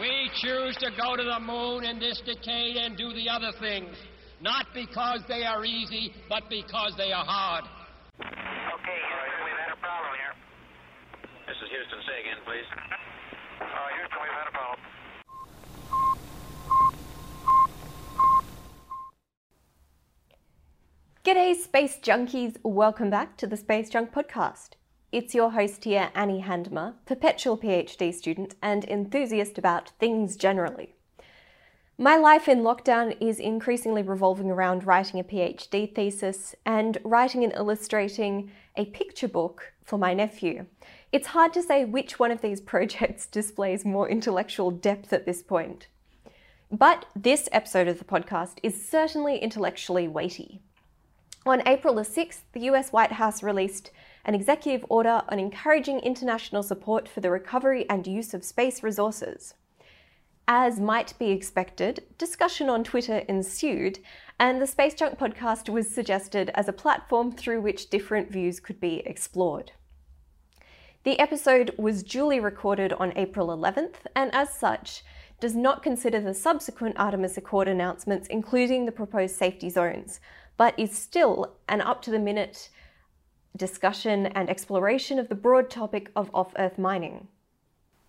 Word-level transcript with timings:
We 0.00 0.28
choose 0.34 0.76
to 0.78 0.90
go 1.00 1.14
to 1.14 1.22
the 1.22 1.38
moon 1.38 1.84
in 1.84 2.00
this 2.00 2.20
decade 2.26 2.76
and 2.76 2.96
do 2.96 3.12
the 3.14 3.28
other 3.28 3.52
things, 3.60 3.94
not 4.40 4.66
because 4.74 5.20
they 5.28 5.44
are 5.44 5.64
easy, 5.64 6.12
but 6.28 6.50
because 6.50 6.96
they 6.96 7.12
are 7.12 7.24
hard. 7.24 7.62
Okay, 8.18 8.26
Houston, 8.26 9.44
we've 9.44 9.54
had 9.54 9.70
a 9.72 9.76
problem 9.78 10.14
here. 10.18 10.34
This 11.46 11.54
is 11.62 11.70
Houston. 11.70 12.00
Say 12.08 12.20
again, 12.26 12.42
please. 12.44 12.66
Uh, 13.60 13.66
Houston, 13.94 14.18
we've 14.20 14.34
had 14.34 14.48
a 14.48 14.54
problem. 14.58 14.80
G'day, 21.24 21.54
Space 21.54 22.00
Junkies. 22.02 22.56
Welcome 22.64 23.10
back 23.10 23.36
to 23.36 23.46
the 23.46 23.56
Space 23.56 23.90
Junk 23.90 24.10
Podcast. 24.12 24.70
It's 25.14 25.32
your 25.32 25.52
host 25.52 25.84
here, 25.84 26.10
Annie 26.16 26.40
Handmer, 26.42 26.94
perpetual 27.06 27.56
PhD 27.56 28.12
student 28.12 28.56
and 28.60 28.84
enthusiast 28.84 29.58
about 29.58 29.90
things 30.00 30.34
generally. 30.34 30.96
My 31.96 32.16
life 32.16 32.48
in 32.48 32.62
lockdown 32.62 33.16
is 33.20 33.38
increasingly 33.38 34.02
revolving 34.02 34.50
around 34.50 34.88
writing 34.88 35.20
a 35.20 35.22
PhD 35.22 35.94
thesis 35.94 36.56
and 36.66 36.98
writing 37.04 37.44
and 37.44 37.52
illustrating 37.52 38.50
a 38.74 38.86
picture 38.86 39.28
book 39.28 39.72
for 39.84 39.98
my 39.98 40.14
nephew. 40.14 40.66
It's 41.12 41.28
hard 41.28 41.52
to 41.52 41.62
say 41.62 41.84
which 41.84 42.18
one 42.18 42.32
of 42.32 42.40
these 42.40 42.60
projects 42.72 43.26
displays 43.26 43.84
more 43.84 44.08
intellectual 44.08 44.72
depth 44.72 45.12
at 45.12 45.26
this 45.26 45.44
point. 45.44 45.86
But 46.72 47.06
this 47.14 47.48
episode 47.52 47.86
of 47.86 48.00
the 48.00 48.04
podcast 48.04 48.58
is 48.64 48.84
certainly 48.84 49.38
intellectually 49.38 50.08
weighty. 50.08 50.60
On 51.46 51.62
April 51.68 51.94
the 51.94 52.02
6th, 52.02 52.40
the 52.52 52.62
US 52.70 52.90
White 52.90 53.12
House 53.12 53.44
released 53.44 53.92
an 54.24 54.34
executive 54.34 54.84
order 54.88 55.22
on 55.28 55.38
encouraging 55.38 56.00
international 56.00 56.62
support 56.62 57.08
for 57.08 57.20
the 57.20 57.30
recovery 57.30 57.88
and 57.88 58.06
use 58.06 58.34
of 58.34 58.44
space 58.44 58.82
resources. 58.82 59.54
As 60.46 60.78
might 60.78 61.18
be 61.18 61.30
expected, 61.30 62.04
discussion 62.18 62.68
on 62.68 62.84
Twitter 62.84 63.18
ensued, 63.28 63.98
and 64.38 64.60
the 64.60 64.66
Space 64.66 64.94
Junk 64.94 65.18
podcast 65.18 65.68
was 65.70 65.88
suggested 65.88 66.50
as 66.54 66.68
a 66.68 66.72
platform 66.72 67.32
through 67.32 67.62
which 67.62 67.88
different 67.88 68.30
views 68.30 68.60
could 68.60 68.78
be 68.78 69.02
explored. 69.06 69.72
The 71.04 71.18
episode 71.18 71.74
was 71.78 72.02
duly 72.02 72.40
recorded 72.40 72.92
on 72.94 73.16
April 73.16 73.48
11th, 73.48 74.06
and 74.14 74.34
as 74.34 74.50
such, 74.52 75.02
does 75.40 75.54
not 75.54 75.82
consider 75.82 76.20
the 76.20 76.34
subsequent 76.34 76.96
Artemis 76.98 77.36
Accord 77.36 77.68
announcements, 77.68 78.26
including 78.28 78.86
the 78.86 78.92
proposed 78.92 79.36
safety 79.36 79.68
zones, 79.68 80.20
but 80.56 80.78
is 80.78 80.96
still 80.96 81.56
an 81.68 81.80
up 81.80 82.00
to 82.02 82.10
the 82.10 82.18
minute 82.18 82.70
discussion 83.56 84.26
and 84.26 84.50
exploration 84.50 85.18
of 85.18 85.28
the 85.28 85.34
broad 85.34 85.70
topic 85.70 86.10
of 86.16 86.30
off 86.34 86.52
Earth 86.58 86.78
mining. 86.78 87.28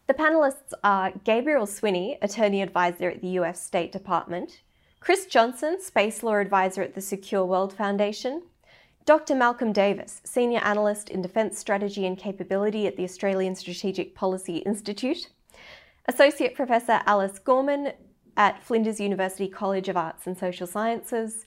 The 0.08 0.14
panelists 0.14 0.74
are 0.84 1.14
Gabriel 1.24 1.66
Swiney, 1.66 2.18
Attorney 2.22 2.62
Advisor 2.62 3.10
at 3.10 3.22
the 3.22 3.40
US 3.40 3.62
State 3.62 3.92
Department, 3.92 4.62
Chris 5.00 5.26
Johnson, 5.26 5.82
Space 5.82 6.24
Law 6.24 6.36
Advisor 6.36 6.82
at 6.82 6.96
the 6.96 7.02
Secure 7.02 7.46
World 7.46 7.74
Foundation, 7.74 8.44
Dr. 9.06 9.36
Malcolm 9.36 9.72
Davis, 9.72 10.22
Senior 10.24 10.62
Analyst 10.64 11.10
in 11.10 11.22
Defence 11.22 11.60
Strategy 11.60 12.08
and 12.08 12.18
Capability 12.18 12.88
at 12.88 12.98
the 12.98 13.04
Australian 13.04 13.54
Strategic 13.54 14.16
Policy 14.16 14.58
Institute, 14.58 15.30
Associate 16.08 16.56
Professor 16.56 17.02
Alice 17.06 17.38
Gorman 17.38 17.94
at 18.38 18.64
Flinders 18.64 19.00
University 19.00 19.48
College 19.48 19.90
of 19.90 19.98
Arts 19.98 20.28
and 20.28 20.38
Social 20.38 20.68
Sciences, 20.68 21.45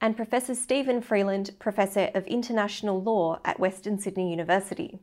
and 0.00 0.16
Professor 0.16 0.54
Steven 0.54 1.00
Freeland, 1.00 1.50
Professor 1.58 2.10
of 2.14 2.26
International 2.26 3.02
Law 3.02 3.40
at 3.44 3.58
Western 3.58 3.98
Sydney 3.98 4.30
University. 4.30 5.00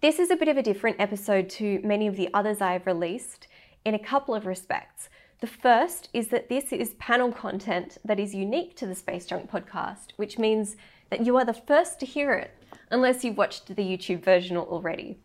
This 0.00 0.18
is 0.18 0.30
a 0.30 0.36
bit 0.36 0.48
of 0.48 0.56
a 0.56 0.62
different 0.62 1.00
episode 1.00 1.48
to 1.50 1.80
many 1.82 2.06
of 2.06 2.16
the 2.16 2.30
others 2.32 2.60
I 2.60 2.72
have 2.72 2.86
released 2.86 3.48
in 3.84 3.94
a 3.94 3.98
couple 3.98 4.34
of 4.34 4.46
respects. 4.46 5.08
The 5.40 5.46
first 5.46 6.08
is 6.12 6.28
that 6.28 6.48
this 6.48 6.72
is 6.72 6.94
panel 6.94 7.32
content 7.32 7.98
that 8.04 8.20
is 8.20 8.34
unique 8.34 8.76
to 8.76 8.86
the 8.86 8.94
Space 8.94 9.26
Junk 9.26 9.50
podcast, 9.50 10.12
which 10.16 10.38
means 10.38 10.76
that 11.10 11.26
you 11.26 11.36
are 11.36 11.44
the 11.44 11.52
first 11.52 11.98
to 12.00 12.06
hear 12.06 12.32
it 12.32 12.52
unless 12.90 13.24
you've 13.24 13.36
watched 13.36 13.66
the 13.66 13.82
YouTube 13.82 14.22
version 14.22 14.56
already. 14.56 15.18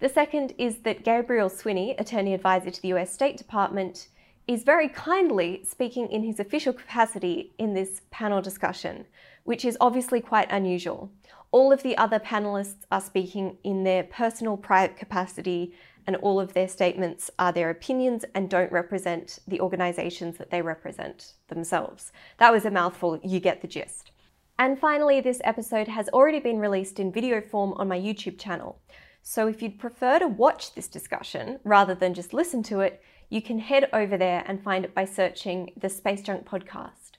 The 0.00 0.08
second 0.08 0.52
is 0.58 0.78
that 0.78 1.04
Gabriel 1.04 1.48
Swiney, 1.48 1.98
attorney 1.98 2.34
advisor 2.34 2.70
to 2.70 2.82
the 2.82 2.88
US 2.88 3.12
State 3.12 3.36
Department, 3.36 4.08
is 4.48 4.64
very 4.64 4.88
kindly 4.88 5.62
speaking 5.64 6.10
in 6.10 6.22
his 6.22 6.40
official 6.40 6.72
capacity 6.72 7.52
in 7.58 7.74
this 7.74 8.02
panel 8.10 8.42
discussion, 8.42 9.06
which 9.44 9.64
is 9.64 9.76
obviously 9.80 10.20
quite 10.20 10.50
unusual. 10.50 11.10
All 11.50 11.72
of 11.72 11.82
the 11.82 11.96
other 11.96 12.18
panelists 12.18 12.84
are 12.90 13.00
speaking 13.00 13.58
in 13.62 13.84
their 13.84 14.04
personal 14.04 14.56
private 14.56 14.96
capacity, 14.96 15.74
and 16.06 16.16
all 16.16 16.40
of 16.40 16.54
their 16.54 16.66
statements 16.66 17.30
are 17.38 17.52
their 17.52 17.70
opinions 17.70 18.24
and 18.34 18.50
don't 18.50 18.72
represent 18.72 19.38
the 19.46 19.60
organisations 19.60 20.38
that 20.38 20.50
they 20.50 20.62
represent 20.62 21.34
themselves. 21.48 22.10
That 22.38 22.52
was 22.52 22.64
a 22.64 22.70
mouthful, 22.70 23.20
you 23.22 23.38
get 23.38 23.60
the 23.60 23.68
gist. 23.68 24.10
And 24.58 24.78
finally, 24.78 25.20
this 25.20 25.40
episode 25.44 25.88
has 25.88 26.08
already 26.08 26.40
been 26.40 26.58
released 26.58 26.98
in 26.98 27.12
video 27.12 27.40
form 27.40 27.72
on 27.74 27.88
my 27.88 27.98
YouTube 27.98 28.38
channel. 28.38 28.80
So 29.22 29.46
if 29.46 29.62
you'd 29.62 29.78
prefer 29.78 30.18
to 30.18 30.26
watch 30.26 30.74
this 30.74 30.88
discussion 30.88 31.60
rather 31.64 31.94
than 31.94 32.14
just 32.14 32.32
listen 32.32 32.62
to 32.64 32.80
it, 32.80 33.02
you 33.32 33.40
can 33.40 33.58
head 33.58 33.88
over 33.94 34.18
there 34.18 34.44
and 34.46 34.62
find 34.62 34.84
it 34.84 34.94
by 34.94 35.06
searching 35.06 35.72
the 35.74 35.88
Space 35.88 36.20
Junk 36.20 36.44
podcast. 36.44 37.12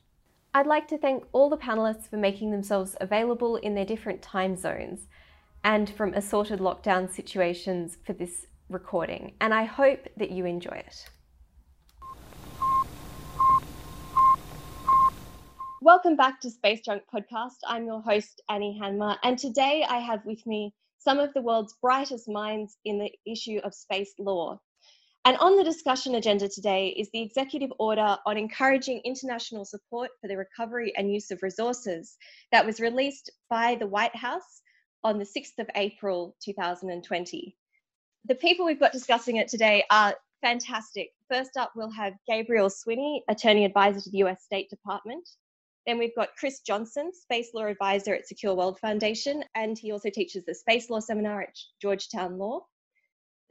I'd 0.54 0.68
like 0.68 0.88
to 0.90 0.98
thank 1.00 1.24
all 1.32 1.50
the 1.50 1.58
panelists 1.58 2.08
for 2.08 2.18
making 2.18 2.52
themselves 2.52 2.96
available 3.02 3.56
in 3.56 3.74
their 3.74 3.84
different 3.84 4.22
time 4.22 4.56
zones 4.56 5.08
and 5.64 5.90
from 5.90 6.14
assorted 6.14 6.60
lockdown 6.60 7.10
situations 7.10 7.98
for 8.06 8.14
this 8.14 8.46
recording, 8.70 9.34
and 9.42 9.56
I 9.56 9.64
hope 9.64 10.08
that 10.18 10.30
you 10.30 10.46
enjoy 10.46 10.84
it. 10.86 11.10
Welcome 15.82 16.16
back 16.16 16.40
to 16.42 16.52
Space 16.52 16.82
Junk 16.82 17.02
Podcast. 17.12 17.58
I'm 17.68 17.88
your 17.88 18.04
host, 18.04 18.40
Annie 18.50 18.80
Handmer, 18.80 19.18
and 19.24 19.40
today 19.40 19.84
I 19.90 19.98
have 19.98 20.24
with 20.28 20.46
me 20.46 20.76
some 21.00 21.18
of 21.18 21.34
the 21.34 21.42
world's 21.42 21.74
brightest 21.82 22.30
minds 22.30 22.78
in 22.86 23.00
the 23.00 23.12
issue 23.26 23.60
of 23.64 23.74
space 23.74 24.14
law. 24.20 24.60
And 25.26 25.38
on 25.38 25.56
the 25.56 25.64
discussion 25.64 26.16
agenda 26.16 26.50
today 26.50 26.90
is 26.90 27.10
the 27.12 27.22
executive 27.22 27.72
order 27.80 28.18
on 28.26 28.38
encouraging 28.38 29.00
international 29.06 29.64
support 29.64 30.12
for 30.20 30.28
the 30.28 30.36
recovery 30.36 30.92
and 30.98 31.14
use 31.14 31.32
of 31.32 31.42
resources 31.42 32.18
that 32.52 32.66
was 32.66 32.82
released 32.82 33.32
by 33.50 33.76
the 33.76 33.88
White 33.88 34.16
House 34.16 34.62
on 35.02 35.20
the 35.20 35.26
6th 35.26 35.60
of 35.60 35.70
April 35.76 36.36
2020. 36.44 37.56
The 38.26 38.36
people 38.36 38.66
we've 38.66 38.80
got 38.80 38.92
discussing 38.92 39.38
it 39.38 39.48
today 39.48 39.86
are 39.90 40.14
fantastic. 40.42 41.12
First 41.32 41.56
up, 41.56 41.72
we'll 41.74 41.90
have 41.92 42.14
Gabriel 42.28 42.68
Swiney, 42.68 43.22
Attorney 43.30 43.64
Advisor 43.64 44.02
to 44.02 44.10
the 44.10 44.24
US 44.26 44.44
State 44.44 44.70
Department. 44.70 45.28
Then 45.88 45.98
we've 45.98 46.16
got 46.16 46.36
Chris 46.38 46.60
Johnson, 46.60 47.12
Space 47.14 47.54
Law 47.54 47.68
Advisor 47.68 48.14
at 48.14 48.28
Secure 48.28 48.56
World 48.56 48.78
Foundation, 48.80 49.46
and 49.56 49.78
he 49.78 49.94
also 49.94 50.10
teaches 50.10 50.44
the 50.44 50.54
Space 50.54 50.90
Law 50.90 51.00
Seminar 51.00 51.44
at 51.44 51.58
Georgetown 51.82 52.38
Law. 52.38 52.66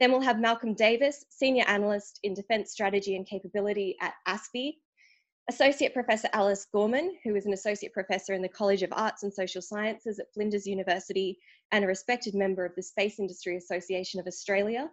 Then 0.03 0.11
we'll 0.11 0.19
have 0.19 0.37
Malcolm 0.37 0.73
Davis, 0.73 1.23
Senior 1.29 1.63
Analyst 1.65 2.19
in 2.23 2.33
Defence 2.33 2.73
Strategy 2.73 3.15
and 3.15 3.25
Capability 3.25 3.95
at 4.01 4.15
ASPI, 4.27 4.73
Associate 5.49 5.93
Professor 5.93 6.27
Alice 6.33 6.67
Gorman, 6.73 7.15
who 7.23 7.35
is 7.35 7.45
an 7.45 7.53
Associate 7.53 7.93
Professor 7.93 8.33
in 8.33 8.41
the 8.41 8.49
College 8.49 8.83
of 8.83 8.91
Arts 8.91 9.23
and 9.23 9.33
Social 9.33 9.61
Sciences 9.61 10.19
at 10.19 10.33
Flinders 10.33 10.67
University 10.67 11.39
and 11.71 11.85
a 11.85 11.87
respected 11.87 12.35
member 12.35 12.65
of 12.65 12.75
the 12.75 12.83
Space 12.83 13.17
Industry 13.17 13.55
Association 13.55 14.19
of 14.19 14.27
Australia. 14.27 14.89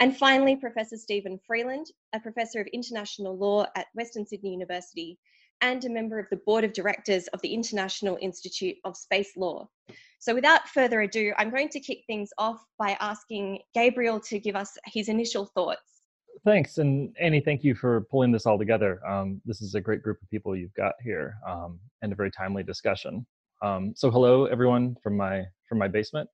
And 0.00 0.16
finally, 0.16 0.56
Professor 0.56 0.96
Steven 0.96 1.38
Freeland, 1.46 1.88
a 2.14 2.20
Professor 2.20 2.58
of 2.58 2.68
International 2.68 3.36
Law 3.36 3.66
at 3.76 3.88
Western 3.92 4.24
Sydney 4.24 4.52
University 4.52 5.18
and 5.60 5.84
a 5.84 5.88
member 5.88 6.18
of 6.18 6.26
the 6.30 6.36
board 6.36 6.64
of 6.64 6.72
directors 6.72 7.26
of 7.28 7.40
the 7.42 7.52
International 7.52 8.18
Institute 8.20 8.76
of 8.84 8.96
Space 8.96 9.36
Law. 9.36 9.68
So, 10.20 10.34
without 10.34 10.68
further 10.68 11.02
ado, 11.02 11.32
I'm 11.38 11.50
going 11.50 11.68
to 11.70 11.80
kick 11.80 12.02
things 12.06 12.30
off 12.38 12.64
by 12.78 12.96
asking 13.00 13.60
Gabriel 13.74 14.20
to 14.20 14.38
give 14.38 14.56
us 14.56 14.76
his 14.86 15.08
initial 15.08 15.46
thoughts. 15.46 16.02
Thanks, 16.44 16.78
and 16.78 17.14
Annie, 17.20 17.40
thank 17.40 17.64
you 17.64 17.74
for 17.74 18.02
pulling 18.10 18.32
this 18.32 18.46
all 18.46 18.58
together. 18.58 19.00
Um, 19.06 19.40
this 19.44 19.60
is 19.60 19.74
a 19.74 19.80
great 19.80 20.02
group 20.02 20.20
of 20.22 20.30
people 20.30 20.56
you've 20.56 20.74
got 20.74 20.94
here, 21.02 21.34
um, 21.46 21.78
and 22.02 22.12
a 22.12 22.16
very 22.16 22.30
timely 22.30 22.62
discussion. 22.62 23.26
Um, 23.62 23.92
so, 23.96 24.10
hello 24.10 24.46
everyone 24.46 24.96
from 25.02 25.16
my 25.16 25.44
from 25.68 25.78
my 25.78 25.88
basement. 25.88 26.28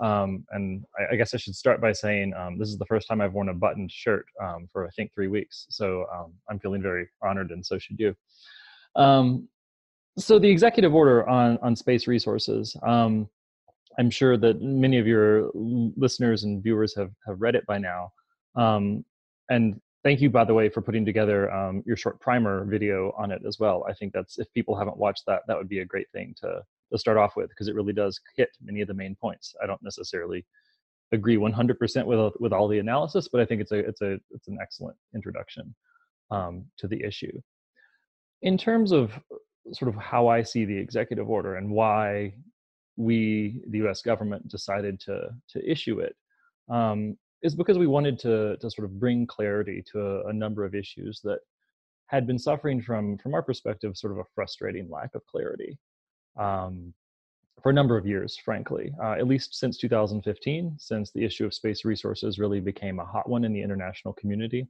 Um, 0.00 0.44
and 0.50 0.84
I, 0.96 1.14
I, 1.14 1.16
guess 1.16 1.34
I 1.34 1.38
should 1.38 1.56
start 1.56 1.80
by 1.80 1.90
saying 1.90 2.32
um, 2.34 2.56
this 2.56 2.68
is 2.68 2.78
the 2.78 2.86
first 2.86 3.08
time 3.08 3.20
I've 3.20 3.32
worn 3.32 3.48
a 3.48 3.54
buttoned 3.54 3.90
shirt 3.90 4.26
um, 4.40 4.68
for 4.72 4.86
I 4.86 4.90
think 4.90 5.12
three 5.12 5.26
weeks. 5.26 5.66
So 5.70 6.06
um, 6.14 6.34
I'm 6.48 6.60
feeling 6.60 6.82
very 6.82 7.08
honored, 7.20 7.50
and 7.50 7.66
so 7.66 7.78
should 7.78 7.98
you. 7.98 8.14
Um, 8.98 9.48
so 10.18 10.38
the 10.38 10.50
executive 10.50 10.94
order 10.94 11.26
on 11.28 11.58
on 11.62 11.76
space 11.76 12.06
resources. 12.06 12.76
Um, 12.82 13.28
I'm 13.98 14.10
sure 14.10 14.36
that 14.36 14.60
many 14.60 14.98
of 14.98 15.06
your 15.06 15.50
listeners 15.54 16.44
and 16.44 16.62
viewers 16.62 16.94
have 16.96 17.10
have 17.26 17.40
read 17.40 17.54
it 17.54 17.66
by 17.66 17.78
now. 17.78 18.12
and 19.50 19.80
thank 20.04 20.20
you, 20.20 20.30
by 20.30 20.44
the 20.44 20.54
way, 20.54 20.68
for 20.68 20.82
putting 20.82 21.04
together 21.04 21.50
your 21.86 21.96
short 21.96 22.20
primer 22.20 22.64
video 22.64 23.12
on 23.16 23.30
it 23.32 23.42
as 23.46 23.58
well. 23.58 23.84
I 23.88 23.94
think 23.94 24.12
that's 24.12 24.38
if 24.38 24.52
people 24.52 24.76
haven't 24.76 24.96
watched 24.96 25.24
that, 25.26 25.42
that 25.46 25.56
would 25.56 25.68
be 25.68 25.80
a 25.80 25.84
great 25.84 26.10
thing 26.12 26.34
to 26.42 26.62
to 26.92 26.98
start 26.98 27.18
off 27.18 27.36
with 27.36 27.50
because 27.50 27.68
it 27.68 27.74
really 27.74 27.92
does 27.92 28.20
hit 28.36 28.50
many 28.62 28.80
of 28.80 28.88
the 28.88 28.94
main 28.94 29.14
points. 29.14 29.54
I 29.62 29.66
don't 29.66 29.82
necessarily 29.82 30.44
agree 31.12 31.36
100% 31.36 32.06
with 32.06 32.32
with 32.40 32.52
all 32.52 32.68
the 32.68 32.78
analysis, 32.78 33.28
but 33.28 33.40
I 33.40 33.44
think 33.44 33.60
it's 33.60 33.72
a 33.72 33.78
it's 33.78 34.00
a 34.02 34.18
it's 34.30 34.48
an 34.48 34.58
excellent 34.60 34.96
introduction 35.14 35.74
um, 36.30 36.64
to 36.78 36.88
the 36.88 37.02
issue. 37.02 37.40
In 38.42 38.56
terms 38.56 38.92
of 38.92 39.12
sort 39.72 39.88
of 39.88 40.00
how 40.00 40.28
I 40.28 40.42
see 40.42 40.64
the 40.64 40.76
executive 40.76 41.28
order 41.28 41.56
and 41.56 41.70
why 41.70 42.34
we, 42.96 43.60
the 43.68 43.78
U.S. 43.78 44.02
government, 44.02 44.48
decided 44.48 45.00
to 45.00 45.30
to 45.50 45.70
issue 45.70 46.00
it, 46.00 46.14
um, 46.70 47.16
is 47.42 47.54
because 47.54 47.78
we 47.78 47.86
wanted 47.86 48.18
to 48.20 48.56
to 48.56 48.70
sort 48.70 48.84
of 48.84 48.98
bring 48.98 49.26
clarity 49.26 49.82
to 49.92 50.00
a, 50.00 50.28
a 50.28 50.32
number 50.32 50.64
of 50.64 50.74
issues 50.74 51.20
that 51.24 51.40
had 52.06 52.26
been 52.26 52.38
suffering 52.38 52.80
from 52.80 53.18
from 53.18 53.34
our 53.34 53.42
perspective 53.42 53.96
sort 53.96 54.12
of 54.12 54.18
a 54.18 54.30
frustrating 54.34 54.88
lack 54.90 55.14
of 55.14 55.24
clarity 55.26 55.78
um, 56.38 56.94
for 57.62 57.70
a 57.70 57.74
number 57.74 57.96
of 57.96 58.06
years, 58.06 58.36
frankly, 58.36 58.92
uh, 59.02 59.12
at 59.12 59.26
least 59.26 59.54
since 59.54 59.78
2015, 59.78 60.76
since 60.78 61.10
the 61.10 61.24
issue 61.24 61.44
of 61.44 61.54
space 61.54 61.84
resources 61.84 62.38
really 62.38 62.60
became 62.60 62.98
a 63.00 63.04
hot 63.04 63.28
one 63.28 63.44
in 63.44 63.52
the 63.52 63.62
international 63.62 64.14
community, 64.14 64.66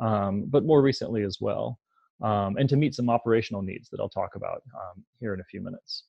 um, 0.00 0.44
but 0.48 0.64
more 0.64 0.82
recently 0.82 1.22
as 1.22 1.38
well, 1.40 1.78
um, 2.20 2.56
and 2.56 2.68
to 2.68 2.76
meet 2.76 2.94
some 2.94 3.10
operational 3.10 3.62
needs 3.62 3.88
that 3.90 4.00
I'll 4.00 4.08
talk 4.08 4.36
about 4.36 4.62
um, 4.74 5.04
here 5.20 5.34
in 5.34 5.40
a 5.40 5.44
few 5.44 5.60
minutes. 5.60 6.04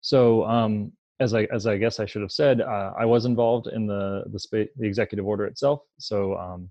So, 0.00 0.44
um, 0.44 0.92
as 1.20 1.34
I 1.34 1.44
as 1.52 1.66
I 1.66 1.76
guess 1.76 1.98
I 1.98 2.06
should 2.06 2.22
have 2.22 2.32
said, 2.32 2.60
uh, 2.60 2.92
I 2.98 3.04
was 3.04 3.24
involved 3.24 3.66
in 3.66 3.86
the 3.86 4.24
the, 4.26 4.68
the 4.76 4.86
executive 4.86 5.26
order 5.26 5.46
itself. 5.46 5.80
So, 5.98 6.36
um, 6.36 6.70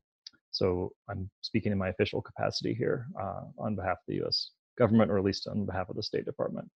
so 0.51 0.93
I'm 1.09 1.29
speaking 1.41 1.71
in 1.71 1.77
my 1.77 1.89
official 1.89 2.21
capacity 2.21 2.73
here 2.73 3.07
uh, 3.21 3.41
on 3.59 3.75
behalf 3.75 3.97
of 3.97 4.07
the 4.07 4.15
U.S. 4.15 4.51
government, 4.77 5.11
or 5.11 5.17
at 5.17 5.23
least 5.25 5.47
on 5.47 5.65
behalf 5.65 5.89
of 5.89 5.97
the 5.97 6.03
State 6.03 6.25
Department. 6.25 6.69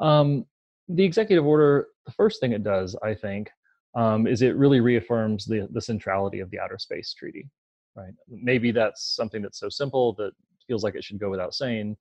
Um, 0.00 0.44
the 0.88 1.04
executive 1.04 1.46
order, 1.46 1.86
the 2.04 2.12
first 2.12 2.40
thing 2.40 2.52
it 2.52 2.64
does, 2.64 2.96
I 3.02 3.14
think, 3.14 3.48
um, 3.94 4.26
is 4.26 4.42
it 4.42 4.56
really 4.56 4.80
reaffirms 4.80 5.44
the, 5.44 5.68
the 5.72 5.80
centrality 5.80 6.40
of 6.40 6.50
the 6.50 6.58
Outer 6.58 6.78
Space 6.78 7.14
Treaty. 7.14 7.48
Right? 7.96 8.12
Maybe 8.28 8.72
that's 8.72 9.14
something 9.14 9.40
that's 9.40 9.60
so 9.60 9.68
simple 9.68 10.14
that 10.14 10.32
feels 10.66 10.82
like 10.82 10.94
it 10.94 11.04
should 11.04 11.18
go 11.18 11.30
without 11.30 11.54
saying, 11.54 11.96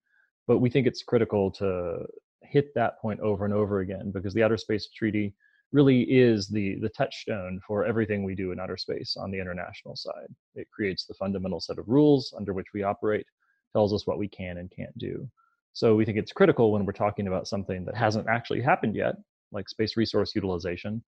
but 0.48 0.60
we 0.60 0.69
think 0.69 0.88
it's 0.88 1.04
critical 1.04 1.51
to 1.51 2.06
hit 2.42 2.74
that 2.75 3.00
point 3.00 3.19
over 3.21 3.45
and 3.45 3.54
over 3.54 3.80
again 3.80 4.12
because 4.12 4.33
the 4.33 4.44
Outer 4.44 4.57
Space 4.57 4.89
Treaty 4.89 5.33
really 5.71 6.04
is 6.04 6.48
the 6.48 6.75
the 6.81 6.89
touchstone 6.89 7.60
for 7.68 7.83
everything 7.83 8.24
we 8.24 8.36
do 8.36 8.51
in 8.51 8.60
outer 8.60 8.77
space 8.77 9.18
on 9.18 9.31
the 9.31 9.39
international 9.39 9.95
side. 9.95 10.30
It 10.56 10.69
creates 10.71 11.06
the 11.06 11.15
fundamental 11.15 11.60
set 11.60 11.80
of 11.80 11.88
rules 11.88 12.33
under 12.38 12.54
which 12.54 12.68
we 12.74 12.83
operate, 12.83 13.25
tells 13.74 13.92
us 13.94 14.06
what 14.07 14.19
we 14.19 14.27
can 14.27 14.57
and 14.57 14.71
can't 14.71 14.95
do. 14.98 15.27
So 15.74 15.95
we 15.95 16.06
think 16.06 16.19
it's 16.19 16.31
critical 16.31 16.71
when 16.71 16.86
we're 16.86 16.94
talking 16.94 17.27
about 17.27 17.48
something 17.48 17.83
that 17.86 17.95
hasn't 17.95 18.30
actually 18.30 18.62
happened 18.62 18.95
yet, 18.95 19.15
like 19.51 19.68
space 19.68 19.98
resource 19.98 20.36
utilization, 20.36 21.04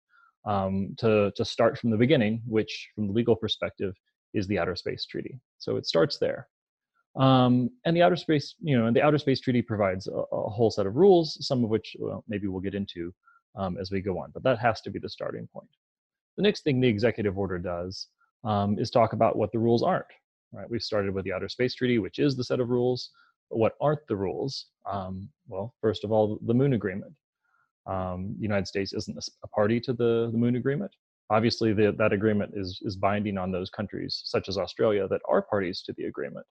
um, 0.45 0.95
to, 0.97 1.31
to 1.35 1.45
start 1.45 1.77
from 1.77 1.91
the 1.91 1.97
beginning, 1.97 2.41
which 2.47 2.89
from 2.95 3.07
the 3.07 3.13
legal 3.13 3.35
perspective 3.35 3.93
is 4.33 4.47
the 4.47 4.57
Outer 4.57 4.75
Space 4.75 5.05
Treaty. 5.05 5.39
So 5.59 5.77
it 5.77 5.85
starts 5.85 6.17
there. 6.17 6.47
Um, 7.15 7.69
and 7.85 7.95
the 7.95 8.01
outer 8.01 8.15
space, 8.15 8.55
you 8.61 8.77
know, 8.77 8.91
the 8.91 9.01
outer 9.01 9.17
space 9.17 9.39
treaty 9.39 9.61
provides 9.61 10.07
a, 10.07 10.11
a 10.11 10.49
whole 10.49 10.69
set 10.69 10.85
of 10.85 10.95
rules, 10.95 11.37
some 11.45 11.63
of 11.63 11.69
which 11.69 11.95
well, 11.99 12.23
maybe 12.27 12.47
we'll 12.47 12.61
get 12.61 12.75
into 12.75 13.13
um, 13.57 13.77
as 13.79 13.89
we 13.91 14.01
go 14.01 14.19
on, 14.19 14.31
but 14.33 14.43
that 14.43 14.59
has 14.59 14.81
to 14.81 14.89
be 14.89 14.99
the 14.99 15.09
starting 15.09 15.47
point. 15.53 15.69
The 16.35 16.43
next 16.43 16.63
thing 16.63 16.81
the 16.81 16.87
executive 16.87 17.37
order 17.37 17.57
does 17.57 18.07
um, 18.43 18.77
is 18.77 18.89
talk 18.89 19.13
about 19.13 19.37
what 19.37 19.51
the 19.51 19.59
rules 19.59 19.83
aren't. 19.83 20.05
Right, 20.51 20.69
we've 20.69 20.81
started 20.81 21.13
with 21.13 21.25
the 21.25 21.33
outer 21.33 21.49
space 21.49 21.73
treaty, 21.73 21.99
which 21.99 22.19
is 22.19 22.35
the 22.35 22.43
set 22.43 22.59
of 22.59 22.69
rules 22.69 23.09
what 23.49 23.73
aren't 23.81 24.05
the 24.07 24.15
rules? 24.15 24.67
Um, 24.89 25.29
well, 25.47 25.73
first 25.81 26.03
of 26.03 26.11
all, 26.11 26.39
the 26.45 26.53
Moon 26.53 26.73
Agreement. 26.73 27.13
Um, 27.87 28.35
the 28.37 28.43
United 28.43 28.67
States 28.67 28.93
isn't 28.93 29.17
a 29.43 29.47
party 29.49 29.79
to 29.81 29.93
the, 29.93 30.29
the 30.31 30.37
Moon 30.37 30.55
Agreement. 30.55 30.91
Obviously, 31.29 31.73
the, 31.73 31.93
that 31.97 32.13
agreement 32.13 32.53
is, 32.55 32.79
is 32.83 32.95
binding 32.95 33.37
on 33.37 33.51
those 33.51 33.69
countries, 33.69 34.21
such 34.25 34.47
as 34.47 34.57
Australia, 34.57 35.07
that 35.07 35.21
are 35.27 35.41
parties 35.41 35.81
to 35.83 35.93
the 35.97 36.05
agreement. 36.05 36.45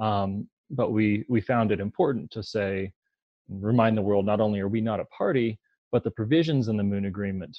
Um, 0.00 0.48
but 0.70 0.92
we, 0.92 1.24
we 1.28 1.40
found 1.40 1.72
it 1.72 1.80
important 1.80 2.30
to 2.32 2.42
say, 2.42 2.92
remind 3.48 3.96
the 3.96 4.02
world 4.02 4.24
not 4.24 4.40
only 4.40 4.60
are 4.60 4.68
we 4.68 4.80
not 4.80 5.00
a 5.00 5.04
party, 5.06 5.58
but 5.92 6.04
the 6.04 6.10
provisions 6.10 6.68
in 6.68 6.76
the 6.76 6.84
Moon 6.84 7.06
Agreement 7.06 7.56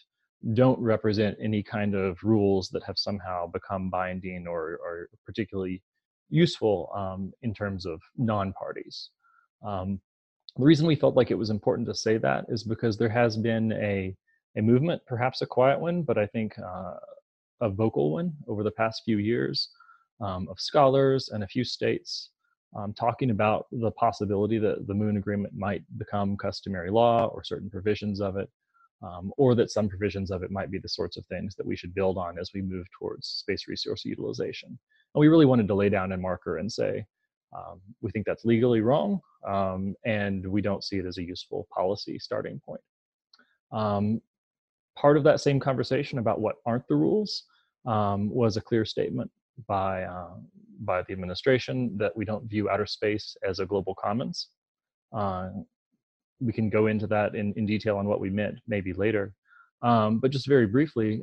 don't 0.54 0.80
represent 0.80 1.38
any 1.42 1.62
kind 1.62 1.94
of 1.94 2.18
rules 2.24 2.70
that 2.70 2.84
have 2.84 2.98
somehow 2.98 3.48
become 3.48 3.90
binding 3.90 4.48
or, 4.48 4.80
or 4.84 5.10
particularly 5.26 5.84
useful 6.30 6.90
um, 6.96 7.32
in 7.44 7.54
terms 7.54 7.86
of 7.86 8.02
non-parties. 8.18 9.10
Um, 9.66 10.00
the 10.58 10.66
reason 10.66 10.88
we 10.88 10.96
felt 10.96 11.16
like 11.16 11.30
it 11.30 11.38
was 11.38 11.50
important 11.50 11.88
to 11.90 11.96
say 11.96 12.18
that 12.18 12.46
is 12.50 12.64
because 12.64 12.98
there 12.98 13.10
has 13.10 13.38
been 13.38 13.74
a, 13.74 14.16
a 14.58 14.62
movement, 14.62 15.02
perhaps 15.06 15.42
a 15.42 15.46
quiet 15.46 15.80
one, 15.80 16.02
but 16.02 16.18
I 16.18 16.26
think 16.26 16.58
uh, 16.58 16.96
a 17.62 17.70
vocal 17.70 18.12
one 18.12 18.34
over 18.48 18.64
the 18.64 18.72
past 18.72 19.04
few 19.06 19.18
years 19.18 19.70
um, 20.22 20.48
of 20.50 20.60
scholars 20.60 21.30
and 21.30 21.44
a 21.44 21.48
few 21.48 21.64
states 21.64 22.30
um, 22.76 22.94
talking 22.94 23.32
about 23.32 23.68
the 23.72 23.92
possibility 23.92 24.58
that 24.58 24.88
the 24.88 24.94
Moon 24.94 25.18
Agreement 25.18 25.54
might 25.54 25.84
become 25.98 26.38
customary 26.38 26.90
law 26.90 27.28
or 27.28 27.44
certain 27.44 27.70
provisions 27.70 28.22
of 28.22 28.38
it, 28.38 28.50
um, 29.04 29.32
or 29.38 29.56
that 29.56 29.72
some 29.72 29.90
provisions 29.90 30.32
of 30.32 30.44
it 30.44 30.52
might 30.52 30.72
be 30.72 30.80
the 30.80 30.88
sorts 30.88 31.18
of 31.18 31.26
things 31.26 31.56
that 31.56 31.66
we 31.66 31.76
should 31.76 31.94
build 31.94 32.18
on 32.18 32.40
as 32.40 32.52
we 32.54 32.62
move 32.62 32.86
towards 32.98 33.28
space 33.28 33.68
resource 33.68 34.06
utilization. 34.06 34.70
And 34.70 35.20
we 35.20 35.28
really 35.28 35.46
wanted 35.46 35.68
to 35.68 35.76
lay 35.76 35.90
down 35.90 36.12
a 36.14 36.18
marker 36.18 36.58
and 36.58 36.72
say, 36.72 37.06
um, 37.54 37.82
we 38.02 38.12
think 38.12 38.26
that's 38.26 38.46
legally 38.46 38.80
wrong, 38.80 39.20
um, 39.46 39.94
and 40.06 40.48
we 40.48 40.62
don't 40.62 40.84
see 40.84 40.98
it 40.98 41.06
as 41.06 41.18
a 41.18 41.24
useful 41.24 41.68
policy 41.74 42.18
starting 42.18 42.62
point. 42.66 42.82
Um, 43.74 44.22
part 44.96 45.18
of 45.18 45.24
that 45.24 45.42
same 45.42 45.60
conversation 45.60 46.20
about 46.20 46.40
what 46.40 46.56
aren't 46.66 46.88
the 46.88 46.96
rules 46.96 47.44
um, 47.86 48.30
was 48.30 48.56
a 48.56 48.62
clear 48.62 48.86
statement 48.86 49.30
by 49.68 50.04
uh, 50.04 50.36
by 50.82 51.04
the 51.04 51.14
administration 51.14 51.96
that 51.98 52.16
we 52.16 52.26
don't 52.26 52.50
view 52.50 52.70
outer 52.70 52.86
space 52.86 53.36
as 53.48 53.60
a 53.60 53.66
global 53.66 53.96
commons. 53.96 54.50
Uh, 55.16 55.50
we 56.40 56.52
can 56.52 56.70
go 56.70 56.88
into 56.88 57.06
that 57.06 57.36
in, 57.36 57.54
in 57.56 57.68
detail 57.68 57.98
on 57.98 58.08
what 58.08 58.20
we 58.20 58.30
meant 58.30 58.56
maybe 58.68 58.94
later. 58.94 59.34
Um, 59.84 60.20
but 60.20 60.32
just 60.32 60.48
very 60.48 60.66
briefly, 60.66 61.22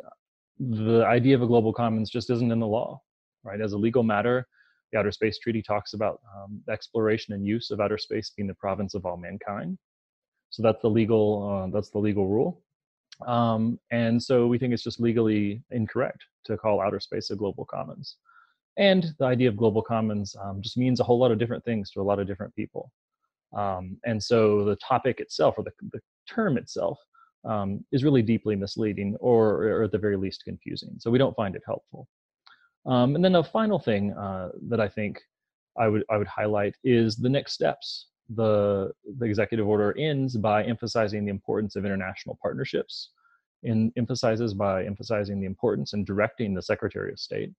the 0.60 1.04
idea 1.06 1.34
of 1.34 1.42
a 1.42 1.46
global 1.46 1.72
commons 1.72 2.08
just 2.08 2.30
isn't 2.30 2.52
in 2.52 2.60
the 2.60 2.66
law 2.66 3.00
right? 3.48 3.60
As 3.60 3.72
a 3.72 3.78
legal 3.78 4.02
matter, 4.02 4.46
the 4.92 4.98
Outer 4.98 5.12
Space 5.12 5.38
Treaty 5.38 5.62
talks 5.62 5.92
about 5.92 6.20
um, 6.36 6.60
exploration 6.70 7.34
and 7.34 7.46
use 7.46 7.70
of 7.70 7.80
outer 7.80 7.98
space 7.98 8.32
being 8.36 8.46
the 8.46 8.54
province 8.54 8.94
of 8.94 9.04
all 9.04 9.16
mankind. 9.16 9.78
So 10.50 10.62
that's 10.62 10.80
the 10.80 10.90
legal 10.90 11.66
uh, 11.66 11.70
that's 11.74 11.90
the 11.90 11.98
legal 11.98 12.26
rule. 12.26 12.62
Um, 13.26 13.78
and 13.90 14.22
so 14.22 14.46
we 14.46 14.58
think 14.58 14.72
it's 14.72 14.82
just 14.82 15.00
legally 15.00 15.62
incorrect 15.70 16.24
to 16.44 16.56
call 16.56 16.80
outer 16.80 17.00
space 17.00 17.30
a 17.30 17.36
global 17.36 17.64
commons. 17.64 18.16
And 18.76 19.06
the 19.18 19.24
idea 19.26 19.48
of 19.48 19.56
global 19.56 19.82
commons 19.82 20.36
um, 20.42 20.62
just 20.62 20.76
means 20.76 21.00
a 21.00 21.04
whole 21.04 21.18
lot 21.18 21.32
of 21.32 21.38
different 21.38 21.64
things 21.64 21.90
to 21.90 22.00
a 22.00 22.02
lot 22.02 22.20
of 22.20 22.28
different 22.28 22.54
people. 22.54 22.92
Um, 23.56 23.96
and 24.04 24.22
so 24.22 24.64
the 24.64 24.76
topic 24.76 25.20
itself, 25.20 25.54
or 25.58 25.64
the, 25.64 25.72
the 25.92 26.00
term 26.28 26.56
itself, 26.56 26.98
um, 27.44 27.84
is 27.92 28.04
really 28.04 28.22
deeply 28.22 28.54
misleading, 28.56 29.16
or, 29.20 29.64
or 29.64 29.82
at 29.84 29.92
the 29.92 29.98
very 29.98 30.16
least 30.16 30.44
confusing. 30.44 30.94
So 30.98 31.10
we 31.10 31.18
don't 31.18 31.34
find 31.34 31.56
it 31.56 31.62
helpful. 31.66 32.06
Um, 32.86 33.14
and 33.16 33.24
then 33.24 33.34
a 33.34 33.44
final 33.44 33.78
thing 33.78 34.12
uh, 34.12 34.50
that 34.68 34.80
I 34.80 34.88
think 34.88 35.20
I 35.78 35.88
would 35.88 36.04
I 36.10 36.16
would 36.16 36.26
highlight 36.26 36.74
is 36.84 37.16
the 37.16 37.28
next 37.28 37.52
steps. 37.52 38.06
The 38.34 38.92
the 39.18 39.26
executive 39.26 39.66
order 39.66 39.96
ends 39.98 40.36
by 40.36 40.64
emphasizing 40.64 41.24
the 41.24 41.30
importance 41.30 41.76
of 41.76 41.84
international 41.84 42.38
partnerships, 42.42 43.10
and 43.64 43.92
emphasizes 43.96 44.54
by 44.54 44.84
emphasizing 44.84 45.40
the 45.40 45.46
importance 45.46 45.92
and 45.94 46.06
directing 46.06 46.54
the 46.54 46.62
Secretary 46.62 47.10
of 47.10 47.18
State 47.18 47.52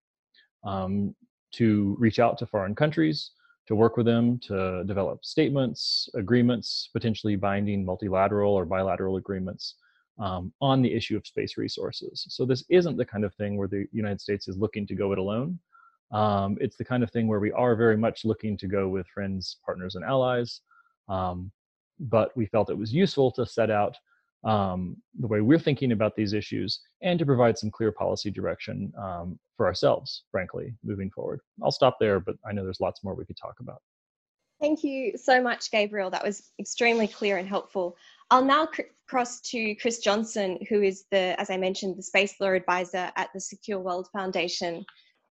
um, 0.64 1.16
to 1.54 1.96
reach 2.00 2.20
out 2.20 2.38
to 2.38 2.46
foreign 2.46 2.76
countries 2.76 3.32
to 3.70 3.76
work 3.76 3.98
with 3.98 4.08
them 4.08 4.40
to 4.40 4.84
develop 4.86 5.24
statements, 5.24 6.10
agreements, 6.16 6.90
potentially 6.92 7.36
binding 7.36 7.86
multilateral 7.86 8.52
or 8.52 8.66
bilateral 8.66 9.18
agreements 9.18 9.76
um, 10.18 10.52
on 10.60 10.82
the 10.82 10.92
issue 10.92 11.16
of 11.16 11.28
space 11.28 11.56
resources. 11.56 12.26
So 12.30 12.48
this 12.48 12.64
isn't 12.70 12.98
the 12.98 13.06
kind 13.06 13.24
of 13.24 13.34
thing 13.36 13.58
where 13.58 13.68
the 13.68 13.86
United 13.92 14.22
States 14.22 14.48
is 14.48 14.58
looking 14.58 14.88
to 14.88 14.96
go 14.96 15.12
it 15.12 15.20
alone. 15.20 15.60
Um, 16.12 16.58
it's 16.60 16.78
the 16.78 16.86
kind 16.86 17.04
of 17.04 17.12
thing 17.12 17.28
where 17.28 17.40
we 17.40 17.52
are 17.52 17.76
very 17.76 17.98
much 17.98 18.26
looking 18.26 18.58
to 18.58 18.68
go 18.68 18.88
with 18.88 19.08
friends, 19.08 19.58
partners, 19.66 19.96
and 19.96 20.04
allies. 20.04 20.62
Um, 21.08 21.52
but 22.00 22.36
we 22.36 22.46
felt 22.46 22.70
it 22.70 22.78
was 22.78 22.94
useful 22.94 23.32
to 23.32 23.46
set 23.46 23.70
out 23.70 23.96
um, 24.44 24.96
the 25.20 25.28
way 25.28 25.42
we're 25.42 25.60
thinking 25.60 25.92
about 25.92 26.16
these 26.16 26.34
issues 26.34 26.80
and 27.02 27.20
to 27.20 27.26
provide 27.26 27.58
some 27.58 27.70
clear 27.70 27.92
policy 27.92 28.32
direction 28.32 28.92
um, 28.98 29.38
for 29.58 29.66
ourselves, 29.66 30.24
frankly, 30.32 30.74
moving 30.84 31.12
forward. 31.12 31.42
I'll 31.62 31.72
stop 31.72 31.98
there, 32.00 32.20
but 32.20 32.36
I 32.48 32.54
know 32.54 32.64
there's 32.64 32.80
lots 32.80 33.04
more 33.04 33.16
we 33.16 33.26
could 33.26 33.38
talk 33.38 33.56
about. 33.60 33.82
Thank 34.62 34.84
you 34.84 35.14
so 35.18 35.42
much, 35.42 35.72
Gabriel. 35.72 36.10
That 36.10 36.24
was 36.24 36.52
extremely 36.60 37.08
clear 37.08 37.38
and 37.38 37.48
helpful. 37.48 37.96
I'll 38.30 38.44
now 38.44 38.66
cr- 38.66 38.82
cross 39.08 39.40
to 39.42 39.74
Chris 39.76 40.00
Johnson, 40.00 40.60
who 40.70 40.82
is 40.82 41.06
the, 41.12 41.40
as 41.40 41.50
I 41.50 41.58
mentioned, 41.58 41.98
the 41.98 42.04
space 42.04 42.40
law 42.40 42.52
advisor 42.52 43.12
at 43.16 43.30
the 43.34 43.40
Secure 43.40 43.80
World 43.80 44.10
Foundation. 44.12 44.86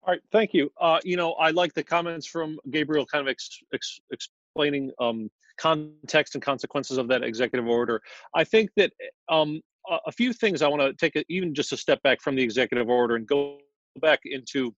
All 0.08 0.14
right, 0.14 0.22
thank 0.32 0.54
you. 0.54 0.72
Uh, 0.80 1.00
you 1.04 1.18
know, 1.18 1.34
I 1.34 1.50
like 1.50 1.74
the 1.74 1.84
comments 1.84 2.26
from 2.26 2.58
Gabriel, 2.72 3.06
kind 3.06 3.28
of 3.28 3.30
ex- 3.30 3.60
ex- 3.74 4.00
explaining 4.10 4.90
um, 5.02 5.30
context 5.58 6.34
and 6.34 6.42
consequences 6.42 6.98
of 6.98 7.10
that 7.10 7.24
executive 7.24 7.68
order. 7.68 8.02
I 8.34 8.46
think 8.46 8.70
that 8.78 8.94
um, 9.28 9.60
a, 9.90 9.98
a 10.08 10.12
few 10.14 10.32
things 10.32 10.62
I 10.62 10.70
want 10.70 10.82
to 10.82 10.94
take 10.94 11.18
a, 11.18 11.26
even 11.28 11.54
just 11.54 11.74
a 11.74 11.78
step 11.78 12.02
back 12.04 12.22
from 12.22 12.38
the 12.38 12.42
executive 12.42 12.88
order 12.88 13.18
and 13.18 13.28
go 13.28 13.58
back 14.00 14.22
into 14.24 14.74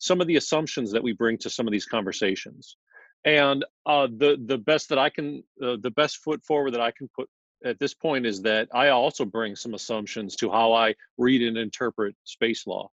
some 0.00 0.20
of 0.20 0.26
the 0.26 0.34
assumptions 0.34 0.90
that 0.90 1.02
we 1.02 1.12
bring 1.12 1.38
to 1.38 1.50
some 1.50 1.68
of 1.68 1.72
these 1.72 1.86
conversations. 1.86 2.76
And 3.24 3.64
uh, 3.86 4.08
the 4.16 4.36
the 4.46 4.58
best 4.58 4.88
that 4.88 4.98
I 4.98 5.10
can, 5.10 5.44
uh, 5.62 5.76
the 5.80 5.92
best 5.92 6.16
foot 6.24 6.44
forward 6.44 6.72
that 6.72 6.80
I 6.80 6.90
can 6.90 7.08
put 7.14 7.28
at 7.64 7.78
this 7.78 7.94
point 7.94 8.26
is 8.26 8.42
that 8.42 8.68
I 8.74 8.88
also 8.88 9.24
bring 9.24 9.54
some 9.54 9.74
assumptions 9.74 10.34
to 10.36 10.50
how 10.50 10.72
I 10.72 10.96
read 11.18 11.42
and 11.42 11.56
interpret 11.56 12.16
space 12.24 12.66
law. 12.66 12.90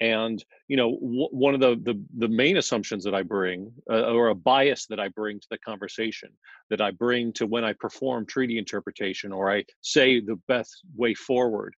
And 0.00 0.42
you 0.68 0.76
know, 0.76 0.92
w- 0.92 1.28
one 1.30 1.54
of 1.54 1.60
the, 1.60 1.76
the 1.82 2.02
the 2.16 2.28
main 2.28 2.56
assumptions 2.56 3.04
that 3.04 3.14
I 3.14 3.22
bring, 3.22 3.70
uh, 3.90 4.12
or 4.12 4.28
a 4.28 4.34
bias 4.34 4.86
that 4.86 4.98
I 4.98 5.08
bring 5.08 5.40
to 5.40 5.46
the 5.50 5.58
conversation, 5.58 6.30
that 6.70 6.80
I 6.80 6.90
bring 6.90 7.32
to 7.34 7.46
when 7.46 7.64
I 7.64 7.74
perform 7.74 8.24
treaty 8.24 8.56
interpretation, 8.56 9.32
or 9.32 9.50
I 9.50 9.64
say 9.82 10.20
the 10.20 10.40
best 10.48 10.82
way 10.96 11.12
forward, 11.14 11.74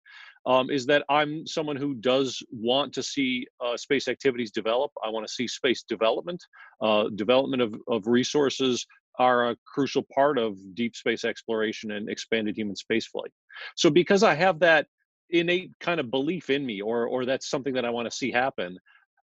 um, 0.46 0.70
is 0.70 0.86
that 0.86 1.04
I'm 1.08 1.46
someone 1.46 1.76
who 1.76 1.94
does 1.94 2.42
want 2.50 2.92
to 2.94 3.02
see 3.02 3.46
uh, 3.64 3.76
space 3.76 4.08
activities 4.08 4.50
develop. 4.50 4.90
I 5.04 5.08
want 5.08 5.26
to 5.26 5.32
see 5.32 5.48
space 5.48 5.82
development, 5.82 6.42
uh, 6.80 7.04
development 7.14 7.62
of, 7.62 7.74
of 7.88 8.06
resources 8.06 8.86
are 9.18 9.50
a 9.50 9.56
crucial 9.66 10.04
part 10.14 10.38
of 10.38 10.56
deep 10.74 10.96
space 10.96 11.24
exploration 11.24 11.90
and 11.90 12.08
expanded 12.08 12.56
human 12.56 12.74
spaceflight. 12.74 13.32
So 13.76 13.90
because 13.90 14.22
I 14.22 14.34
have 14.34 14.60
that 14.60 14.86
innate 15.32 15.72
kind 15.80 16.00
of 16.00 16.10
belief 16.10 16.50
in 16.50 16.64
me 16.64 16.80
or 16.80 17.06
or 17.06 17.24
that's 17.24 17.48
something 17.48 17.74
that 17.74 17.84
i 17.84 17.90
want 17.90 18.10
to 18.10 18.16
see 18.16 18.30
happen 18.30 18.78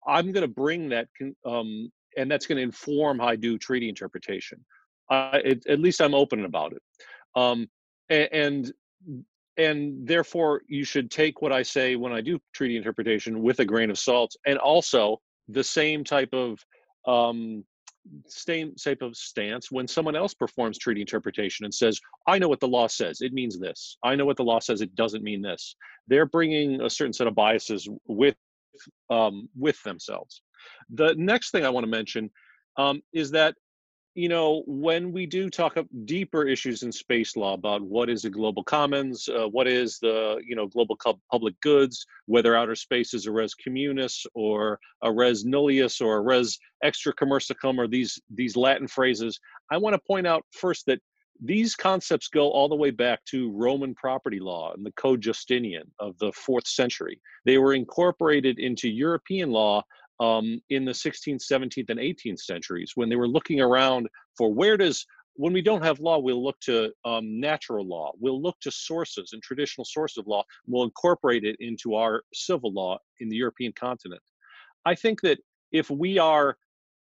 i'm 0.07 0.31
going 0.31 0.41
to 0.41 0.47
bring 0.47 0.89
that 0.89 1.07
um, 1.45 1.91
and 2.17 2.29
that's 2.29 2.45
going 2.47 2.57
to 2.57 2.63
inform 2.63 3.19
how 3.19 3.27
i 3.27 3.35
do 3.35 3.57
treaty 3.57 3.89
interpretation. 3.89 4.63
Uh, 5.09 5.39
it, 5.43 5.65
at 5.67 5.79
least 5.79 6.01
i'm 6.01 6.13
open 6.13 6.45
about 6.45 6.73
it. 6.73 6.81
Um, 7.35 7.69
and, 8.09 8.71
and 9.57 10.07
therefore 10.07 10.61
you 10.67 10.83
should 10.83 11.09
take 11.11 11.41
what 11.41 11.51
i 11.51 11.61
say 11.61 11.95
when 11.95 12.13
i 12.13 12.21
do 12.21 12.39
treaty 12.53 12.77
interpretation 12.77 13.41
with 13.41 13.59
a 13.59 13.65
grain 13.65 13.89
of 13.89 13.97
salt 13.97 14.35
and 14.45 14.57
also 14.57 15.19
the 15.49 15.63
same 15.63 16.03
type 16.03 16.33
of 16.33 16.59
um, 17.07 17.63
same 18.27 18.73
type 18.75 19.01
of 19.01 19.15
stance 19.15 19.71
when 19.71 19.87
someone 19.87 20.15
else 20.15 20.33
performs 20.33 20.77
treaty 20.77 21.01
interpretation 21.01 21.65
and 21.65 21.73
says, 21.73 21.99
I 22.27 22.39
know 22.39 22.47
what 22.47 22.59
the 22.59 22.67
law 22.67 22.87
says, 22.87 23.21
it 23.21 23.33
means 23.33 23.59
this. 23.59 23.97
I 24.03 24.15
know 24.15 24.25
what 24.25 24.37
the 24.37 24.43
law 24.43 24.59
says, 24.59 24.81
it 24.81 24.95
doesn't 24.95 25.23
mean 25.23 25.41
this. 25.41 25.75
They're 26.07 26.25
bringing 26.25 26.81
a 26.81 26.89
certain 26.89 27.13
set 27.13 27.27
of 27.27 27.35
biases 27.35 27.87
with, 28.07 28.35
um, 29.09 29.49
with 29.57 29.81
themselves. 29.83 30.41
The 30.89 31.15
next 31.17 31.51
thing 31.51 31.65
I 31.65 31.69
want 31.69 31.83
to 31.85 31.91
mention 31.91 32.29
um, 32.77 33.01
is 33.13 33.31
that 33.31 33.55
you 34.17 34.29
know, 34.29 34.63
when 34.65 35.11
we 35.11 35.27
do 35.27 35.47
talk 35.47 35.77
of 35.77 35.87
deeper 36.05 36.47
issues 36.47 36.81
in 36.81 36.91
space 36.91 37.37
law 37.37 37.53
about 37.53 37.83
what 37.83 38.09
is 38.09 38.25
a 38.25 38.31
global 38.31 38.63
commons, 38.63 39.29
uh, 39.29 39.47
what 39.47 39.67
is 39.67 39.99
the, 39.99 40.41
you 40.43 40.55
know, 40.55 40.65
global 40.65 40.97
public 41.31 41.53
goods, 41.61 42.03
whether 42.25 42.55
outer 42.55 42.73
space 42.73 43.13
is 43.13 43.27
a 43.27 43.31
res 43.31 43.53
communis 43.53 44.25
or 44.33 44.79
a 45.03 45.13
res 45.13 45.45
nullius 45.45 46.01
or 46.01 46.17
a 46.17 46.21
res 46.21 46.57
extra 46.83 47.13
commercium 47.13 47.77
or 47.77 47.87
these, 47.87 48.19
these 48.33 48.55
Latin 48.55 48.87
phrases, 48.87 49.39
I 49.69 49.77
want 49.77 49.93
to 49.93 50.01
point 50.07 50.25
out 50.25 50.43
first 50.51 50.87
that 50.87 50.99
these 51.39 51.75
concepts 51.75 52.27
go 52.27 52.49
all 52.49 52.67
the 52.67 52.75
way 52.75 52.89
back 52.89 53.23
to 53.25 53.51
Roman 53.51 53.93
property 53.93 54.39
law 54.39 54.73
and 54.73 54.83
the 54.83 54.93
Code 54.93 55.21
Justinian 55.21 55.83
of 55.99 56.17
the 56.17 56.31
fourth 56.31 56.65
century. 56.65 57.21
They 57.45 57.59
were 57.59 57.75
incorporated 57.75 58.57
into 58.57 58.89
European 58.89 59.51
law 59.51 59.83
um, 60.19 60.61
in 60.69 60.85
the 60.85 60.91
16th, 60.91 61.43
17th, 61.51 61.89
and 61.89 61.99
18th 61.99 62.39
centuries 62.39 62.93
when 62.95 63.09
they 63.09 63.15
were 63.15 63.27
looking 63.27 63.61
around 63.61 64.07
for 64.37 64.53
where 64.53 64.77
does 64.77 65.05
when 65.37 65.53
we 65.53 65.61
don't 65.61 65.83
have 65.83 65.99
law, 65.99 66.17
we'll 66.17 66.43
look 66.43 66.59
to 66.61 66.91
um, 67.05 67.39
natural 67.39 67.87
law. 67.87 68.11
We'll 68.19 68.41
look 68.41 68.59
to 68.61 68.71
sources 68.71 69.33
and 69.33 69.41
traditional 69.41 69.85
sources 69.85 70.17
of 70.17 70.27
law. 70.27 70.43
We'll 70.65 70.83
incorporate 70.83 71.43
it 71.43 71.55
into 71.59 71.93
our 71.93 72.23
civil 72.33 72.73
law 72.73 72.97
in 73.19 73.29
the 73.29 73.37
European 73.37 73.71
continent. 73.73 74.21
I 74.83 74.95
think 74.95 75.21
that 75.21 75.37
if 75.71 75.91
we 75.91 76.17
are 76.17 76.57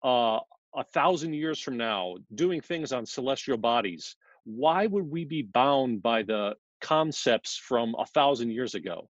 uh, 0.04 0.40
a 0.74 0.84
thousand 0.92 1.34
years 1.34 1.60
from 1.60 1.76
now 1.76 2.16
doing 2.34 2.60
things 2.60 2.92
on 2.92 3.06
celestial 3.06 3.56
bodies, 3.56 4.16
why 4.44 4.86
would 4.86 5.08
we 5.08 5.24
be 5.24 5.42
bound 5.42 6.02
by 6.02 6.22
the 6.22 6.56
concepts 6.80 7.56
from 7.56 7.94
a 7.98 8.06
thousand 8.06 8.50
years 8.50 8.74
ago? 8.74 9.08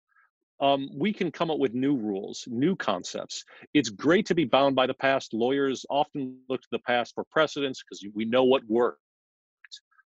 Um, 0.63 0.89
we 0.95 1.13
can 1.13 1.31
come 1.31 1.51
up 1.51 1.59
with 1.59 1.75
new 1.75 1.97
rules, 1.97 2.45
new 2.47 2.77
concepts. 2.77 3.45
It's 3.75 3.91
great 3.91 4.25
to 4.27 4.35
be 4.35 4.45
bound 4.45 4.77
by 4.77 4.87
the 4.87 4.95
past. 4.95 5.35
Lawyers 5.35 5.85
often 5.91 6.39
look 6.49 6.63
to 6.63 6.69
the 6.71 6.79
past 6.79 7.15
for 7.15 7.25
precedents 7.31 7.83
because 7.83 8.07
we 8.15 8.25
know 8.25 8.45
what 8.45 8.63
worked. 8.69 9.01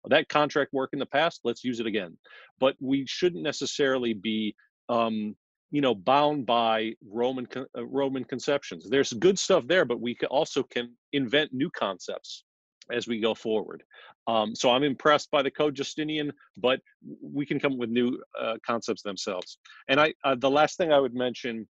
That 0.09 0.29
contract 0.29 0.73
worked 0.73 0.93
in 0.93 0.99
the 0.99 1.05
past, 1.07 1.41
let's 1.43 1.63
use 1.63 1.79
it 1.79 1.87
again. 1.87 2.17
But 2.59 2.75
we 2.79 3.05
shouldn't 3.07 3.41
necessarily 3.41 4.13
be, 4.13 4.53
um, 4.89 5.35
you 5.71 5.81
know, 5.81 5.95
bound 5.95 6.45
by 6.45 6.93
Roman 7.09 7.47
uh, 7.55 7.85
Roman 7.85 8.25
conceptions. 8.25 8.87
There's 8.87 9.13
good 9.13 9.39
stuff 9.39 9.65
there, 9.65 9.85
but 9.85 10.01
we 10.01 10.15
also 10.29 10.61
can 10.61 10.93
invent 11.13 11.53
new 11.53 11.69
concepts 11.71 12.43
as 12.91 13.07
we 13.07 13.19
go 13.19 13.33
forward. 13.33 13.83
Um, 14.27 14.55
so 14.55 14.71
I'm 14.71 14.83
impressed 14.83 15.31
by 15.31 15.41
the 15.41 15.51
Code 15.51 15.75
Justinian, 15.75 16.31
but 16.57 16.79
we 17.21 17.45
can 17.45 17.59
come 17.59 17.73
up 17.73 17.79
with 17.79 17.89
new 17.89 18.21
uh, 18.39 18.55
concepts 18.65 19.01
themselves. 19.01 19.57
And 19.87 19.99
I, 19.99 20.13
uh, 20.23 20.35
the 20.35 20.49
last 20.49 20.77
thing 20.77 20.91
I 20.91 20.99
would 20.99 21.13
mention 21.13 21.67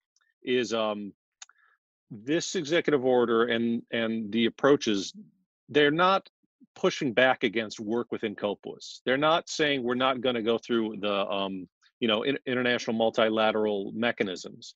is 0.43 0.73
um, 0.73 1.13
this 2.11 2.55
executive 2.55 3.05
order 3.05 3.45
and 3.45 3.83
and 3.91 4.31
the 4.31 4.45
approaches. 4.45 5.13
They're 5.69 5.91
not 5.91 6.27
pushing 6.75 7.13
back 7.13 7.43
against 7.43 7.79
work 7.79 8.11
within 8.11 8.35
COPUOS. 8.35 9.01
They're 9.05 9.17
not 9.17 9.49
saying 9.49 9.83
we're 9.83 9.95
not 9.95 10.21
going 10.21 10.35
to 10.35 10.41
go 10.41 10.57
through 10.57 10.97
the 11.01 11.27
um, 11.27 11.67
you 11.99 12.07
know 12.07 12.23
in, 12.23 12.37
international 12.45 12.95
multilateral 12.95 13.91
mechanisms. 13.93 14.75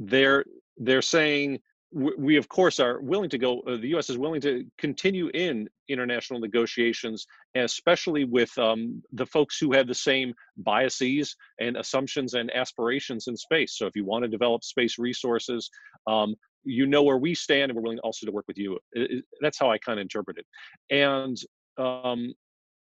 They're 0.00 0.44
they're 0.76 1.02
saying 1.02 1.60
we 1.90 2.36
of 2.36 2.48
course 2.48 2.80
are 2.80 3.00
willing 3.00 3.30
to 3.30 3.38
go 3.38 3.60
uh, 3.60 3.76
the 3.78 3.88
us 3.88 4.10
is 4.10 4.18
willing 4.18 4.42
to 4.42 4.64
continue 4.76 5.30
in 5.32 5.66
international 5.88 6.38
negotiations 6.38 7.26
especially 7.54 8.24
with 8.24 8.56
um, 8.58 9.02
the 9.12 9.24
folks 9.24 9.58
who 9.58 9.72
have 9.72 9.86
the 9.86 9.94
same 9.94 10.34
biases 10.58 11.34
and 11.60 11.78
assumptions 11.78 12.34
and 12.34 12.54
aspirations 12.54 13.26
in 13.26 13.36
space. 13.36 13.78
So 13.78 13.86
if 13.86 13.96
you 13.96 14.04
want 14.04 14.22
to 14.24 14.28
develop 14.28 14.64
space 14.64 14.98
resources 14.98 15.70
um, 16.06 16.34
you 16.64 16.86
know 16.86 17.02
where 17.02 17.16
we 17.16 17.34
stand 17.34 17.70
and 17.70 17.76
we're 17.76 17.82
willing 17.82 17.98
also 18.00 18.26
to 18.26 18.32
work 18.32 18.44
with 18.46 18.58
you. 18.58 18.78
It, 18.92 19.10
it, 19.10 19.24
that's 19.40 19.58
how 19.58 19.70
i 19.70 19.78
kind 19.78 19.98
of 19.98 20.02
interpret 20.02 20.36
it. 20.38 20.46
And 20.94 21.36
um, 21.78 22.34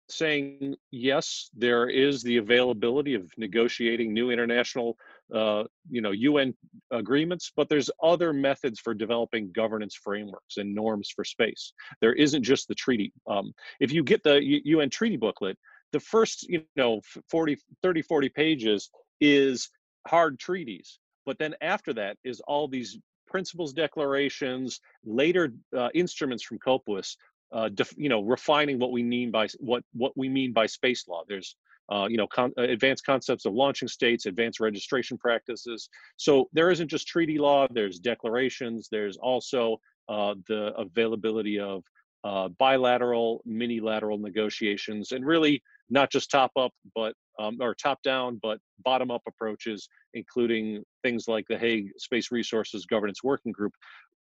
saying 0.09 0.75
yes, 0.91 1.49
there 1.55 1.89
is 1.89 2.23
the 2.23 2.37
availability 2.37 3.13
of 3.13 3.29
negotiating 3.37 4.13
new 4.13 4.31
international, 4.31 4.97
uh, 5.33 5.63
you 5.89 6.01
know, 6.01 6.11
UN 6.11 6.53
agreements, 6.91 7.51
but 7.55 7.67
there's 7.69 7.89
other 8.01 8.31
methods 8.31 8.79
for 8.79 8.93
developing 8.93 9.51
governance 9.51 9.95
frameworks 9.95 10.57
and 10.57 10.73
norms 10.73 11.11
for 11.13 11.25
space. 11.25 11.73
There 11.99 12.13
isn't 12.13 12.43
just 12.43 12.67
the 12.67 12.75
treaty. 12.75 13.11
Um, 13.27 13.53
if 13.79 13.91
you 13.91 14.03
get 14.03 14.23
the 14.23 14.39
UN 14.41 14.89
treaty 14.89 15.17
booklet, 15.17 15.57
the 15.91 15.99
first, 15.99 16.43
you 16.49 16.63
know, 16.75 17.01
40, 17.29 17.57
30, 17.81 18.01
40 18.01 18.29
pages 18.29 18.89
is 19.19 19.69
hard 20.07 20.39
treaties. 20.39 20.99
But 21.25 21.37
then 21.37 21.55
after 21.61 21.93
that 21.93 22.17
is 22.23 22.39
all 22.41 22.67
these 22.67 22.97
principles 23.27 23.73
declarations, 23.73 24.79
later 25.05 25.53
uh, 25.77 25.89
instruments 25.93 26.43
from 26.43 26.59
COPUOS 26.59 27.17
uh, 27.51 27.69
def, 27.69 27.93
you 27.97 28.09
know, 28.09 28.21
refining 28.21 28.79
what 28.79 28.91
we 28.91 29.03
mean 29.03 29.31
by 29.31 29.47
what 29.59 29.83
what 29.93 30.11
we 30.15 30.29
mean 30.29 30.53
by 30.53 30.65
space 30.65 31.07
law. 31.07 31.23
There's 31.27 31.55
uh, 31.89 32.07
you 32.09 32.17
know, 32.17 32.27
con- 32.27 32.53
uh, 32.57 32.63
advanced 32.63 33.05
concepts 33.05 33.45
of 33.45 33.53
launching 33.53 33.87
states, 33.87 34.25
advanced 34.25 34.59
registration 34.59 35.17
practices. 35.17 35.89
So 36.17 36.49
there 36.51 36.69
isn't 36.69 36.89
just 36.89 37.07
treaty 37.07 37.37
law. 37.37 37.67
There's 37.71 37.99
declarations. 37.99 38.89
There's 38.91 39.17
also 39.17 39.79
uh, 40.09 40.35
the 40.47 40.73
availability 40.77 41.59
of 41.59 41.83
uh, 42.23 42.49
bilateral, 42.49 43.41
mini-lateral 43.45 44.17
negotiations, 44.17 45.11
and 45.13 45.25
really 45.25 45.61
not 45.89 46.11
just 46.11 46.29
top 46.29 46.51
up, 46.57 46.73
but 46.93 47.13
um, 47.39 47.57
or 47.61 47.73
top 47.73 48.01
down, 48.01 48.39
but 48.41 48.59
bottom 48.83 49.11
up 49.11 49.21
approaches, 49.27 49.87
including 50.13 50.83
things 51.03 51.27
like 51.27 51.45
the 51.47 51.57
Hague 51.57 51.91
Space 51.97 52.31
Resources 52.31 52.85
Governance 52.85 53.23
Working 53.23 53.51
Group, 53.51 53.73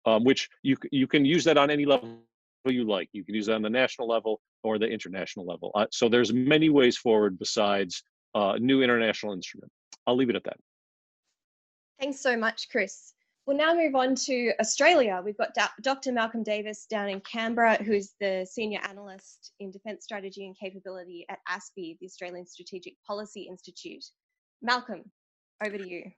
um, 0.05 0.23
which 0.23 0.49
you 0.63 0.77
you 0.93 1.09
can 1.09 1.25
use 1.25 1.43
that 1.45 1.59
on 1.59 1.71
any 1.71 1.85
level 1.85 2.21
you 2.71 2.85
like. 2.85 3.09
You 3.13 3.25
can 3.25 3.35
use 3.35 3.49
it 3.49 3.55
on 3.55 3.63
the 3.63 3.71
national 3.71 4.09
level 4.09 4.41
or 4.63 4.79
the 4.79 4.87
international 4.87 5.47
level. 5.47 5.71
Uh, 5.75 5.87
so 5.91 6.09
there's 6.09 6.33
many 6.33 6.69
ways 6.69 6.97
forward 6.97 7.39
besides 7.39 8.03
uh, 8.35 8.57
new 8.59 8.83
international 8.83 9.33
instrument. 9.33 9.73
I'll 10.07 10.17
leave 10.17 10.31
it 10.31 10.37
at 10.37 10.45
that. 10.45 10.57
Thanks 12.01 12.21
so 12.21 12.37
much, 12.37 12.69
Chris. 12.71 13.15
We'll 13.47 13.57
now 13.57 13.75
move 13.75 13.95
on 13.95 14.17
to 14.27 14.53
Australia. 14.61 15.23
We've 15.25 15.37
got 15.39 15.57
Dr. 15.81 16.11
Malcolm 16.11 16.43
Davis 16.43 16.87
down 16.87 17.09
in 17.09 17.21
Canberra, 17.21 17.77
who's 17.77 18.13
the 18.21 18.45
Senior 18.51 18.81
Analyst 18.89 19.53
in 19.61 19.71
Defence 19.71 20.03
Strategy 20.03 20.47
and 20.47 20.59
Capability 20.59 21.25
at 21.29 21.39
ASPI, 21.49 21.97
the 22.01 22.07
Australian 22.07 22.45
Strategic 22.45 22.95
Policy 23.07 23.43
Institute. 23.43 24.05
Malcolm, 24.63 25.05
over 25.65 25.79
to 25.79 25.89
you. 25.89 26.11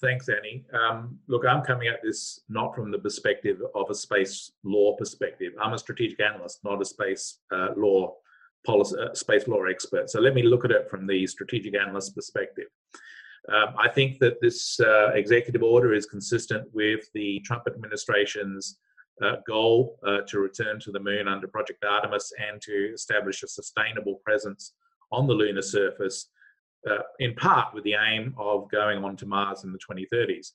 Thanks, 0.00 0.28
Annie. 0.28 0.64
Um, 0.72 1.18
look, 1.26 1.44
I'm 1.44 1.62
coming 1.62 1.88
at 1.88 2.00
this 2.04 2.40
not 2.48 2.74
from 2.74 2.92
the 2.92 2.98
perspective 2.98 3.60
of 3.74 3.90
a 3.90 3.94
space 3.94 4.52
law 4.62 4.94
perspective. 4.96 5.52
I'm 5.60 5.72
a 5.72 5.78
strategic 5.78 6.20
analyst, 6.20 6.60
not 6.62 6.80
a 6.80 6.84
space 6.84 7.40
uh, 7.52 7.70
law 7.76 8.14
policy, 8.64 8.96
uh, 9.00 9.12
space 9.14 9.48
law 9.48 9.64
expert. 9.64 10.08
So 10.08 10.20
let 10.20 10.34
me 10.34 10.42
look 10.42 10.64
at 10.64 10.70
it 10.70 10.88
from 10.88 11.06
the 11.06 11.26
strategic 11.26 11.74
analyst 11.74 12.14
perspective. 12.14 12.66
Um, 13.52 13.74
I 13.76 13.88
think 13.88 14.20
that 14.20 14.40
this 14.40 14.78
uh, 14.78 15.10
executive 15.14 15.62
order 15.62 15.92
is 15.92 16.06
consistent 16.06 16.68
with 16.72 17.00
the 17.14 17.40
Trump 17.40 17.64
administration's 17.66 18.78
uh, 19.22 19.36
goal 19.48 19.98
uh, 20.06 20.18
to 20.28 20.38
return 20.38 20.78
to 20.80 20.92
the 20.92 21.00
moon 21.00 21.26
under 21.26 21.48
Project 21.48 21.84
Artemis 21.84 22.32
and 22.48 22.60
to 22.62 22.92
establish 22.94 23.42
a 23.42 23.48
sustainable 23.48 24.20
presence 24.24 24.74
on 25.10 25.26
the 25.26 25.34
lunar 25.34 25.62
surface, 25.62 26.28
uh, 26.88 27.02
in 27.18 27.34
part 27.34 27.74
with 27.74 27.84
the 27.84 27.94
aim 27.94 28.34
of 28.38 28.70
going 28.70 29.04
on 29.04 29.16
to 29.16 29.26
Mars 29.26 29.64
in 29.64 29.72
the 29.72 29.78
2030s. 29.78 30.52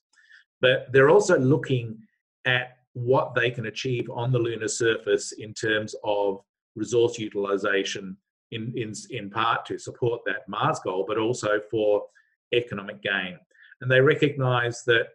But 0.62 0.92
they're 0.92 1.10
also 1.10 1.38
looking 1.38 2.00
at 2.46 2.78
what 2.94 3.34
they 3.36 3.50
can 3.50 3.66
achieve 3.66 4.10
on 4.10 4.32
the 4.32 4.40
lunar 4.40 4.68
surface 4.68 5.34
in 5.34 5.54
terms 5.54 5.96
of 6.04 6.42
resource 6.76 7.18
utilization, 7.18 8.18
in, 8.52 8.74
in, 8.76 8.94
in 9.10 9.30
part 9.30 9.66
to 9.66 9.78
support 9.78 10.22
that 10.26 10.48
Mars 10.48 10.80
goal, 10.84 11.06
but 11.08 11.18
also 11.18 11.60
for 11.72 12.04
economic 12.54 13.02
gain. 13.02 13.38
And 13.82 13.92
they 13.92 14.00
recognize 14.00 14.84
that 14.86 15.08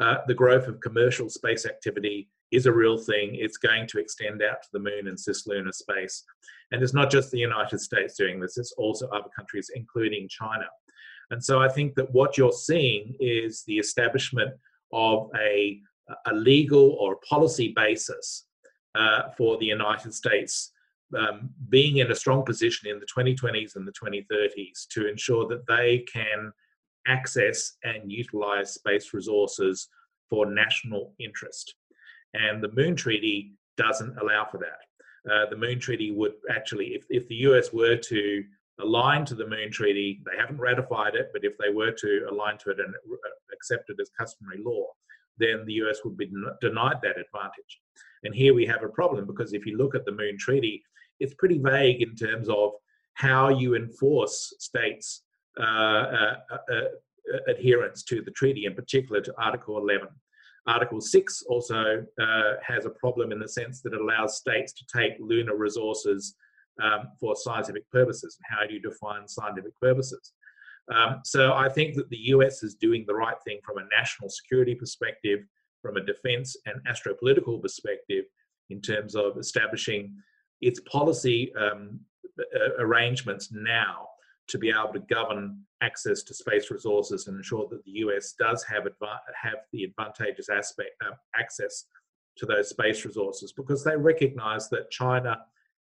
uh, 0.00 0.18
the 0.26 0.34
growth 0.34 0.66
of 0.66 0.80
commercial 0.80 1.28
space 1.28 1.66
activity 1.66 2.28
is 2.50 2.66
a 2.66 2.72
real 2.72 2.96
thing. 2.98 3.34
It's 3.34 3.56
going 3.56 3.86
to 3.88 3.98
extend 3.98 4.42
out 4.42 4.62
to 4.62 4.68
the 4.72 4.78
moon 4.78 5.08
and 5.08 5.18
cislunar 5.18 5.74
space. 5.74 6.24
And 6.72 6.82
it's 6.82 6.94
not 6.94 7.10
just 7.10 7.30
the 7.30 7.38
United 7.38 7.80
States 7.80 8.16
doing 8.16 8.40
this, 8.40 8.58
it's 8.58 8.72
also 8.72 9.08
other 9.08 9.30
countries, 9.36 9.70
including 9.74 10.28
China. 10.28 10.66
And 11.30 11.42
so 11.42 11.60
I 11.60 11.68
think 11.68 11.94
that 11.94 12.12
what 12.12 12.36
you're 12.36 12.52
seeing 12.52 13.16
is 13.18 13.64
the 13.66 13.78
establishment 13.78 14.52
of 14.92 15.30
a, 15.40 15.80
a 16.26 16.34
legal 16.34 16.96
or 17.00 17.16
policy 17.28 17.72
basis 17.74 18.46
uh, 18.94 19.30
for 19.36 19.56
the 19.58 19.66
United 19.66 20.14
States 20.14 20.72
um, 21.16 21.50
being 21.68 21.98
in 21.98 22.10
a 22.10 22.14
strong 22.14 22.44
position 22.44 22.88
in 22.88 22.98
the 22.98 23.06
2020s 23.06 23.76
and 23.76 23.86
the 23.86 23.92
2030s 23.92 24.86
to 24.90 25.08
ensure 25.08 25.46
that 25.48 25.66
they 25.66 26.04
can 26.12 26.52
access 27.06 27.76
and 27.84 28.10
utilize 28.10 28.74
space 28.74 29.12
resources 29.12 29.88
for 30.30 30.46
national 30.46 31.14
interest. 31.18 31.74
And 32.34 32.62
the 32.62 32.72
Moon 32.72 32.96
Treaty 32.96 33.52
doesn't 33.76 34.16
allow 34.18 34.44
for 34.44 34.58
that. 34.58 35.32
Uh, 35.32 35.48
the 35.48 35.56
Moon 35.56 35.78
Treaty 35.80 36.10
would 36.10 36.34
actually, 36.50 36.88
if, 36.88 37.04
if 37.08 37.26
the 37.28 37.36
US 37.36 37.72
were 37.72 37.96
to 37.96 38.44
align 38.80 39.24
to 39.24 39.34
the 39.34 39.46
Moon 39.46 39.70
Treaty, 39.70 40.20
they 40.26 40.38
haven't 40.38 40.58
ratified 40.58 41.14
it, 41.14 41.30
but 41.32 41.44
if 41.44 41.56
they 41.58 41.70
were 41.70 41.92
to 41.92 42.26
align 42.30 42.58
to 42.58 42.70
it 42.70 42.80
and 42.80 42.94
accept 43.52 43.90
it 43.90 43.96
as 44.00 44.10
customary 44.18 44.62
law, 44.62 44.86
then 45.38 45.64
the 45.64 45.74
US 45.84 46.04
would 46.04 46.16
be 46.16 46.30
denied 46.60 46.96
that 47.02 47.18
advantage. 47.18 47.80
And 48.24 48.34
here 48.34 48.54
we 48.54 48.66
have 48.66 48.82
a 48.82 48.88
problem 48.88 49.26
because 49.26 49.52
if 49.52 49.66
you 49.66 49.76
look 49.76 49.94
at 49.94 50.04
the 50.04 50.12
Moon 50.12 50.36
Treaty, 50.38 50.82
it's 51.20 51.34
pretty 51.34 51.58
vague 51.58 52.02
in 52.02 52.14
terms 52.14 52.48
of 52.48 52.72
how 53.14 53.48
you 53.48 53.76
enforce 53.76 54.54
states 54.58 55.22
uh, 55.58 55.62
uh, 55.62 56.36
uh, 56.50 56.80
adherence 57.46 58.02
to 58.02 58.22
the 58.22 58.30
treaty, 58.32 58.66
in 58.66 58.74
particular 58.74 59.20
to 59.20 59.34
Article 59.38 59.78
11. 59.78 60.08
Article 60.66 61.00
6 61.00 61.42
also 61.48 62.04
has 62.66 62.86
a 62.86 62.90
problem 62.90 63.32
in 63.32 63.38
the 63.38 63.48
sense 63.48 63.82
that 63.82 63.92
it 63.92 64.00
allows 64.00 64.38
states 64.38 64.72
to 64.72 64.84
take 64.86 65.12
lunar 65.20 65.56
resources 65.56 66.36
um, 66.82 67.08
for 67.20 67.36
scientific 67.36 67.88
purposes. 67.90 68.38
And 68.38 68.58
how 68.58 68.66
do 68.66 68.74
you 68.74 68.80
define 68.80 69.28
scientific 69.28 69.78
purposes? 69.80 70.32
Um, 70.94 71.20
so 71.24 71.52
I 71.52 71.68
think 71.68 71.94
that 71.96 72.10
the 72.10 72.28
US 72.28 72.62
is 72.62 72.74
doing 72.74 73.04
the 73.06 73.14
right 73.14 73.36
thing 73.44 73.58
from 73.64 73.78
a 73.78 73.88
national 73.96 74.28
security 74.28 74.74
perspective, 74.74 75.40
from 75.82 75.96
a 75.96 76.04
defense 76.04 76.56
and 76.66 76.76
astropolitical 76.86 77.60
perspective, 77.60 78.24
in 78.70 78.80
terms 78.80 79.14
of 79.14 79.36
establishing 79.38 80.16
its 80.60 80.80
policy 80.80 81.52
um, 81.54 82.00
arrangements 82.78 83.50
now 83.52 84.08
to 84.48 84.58
be 84.58 84.70
able 84.70 84.92
to 84.92 85.00
govern 85.00 85.60
access 85.80 86.22
to 86.22 86.34
space 86.34 86.70
resources 86.70 87.26
and 87.26 87.36
ensure 87.36 87.66
that 87.70 87.84
the 87.84 87.92
US 87.92 88.34
does 88.38 88.62
have 88.64 88.84
have 88.84 89.58
the 89.72 89.84
advantageous 89.84 90.48
aspect 90.48 90.90
uh, 91.04 91.14
access 91.38 91.86
to 92.36 92.46
those 92.46 92.68
space 92.68 93.04
resources 93.04 93.52
because 93.52 93.84
they 93.84 93.96
recognize 93.96 94.68
that 94.68 94.90
China 94.90 95.38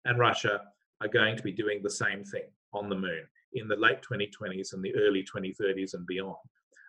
and 0.04 0.18
Russia 0.18 0.62
are 1.00 1.08
going 1.08 1.36
to 1.36 1.42
be 1.42 1.52
doing 1.52 1.80
the 1.82 1.90
same 1.90 2.24
thing 2.24 2.44
on 2.72 2.88
the 2.88 2.96
moon 2.96 3.22
in 3.54 3.68
the 3.68 3.76
late 3.76 3.98
2020s 4.02 4.72
and 4.72 4.82
the 4.82 4.94
early 4.96 5.24
2030s 5.24 5.94
and 5.94 6.06
beyond. 6.06 6.36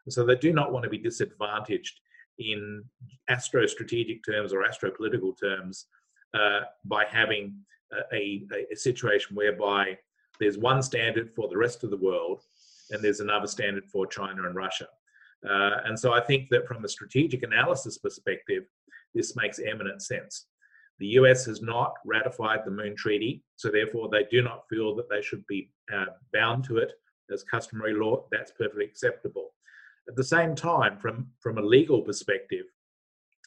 So 0.08 0.25
they 0.25 0.36
do 0.36 0.53
not 0.53 0.71
want 0.71 0.84
to 0.84 0.89
be 0.89 0.97
disadvantaged 0.97 1.99
in 2.39 2.84
astrostrategic 3.29 4.21
terms 4.25 4.53
or 4.53 4.63
astropolitical 4.63 5.38
terms 5.39 5.86
uh, 6.34 6.62
by 6.86 7.05
having 7.05 7.55
a, 8.13 8.45
a, 8.53 8.65
a 8.71 8.75
situation 8.75 9.36
whereby 9.36 9.97
there's 10.39 10.58
one 10.58 10.82
standard 10.82 11.32
for 11.36 11.47
the 11.47 11.58
rest 11.58 11.84
of 11.84 11.89
the 11.89 11.97
world, 11.97 12.41
and 12.91 13.04
there's 13.04 13.19
another 13.19 13.47
standard 13.47 13.86
for 13.91 14.08
China 14.08 14.43
and 14.43 14.56
Russia. 14.56 14.88
Uh, 15.47 15.78
and 15.86 15.97
so 15.97 16.13
I 16.13 16.21
think 16.21 16.49
that 16.49 16.67
from 16.67 16.84
a 16.84 16.89
strategic 16.89 17.43
analysis 17.43 17.97
perspective, 17.97 18.63
this 19.13 19.36
makes 19.36 19.60
eminent 19.60 20.02
sense. 20.02 20.45
The 20.99 21.08
US 21.08 21.45
has 21.45 21.62
not 21.62 21.93
ratified 22.06 22.60
the 22.65 22.71
Moon 22.71 22.95
Treaty, 22.95 23.43
so 23.56 23.69
therefore 23.69 24.10
they 24.10 24.25
do 24.30 24.41
not 24.41 24.67
feel 24.69 24.95
that 24.95 25.10
they 25.10 25.21
should 25.21 25.45
be 25.47 25.71
uh, 25.93 26.06
bound 26.34 26.65
to 26.65 26.78
it 26.78 26.93
as 27.32 27.43
customary 27.43 27.93
law. 27.93 28.25
That's 28.32 28.52
perfectly 28.52 28.86
acceptable. 28.86 29.52
At 30.08 30.15
the 30.15 30.23
same 30.23 30.56
time, 30.56 30.97
from, 30.97 31.28
from 31.39 31.58
a 31.58 31.62
legal 31.62 32.02
perspective, 32.02 32.65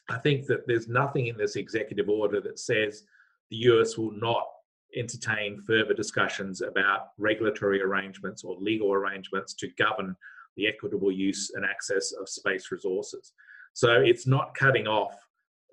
I 0.09 0.17
think 0.17 0.47
that 0.47 0.65
there's 0.67 0.87
nothing 0.87 1.27
in 1.27 1.37
this 1.37 1.55
executive 1.55 2.09
order 2.09 2.41
that 2.41 2.59
says 2.59 3.03
the 3.51 3.57
US 3.57 3.97
will 3.97 4.11
not 4.11 4.47
entertain 4.95 5.61
further 5.61 5.93
discussions 5.93 6.61
about 6.61 7.09
regulatory 7.17 7.81
arrangements 7.81 8.43
or 8.43 8.55
legal 8.59 8.93
arrangements 8.93 9.53
to 9.55 9.67
govern 9.77 10.15
the 10.55 10.67
equitable 10.67 11.11
use 11.11 11.51
and 11.55 11.65
access 11.65 12.11
of 12.11 12.29
space 12.29 12.71
resources. 12.71 13.33
So 13.73 14.01
it's 14.01 14.27
not 14.27 14.53
cutting 14.55 14.87
off 14.87 15.15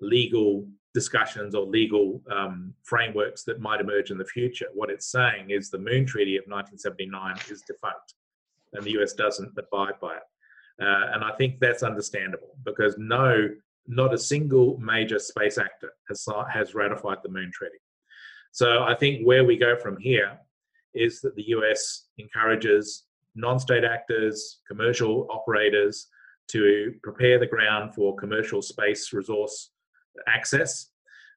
legal 0.01 0.67
discussions 0.93 1.55
or 1.55 1.65
legal 1.65 2.21
um, 2.31 2.73
frameworks 2.83 3.43
that 3.43 3.61
might 3.61 3.79
emerge 3.79 4.11
in 4.11 4.17
the 4.17 4.25
future. 4.25 4.67
What 4.73 4.89
it's 4.89 5.11
saying 5.11 5.51
is 5.51 5.69
the 5.69 5.77
Moon 5.77 6.05
Treaty 6.05 6.35
of 6.37 6.43
1979 6.47 7.37
is 7.49 7.61
defunct 7.61 8.15
and 8.73 8.83
the 8.83 9.01
US 9.01 9.13
doesn't 9.13 9.57
abide 9.57 9.99
by 10.01 10.15
it. 10.15 10.23
Uh, 10.81 11.11
and 11.13 11.23
I 11.23 11.31
think 11.37 11.59
that's 11.59 11.83
understandable 11.83 12.55
because 12.65 12.95
no, 12.97 13.49
not 13.87 14.13
a 14.13 14.17
single 14.17 14.77
major 14.79 15.19
space 15.19 15.57
actor 15.57 15.91
has, 16.09 16.25
has 16.51 16.73
ratified 16.73 17.17
the 17.23 17.29
Moon 17.29 17.51
Treaty. 17.53 17.77
So 18.51 18.83
I 18.83 18.95
think 18.95 19.25
where 19.25 19.43
we 19.45 19.57
go 19.57 19.75
from 19.77 19.97
here 19.97 20.37
is 20.93 21.21
that 21.21 21.35
the 21.35 21.49
US 21.49 22.07
encourages 22.17 23.05
non 23.35 23.59
state 23.59 23.83
actors, 23.83 24.59
commercial 24.67 25.27
operators 25.29 26.07
to 26.49 26.93
prepare 27.01 27.39
the 27.39 27.47
ground 27.47 27.95
for 27.95 28.15
commercial 28.15 28.61
space 28.61 29.13
resource 29.13 29.71
access. 30.27 30.87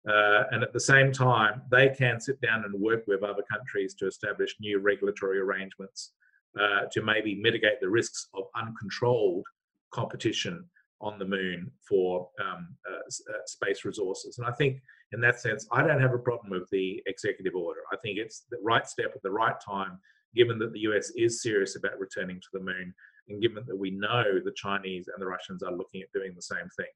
Uh, 0.08 0.42
and 0.50 0.62
at 0.62 0.72
the 0.72 0.80
same 0.80 1.12
time, 1.12 1.62
they 1.70 1.88
can 1.88 2.20
sit 2.20 2.38
down 2.40 2.64
and 2.64 2.74
work 2.74 3.04
with 3.06 3.22
other 3.22 3.42
countries 3.50 3.94
to 3.94 4.06
establish 4.06 4.56
new 4.60 4.78
regulatory 4.80 5.38
arrangements 5.38 6.12
uh, 6.60 6.86
to 6.92 7.00
maybe 7.00 7.34
mitigate 7.36 7.80
the 7.80 7.88
risks 7.88 8.28
of 8.34 8.44
uncontrolled 8.56 9.46
competition 9.92 10.68
on 11.04 11.18
the 11.18 11.24
moon 11.24 11.70
for 11.86 12.28
um, 12.40 12.68
uh, 12.90 12.96
uh, 12.96 13.38
space 13.46 13.84
resources. 13.84 14.38
And 14.38 14.46
I 14.46 14.52
think 14.52 14.80
in 15.12 15.20
that 15.20 15.38
sense, 15.38 15.68
I 15.70 15.86
don't 15.86 16.00
have 16.00 16.14
a 16.14 16.18
problem 16.18 16.50
with 16.50 16.68
the 16.70 17.02
executive 17.06 17.54
order. 17.54 17.80
I 17.92 17.96
think 17.98 18.18
it's 18.18 18.46
the 18.50 18.56
right 18.62 18.88
step 18.88 19.12
at 19.14 19.22
the 19.22 19.30
right 19.30 19.54
time, 19.64 19.98
given 20.34 20.58
that 20.60 20.72
the 20.72 20.80
US 20.80 21.12
is 21.14 21.42
serious 21.42 21.76
about 21.76 22.00
returning 22.00 22.40
to 22.40 22.48
the 22.54 22.60
moon, 22.60 22.94
and 23.28 23.42
given 23.42 23.64
that 23.66 23.76
we 23.76 23.90
know 23.90 24.24
the 24.42 24.54
Chinese 24.56 25.08
and 25.12 25.20
the 25.20 25.26
Russians 25.26 25.62
are 25.62 25.76
looking 25.76 26.00
at 26.00 26.12
doing 26.12 26.32
the 26.34 26.42
same 26.42 26.68
thing. 26.76 26.86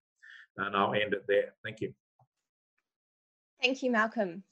And 0.56 0.74
I'll 0.74 0.94
end 0.94 1.12
it 1.12 1.24
there. 1.28 1.54
Thank 1.62 1.82
you. 1.82 1.92
Thank 3.62 3.82
you, 3.82 3.90
Malcolm. 3.90 4.42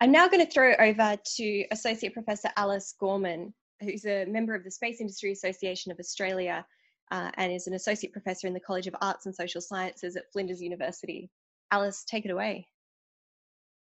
I'm 0.00 0.12
now 0.12 0.28
going 0.28 0.44
to 0.44 0.52
throw 0.52 0.74
over 0.74 1.16
to 1.36 1.64
Associate 1.70 2.12
Professor 2.12 2.50
Alice 2.56 2.94
Gorman, 2.98 3.54
who's 3.80 4.06
a 4.06 4.26
member 4.26 4.54
of 4.54 4.64
the 4.64 4.70
Space 4.70 5.00
Industry 5.00 5.32
Association 5.32 5.92
of 5.92 5.98
Australia 6.00 6.66
uh, 7.10 7.30
and 7.34 7.52
is 7.52 7.66
an 7.66 7.74
Associate 7.74 8.12
Professor 8.12 8.46
in 8.46 8.54
the 8.54 8.60
College 8.60 8.86
of 8.86 8.96
Arts 9.00 9.26
and 9.26 9.34
Social 9.34 9.60
Sciences 9.60 10.16
at 10.16 10.30
Flinders 10.32 10.62
University. 10.62 11.30
Alice, 11.70 12.04
take 12.04 12.24
it 12.24 12.30
away. 12.30 12.66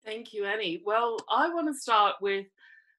Thank 0.06 0.34
you, 0.34 0.46
Annie. 0.46 0.82
Well, 0.86 1.18
I 1.30 1.54
want 1.54 1.68
to 1.68 1.80
start 1.80 2.16
with 2.22 2.46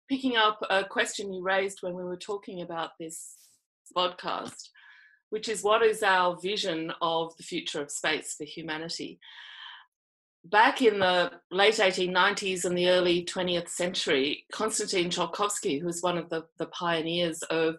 picking 0.08 0.36
up 0.36 0.64
a 0.70 0.84
question 0.84 1.32
you 1.32 1.42
raised 1.42 1.78
when 1.82 1.94
we 1.94 2.04
were 2.04 2.16
talking 2.16 2.62
about 2.62 2.90
this 2.98 3.34
podcast, 3.96 4.70
which 5.30 5.48
is 5.48 5.62
what 5.62 5.82
is 5.82 6.02
our 6.02 6.36
vision 6.40 6.92
of 7.00 7.36
the 7.36 7.42
future 7.42 7.80
of 7.80 7.90
space 7.90 8.34
for 8.36 8.44
humanity? 8.44 9.20
back 10.50 10.82
in 10.82 10.98
the 10.98 11.32
late 11.50 11.74
1890s 11.74 12.64
and 12.64 12.76
the 12.76 12.88
early 12.88 13.24
20th 13.24 13.68
century, 13.68 14.44
Konstantin 14.52 15.10
Tsiolkovsky, 15.10 15.80
who 15.80 15.86
was 15.86 16.02
one 16.02 16.18
of 16.18 16.28
the, 16.30 16.44
the 16.58 16.66
pioneers 16.66 17.42
of 17.44 17.76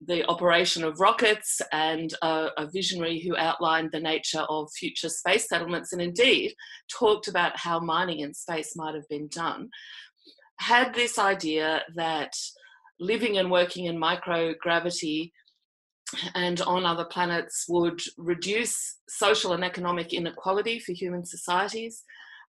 the 0.00 0.24
operation 0.26 0.82
of 0.82 1.00
rockets 1.00 1.60
and 1.72 2.14
a, 2.22 2.48
a, 2.56 2.66
visionary 2.66 3.20
who 3.20 3.36
outlined 3.36 3.90
the 3.92 4.00
nature 4.00 4.44
of 4.48 4.72
future 4.72 5.10
space 5.10 5.46
settlements 5.46 5.92
and 5.92 6.00
indeed 6.00 6.54
talked 6.90 7.28
about 7.28 7.56
how 7.56 7.78
mining 7.78 8.20
in 8.20 8.32
space 8.32 8.74
might 8.76 8.94
have 8.94 9.08
been 9.08 9.28
done, 9.28 9.68
had 10.58 10.94
this 10.94 11.18
idea 11.18 11.82
that 11.96 12.32
living 12.98 13.36
and 13.38 13.50
working 13.50 13.86
in 13.86 14.00
microgravity 14.00 15.32
and 16.34 16.60
on 16.62 16.84
other 16.84 17.04
planets 17.04 17.66
would 17.68 18.00
reduce 18.16 18.98
social 19.08 19.52
and 19.52 19.64
economic 19.64 20.12
inequality 20.12 20.78
for 20.78 20.92
human 20.92 21.24
societies 21.24 22.02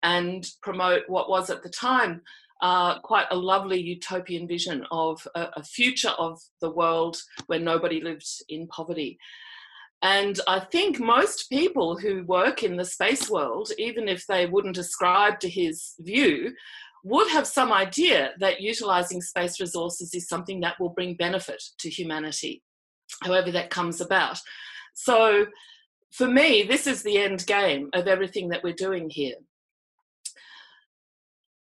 and 0.03 0.47
promote 0.63 1.03
what 1.09 1.29
was 1.29 1.51
at 1.51 1.63
the 1.63 1.69
time 1.69 2.23
uh, 2.63 3.01
quite 3.01 3.27
a 3.31 3.37
lovely 3.37 3.81
utopian 3.81 4.47
vision 4.47 4.85
of 4.91 5.27
a, 5.35 5.49
a, 5.57 5.65
future 5.65 6.13
of 6.19 6.39
the 6.61 6.71
world 6.71 7.17
where 7.47 7.59
nobody 7.59 8.01
lived 8.01 8.29
in 8.49 8.67
poverty. 8.69 9.19
And 10.03 10.39
I 10.47 10.61
think 10.61 11.01
most 11.01 11.49
people 11.49 11.97
who 11.97 12.25
work 12.25 12.63
in 12.63 12.77
the 12.77 12.85
space 12.85 13.31
world, 13.31 13.71
even 13.79 14.09
if 14.09 14.27
they 14.27 14.47
wouldn't 14.47 14.79
ascribe 14.79 15.41
to 15.41 15.49
his 15.49 15.95
view, 16.01 16.53
would 17.03 17.31
have 17.31 17.47
some 17.47 17.73
idea 17.73 18.33
that 18.41 18.61
utilizing 18.61 19.23
space 19.23 19.59
resources 19.61 20.15
is 20.15 20.29
something 20.29 20.61
that 20.61 20.79
will 20.79 20.91
bring 20.91 21.15
benefit 21.15 21.63
to 21.79 21.89
humanity 21.89 22.63
however 23.23 23.51
that 23.53 23.71
comes 23.71 24.01
about. 24.01 24.39
So 24.95 25.47
for 26.13 26.27
me, 26.27 26.63
this 26.63 26.87
is 26.87 27.03
the 27.03 27.19
end 27.19 27.47
game 27.47 27.91
of 27.93 28.07
everything 28.07 28.49
that 28.49 28.63
we're 28.63 28.73
doing 28.73 29.11
here. 29.11 29.35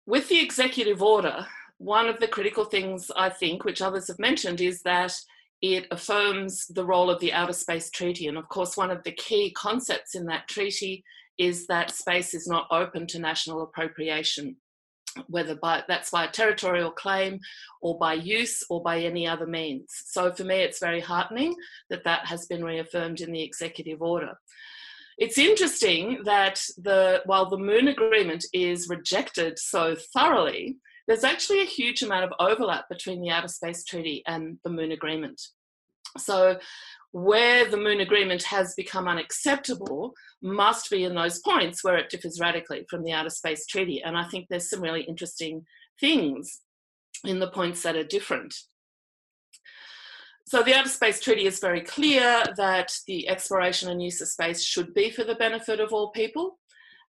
With 0.07 0.29
the 0.29 0.39
executive 0.39 1.03
order, 1.03 1.45
one 1.79 2.07
of 2.07 2.21
the 2.21 2.29
critical 2.29 2.63
things 2.63 3.11
I 3.15 3.29
think, 3.29 3.65
which 3.65 3.81
others 3.81 4.07
have 4.07 4.19
mentioned, 4.19 4.61
is 4.61 4.81
that 4.83 5.13
it 5.61 5.85
affirms 5.91 6.65
the 6.67 6.85
role 6.85 7.09
of 7.09 7.19
the 7.19 7.33
Outer 7.33 7.51
Space 7.51 7.91
Treaty. 7.91 8.27
And 8.27 8.37
of 8.37 8.47
course, 8.47 8.77
one 8.77 8.89
of 8.89 9.03
the 9.03 9.11
key 9.11 9.51
concepts 9.51 10.15
in 10.15 10.25
that 10.27 10.47
treaty 10.47 11.03
is 11.37 11.67
that 11.67 11.91
space 11.91 12.33
is 12.33 12.47
not 12.47 12.67
open 12.71 13.05
to 13.07 13.19
national 13.19 13.61
appropriation 13.61 14.55
whether 15.27 15.55
by 15.55 15.83
that's 15.87 16.11
by 16.11 16.25
a 16.25 16.31
territorial 16.31 16.91
claim 16.91 17.39
or 17.81 17.97
by 17.97 18.13
use 18.13 18.63
or 18.69 18.83
by 18.83 18.99
any 18.99 19.27
other 19.27 19.47
means. 19.47 19.85
So 20.05 20.31
for 20.31 20.43
me, 20.43 20.57
it's 20.57 20.79
very 20.79 20.99
heartening 20.99 21.55
that 21.89 22.03
that 22.03 22.27
has 22.27 22.45
been 22.45 22.63
reaffirmed 22.63 23.21
in 23.21 23.31
the 23.31 23.41
executive 23.41 24.01
order. 24.01 24.37
It's 25.17 25.37
interesting 25.37 26.21
that 26.25 26.61
the 26.77 27.21
while 27.25 27.49
the 27.49 27.57
Moon 27.57 27.87
Agreement 27.87 28.45
is 28.53 28.87
rejected 28.87 29.57
so 29.57 29.95
thoroughly, 30.15 30.77
there's 31.07 31.23
actually 31.23 31.61
a 31.61 31.65
huge 31.65 32.03
amount 32.03 32.25
of 32.25 32.33
overlap 32.39 32.87
between 32.89 33.21
the 33.21 33.31
Outer 33.31 33.47
Space 33.47 33.83
Treaty 33.83 34.21
and 34.27 34.59
the 34.63 34.69
Moon 34.69 34.91
Agreement. 34.91 35.41
So 36.17 36.59
where 37.11 37.69
the 37.69 37.77
Moon 37.77 38.01
Agreement 38.01 38.43
has 38.43 38.73
become 38.75 39.07
unacceptable 39.07 40.13
must 40.41 40.91
be 40.91 41.03
in 41.03 41.15
those 41.15 41.39
points 41.39 41.83
where 41.83 41.97
it 41.97 42.09
differs 42.09 42.39
radically 42.39 42.85
from 42.89 43.03
the 43.03 43.13
Outer 43.13 43.29
Space 43.29 43.65
Treaty. 43.65 44.03
And 44.03 44.17
I 44.17 44.25
think 44.25 44.47
there's 44.49 44.69
some 44.69 44.81
really 44.81 45.01
interesting 45.01 45.65
things 45.99 46.59
in 47.23 47.39
the 47.39 47.49
points 47.49 47.81
that 47.83 47.95
are 47.95 48.03
different. 48.03 48.53
So 50.47 50.63
the 50.63 50.73
Outer 50.73 50.87
Space 50.87 51.19
Treaty 51.19 51.45
is 51.45 51.59
very 51.59 51.81
clear 51.81 52.41
that 52.55 52.93
the 53.05 53.27
exploration 53.27 53.89
and 53.89 54.01
use 54.01 54.21
of 54.21 54.29
space 54.29 54.63
should 54.63 54.93
be 54.93 55.11
for 55.11 55.25
the 55.25 55.35
benefit 55.35 55.81
of 55.81 55.91
all 55.91 56.11
people. 56.11 56.57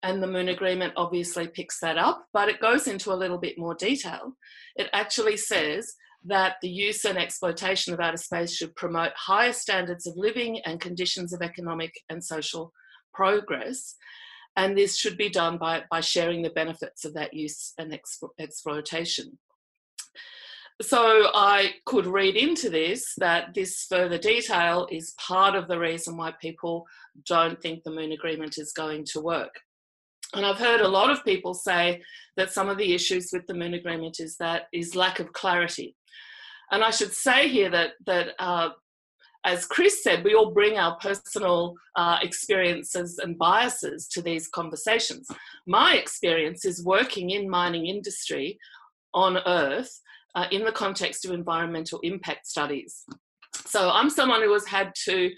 And 0.03 0.23
the 0.23 0.27
Moon 0.27 0.49
Agreement 0.49 0.95
obviously 0.97 1.47
picks 1.47 1.79
that 1.81 1.99
up, 1.99 2.25
but 2.33 2.49
it 2.49 2.63
goes 2.63 2.87
into 2.87 3.13
a 3.13 3.21
little 3.21 3.37
bit 3.37 3.59
more 3.59 3.75
detail. 3.75 4.33
It 4.75 4.89
actually 4.95 5.37
says 5.37 5.97
that 6.25 6.55
the 6.63 6.71
use 6.71 7.05
and 7.05 7.19
exploitation 7.19 7.93
of 7.93 8.01
outer 8.01 8.17
space 8.17 8.55
should 8.55 8.75
promote 8.75 9.13
higher 9.15 9.53
standards 9.53 10.07
of 10.07 10.17
living 10.17 10.61
and 10.61 10.81
conditions 10.81 11.35
of 11.35 11.43
economic 11.43 11.93
and 12.09 12.25
social 12.25 12.73
progress. 13.13 13.97
And 14.57 14.79
this 14.79 14.97
should 14.97 15.19
be 15.19 15.29
done 15.29 15.59
by, 15.59 15.83
by 15.91 16.01
sharing 16.01 16.41
the 16.41 16.49
benefits 16.49 17.05
of 17.05 17.13
that 17.13 17.35
use 17.35 17.75
and 17.77 17.93
exploitation. 18.39 19.39
So 20.83 21.31
I 21.33 21.75
could 21.87 22.07
read 22.07 22.37
into 22.37 22.69
this 22.69 23.15
that 23.17 23.55
this 23.55 23.87
further 23.89 24.19
detail 24.19 24.87
is 24.91 25.15
part 25.19 25.55
of 25.55 25.69
the 25.69 25.79
reason 25.79 26.17
why 26.17 26.33
people 26.41 26.87
don't 27.25 27.61
think 27.61 27.83
the 27.83 27.91
Moon 27.91 28.13
Agreement 28.13 28.59
is 28.59 28.73
going 28.73 29.07
to 29.13 29.21
work. 29.21 29.61
And 30.35 30.45
I've 30.45 30.59
heard 30.59 30.83
a 30.83 30.89
lot 30.89 31.11
of 31.11 31.25
people 31.25 31.55
say 31.55 32.03
that 32.37 32.53
some 32.53 32.69
of 32.69 32.77
the 32.77 32.95
issues 32.95 33.31
with 33.33 33.47
the 33.47 33.55
Moon 33.55 33.75
Agreement 33.75 34.21
is 34.21 34.37
that 34.37 34.65
is 34.73 34.95
lack 34.95 35.19
of 35.19 35.33
clarity. 35.33 35.97
And 36.71 36.85
I 36.85 36.91
should 36.91 37.13
say 37.13 37.49
here 37.49 37.71
that 37.71 37.93
that 38.05 38.31
uh, 38.39 38.71
as 39.47 39.65
Chris 39.65 40.03
said, 40.03 40.25
we 40.25 40.35
all 40.35 40.51
bring 40.51 40.77
our 40.77 40.97
personal 40.97 41.77
uh, 41.95 42.19
experiences 42.21 43.19
and 43.19 43.39
biases 43.39 44.09
to 44.09 44.21
these 44.21 44.49
conversations. 44.49 45.29
My 45.67 45.95
experience 45.95 46.65
is 46.65 46.85
working 46.85 47.31
in 47.31 47.49
mining 47.49 47.87
industry 47.87 48.59
on 49.15 49.39
Earth 49.47 50.01
uh, 50.37 50.47
in 50.53 50.65
the 50.65 50.73
context 50.73 51.25
of 51.25 51.33
environmental 51.33 51.99
impact 52.03 52.47
studies. 52.47 53.05
So 53.67 53.91
I'm 53.91 54.11
someone 54.11 54.43
who 54.43 54.53
has 54.53 54.67
had 54.67 54.93
to 55.07 55.31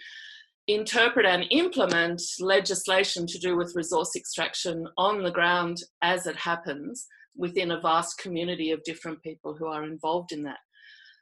interpret 0.67 1.25
and 1.25 1.47
implement 1.51 2.21
legislation 2.41 3.27
to 3.27 3.39
do 3.39 3.57
with 3.57 3.75
resource 3.75 4.15
extraction 4.17 4.87
on 4.99 5.23
the 5.23 5.31
ground 5.31 5.79
as 6.03 6.27
it 6.27 6.37
happens 6.37 7.07
within 7.37 7.71
a 7.71 7.81
vast 7.81 8.19
community 8.19 8.73
of 8.73 8.83
different 8.83 9.23
people 9.23 9.57
who 9.57 9.67
are 9.67 9.85
involved 9.85 10.33
in 10.33 10.43
that. 10.43 10.59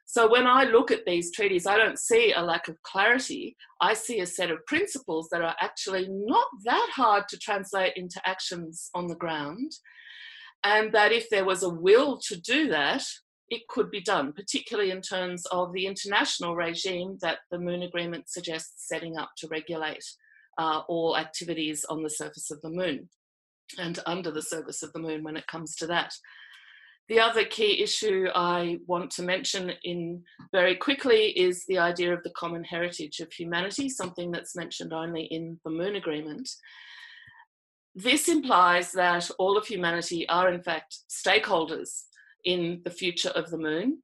So 0.05 0.29
when 0.29 0.47
I 0.47 0.63
look 0.63 0.89
at 0.89 1.05
these 1.05 1.33
treaties, 1.33 1.67
I 1.67 1.77
don't 1.77 1.99
see 1.99 2.33
a 2.33 2.41
lack 2.41 2.67
of 2.69 2.81
clarity. 2.83 3.55
I 3.81 3.93
see 3.93 4.21
a 4.21 4.25
set 4.25 4.49
of 4.49 4.65
principles 4.65 5.27
that 5.31 5.41
are 5.41 5.55
actually 5.61 6.07
not 6.09 6.47
that 6.63 6.89
hard 6.93 7.27
to 7.29 7.37
translate 7.37 7.93
into 7.95 8.19
actions 8.25 8.89
on 8.95 9.07
the 9.07 9.15
ground. 9.15 9.71
And 10.63 10.91
that 10.93 11.11
if 11.11 11.29
there 11.29 11.45
was 11.45 11.61
a 11.61 11.69
will 11.69 12.19
to 12.27 12.39
do 12.39 12.69
that, 12.69 13.03
it 13.49 13.67
could 13.69 13.89
be 13.89 14.01
done, 14.01 14.33
particularly 14.33 14.91
in 14.91 15.01
terms 15.01 15.45
of 15.47 15.71
the 15.73 15.85
international 15.85 16.55
regime 16.55 17.17
that 17.21 17.39
the 17.49 17.59
Moon 17.59 17.83
Agreement 17.83 18.29
suggests 18.29 18.87
setting 18.87 19.17
up 19.17 19.31
to 19.37 19.47
regulate 19.47 20.03
uh, 20.57 20.81
all 20.87 21.17
activities 21.17 21.85
on 21.89 22.03
the 22.03 22.09
surface 22.09 22.51
of 22.51 22.61
the 22.61 22.69
Moon 22.69 23.09
and 23.77 23.99
under 24.05 24.31
the 24.31 24.41
surface 24.41 24.83
of 24.83 24.91
the 24.93 24.99
Moon 24.99 25.23
when 25.23 25.37
it 25.37 25.47
comes 25.47 25.75
to 25.75 25.87
that. 25.87 26.13
The 27.09 27.21
other 27.21 27.45
key 27.45 27.81
issue 27.81 28.27
I 28.35 28.79
want 28.85 29.11
to 29.11 29.23
mention 29.23 29.71
in 29.83 30.23
very 30.51 30.75
quickly 30.75 31.27
is 31.39 31.63
the 31.65 31.77
idea 31.77 32.13
of 32.13 32.21
the 32.23 32.31
common 32.31 32.65
heritage 32.65 33.21
of 33.21 33.31
humanity, 33.31 33.87
something 33.87 34.29
that's 34.29 34.57
mentioned 34.57 34.91
only 34.91 35.23
in 35.23 35.57
the 35.63 35.71
Moon 35.71 35.95
Agreement. 35.95 36.49
This 37.95 38.27
implies 38.27 38.91
that 38.91 39.31
all 39.39 39.57
of 39.57 39.65
humanity 39.65 40.27
are 40.27 40.51
in 40.51 40.61
fact 40.61 40.97
stakeholders 41.09 42.03
in 42.47 42.81
the 42.85 42.89
future 42.89 43.29
of 43.29 43.51
the 43.51 43.57
moon. 43.57 44.01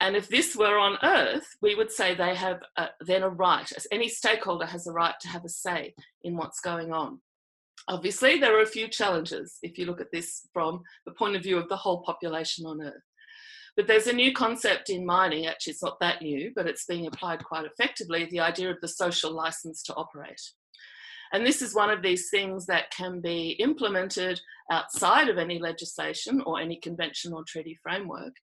And 0.00 0.16
if 0.16 0.28
this 0.28 0.56
were 0.56 0.78
on 0.78 0.98
Earth, 1.02 1.46
we 1.60 1.74
would 1.74 1.90
say 1.90 2.14
they 2.14 2.34
have 2.34 2.60
a, 2.76 2.88
then 3.00 3.22
a 3.22 3.28
right, 3.28 3.70
any 3.90 4.08
stakeholder 4.08 4.66
has 4.66 4.86
a 4.86 4.92
right 4.92 5.14
to 5.20 5.28
have 5.28 5.44
a 5.44 5.48
say 5.48 5.94
in 6.22 6.36
what's 6.36 6.60
going 6.60 6.92
on. 6.92 7.20
Obviously, 7.88 8.38
there 8.38 8.56
are 8.56 8.62
a 8.62 8.76
few 8.76 8.86
challenges 8.88 9.58
if 9.62 9.76
you 9.76 9.86
look 9.86 10.00
at 10.00 10.12
this 10.12 10.48
from 10.52 10.80
the 11.06 11.12
point 11.12 11.34
of 11.34 11.42
view 11.42 11.58
of 11.58 11.68
the 11.68 11.76
whole 11.76 12.02
population 12.02 12.64
on 12.66 12.80
Earth. 12.80 13.02
But 13.76 13.88
there's 13.88 14.06
a 14.06 14.12
new 14.12 14.32
concept 14.32 14.90
in 14.90 15.04
mining, 15.04 15.46
actually, 15.46 15.72
it's 15.72 15.82
not 15.82 15.98
that 16.00 16.22
new, 16.22 16.52
but 16.54 16.68
it's 16.68 16.84
being 16.84 17.06
applied 17.06 17.44
quite 17.44 17.64
effectively 17.64 18.28
the 18.30 18.40
idea 18.40 18.70
of 18.70 18.76
the 18.80 18.88
social 18.88 19.32
license 19.32 19.82
to 19.84 19.94
operate. 19.94 20.40
And 21.32 21.46
this 21.46 21.62
is 21.62 21.74
one 21.74 21.90
of 21.90 22.02
these 22.02 22.28
things 22.28 22.66
that 22.66 22.90
can 22.90 23.20
be 23.20 23.56
implemented 23.58 24.40
outside 24.70 25.28
of 25.28 25.38
any 25.38 25.58
legislation 25.58 26.42
or 26.44 26.60
any 26.60 26.76
convention 26.76 27.32
or 27.32 27.42
treaty 27.44 27.78
framework. 27.82 28.34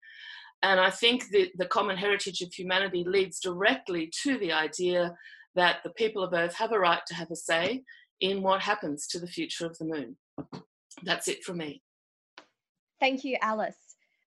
And 0.64 0.80
I 0.80 0.90
think 0.90 1.30
that 1.32 1.52
the 1.56 1.68
common 1.68 1.98
heritage 1.98 2.42
of 2.42 2.54
humanity 2.54 3.04
leads 3.08 3.40
directly 3.40 4.12
to 4.24 4.38
the 4.40 4.52
idea 4.52 5.16
that 5.56 5.78
the 5.84 5.92
people 5.92 6.24
of 6.24 6.34
Earth 6.34 6.56
have 6.56 6.72
a 6.72 6.80
right 6.80 7.02
to 7.08 7.16
have 7.16 7.32
a 7.32 7.36
say 7.36 7.84
in 8.20 8.42
what 8.42 8.62
happens 8.62 9.08
to 9.08 9.20
the 9.20 9.28
future 9.28 9.66
of 9.66 9.78
the 9.78 9.86
moon. 9.86 10.18
That's 11.04 11.28
it 11.28 11.44
from 11.44 11.58
me. 11.58 11.82
Thank 13.00 13.24
you, 13.24 13.38
Alice. 13.42 13.78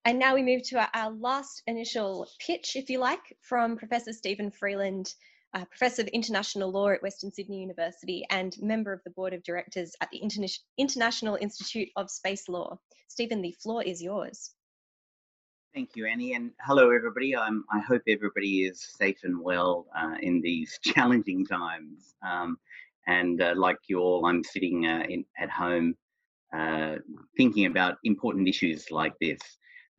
And 0.05 0.17
now 0.17 0.33
we 0.33 0.41
move 0.41 0.63
to 0.69 0.79
our, 0.79 0.89
our 0.93 1.11
last 1.11 1.61
initial 1.67 2.27
pitch, 2.45 2.75
if 2.75 2.89
you 2.89 2.99
like, 2.99 3.37
from 3.41 3.77
Professor 3.77 4.11
Steven 4.11 4.51
Freeland, 4.51 5.13
Professor 5.53 6.01
of 6.01 6.07
International 6.09 6.71
Law 6.71 6.89
at 6.89 7.03
Western 7.03 7.31
Sydney 7.31 7.61
University 7.61 8.25
and 8.29 8.55
member 8.61 8.91
of 8.91 9.01
the 9.03 9.11
Board 9.11 9.33
of 9.33 9.43
Directors 9.43 9.95
at 10.01 10.09
the 10.11 10.19
Interna 10.19 10.51
International 10.77 11.37
Institute 11.39 11.89
of 11.95 12.09
Space 12.09 12.49
Law. 12.49 12.79
Steven, 13.07 13.41
the 13.41 13.51
floor 13.61 13.83
is 13.83 14.01
yours. 14.01 14.51
Thank 15.73 15.95
you, 15.95 16.05
Annie, 16.05 16.33
and 16.33 16.51
hello, 16.61 16.91
everybody. 16.91 17.35
I'm, 17.35 17.63
I 17.71 17.79
hope 17.79 18.03
everybody 18.07 18.65
is 18.65 18.87
safe 18.97 19.17
and 19.23 19.41
well 19.41 19.87
uh, 19.97 20.15
in 20.21 20.41
these 20.41 20.79
challenging 20.83 21.45
times. 21.45 22.15
Um, 22.27 22.57
and 23.07 23.41
uh, 23.41 23.53
like 23.55 23.77
you 23.87 23.99
all, 23.99 24.25
I'm 24.25 24.43
sitting 24.43 24.85
uh, 24.85 25.03
in, 25.09 25.25
at 25.39 25.49
home 25.49 25.95
uh, 26.55 26.97
thinking 27.37 27.65
about 27.65 27.97
important 28.03 28.47
issues 28.47 28.91
like 28.91 29.13
this. 29.19 29.39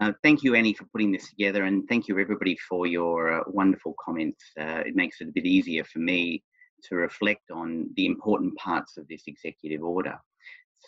Uh, 0.01 0.13
thank 0.23 0.43
you, 0.43 0.55
Annie, 0.55 0.75
for 0.75 0.87
putting 0.87 1.13
this 1.13 1.29
together, 1.29 1.65
and 1.65 1.89
thank 1.89 2.09
you, 2.09 2.19
everybody, 2.19 2.57
for 2.69 2.87
your 2.87 3.41
uh, 3.41 3.45
wonderful 3.47 3.95
comments. 4.05 4.43
Uh, 4.59 4.83
it 4.85 4.97
makes 4.97 5.21
it 5.21 5.29
a 5.29 5.33
bit 5.33 5.47
easier 5.47 5.85
for 5.85 6.01
me 6.01 6.43
to 6.85 6.97
reflect 6.97 7.51
on 7.53 7.89
the 7.97 8.07
important 8.07 8.55
parts 8.57 8.97
of 8.97 9.07
this 9.09 9.23
executive 9.29 9.83
order. 9.83 10.19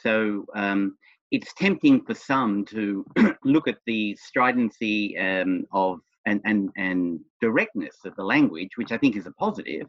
So 0.03 0.45
um, 0.55 0.97
it's 1.31 1.55
tempting 1.55 2.05
for 2.05 2.15
some 2.15 2.65
to 2.67 3.07
look 3.45 3.69
at 3.69 3.79
the 3.87 4.17
stridency 4.17 5.17
um, 5.19 5.65
of 5.73 6.01
and, 6.27 6.41
and, 6.45 6.71
and 6.77 7.21
directness 7.41 7.99
of 8.05 8.17
the 8.17 8.25
language, 8.25 8.71
which 8.75 8.91
I 8.91 8.99
think 8.99 9.17
is 9.17 9.27
a 9.27 9.33
positive, 9.33 9.87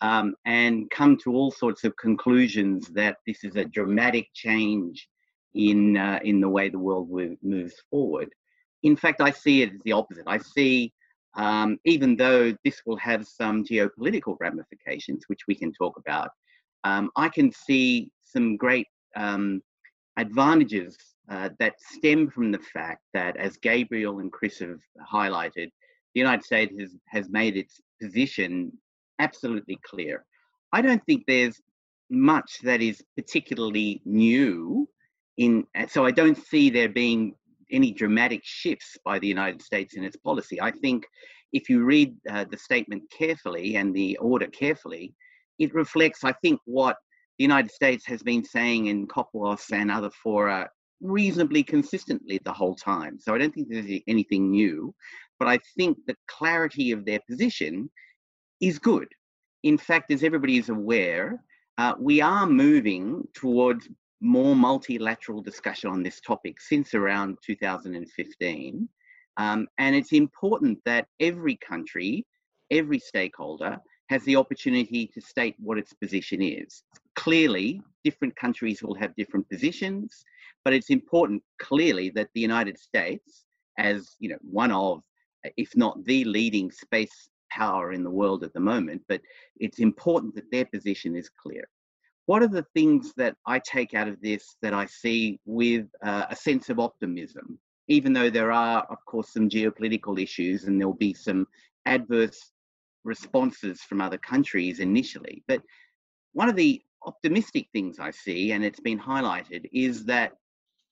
um, 0.00 0.34
and 0.46 0.90
come 0.90 1.18
to 1.18 1.34
all 1.34 1.50
sorts 1.50 1.84
of 1.84 1.94
conclusions 1.96 2.88
that 2.88 3.18
this 3.26 3.44
is 3.44 3.56
a 3.56 3.66
dramatic 3.66 4.28
change 4.34 5.06
in 5.54 5.96
uh, 5.96 6.18
in 6.24 6.40
the 6.40 6.48
way 6.48 6.68
the 6.68 6.78
world 6.78 7.10
moves 7.42 7.74
forward. 7.90 8.30
In 8.84 8.96
fact, 8.96 9.20
I 9.20 9.30
see 9.30 9.62
it 9.62 9.72
as 9.72 9.80
the 9.84 9.92
opposite. 9.92 10.24
I 10.26 10.38
see, 10.38 10.92
um, 11.36 11.78
even 11.84 12.16
though 12.16 12.54
this 12.64 12.82
will 12.86 12.98
have 12.98 13.26
some 13.26 13.64
geopolitical 13.64 14.36
ramifications, 14.40 15.24
which 15.26 15.40
we 15.48 15.54
can 15.54 15.72
talk 15.72 15.98
about, 15.98 16.30
um, 16.84 17.10
I 17.16 17.28
can 17.30 17.50
see 17.50 18.10
some 18.22 18.56
great 18.56 18.86
um, 19.16 19.62
advantages 20.18 20.96
uh, 21.30 21.48
that 21.58 21.80
stem 21.80 22.30
from 22.30 22.52
the 22.52 22.58
fact 22.58 23.00
that, 23.14 23.36
as 23.38 23.56
Gabriel 23.56 24.18
and 24.20 24.30
Chris 24.30 24.58
have 24.58 24.80
highlighted, 25.10 25.70
the 26.14 26.20
United 26.20 26.44
States 26.44 26.74
has, 26.78 26.94
has 27.06 27.28
made 27.30 27.56
its 27.56 27.80
position 28.00 28.70
absolutely 29.18 29.78
clear. 29.82 30.24
I 30.72 30.82
don't 30.82 31.04
think 31.06 31.24
there's 31.26 31.60
much 32.10 32.58
that 32.62 32.82
is 32.82 33.02
particularly 33.16 34.02
new 34.04 34.88
in 35.38 35.66
so 35.88 36.04
I 36.04 36.10
don't 36.10 36.36
see 36.36 36.70
there 36.70 36.88
being 36.88 37.34
any 37.70 37.92
dramatic 37.92 38.40
shifts 38.44 38.96
by 39.04 39.18
the 39.18 39.26
United 39.26 39.62
States 39.62 39.94
in 39.94 40.04
its 40.04 40.16
policy. 40.16 40.60
I 40.60 40.70
think 40.70 41.06
if 41.52 41.68
you 41.68 41.84
read 41.84 42.14
uh, 42.30 42.44
the 42.50 42.58
statement 42.58 43.02
carefully 43.16 43.76
and 43.76 43.94
the 43.94 44.16
order 44.18 44.46
carefully, 44.46 45.14
it 45.58 45.74
reflects, 45.74 46.24
I 46.24 46.32
think, 46.32 46.60
what 46.64 46.96
the 47.38 47.44
United 47.44 47.70
States 47.70 48.06
has 48.06 48.22
been 48.22 48.44
saying 48.44 48.86
in 48.86 49.06
COPUOS 49.06 49.72
and 49.72 49.90
other 49.90 50.10
fora 50.10 50.68
reasonably 51.00 51.62
consistently 51.62 52.40
the 52.44 52.52
whole 52.52 52.74
time. 52.74 53.18
So 53.18 53.34
I 53.34 53.38
don't 53.38 53.54
think 53.54 53.68
there's 53.68 54.00
anything 54.06 54.50
new, 54.50 54.94
but 55.38 55.48
I 55.48 55.58
think 55.76 55.98
the 56.06 56.16
clarity 56.28 56.92
of 56.92 57.04
their 57.04 57.20
position 57.28 57.90
is 58.60 58.78
good. 58.78 59.08
In 59.62 59.78
fact, 59.78 60.10
as 60.10 60.22
everybody 60.22 60.58
is 60.58 60.68
aware, 60.68 61.42
uh, 61.78 61.94
we 61.98 62.20
are 62.20 62.46
moving 62.46 63.26
towards 63.34 63.88
more 64.24 64.56
multilateral 64.56 65.42
discussion 65.42 65.90
on 65.90 66.02
this 66.02 66.18
topic 66.20 66.58
since 66.58 66.94
around 66.94 67.36
2015. 67.44 68.88
Um, 69.36 69.68
and 69.78 69.94
it's 69.94 70.12
important 70.12 70.78
that 70.86 71.08
every 71.20 71.56
country, 71.56 72.24
every 72.70 72.98
stakeholder 72.98 73.78
has 74.08 74.22
the 74.24 74.36
opportunity 74.36 75.06
to 75.08 75.20
state 75.20 75.54
what 75.58 75.78
its 75.78 75.92
position 75.92 76.40
is. 76.40 76.84
Clearly, 77.16 77.82
different 78.02 78.34
countries 78.36 78.82
will 78.82 78.94
have 78.94 79.14
different 79.14 79.48
positions, 79.50 80.24
but 80.64 80.72
it's 80.72 80.90
important 80.90 81.42
clearly 81.58 82.08
that 82.10 82.30
the 82.34 82.40
United 82.40 82.78
States, 82.78 83.44
as 83.78 84.16
you 84.20 84.30
know, 84.30 84.38
one 84.40 84.72
of, 84.72 85.02
if 85.58 85.76
not 85.76 86.02
the 86.04 86.24
leading 86.24 86.70
space 86.70 87.28
power 87.50 87.92
in 87.92 88.02
the 88.02 88.10
world 88.10 88.42
at 88.42 88.54
the 88.54 88.60
moment, 88.60 89.02
but 89.06 89.20
it's 89.60 89.80
important 89.80 90.34
that 90.34 90.50
their 90.50 90.64
position 90.64 91.14
is 91.14 91.28
clear 91.28 91.68
what 92.26 92.42
are 92.42 92.48
the 92.48 92.66
things 92.74 93.12
that 93.16 93.36
I 93.46 93.58
take 93.58 93.94
out 93.94 94.08
of 94.08 94.20
this 94.20 94.56
that 94.62 94.72
I 94.72 94.86
see 94.86 95.38
with 95.44 95.86
uh, 96.02 96.26
a 96.30 96.36
sense 96.36 96.70
of 96.70 96.78
optimism? 96.78 97.58
Even 97.88 98.12
though 98.12 98.30
there 98.30 98.50
are, 98.50 98.82
of 98.88 99.04
course, 99.04 99.32
some 99.32 99.48
geopolitical 99.48 100.20
issues 100.20 100.64
and 100.64 100.80
there'll 100.80 100.94
be 100.94 101.12
some 101.12 101.46
adverse 101.84 102.52
responses 103.04 103.82
from 103.82 104.00
other 104.00 104.16
countries 104.16 104.80
initially. 104.80 105.44
But 105.46 105.60
one 106.32 106.48
of 106.48 106.56
the 106.56 106.80
optimistic 107.04 107.68
things 107.72 107.98
I 107.98 108.10
see, 108.10 108.52
and 108.52 108.64
it's 108.64 108.80
been 108.80 108.98
highlighted, 108.98 109.68
is 109.72 110.06
that 110.06 110.32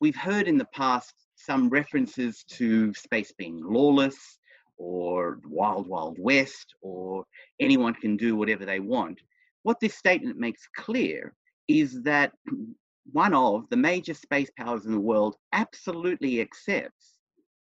we've 0.01 0.17
heard 0.17 0.49
in 0.49 0.59
the 0.59 0.67
past 0.67 1.15
some 1.37 1.71
references 1.71 2.45
to 2.51 2.93
space 2.93 3.33
being 3.39 3.61
lawless 3.63 4.39
or 4.77 5.41
wild, 5.47 5.87
wild 5.87 6.19
west, 6.19 6.75
or 6.83 7.25
anyone 7.61 7.95
can 7.95 8.17
do 8.17 8.37
whatever 8.37 8.67
they 8.67 8.81
want. 8.81 9.19
What 9.63 9.81
this 9.81 9.95
statement 9.95 10.39
makes 10.39 10.69
clear 10.77 11.35
is 11.69 12.03
that 12.03 12.33
one 13.13 13.35
of 13.35 13.69
the 13.71 13.77
major 13.77 14.15
space 14.15 14.51
powers 14.57 14.87
in 14.87 14.93
the 14.93 15.01
world 15.01 15.37
absolutely 15.53 16.41
accepts, 16.41 17.19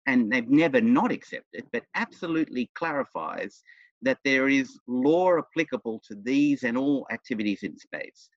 and 0.06 0.30
they've 0.30 0.48
never 0.48 0.80
not 0.80 1.12
accepted, 1.12 1.64
but 1.72 1.84
absolutely 1.94 2.70
clarifies 2.74 3.62
that 4.02 4.18
there 4.24 4.48
is 4.48 4.78
law 4.86 5.38
applicable 5.38 6.00
to 6.06 6.14
these 6.22 6.62
and 6.62 6.78
all 6.78 7.06
activities 7.10 7.62
in 7.62 7.76
space. 7.76 8.28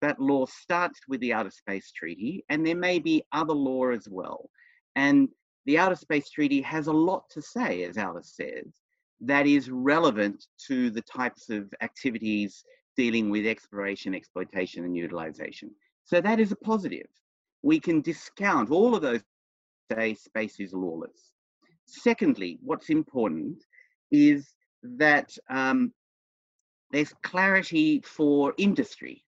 That 0.00 0.20
law 0.20 0.46
starts 0.46 1.00
with 1.08 1.20
the 1.20 1.32
Outer 1.32 1.50
Space 1.50 1.92
Treaty, 1.92 2.44
and 2.48 2.66
there 2.66 2.76
may 2.76 2.98
be 2.98 3.24
other 3.32 3.54
law 3.54 3.90
as 3.90 4.08
well. 4.08 4.50
And 4.96 5.28
the 5.66 5.78
Outer 5.78 5.94
Space 5.94 6.28
Treaty 6.30 6.60
has 6.62 6.88
a 6.88 6.92
lot 6.92 7.24
to 7.30 7.40
say, 7.40 7.84
as 7.84 7.96
Alice 7.96 8.34
says, 8.34 8.66
that 9.20 9.46
is 9.46 9.70
relevant 9.70 10.44
to 10.66 10.90
the 10.90 11.02
types 11.02 11.48
of 11.48 11.72
activities 11.80 12.64
dealing 12.96 13.30
with 13.30 13.46
exploration, 13.46 14.14
exploitation, 14.14 14.84
and 14.84 14.96
utilization. 14.96 15.70
So 16.04 16.20
that 16.20 16.40
is 16.40 16.52
a 16.52 16.56
positive. 16.56 17.06
We 17.62 17.80
can 17.80 18.00
discount 18.00 18.70
all 18.70 18.94
of 18.94 19.02
those, 19.02 19.22
say, 19.90 20.14
space 20.14 20.60
is 20.60 20.72
lawless. 20.72 21.32
Secondly, 21.86 22.58
what's 22.62 22.90
important 22.90 23.64
is 24.10 24.54
that 24.82 25.30
um, 25.50 25.92
there's 26.90 27.12
clarity 27.22 28.02
for 28.04 28.54
industry. 28.58 29.24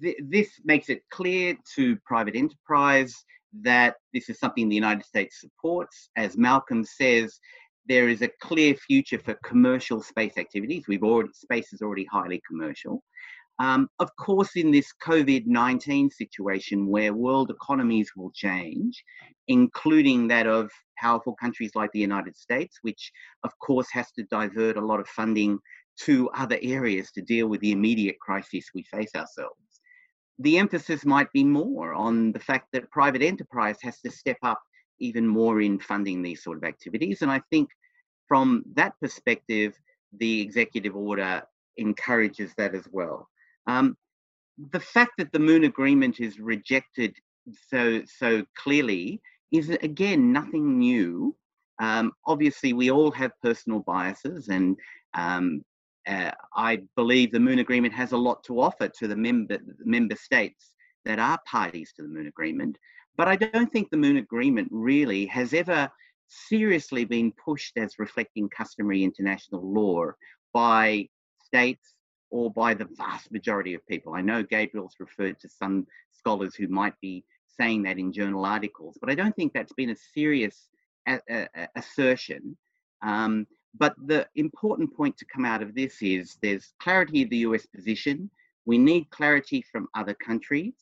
Th 0.00 0.16
this 0.22 0.50
makes 0.64 0.88
it 0.88 1.02
clear 1.10 1.56
to 1.74 1.96
private 2.06 2.36
enterprise 2.36 3.14
that 3.62 3.96
this 4.14 4.28
is 4.28 4.38
something 4.38 4.68
the 4.68 4.74
United 4.74 5.04
States 5.04 5.40
supports. 5.40 6.10
As 6.16 6.36
Malcolm 6.36 6.84
says, 6.84 7.40
there 7.88 8.08
is 8.08 8.22
a 8.22 8.30
clear 8.40 8.74
future 8.74 9.18
for 9.18 9.34
commercial 9.44 10.02
space 10.02 10.36
activities. 10.36 10.84
We've 10.86 11.02
already 11.02 11.32
space 11.32 11.72
is 11.72 11.82
already 11.82 12.04
highly 12.04 12.42
commercial. 12.46 13.02
Um, 13.60 13.88
of 13.98 14.10
course, 14.16 14.50
in 14.54 14.70
this 14.70 14.92
COVID 15.04 15.46
19 15.46 16.10
situation 16.10 16.86
where 16.86 17.12
world 17.12 17.50
economies 17.50 18.10
will 18.16 18.30
change, 18.32 19.02
including 19.48 20.28
that 20.28 20.46
of 20.46 20.70
powerful 20.96 21.34
countries 21.34 21.72
like 21.74 21.90
the 21.92 21.98
United 21.98 22.36
States, 22.36 22.78
which 22.82 23.10
of 23.42 23.50
course 23.58 23.88
has 23.92 24.12
to 24.12 24.24
divert 24.24 24.76
a 24.76 24.84
lot 24.84 25.00
of 25.00 25.08
funding 25.08 25.58
to 26.00 26.30
other 26.30 26.58
areas 26.62 27.10
to 27.12 27.22
deal 27.22 27.48
with 27.48 27.60
the 27.60 27.72
immediate 27.72 28.18
crisis 28.20 28.66
we 28.74 28.84
face 28.84 29.10
ourselves. 29.16 29.80
The 30.38 30.58
emphasis 30.58 31.04
might 31.04 31.32
be 31.32 31.42
more 31.42 31.94
on 31.94 32.30
the 32.30 32.38
fact 32.38 32.68
that 32.72 32.90
private 32.92 33.22
enterprise 33.22 33.78
has 33.82 34.00
to 34.02 34.10
step 34.10 34.38
up 34.44 34.60
even 35.00 35.26
more 35.26 35.60
in 35.60 35.80
funding 35.80 36.22
these 36.22 36.42
sort 36.42 36.58
of 36.58 36.64
activities. 36.64 37.22
And 37.22 37.30
I 37.30 37.40
think 37.50 37.68
from 38.28 38.62
that 38.74 38.92
perspective, 39.00 39.74
the 40.18 40.40
executive 40.40 40.94
order 40.94 41.42
encourages 41.76 42.52
that 42.56 42.74
as 42.74 42.86
well. 42.92 43.28
Um, 43.66 43.96
the 44.72 44.80
fact 44.80 45.12
that 45.18 45.32
the 45.32 45.38
Moon 45.38 45.64
Agreement 45.64 46.20
is 46.20 46.38
rejected 46.38 47.14
so 47.70 48.02
so 48.04 48.44
clearly 48.56 49.20
is 49.52 49.70
again 49.70 50.32
nothing 50.32 50.78
new. 50.78 51.34
Um, 51.80 52.12
obviously, 52.26 52.72
we 52.72 52.90
all 52.90 53.10
have 53.12 53.30
personal 53.42 53.80
biases, 53.80 54.48
and 54.48 54.76
um, 55.14 55.62
uh, 56.06 56.32
I 56.56 56.82
believe 56.96 57.30
the 57.30 57.40
Moon 57.40 57.60
Agreement 57.60 57.94
has 57.94 58.12
a 58.12 58.16
lot 58.16 58.42
to 58.44 58.60
offer 58.60 58.88
to 58.88 59.08
the 59.08 59.16
member 59.16 59.58
member 59.84 60.16
states 60.16 60.74
that 61.04 61.18
are 61.18 61.38
parties 61.46 61.92
to 61.96 62.02
the 62.02 62.08
Moon 62.08 62.26
Agreement. 62.26 62.76
But 63.16 63.28
I 63.28 63.36
don't 63.36 63.72
think 63.72 63.90
the 63.90 63.96
Moon 63.96 64.16
Agreement 64.16 64.68
really 64.70 65.26
has 65.26 65.54
ever 65.54 65.90
seriously 66.28 67.04
been 67.04 67.32
pushed 67.32 67.76
as 67.76 67.98
reflecting 67.98 68.48
customary 68.48 69.02
international 69.02 69.62
law 69.62 70.10
by 70.52 71.08
states 71.44 71.94
or 72.30 72.50
by 72.50 72.74
the 72.74 72.88
vast 72.96 73.32
majority 73.32 73.74
of 73.74 73.86
people. 73.86 74.14
I 74.14 74.20
know 74.20 74.42
Gabriel's 74.42 74.96
referred 75.00 75.40
to 75.40 75.48
some 75.48 75.86
scholars 76.12 76.54
who 76.54 76.68
might 76.68 76.94
be 77.00 77.24
saying 77.46 77.82
that 77.82 77.98
in 77.98 78.12
journal 78.12 78.44
articles, 78.44 78.98
but 79.00 79.10
I 79.10 79.14
don't 79.14 79.34
think 79.34 79.52
that's 79.52 79.72
been 79.72 79.90
a 79.90 79.96
serious 79.96 80.68
a- 81.06 81.20
a- 81.30 81.68
assertion. 81.76 82.56
Um, 83.02 83.46
but 83.74 83.94
the 84.06 84.28
important 84.34 84.94
point 84.94 85.16
to 85.18 85.24
come 85.24 85.44
out 85.44 85.62
of 85.62 85.74
this 85.74 86.02
is 86.02 86.36
there's 86.42 86.72
clarity 86.80 87.22
of 87.22 87.30
the 87.30 87.38
US 87.38 87.66
position. 87.66 88.30
We 88.66 88.78
need 88.78 89.10
clarity 89.10 89.62
from 89.62 89.88
other 89.94 90.14
countries. 90.14 90.74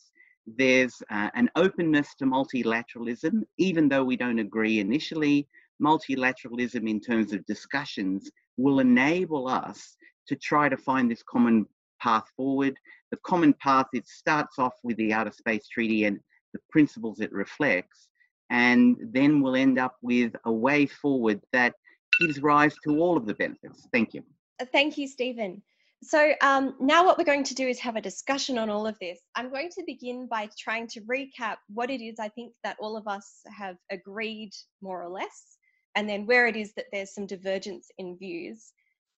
There's 0.46 1.02
uh, 1.10 1.30
an 1.34 1.50
openness 1.56 2.14
to 2.18 2.24
multilateralism, 2.24 3.42
even 3.58 3.88
though 3.88 4.04
we 4.04 4.16
don't 4.16 4.38
agree 4.38 4.78
initially. 4.78 5.48
Multilateralism, 5.82 6.88
in 6.88 7.00
terms 7.00 7.32
of 7.32 7.44
discussions, 7.46 8.30
will 8.56 8.80
enable 8.80 9.48
us 9.48 9.96
to 10.28 10.36
try 10.36 10.68
to 10.68 10.76
find 10.76 11.10
this 11.10 11.22
common 11.22 11.66
path 12.00 12.24
forward. 12.36 12.76
The 13.10 13.18
common 13.18 13.54
path 13.54 13.86
it 13.92 14.06
starts 14.06 14.58
off 14.58 14.74
with 14.82 14.96
the 14.96 15.12
Outer 15.12 15.32
Space 15.32 15.66
Treaty 15.68 16.04
and 16.04 16.20
the 16.52 16.60
principles 16.70 17.20
it 17.20 17.32
reflects, 17.32 18.08
and 18.50 18.96
then 19.00 19.40
we'll 19.40 19.56
end 19.56 19.78
up 19.78 19.96
with 20.00 20.34
a 20.44 20.52
way 20.52 20.86
forward 20.86 21.40
that 21.52 21.74
gives 22.20 22.40
rise 22.40 22.74
to 22.84 22.98
all 22.98 23.16
of 23.16 23.26
the 23.26 23.34
benefits. 23.34 23.86
Thank 23.92 24.14
you. 24.14 24.22
Uh, 24.60 24.64
Thank 24.64 24.96
you, 24.96 25.06
Steven. 25.06 25.62
So 26.06 26.34
um, 26.40 26.76
now 26.78 27.04
what 27.04 27.18
we're 27.18 27.24
going 27.24 27.42
to 27.42 27.54
do 27.54 27.66
is 27.66 27.80
have 27.80 27.96
a 27.96 28.00
discussion 28.00 28.58
on 28.58 28.70
all 28.70 28.86
of 28.86 28.96
this. 29.00 29.18
I'm 29.34 29.50
going 29.50 29.70
to 29.70 29.82
begin 29.84 30.28
by 30.28 30.48
trying 30.56 30.86
to 30.90 31.00
recap 31.00 31.56
what 31.66 31.90
it 31.90 32.00
is 32.00 32.20
I 32.20 32.28
think 32.28 32.52
that 32.62 32.76
all 32.78 32.96
of 32.96 33.08
us 33.08 33.40
have 33.48 33.74
agreed 33.90 34.52
more 34.80 35.02
or 35.02 35.08
less, 35.08 35.56
and 35.96 36.08
then 36.08 36.24
where 36.24 36.46
it 36.46 36.54
is 36.54 36.72
that 36.74 36.84
there's 36.92 37.12
some 37.12 37.26
divergence 37.26 37.88
in 37.98 38.16
views. 38.16 38.72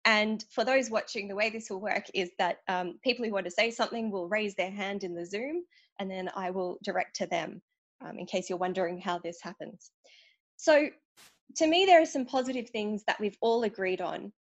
And 0.07 0.42
for 0.51 0.64
those 0.64 0.88
watching, 0.88 1.29
the 1.29 1.35
way 1.35 1.51
this 1.51 1.68
will 1.68 1.83
work 1.83 2.05
is 2.14 2.31
that 2.38 2.61
um, 2.68 2.98
people 3.05 3.27
who 3.27 3.33
want 3.33 3.44
to 3.44 3.51
say 3.51 3.70
something 3.70 4.11
will 4.11 4.27
raise 4.27 4.55
their 4.55 4.70
hand 4.70 5.05
in 5.05 5.14
the 5.14 5.27
Zoom, 5.27 5.64
and 6.01 6.11
then 6.11 6.31
I 6.35 6.53
will 6.53 6.79
direct 6.83 7.16
to 7.16 7.27
them 7.27 7.61
um, 8.03 8.18
in 8.18 8.24
case 8.24 8.48
you're 8.48 8.57
wondering 8.57 8.98
how 8.98 9.18
this 9.18 9.40
happens. 9.42 9.90
So 10.57 10.88
to 11.57 11.66
me, 11.66 11.85
there 11.85 12.01
are 12.01 12.07
some 12.07 12.24
positive 12.24 12.70
things 12.70 13.05
that 13.07 13.20
we've 13.20 13.37
all 13.42 13.64
agreed 13.64 14.01
on. 14.01 14.33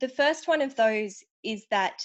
The 0.00 0.08
first 0.08 0.48
one 0.48 0.62
of 0.62 0.74
those 0.76 1.22
is 1.44 1.66
that 1.70 2.02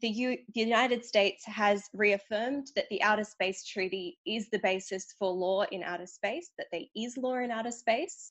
the, 0.00 0.08
U- 0.08 0.38
the 0.54 0.60
United 0.60 1.04
States 1.04 1.44
has 1.46 1.88
reaffirmed 1.92 2.68
that 2.76 2.88
the 2.90 3.02
Outer 3.02 3.24
Space 3.24 3.64
Treaty 3.64 4.18
is 4.26 4.48
the 4.50 4.58
basis 4.58 5.14
for 5.18 5.30
law 5.30 5.62
in 5.70 5.82
outer 5.82 6.06
space, 6.06 6.50
that 6.58 6.66
there 6.72 6.82
is 6.94 7.16
law 7.16 7.36
in 7.36 7.50
outer 7.50 7.70
space, 7.70 8.30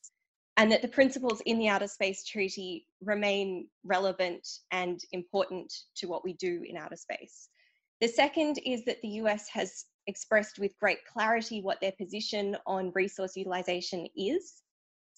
and 0.57 0.71
that 0.71 0.81
the 0.81 0.87
principles 0.87 1.41
in 1.45 1.59
the 1.59 1.67
Outer 1.67 1.87
Space 1.87 2.23
Treaty 2.23 2.87
remain 3.01 3.67
relevant 3.83 4.47
and 4.71 4.99
important 5.11 5.71
to 5.95 6.07
what 6.07 6.23
we 6.23 6.33
do 6.33 6.63
in 6.67 6.77
outer 6.77 6.95
space. 6.95 7.49
The 8.01 8.07
second 8.07 8.59
is 8.65 8.85
that 8.85 9.01
the 9.01 9.19
US 9.21 9.47
has 9.49 9.85
expressed 10.07 10.59
with 10.59 10.77
great 10.79 10.99
clarity 11.11 11.61
what 11.61 11.81
their 11.81 11.93
position 11.93 12.57
on 12.67 12.91
resource 12.93 13.35
utilization 13.35 14.07
is, 14.15 14.61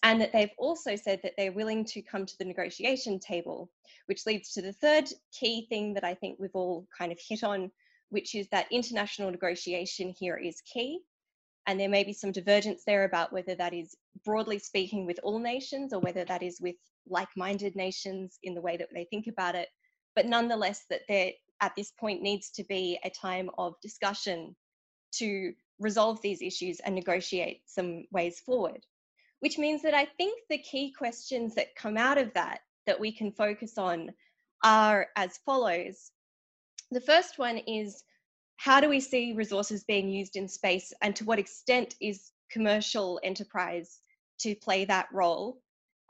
and 0.03 0.21
that 0.21 0.31
they've 0.31 0.51
also 0.57 0.95
said 0.95 1.19
that 1.23 1.33
they're 1.37 1.51
willing 1.51 1.83
to 1.85 2.01
come 2.01 2.25
to 2.25 2.37
the 2.37 2.45
negotiation 2.45 3.19
table, 3.19 3.69
which 4.05 4.25
leads 4.25 4.51
to 4.53 4.61
the 4.61 4.73
third 4.73 5.05
key 5.31 5.65
thing 5.69 5.93
that 5.93 6.03
I 6.03 6.13
think 6.13 6.37
we've 6.39 6.49
all 6.53 6.87
kind 6.95 7.11
of 7.11 7.19
hit 7.19 7.43
on, 7.43 7.71
which 8.09 8.35
is 8.35 8.47
that 8.49 8.71
international 8.71 9.31
negotiation 9.31 10.13
here 10.17 10.37
is 10.37 10.61
key. 10.61 10.99
And 11.65 11.79
there 11.79 11.89
may 11.89 12.03
be 12.03 12.13
some 12.13 12.31
divergence 12.31 12.83
there 12.85 13.03
about 13.03 13.33
whether 13.33 13.55
that 13.55 13.73
is 13.73 13.95
broadly 14.23 14.59
speaking 14.59 15.05
with 15.05 15.19
all 15.23 15.39
nations 15.39 15.93
or 15.93 15.99
whether 15.99 16.23
that 16.25 16.41
is 16.41 16.61
with 16.61 16.75
like 17.09 17.27
minded 17.35 17.75
nations 17.75 18.39
in 18.43 18.53
the 18.53 18.61
way 18.61 18.77
that 18.77 18.89
they 18.93 19.05
think 19.05 19.27
about 19.27 19.55
it. 19.55 19.67
But 20.15 20.27
nonetheless, 20.27 20.85
that 20.89 21.01
there 21.09 21.31
at 21.59 21.75
this 21.75 21.91
point 21.91 22.21
needs 22.21 22.51
to 22.51 22.63
be 22.63 22.99
a 23.03 23.09
time 23.09 23.49
of 23.57 23.73
discussion 23.81 24.55
to 25.13 25.53
resolve 25.79 26.21
these 26.21 26.41
issues 26.41 26.79
and 26.81 26.95
negotiate 26.95 27.61
some 27.65 28.05
ways 28.11 28.39
forward. 28.39 28.85
Which 29.39 29.57
means 29.57 29.81
that 29.83 29.93
I 29.93 30.05
think 30.05 30.41
the 30.49 30.57
key 30.57 30.91
questions 30.91 31.55
that 31.55 31.75
come 31.75 31.97
out 31.97 32.17
of 32.17 32.33
that 32.33 32.61
that 32.85 32.99
we 32.99 33.11
can 33.11 33.31
focus 33.31 33.77
on 33.77 34.09
are 34.63 35.07
as 35.15 35.39
follows. 35.45 36.11
The 36.91 37.01
first 37.01 37.37
one 37.37 37.57
is 37.67 38.03
how 38.55 38.79
do 38.79 38.89
we 38.89 38.99
see 38.99 39.33
resources 39.33 39.83
being 39.83 40.09
used 40.09 40.35
in 40.35 40.47
space 40.47 40.91
and 41.01 41.15
to 41.15 41.25
what 41.25 41.37
extent 41.37 41.95
is 42.01 42.31
commercial 42.51 43.19
enterprise 43.23 43.99
to 44.39 44.55
play 44.55 44.85
that 44.85 45.07
role? 45.13 45.61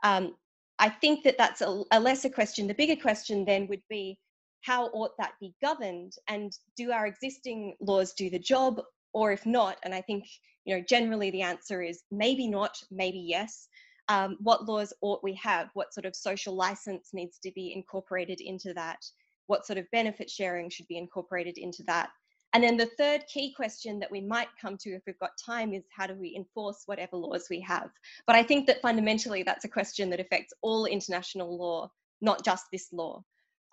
Um, 0.02 0.34
I 0.78 0.88
think 0.88 1.24
that 1.24 1.36
that's 1.36 1.60
a, 1.60 1.82
a 1.90 2.00
lesser 2.00 2.30
question. 2.30 2.66
The 2.66 2.74
bigger 2.74 3.00
question 3.00 3.44
then 3.44 3.66
would 3.66 3.82
be 3.90 4.18
how 4.62 4.86
ought 4.86 5.16
that 5.18 5.32
be 5.40 5.54
governed 5.60 6.14
and 6.28 6.52
do 6.76 6.92
our 6.92 7.06
existing 7.06 7.76
laws 7.80 8.12
do 8.12 8.30
the 8.30 8.38
job 8.38 8.80
or 9.12 9.32
if 9.32 9.44
not 9.46 9.76
and 9.84 9.94
i 9.94 10.00
think 10.00 10.24
you 10.64 10.74
know 10.74 10.84
generally 10.88 11.30
the 11.30 11.42
answer 11.42 11.82
is 11.82 12.02
maybe 12.10 12.46
not 12.48 12.76
maybe 12.90 13.18
yes 13.18 13.68
um, 14.08 14.38
what 14.40 14.66
laws 14.66 14.92
ought 15.02 15.22
we 15.22 15.34
have? 15.34 15.68
What 15.74 15.92
sort 15.92 16.06
of 16.06 16.16
social 16.16 16.54
license 16.54 17.10
needs 17.12 17.38
to 17.40 17.52
be 17.54 17.74
incorporated 17.74 18.40
into 18.40 18.72
that? 18.74 19.04
What 19.46 19.66
sort 19.66 19.78
of 19.78 19.90
benefit 19.92 20.30
sharing 20.30 20.70
should 20.70 20.88
be 20.88 20.96
incorporated 20.96 21.58
into 21.58 21.82
that? 21.84 22.10
And 22.54 22.64
then 22.64 22.78
the 22.78 22.90
third 22.96 23.24
key 23.32 23.52
question 23.52 23.98
that 23.98 24.10
we 24.10 24.22
might 24.22 24.48
come 24.60 24.78
to 24.78 24.90
if 24.90 25.02
we've 25.06 25.18
got 25.18 25.32
time 25.44 25.74
is 25.74 25.84
how 25.94 26.06
do 26.06 26.14
we 26.14 26.34
enforce 26.34 26.84
whatever 26.86 27.16
laws 27.16 27.46
we 27.50 27.60
have? 27.60 27.90
But 28.26 28.36
i 28.36 28.42
think 28.42 28.66
that 28.66 28.80
fundamentally 28.80 29.42
that's 29.42 29.66
a 29.66 29.68
question 29.68 30.08
that 30.10 30.20
affects 30.20 30.54
all 30.62 30.86
international 30.86 31.58
law 31.58 31.90
not 32.20 32.44
just 32.44 32.64
this 32.72 32.88
law 32.92 33.22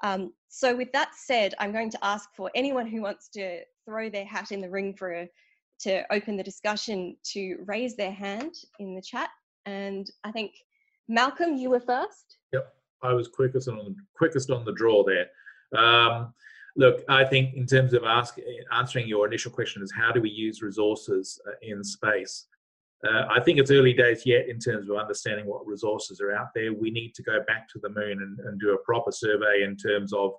um, 0.06 0.34
so 0.50 0.76
with 0.76 0.91
that 0.91 1.15
said, 1.15 1.56
I'm 1.60 1.72
going 1.72 1.89
to 1.89 2.06
ask 2.06 2.30
for 2.36 2.52
anyone 2.54 2.86
who 2.86 3.02
wants 3.02 3.28
to 3.30 3.62
throw 3.86 4.08
their 4.08 4.26
hat 4.26 4.52
in 4.52 4.62
the 4.62 4.70
ring 4.70 4.94
for 4.94 5.13
a, 5.13 5.30
to 5.80 6.04
open 6.13 6.38
the 6.38 6.44
discussion 6.44 7.18
to 7.34 7.58
raise 7.65 7.96
their 7.96 8.12
hand 8.12 8.54
in 8.80 8.94
the 8.94 9.02
chat. 9.02 9.30
And 9.65 10.08
I 10.24 10.32
think 10.32 10.52
Malcolm, 11.08 11.56
you 11.56 11.72
were 11.72 11.80
first. 11.80 12.38
Yep, 12.54 12.72
I 13.02 13.13
was 13.13 13.28
quickest 13.28 13.68
on 13.68 13.78
the 13.78 13.96
quickest 14.15 14.52
on 14.52 14.63
the 14.63 14.74
draw 14.74 15.04
there. 15.04 15.28
Um, 15.76 16.36
look, 16.76 17.04
I 17.10 17.26
think 17.26 17.56
in 17.56 17.65
terms 17.65 17.94
of 17.94 18.04
ask, 18.04 18.38
answering 18.72 19.08
your 19.08 19.26
initial 19.26 19.52
question 19.52 19.82
is 19.82 19.91
how 19.91 20.12
do 20.12 20.22
we 20.22 20.30
use 20.30 20.62
resources 20.62 21.41
uh, 21.48 21.54
in 21.63 21.84
space? 21.84 22.46
Uh, 23.06 23.26
I 23.30 23.39
think 23.39 23.60
it's 23.60 23.72
early 23.72 23.94
days 23.94 24.24
yet 24.26 24.48
in 24.50 24.58
terms 24.58 24.89
of 24.89 24.98
understanding 24.98 25.46
what 25.46 25.68
resources 25.68 26.22
are 26.22 26.32
out 26.32 26.50
there. 26.56 26.74
We 26.74 26.89
need 26.89 27.13
to 27.15 27.24
go 27.24 27.39
back 27.48 27.68
to 27.70 27.80
the 27.80 27.89
moon 27.89 28.22
and, 28.22 28.39
and 28.39 28.60
do 28.60 28.74
a 28.74 28.78
proper 28.80 29.12
survey 29.12 29.63
in 29.63 29.76
terms 29.76 30.13
of 30.13 30.32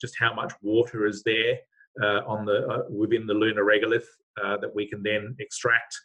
just 0.00 0.14
how 0.18 0.32
much 0.32 0.52
water 0.62 1.06
is 1.06 1.22
there 1.24 1.58
uh, 2.02 2.20
on 2.26 2.44
the 2.44 2.66
uh, 2.68 2.82
within 2.90 3.26
the 3.26 3.34
lunar 3.34 3.64
regolith 3.64 4.06
uh, 4.42 4.56
that 4.58 4.72
we 4.74 4.86
can 4.86 5.02
then 5.02 5.34
extract 5.40 5.98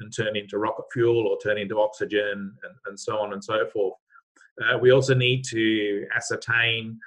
and 0.00 0.12
turn 0.14 0.36
into 0.36 0.58
rocket 0.58 0.84
fuel 0.92 1.26
or 1.26 1.38
turn 1.42 1.58
into 1.58 1.80
oxygen 1.80 2.54
and, 2.64 2.74
and 2.86 2.98
so 2.98 3.18
on 3.18 3.32
and 3.32 3.42
so 3.42 3.66
forth. 3.72 3.94
Uh, 4.62 4.76
we 4.78 4.90
also 4.90 5.14
need 5.14 5.44
to 5.44 6.06
ascertain 6.14 6.98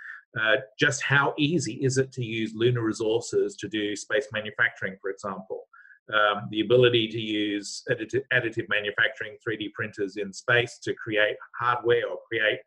uh, 0.41 0.56
just 0.80 1.04
how 1.04 1.34
easy 1.38 1.73
is 1.84 1.97
it 1.97 2.12
to 2.12 2.23
use 2.23 2.54
lunar 2.56 2.82
resources 2.82 3.56
to 3.56 3.67
do 3.67 3.95
space 3.95 4.28
manufacturing, 4.34 4.97
for 5.01 5.12
example 5.12 5.65
um, 6.13 6.48
the 6.52 6.62
ability 6.62 7.08
to 7.08 7.20
use 7.20 7.84
additive, 7.89 8.22
additive, 8.32 8.70
manufacturing 8.70 9.38
3D 9.48 9.74
printers 9.74 10.18
in 10.18 10.32
space 10.32 10.80
to 10.84 10.94
create 10.94 11.36
hardware 11.60 12.08
or 12.10 12.20
create 12.28 12.60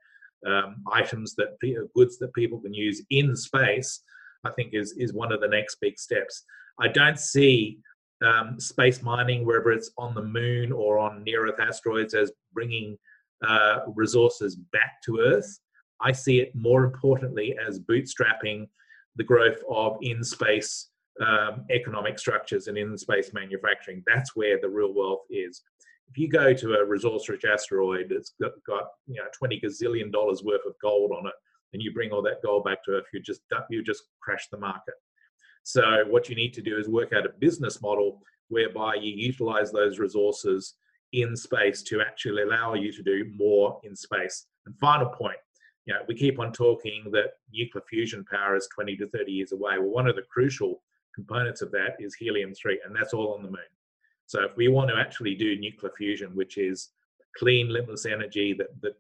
um, 0.46 0.83
items 0.92 1.35
that 1.37 1.59
goods 1.94 2.18
that 2.18 2.33
people 2.35 2.61
can 2.61 2.74
use 2.74 3.03
in 3.11 3.37
space, 3.37 4.03
I 4.44 4.51
think 4.51 4.74
is 4.74 4.92
is 4.98 5.12
one 5.12 5.33
of 5.33 5.40
the 5.40 5.48
next 5.48 5.77
big 5.81 5.98
steps. 5.98 6.44
I 6.81 6.88
don't 6.88 7.18
see 7.18 7.79
um, 8.24 8.59
space 8.59 9.03
mining, 9.03 9.46
whether 9.46 9.70
it's 9.70 9.90
on 9.98 10.14
the 10.14 10.22
moon 10.22 10.72
or 10.72 10.98
on 10.98 11.22
near 11.24 11.46
Earth 11.46 11.61
asteroids, 11.61 12.14
as 12.14 12.33
bringing 12.53 12.96
uh, 13.46 13.81
resources 13.94 14.57
back 14.57 15.01
to 15.05 15.20
Earth. 15.20 15.61
I 16.01 16.12
see 16.12 16.40
it 16.40 16.55
more 16.55 16.85
importantly 16.85 17.57
as 17.66 17.81
bootstrapping 17.81 18.68
the 19.16 19.24
growth 19.24 19.59
of 19.68 19.98
in 20.01 20.22
space 20.22 20.90
um, 21.20 21.64
economic 21.70 22.18
structures 22.18 22.68
and 22.68 22.78
in 22.78 22.96
space 22.96 23.33
manufacturing. 23.33 24.02
That's 24.07 24.37
where 24.37 24.59
the 24.61 24.68
real 24.68 24.94
wealth 24.94 25.24
is. 25.31 25.62
If 26.09 26.16
you 26.16 26.28
go 26.28 26.54
to 26.54 26.74
a 26.74 26.85
resource-rich 26.87 27.44
asteroid 27.44 28.07
that's 28.09 28.35
got, 28.40 28.52
got, 28.66 28.88
you 29.07 29.16
know 29.16 29.28
20 29.37 29.61
gazillion 29.61 30.11
dollars 30.11 30.42
worth 30.42 30.64
of 30.66 30.74
gold 30.80 31.12
on 31.12 31.26
it, 31.26 31.34
and 31.72 31.82
you 31.82 31.92
bring 31.92 32.12
all 32.12 32.22
that 32.22 32.42
gold 32.42 32.64
back 32.64 32.82
to 32.84 32.92
Earth, 32.92 33.05
you 33.12 33.20
just 33.20 33.42
you 33.70 33.82
just 33.82 34.05
crash 34.20 34.49
the 34.51 34.59
market. 34.59 34.95
So 35.64 36.05
what 36.09 36.28
you 36.28 36.36
need 36.36 36.55
to 36.55 36.62
do 36.62 36.78
is 36.78 36.88
work 36.88 37.12
out 37.12 37.26
a 37.26 37.30
business 37.40 37.82
model 37.82 38.22
whereby 38.49 38.95
you 38.95 39.12
utilize 39.14 39.70
those 39.70 39.99
resources 39.99 40.74
in 41.12 41.36
space 41.36 41.82
to 41.82 42.01
actually 42.01 42.42
allow 42.42 42.74
you 42.74 42.92
to 42.92 43.03
do 43.03 43.26
more 43.36 43.78
in 43.82 43.95
space. 43.95 44.47
And 44.66 44.78
final 44.78 45.09
point, 45.09 45.36
you 45.84 45.95
know, 45.95 46.01
we 46.09 46.14
keep 46.14 46.38
on 46.38 46.53
talking 46.53 47.05
that 47.12 47.32
nuclear 47.53 47.82
fusion 47.88 48.24
power 48.30 48.57
is 48.57 48.68
20 48.74 48.97
to 48.97 49.09
30 49.09 49.32
years 49.32 49.53
away. 49.53 49.78
Well, 49.78 49.90
one 49.90 50.07
of 50.07 50.16
the 50.16 50.22
crucial 50.22 50.82
components 51.18 51.62
of 51.62 51.72
that 51.72 51.96
is 51.98 52.14
helium-3, 52.14 52.76
and 52.86 52.94
that's 52.94 53.12
all 53.12 53.34
on 53.34 53.42
the 53.42 53.48
moon. 53.48 53.72
So 54.26 54.44
if 54.44 54.56
we 54.56 54.68
want 54.68 54.88
to 54.90 54.96
actually 54.96 55.34
do 55.34 55.58
nuclear 55.58 55.92
fusion, 55.98 56.30
which 56.34 56.58
is 56.58 56.90
clean, 57.36 57.68
limitless 57.68 58.06
energy 58.06 58.54
that, 58.54 58.68
that 58.82 58.94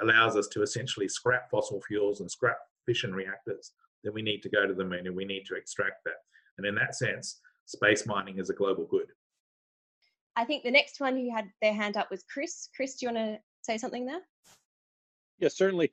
allows 0.00 0.36
us 0.36 0.46
to 0.48 0.62
essentially 0.62 1.08
scrap 1.08 1.50
fossil 1.50 1.80
fuels 1.82 2.20
and 2.20 2.30
scrap 2.30 2.58
fission 2.86 3.12
reactors, 3.12 3.72
then 4.04 4.14
we 4.14 4.22
need 4.22 4.42
to 4.42 4.48
go 4.48 4.64
to 4.64 4.74
the 4.74 4.84
moon 4.84 5.08
and 5.08 5.16
we 5.16 5.24
need 5.24 5.44
to 5.46 5.56
extract 5.56 6.04
that. 6.04 6.20
And 6.56 6.66
in 6.66 6.76
that 6.76 6.94
sense, 6.94 7.40
space 7.64 8.06
mining 8.06 8.38
is 8.38 8.48
a 8.48 8.54
global 8.54 8.86
good. 8.86 9.08
I 10.36 10.44
think 10.44 10.62
the 10.62 10.70
next 10.70 11.00
one 11.00 11.16
who 11.16 11.34
had 11.34 11.46
their 11.60 11.74
hand 11.74 11.96
up 11.96 12.12
was 12.12 12.22
Chris. 12.32 12.68
Chris, 12.76 12.94
do 12.94 13.06
you 13.06 13.12
want 13.12 13.26
to 13.26 13.40
say 13.62 13.76
something 13.76 14.06
there? 14.06 14.20
Yes, 15.40 15.56
certainly. 15.56 15.90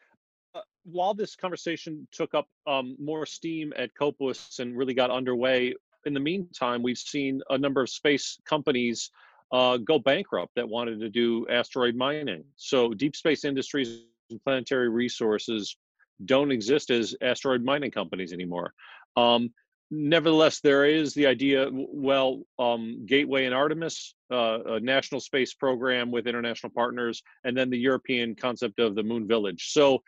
While 0.83 1.13
this 1.13 1.35
conversation 1.35 2.07
took 2.11 2.33
up 2.33 2.47
um, 2.67 2.95
more 2.99 3.25
steam 3.25 3.73
at 3.77 3.93
COPUOS 3.95 4.59
and 4.59 4.77
really 4.77 4.93
got 4.93 5.11
underway, 5.11 5.73
in 6.05 6.13
the 6.13 6.19
meantime, 6.19 6.83
we've 6.83 6.97
seen 6.97 7.41
a 7.49 7.57
number 7.57 7.81
of 7.81 7.89
space 7.89 8.37
companies 8.45 9.11
uh, 9.51 9.77
go 9.77 9.99
bankrupt 9.99 10.55
that 10.55 10.67
wanted 10.67 10.99
to 10.99 11.09
do 11.09 11.47
asteroid 11.49 11.95
mining. 11.95 12.43
So 12.55 12.93
Deep 12.93 13.15
Space 13.15 13.45
Industries 13.45 14.03
and 14.29 14.43
Planetary 14.43 14.89
Resources 14.89 15.77
don't 16.25 16.51
exist 16.51 16.89
as 16.89 17.15
asteroid 17.21 17.63
mining 17.63 17.91
companies 17.91 18.33
anymore. 18.33 18.73
Um, 19.15 19.53
nevertheless, 19.91 20.59
there 20.59 20.85
is 20.85 21.13
the 21.13 21.27
idea. 21.27 21.69
Well, 21.71 22.43
um, 22.57 23.05
Gateway 23.05 23.45
and 23.45 23.53
Artemis, 23.53 24.15
uh, 24.31 24.59
a 24.65 24.79
national 24.79 25.21
space 25.21 25.53
program 25.53 26.11
with 26.11 26.27
international 26.27 26.71
partners, 26.71 27.21
and 27.43 27.55
then 27.55 27.69
the 27.69 27.77
European 27.77 28.35
concept 28.35 28.79
of 28.79 28.95
the 28.95 29.03
Moon 29.03 29.27
Village. 29.27 29.71
So, 29.71 30.01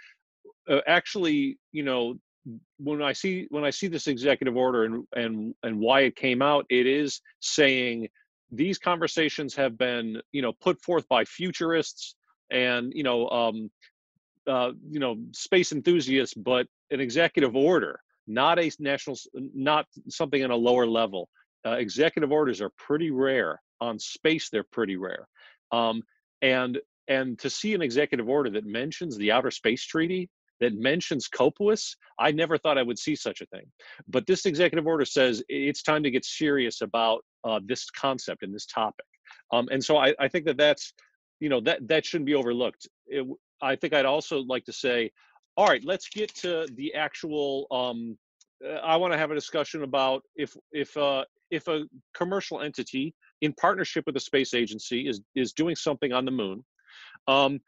uh, 0.70 0.82
actually, 0.88 1.57
you 1.72 1.84
know, 1.84 2.16
when 2.78 3.01
I 3.01 3.13
see 3.13 3.47
when 3.49 3.63
I 3.63 3.70
see 3.70 3.88
this 3.88 4.07
executive 4.07 4.55
order 4.55 4.84
and 4.84 5.03
and 5.16 5.55
and 5.63 5.80
why 5.80 6.01
it 6.01 6.16
came 6.16 6.41
out, 6.41 6.66
it 6.70 6.86
is 6.86 7.22
saying 7.39 8.07
these 8.51 8.78
conversations 8.78 9.55
have 9.55 9.78
been 9.78 10.22
you 10.32 10.41
know 10.41 10.53
put 10.53 10.82
forth 10.82 11.07
by 11.07 11.26
futurists 11.26 12.16
and 12.51 12.93
you 12.95 13.03
know 13.03 13.28
um, 13.30 13.72
uh, 14.47 14.72
you 14.89 14.99
know 14.99 15.18
space 15.32 15.72
enthusiasts, 15.72 16.36
but 16.36 16.68
an 16.91 16.99
executive 16.99 17.55
order, 17.55 17.99
not 18.28 18.59
a 18.59 18.72
national, 18.80 19.18
not 19.34 19.88
something 20.09 20.43
on 20.43 20.51
a 20.51 20.55
lower 20.55 20.86
level. 20.86 21.30
Uh, 21.66 21.72
executive 21.72 22.32
orders 22.32 22.61
are 22.61 22.72
pretty 22.78 23.09
rare 23.09 23.59
on 23.82 23.97
space. 23.97 24.49
They're 24.49 24.63
pretty 24.63 24.97
rare, 24.97 25.28
um, 25.72 26.03
and 26.43 26.80
and 27.07 27.39
to 27.39 27.49
see 27.49 27.74
an 27.74 27.82
executive 27.82 28.30
order 28.30 28.49
that 28.51 28.66
mentions 28.66 29.18
the 29.18 29.32
Outer 29.32 29.51
Space 29.51 29.84
Treaty 29.84 30.30
that 30.62 30.74
mentions 30.74 31.28
COPUOS, 31.28 31.95
I 32.20 32.32
never 32.32 32.58
thought 32.58 32.78
I 32.78 32.84
would 32.84 32.99
see 32.99 33.16
such 33.16 33.41
a 33.41 33.45
thing. 33.47 33.66
But 34.08 34.26
this 34.26 34.45
executive 34.45 34.88
order 34.88 35.06
says 35.06 35.43
it's 35.49 35.84
time 35.84 36.03
to 36.03 36.12
get 36.12 36.26
serious 36.26 36.82
about 36.82 37.24
uh, 37.43 37.60
this 37.66 37.89
concept 37.89 38.43
and 38.43 38.53
this 38.53 38.66
topic. 38.66 39.06
Um, 39.51 39.68
and 39.72 39.84
so 39.84 39.97
I, 39.97 40.14
I, 40.20 40.28
think 40.28 40.45
that 40.45 40.58
that's, 40.58 40.93
you 41.39 41.49
know, 41.49 41.60
that 41.62 41.88
that 41.88 42.06
shouldn't 42.06 42.26
be 42.26 42.36
overlooked. 42.36 42.88
It, 43.08 43.26
I 43.62 43.76
think 43.76 43.93
I'd 43.93 44.06
also 44.06 44.39
like 44.39 44.66
to 44.66 44.74
say, 44.74 45.12
all 45.58 45.68
right, 45.68 45.84
let's 45.84 46.10
get 46.10 46.34
to 46.36 46.68
the 46.76 46.93
actual. 46.93 47.68
Um, 47.72 48.18
uh, 48.66 48.76
I 48.76 48.95
want 48.97 49.14
to 49.14 49.20
have 49.20 49.32
a 49.32 49.36
discussion 49.36 49.84
about 49.84 50.24
if 50.36 50.56
if 50.72 50.95
uh, 50.97 51.26
if 51.51 51.68
a 51.68 51.84
commercial 52.14 52.62
entity 52.62 53.14
in 53.41 53.53
partnership 53.53 54.06
with 54.06 54.16
a 54.16 54.20
space 54.20 54.53
agency 54.53 55.08
is 55.08 55.22
is 55.36 55.53
doing 55.53 55.76
something 55.76 56.12
on 56.14 56.26
the 56.26 56.32
moon. 56.32 56.64
Um, 57.28 57.60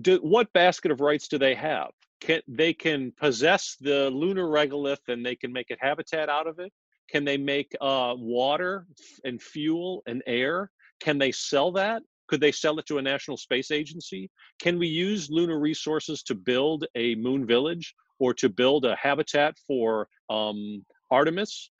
do, 0.00 0.18
what 0.18 0.52
basket 0.52 0.90
of 0.90 1.00
rights 1.00 1.28
do 1.28 1.38
they 1.38 1.54
have? 1.54 1.90
Can 2.20 2.40
they 2.46 2.72
can 2.72 3.12
possess 3.12 3.76
the 3.80 4.10
lunar 4.10 4.46
regolith 4.46 5.08
and 5.08 5.24
they 5.24 5.34
can 5.34 5.52
make 5.52 5.70
it 5.70 5.78
habitat 5.80 6.28
out 6.28 6.46
of 6.46 6.58
it? 6.58 6.72
Can 7.10 7.24
they 7.24 7.36
make 7.36 7.74
uh, 7.80 8.14
water 8.16 8.86
and 9.24 9.42
fuel 9.42 10.02
and 10.06 10.22
air? 10.26 10.70
Can 11.00 11.18
they 11.18 11.32
sell 11.32 11.72
that? 11.72 12.02
Could 12.28 12.40
they 12.40 12.52
sell 12.52 12.78
it 12.78 12.86
to 12.86 12.98
a 12.98 13.02
national 13.02 13.36
space 13.36 13.70
agency? 13.70 14.30
Can 14.60 14.78
we 14.78 14.86
use 14.86 15.28
lunar 15.30 15.58
resources 15.58 16.22
to 16.24 16.34
build 16.34 16.86
a 16.94 17.14
moon 17.16 17.46
village 17.46 17.94
or 18.18 18.32
to 18.34 18.48
build 18.48 18.84
a 18.84 18.96
habitat 18.96 19.56
for 19.66 20.08
um, 20.30 20.84
Artemis? 21.10 21.70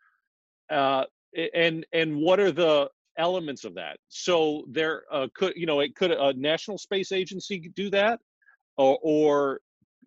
Uh, 0.70 1.05
and 1.55 1.86
and 1.93 2.16
what 2.16 2.40
are 2.40 2.53
the 2.53 2.90
elements 3.19 3.65
of 3.65 3.75
that. 3.75 3.99
So 4.09 4.65
there 4.69 5.05
uh, 5.13 5.29
could, 5.35 5.55
you 5.57 5.67
know, 5.67 5.81
it 5.81 5.95
could 5.95 6.11
a 6.11 6.33
national 6.35 6.79
space 6.79 7.13
agency 7.13 7.71
do 7.75 7.91
that, 7.91 8.21
or, 8.77 8.99
or 9.03 9.61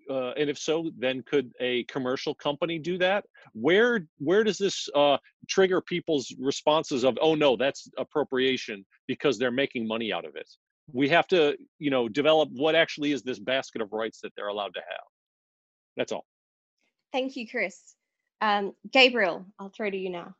uh, 0.09 0.31
and 0.31 0.49
if 0.49 0.57
so, 0.57 0.91
then 0.97 1.23
could 1.23 1.51
a 1.59 1.83
commercial 1.85 2.35
company 2.35 2.77
do 2.77 2.97
that? 2.97 3.25
Where 3.53 4.07
where 4.17 4.43
does 4.43 4.57
this 4.57 4.87
uh, 4.95 5.17
trigger 5.47 5.81
people's 5.81 6.33
responses 6.39 7.03
of, 7.03 7.17
oh 7.21 7.35
no, 7.35 7.55
that's 7.55 7.89
appropriation 7.97 8.85
because 9.07 9.37
they're 9.37 9.51
making 9.51 9.87
money 9.87 10.13
out 10.13 10.25
of 10.25 10.35
it? 10.35 10.49
We 10.93 11.09
have 11.09 11.27
to, 11.29 11.57
you 11.79 11.89
know, 11.89 12.07
develop 12.07 12.49
what 12.51 12.75
actually 12.75 13.11
is 13.11 13.23
this 13.23 13.39
basket 13.39 13.81
of 13.81 13.91
rights 13.91 14.19
that 14.21 14.33
they're 14.35 14.49
allowed 14.49 14.75
to 14.75 14.81
have. 14.81 15.05
That's 15.97 16.11
all. 16.11 16.25
Thank 17.11 17.35
you, 17.35 17.47
Chris. 17.47 17.95
Um, 18.41 18.73
Gabriel, 18.91 19.45
I'll 19.57 19.69
throw 19.69 19.89
to 19.89 19.97
you 19.97 20.09
now. 20.09 20.35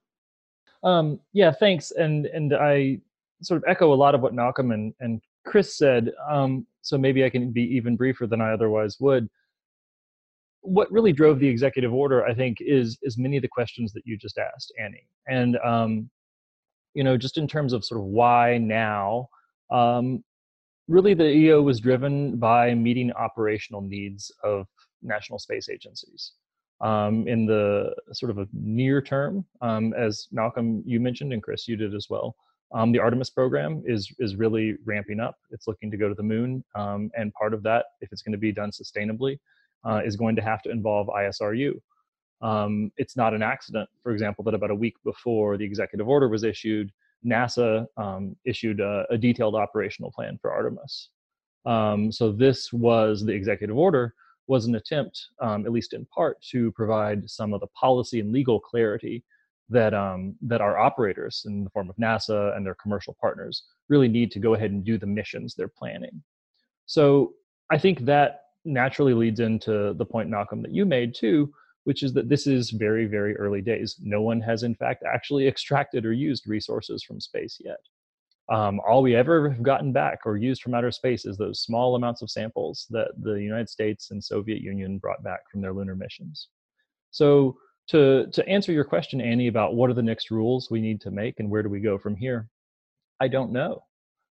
Um, 0.86 1.20
yeah, 1.34 1.52
thanks. 1.52 1.92
And 1.92 2.28
and 2.28 2.54
I 2.54 3.00
sort 3.42 3.58
of 3.58 3.66
echo 3.68 3.94
a 3.94 3.96
lot 3.96 4.16
of 4.16 4.22
what 4.22 4.34
Malcolm 4.34 4.72
and, 4.72 4.94
and 5.00 5.20
Chris 5.46 5.78
said. 5.78 6.12
Um, 6.30 6.66
so 6.82 6.98
maybe 6.98 7.26
I 7.26 7.30
can 7.30 7.52
be 7.52 7.64
even 7.64 7.98
briefer 7.98 8.28
than 8.28 8.40
I 8.40 8.54
otherwise 8.54 8.98
would. 9.00 9.28
What 10.62 10.92
really 10.92 11.12
drove 11.12 11.40
the 11.40 11.48
executive 11.48 11.94
order, 11.94 12.26
I 12.26 12.34
think, 12.34 12.60
is 12.62 12.98
is 13.02 13.18
many 13.18 13.36
of 13.36 13.42
the 13.42 13.50
questions 13.50 13.92
that 13.94 14.04
you 14.06 14.16
just 14.18 14.38
asked, 14.38 14.72
Annie. 14.80 15.08
And 15.28 15.58
um, 15.66 16.10
you 16.94 17.04
know, 17.04 17.18
just 17.18 17.38
in 17.38 17.48
terms 17.48 17.74
of 17.74 17.84
sort 17.84 18.00
of 18.00 18.06
why 18.06 18.58
now, 18.60 19.28
um, 19.72 20.24
really 20.88 21.16
the 21.16 21.28
EO 21.28 21.62
was 21.62 21.80
driven 21.80 22.38
by 22.38 22.74
meeting 22.76 23.12
operational 23.14 23.82
needs 23.82 24.32
of 24.44 24.68
national 25.02 25.40
space 25.40 25.68
agencies 25.68 26.34
um, 26.82 27.28
in 27.28 27.46
the 27.46 27.96
sort 28.12 28.30
of 28.30 28.38
a 28.38 28.48
near 28.54 29.02
term, 29.02 29.46
um, 29.62 29.94
as 29.94 30.28
Malcolm 30.32 30.84
you 30.86 31.00
mentioned 31.00 31.34
and 31.34 31.42
Chris 31.42 31.68
you 31.68 31.76
did 31.76 31.96
as 31.96 32.08
well. 32.10 32.36
Um, 32.74 32.92
the 32.92 33.00
Artemis 33.00 33.30
program 33.30 33.84
is 33.86 34.12
is 34.20 34.36
really 34.36 34.76
ramping 34.86 35.20
up. 35.20 35.36
It's 35.52 35.68
looking 35.68 35.92
to 35.92 35.98
go 35.98 36.10
to 36.10 36.16
the 36.16 36.24
moon, 36.24 36.64
um, 36.76 37.12
and 37.16 37.34
part 37.34 37.54
of 37.54 37.64
that, 37.64 37.86
if 38.02 38.12
it's 38.12 38.22
going 38.22 38.34
to 38.34 38.38
be 38.38 38.52
done 38.52 38.72
sustainably, 38.72 39.40
uh, 39.86 40.02
is 40.04 40.16
going 40.16 40.36
to 40.36 40.42
have 40.42 40.62
to 40.64 40.72
involve 40.72 41.08
ISRU. 41.08 41.74
Um, 42.42 42.92
it's 42.98 43.16
not 43.16 43.34
an 43.34 43.42
accident, 43.42 43.90
for 44.04 44.12
example, 44.12 44.44
that 44.44 44.54
about 44.54 44.72
a 44.72 44.76
week 44.76 44.96
before 45.06 45.58
the 45.58 45.64
executive 45.64 46.08
order 46.10 46.28
was 46.28 46.44
issued, 46.44 46.92
NASA 47.26 47.86
um, 47.98 48.36
issued 48.46 48.82
a, 48.82 49.06
a, 49.10 49.18
detailed 49.18 49.56
operational 49.56 50.12
plan 50.12 50.38
for 50.42 50.52
Artemis. 50.52 51.10
so 52.12 52.32
this 52.32 52.74
was 52.74 53.24
the 53.24 53.32
executive 53.32 53.78
order 53.78 54.14
was 54.48 54.66
an 54.66 54.76
attempt, 54.76 55.28
um, 55.42 55.66
at 55.66 55.72
least 55.72 55.94
in 55.94 56.06
part, 56.06 56.42
to 56.52 56.72
provide 56.74 57.30
some 57.30 57.54
of 57.54 57.62
the 57.62 57.68
policy 57.68 58.20
and 58.20 58.32
legal 58.32 58.60
clarity 58.60 59.24
that 59.70 59.94
um, 59.94 60.36
that 60.42 60.62
our 60.62 60.78
operators, 60.78 61.44
in 61.48 61.64
the 61.64 61.70
form 61.72 61.90
of 61.90 61.96
NASA 61.96 62.56
and 62.56 62.66
their 62.66 62.76
commercial 62.76 63.16
partners, 63.20 63.64
really 63.90 64.08
need 64.08 64.32
to 64.32 64.40
go 64.40 64.54
ahead 64.54 64.72
and 64.72 64.86
do 64.86 64.98
the 64.98 65.08
missions 65.08 65.56
they're 65.56 65.68
planning. 65.68 66.22
So 66.86 67.34
I 67.72 67.78
think 67.78 68.06
that 68.06 68.42
naturally 68.64 69.14
leads 69.14 69.40
into 69.40 69.94
the 69.94 70.06
point, 70.06 70.30
Malcolm, 70.30 70.62
that 70.62 70.72
you 70.74 70.86
made 70.86 71.16
too, 71.16 71.52
which 71.86 72.04
is 72.04 72.14
that 72.14 72.30
this 72.30 72.46
is 72.46 72.70
very, 72.72 73.06
very 73.06 73.36
early 73.38 73.62
days. 73.62 73.96
No 74.02 74.22
one 74.22 74.42
has, 74.42 74.64
in 74.64 74.76
fact, 74.76 75.04
actually 75.12 75.48
extracted 75.54 76.06
or 76.06 76.14
used 76.14 76.48
resources 76.48 77.04
from 77.04 77.20
space 77.20 77.58
yet 77.64 77.80
um, 78.50 78.80
all 78.88 79.02
we 79.02 79.16
ever 79.16 79.50
have 79.50 79.64
gotten 79.64 79.92
back 79.92 80.20
or 80.26 80.38
used 80.38 80.62
from 80.62 80.76
outer 80.76 80.92
space 80.92 81.26
is 81.26 81.38
those 81.38 81.62
small 81.62 81.96
amounts 81.96 82.22
of 82.22 82.30
samples 82.30 82.86
that 82.92 83.10
the 83.22 83.34
United 83.34 83.70
States 83.70 84.12
and 84.12 84.24
Soviet 84.24 84.62
Union 84.62 85.00
brought 85.00 85.24
back 85.24 85.40
from 85.52 85.62
their 85.62 85.74
lunar 85.74 85.96
missions. 85.96 86.50
So 87.10 87.58
to, 87.88 88.28
to 88.32 88.48
answer 88.48 88.72
your 88.72 88.84
question, 88.84 89.20
Annie, 89.20 89.48
about 89.48 89.76
what 89.76 89.90
are 89.90 89.96
the 89.96 90.04
next 90.04 90.30
rules 90.30 90.70
we 90.70 90.82
need 90.82 91.02
to 91.02 91.12
make 91.12 91.40
and 91.40 91.50
where 91.50 91.64
do 91.64 91.70
we 91.70 91.80
go 91.80 91.98
from 91.98 92.16
here, 92.16 92.48
I 93.20 93.28
don't 93.28 93.52
know. 93.52 93.84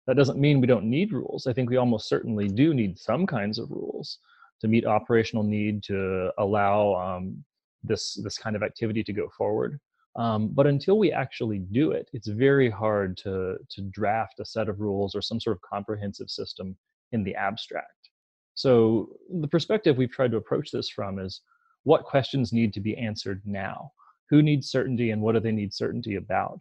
That 0.07 0.17
doesn't 0.17 0.39
mean 0.39 0.59
we 0.59 0.67
don't 0.67 0.89
need 0.89 1.13
rules. 1.13 1.47
I 1.47 1.53
think 1.53 1.69
we 1.69 1.77
almost 1.77 2.09
certainly 2.09 2.47
do 2.47 2.73
need 2.73 2.97
some 2.97 3.25
kinds 3.25 3.59
of 3.59 3.69
rules 3.69 4.17
to 4.59 4.67
meet 4.67 4.85
operational 4.85 5.43
need 5.43 5.83
to 5.83 6.31
allow 6.37 6.95
um, 6.95 7.43
this 7.83 8.15
this 8.23 8.37
kind 8.37 8.55
of 8.55 8.63
activity 8.63 9.03
to 9.03 9.13
go 9.13 9.29
forward. 9.37 9.79
Um, 10.15 10.49
but 10.49 10.67
until 10.67 10.99
we 10.99 11.11
actually 11.11 11.59
do 11.59 11.91
it, 11.91 12.09
it's 12.11 12.27
very 12.27 12.69
hard 12.69 13.15
to, 13.17 13.57
to 13.69 13.81
draft 13.91 14.39
a 14.39 14.45
set 14.45 14.67
of 14.67 14.81
rules 14.81 15.15
or 15.15 15.21
some 15.21 15.39
sort 15.39 15.55
of 15.55 15.61
comprehensive 15.61 16.29
system 16.29 16.75
in 17.11 17.23
the 17.23 17.35
abstract. 17.35 18.09
So, 18.55 19.09
the 19.39 19.47
perspective 19.47 19.97
we've 19.97 20.11
tried 20.11 20.31
to 20.31 20.37
approach 20.37 20.71
this 20.71 20.89
from 20.89 21.19
is 21.19 21.41
what 21.83 22.03
questions 22.03 22.51
need 22.51 22.73
to 22.73 22.81
be 22.81 22.97
answered 22.97 23.41
now? 23.45 23.91
Who 24.29 24.41
needs 24.41 24.69
certainty 24.69 25.11
and 25.11 25.21
what 25.21 25.33
do 25.33 25.39
they 25.39 25.51
need 25.53 25.73
certainty 25.73 26.15
about? 26.15 26.59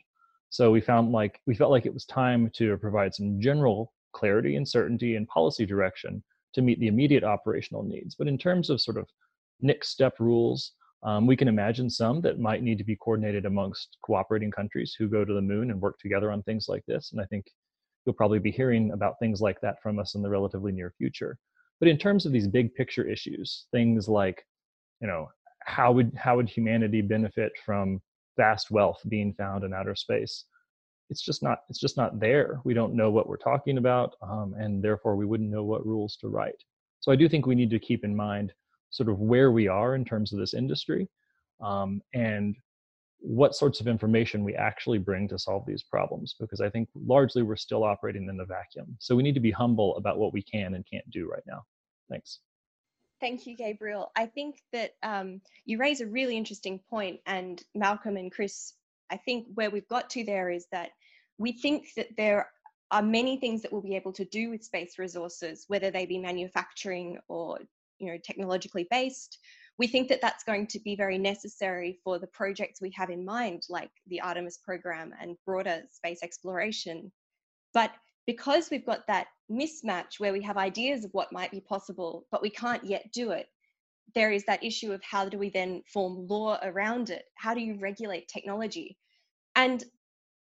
So, 0.50 0.70
we 0.70 0.80
found 0.80 1.10
like 1.10 1.40
we 1.46 1.56
felt 1.56 1.72
like 1.72 1.86
it 1.86 1.94
was 1.94 2.04
time 2.04 2.50
to 2.54 2.76
provide 2.76 3.14
some 3.14 3.40
general 3.40 3.92
clarity 4.12 4.56
and 4.56 4.66
certainty 4.66 5.16
and 5.16 5.26
policy 5.26 5.66
direction 5.66 6.22
to 6.54 6.62
meet 6.62 6.78
the 6.78 6.88
immediate 6.88 7.24
operational 7.24 7.82
needs. 7.82 8.14
But 8.14 8.28
in 8.28 8.38
terms 8.38 8.70
of 8.70 8.80
sort 8.80 8.96
of 8.96 9.08
next 9.60 9.88
step 9.88 10.20
rules, 10.20 10.72
um, 11.02 11.26
we 11.26 11.36
can 11.36 11.48
imagine 11.48 11.88
some 11.88 12.20
that 12.22 12.38
might 12.38 12.62
need 12.62 12.78
to 12.78 12.84
be 12.84 12.96
coordinated 12.96 13.46
amongst 13.46 13.96
cooperating 14.04 14.50
countries 14.50 14.94
who 14.98 15.08
go 15.08 15.24
to 15.24 15.32
the 15.32 15.40
moon 15.40 15.70
and 15.70 15.80
work 15.80 15.98
together 15.98 16.30
on 16.30 16.42
things 16.42 16.66
like 16.68 16.84
this. 16.86 17.12
And 17.12 17.20
I 17.20 17.24
think 17.26 17.46
you'll 18.04 18.14
probably 18.14 18.38
be 18.38 18.50
hearing 18.50 18.92
about 18.92 19.18
things 19.18 19.40
like 19.40 19.60
that 19.62 19.80
from 19.82 19.98
us 19.98 20.14
in 20.14 20.22
the 20.22 20.28
relatively 20.28 20.72
near 20.72 20.92
future. 20.98 21.38
But 21.78 21.88
in 21.88 21.96
terms 21.96 22.26
of 22.26 22.32
these 22.32 22.46
big 22.46 22.74
picture 22.74 23.08
issues, 23.08 23.66
things 23.72 24.08
like, 24.08 24.44
you 25.00 25.06
know, 25.06 25.30
how 25.64 25.92
would 25.92 26.12
how 26.16 26.36
would 26.36 26.48
humanity 26.48 27.00
benefit 27.00 27.52
from 27.64 28.00
vast 28.36 28.70
wealth 28.70 29.00
being 29.08 29.32
found 29.34 29.64
in 29.64 29.72
outer 29.72 29.94
space? 29.94 30.44
it's 31.10 31.22
just 31.22 31.42
not 31.42 31.58
it's 31.68 31.80
just 31.80 31.96
not 31.96 32.18
there 32.18 32.60
we 32.64 32.72
don't 32.72 32.94
know 32.94 33.10
what 33.10 33.28
we're 33.28 33.36
talking 33.36 33.76
about 33.78 34.14
um, 34.22 34.54
and 34.58 34.82
therefore 34.82 35.16
we 35.16 35.26
wouldn't 35.26 35.50
know 35.50 35.64
what 35.64 35.84
rules 35.84 36.16
to 36.16 36.28
write 36.28 36.62
so 37.00 37.12
i 37.12 37.16
do 37.16 37.28
think 37.28 37.44
we 37.44 37.54
need 37.54 37.68
to 37.68 37.78
keep 37.78 38.04
in 38.04 38.16
mind 38.16 38.52
sort 38.90 39.08
of 39.08 39.18
where 39.18 39.50
we 39.52 39.68
are 39.68 39.94
in 39.94 40.04
terms 40.04 40.32
of 40.32 40.38
this 40.38 40.54
industry 40.54 41.08
um, 41.60 42.00
and 42.14 42.56
what 43.22 43.54
sorts 43.54 43.80
of 43.80 43.86
information 43.86 44.44
we 44.44 44.54
actually 44.54 44.98
bring 44.98 45.28
to 45.28 45.38
solve 45.38 45.62
these 45.66 45.82
problems 45.82 46.34
because 46.40 46.62
i 46.62 46.70
think 46.70 46.88
largely 46.94 47.42
we're 47.42 47.54
still 47.54 47.84
operating 47.84 48.28
in 48.28 48.40
a 48.40 48.44
vacuum. 48.44 48.96
So 48.98 49.14
we 49.14 49.22
need 49.22 49.34
to 49.34 49.40
be 49.40 49.50
humble 49.50 49.96
about 49.96 50.18
what 50.18 50.32
we 50.32 50.42
can 50.42 50.74
and 50.74 50.84
can't 50.90 51.08
do 51.10 51.28
right 51.28 51.42
now. 51.46 51.64
Thanks. 52.08 52.40
Thank 53.20 53.46
you, 53.46 53.56
Gabriel. 53.56 54.10
I 54.16 54.26
think 54.26 54.62
that 54.72 54.92
um, 55.02 55.42
you 55.66 55.78
raise 55.78 56.00
a 56.00 56.06
really 56.06 56.36
interesting 56.36 56.80
point, 56.88 57.20
and 57.26 57.62
Malcolm 57.74 58.16
and 58.16 58.32
Chris, 58.32 58.72
I 59.10 59.18
think 59.18 59.46
where 59.54 59.70
we've 59.70 59.88
got 59.88 60.08
to 60.10 60.24
there 60.24 60.50
is 60.50 60.66
that 60.72 60.90
we 61.38 61.52
think 61.52 61.88
that 61.96 62.08
there 62.16 62.50
are 62.90 63.02
many 63.02 63.36
things 63.36 63.62
that 63.62 63.72
we'll 63.72 63.82
be 63.82 63.94
able 63.94 64.12
to 64.14 64.24
do 64.24 64.50
with 64.50 64.64
space 64.64 64.98
resources, 64.98 65.66
whether 65.68 65.90
they 65.90 66.06
be 66.06 66.18
manufacturing 66.18 67.18
or 67.28 67.58
you 68.00 68.10
know 68.10 68.18
technologically 68.24 68.86
based. 68.90 69.38
We 69.78 69.86
think 69.86 70.08
that 70.08 70.20
that's 70.20 70.44
going 70.44 70.66
to 70.68 70.80
be 70.80 70.94
very 70.96 71.16
necessary 71.16 71.98
for 72.04 72.18
the 72.18 72.26
projects 72.26 72.80
we 72.80 72.92
have 72.96 73.08
in 73.10 73.24
mind, 73.24 73.62
like 73.70 73.90
the 74.08 74.20
Artemis 74.20 74.58
program 74.58 75.14
and 75.20 75.36
broader 75.46 75.82
space 75.90 76.22
exploration. 76.22 77.10
But 77.72 77.92
because 78.26 78.70
we've 78.70 78.84
got 78.84 79.06
that 79.06 79.28
mismatch 79.50 80.18
where 80.18 80.32
we 80.32 80.42
have 80.42 80.56
ideas 80.58 81.04
of 81.04 81.12
what 81.12 81.32
might 81.32 81.50
be 81.50 81.60
possible, 81.60 82.26
but 82.30 82.42
we 82.42 82.50
can't 82.50 82.84
yet 82.84 83.10
do 83.12 83.30
it, 83.30 83.46
there 84.14 84.32
is 84.32 84.44
that 84.44 84.64
issue 84.64 84.92
of 84.92 85.02
how 85.02 85.28
do 85.28 85.38
we 85.38 85.50
then 85.50 85.82
form 85.92 86.26
law 86.26 86.58
around 86.62 87.10
it? 87.10 87.24
How 87.36 87.54
do 87.54 87.60
you 87.60 87.78
regulate 87.78 88.28
technology? 88.28 88.98
And 89.56 89.82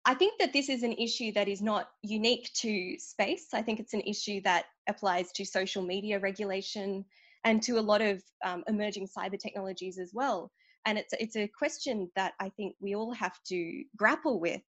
I 0.05 0.15
think 0.15 0.39
that 0.39 0.53
this 0.53 0.69
is 0.69 0.83
an 0.83 0.93
issue 0.93 1.33
that 1.33 1.49
is 1.49 1.61
not 1.61 1.89
unique 2.03 2.51
to 2.55 2.97
space. 2.99 3.49
I 3.53 3.63
think 3.63 3.81
it's 3.81 3.95
an 3.95 4.03
issue 4.03 4.41
that 4.43 4.67
applies 4.89 5.33
to 5.33 5.45
social 5.45 5.83
media 5.83 6.21
regulation 6.21 7.05
and 7.47 7.63
to 7.63 7.79
a 7.79 7.81
lot 7.81 8.03
of 8.03 8.23
um, 8.45 8.63
emerging 8.69 9.09
cyber 9.09 9.39
technologies 9.39 9.99
as 9.99 10.11
well. 10.13 10.51
And 10.85 10.99
it's 10.99 11.15
it's 11.19 11.37
a 11.37 11.49
question 11.49 12.11
that 12.15 12.35
I 12.39 12.51
think 12.51 12.77
we 12.79 12.95
all 12.95 13.13
have 13.15 13.37
to 13.49 13.85
grapple 13.97 14.39
with 14.39 14.61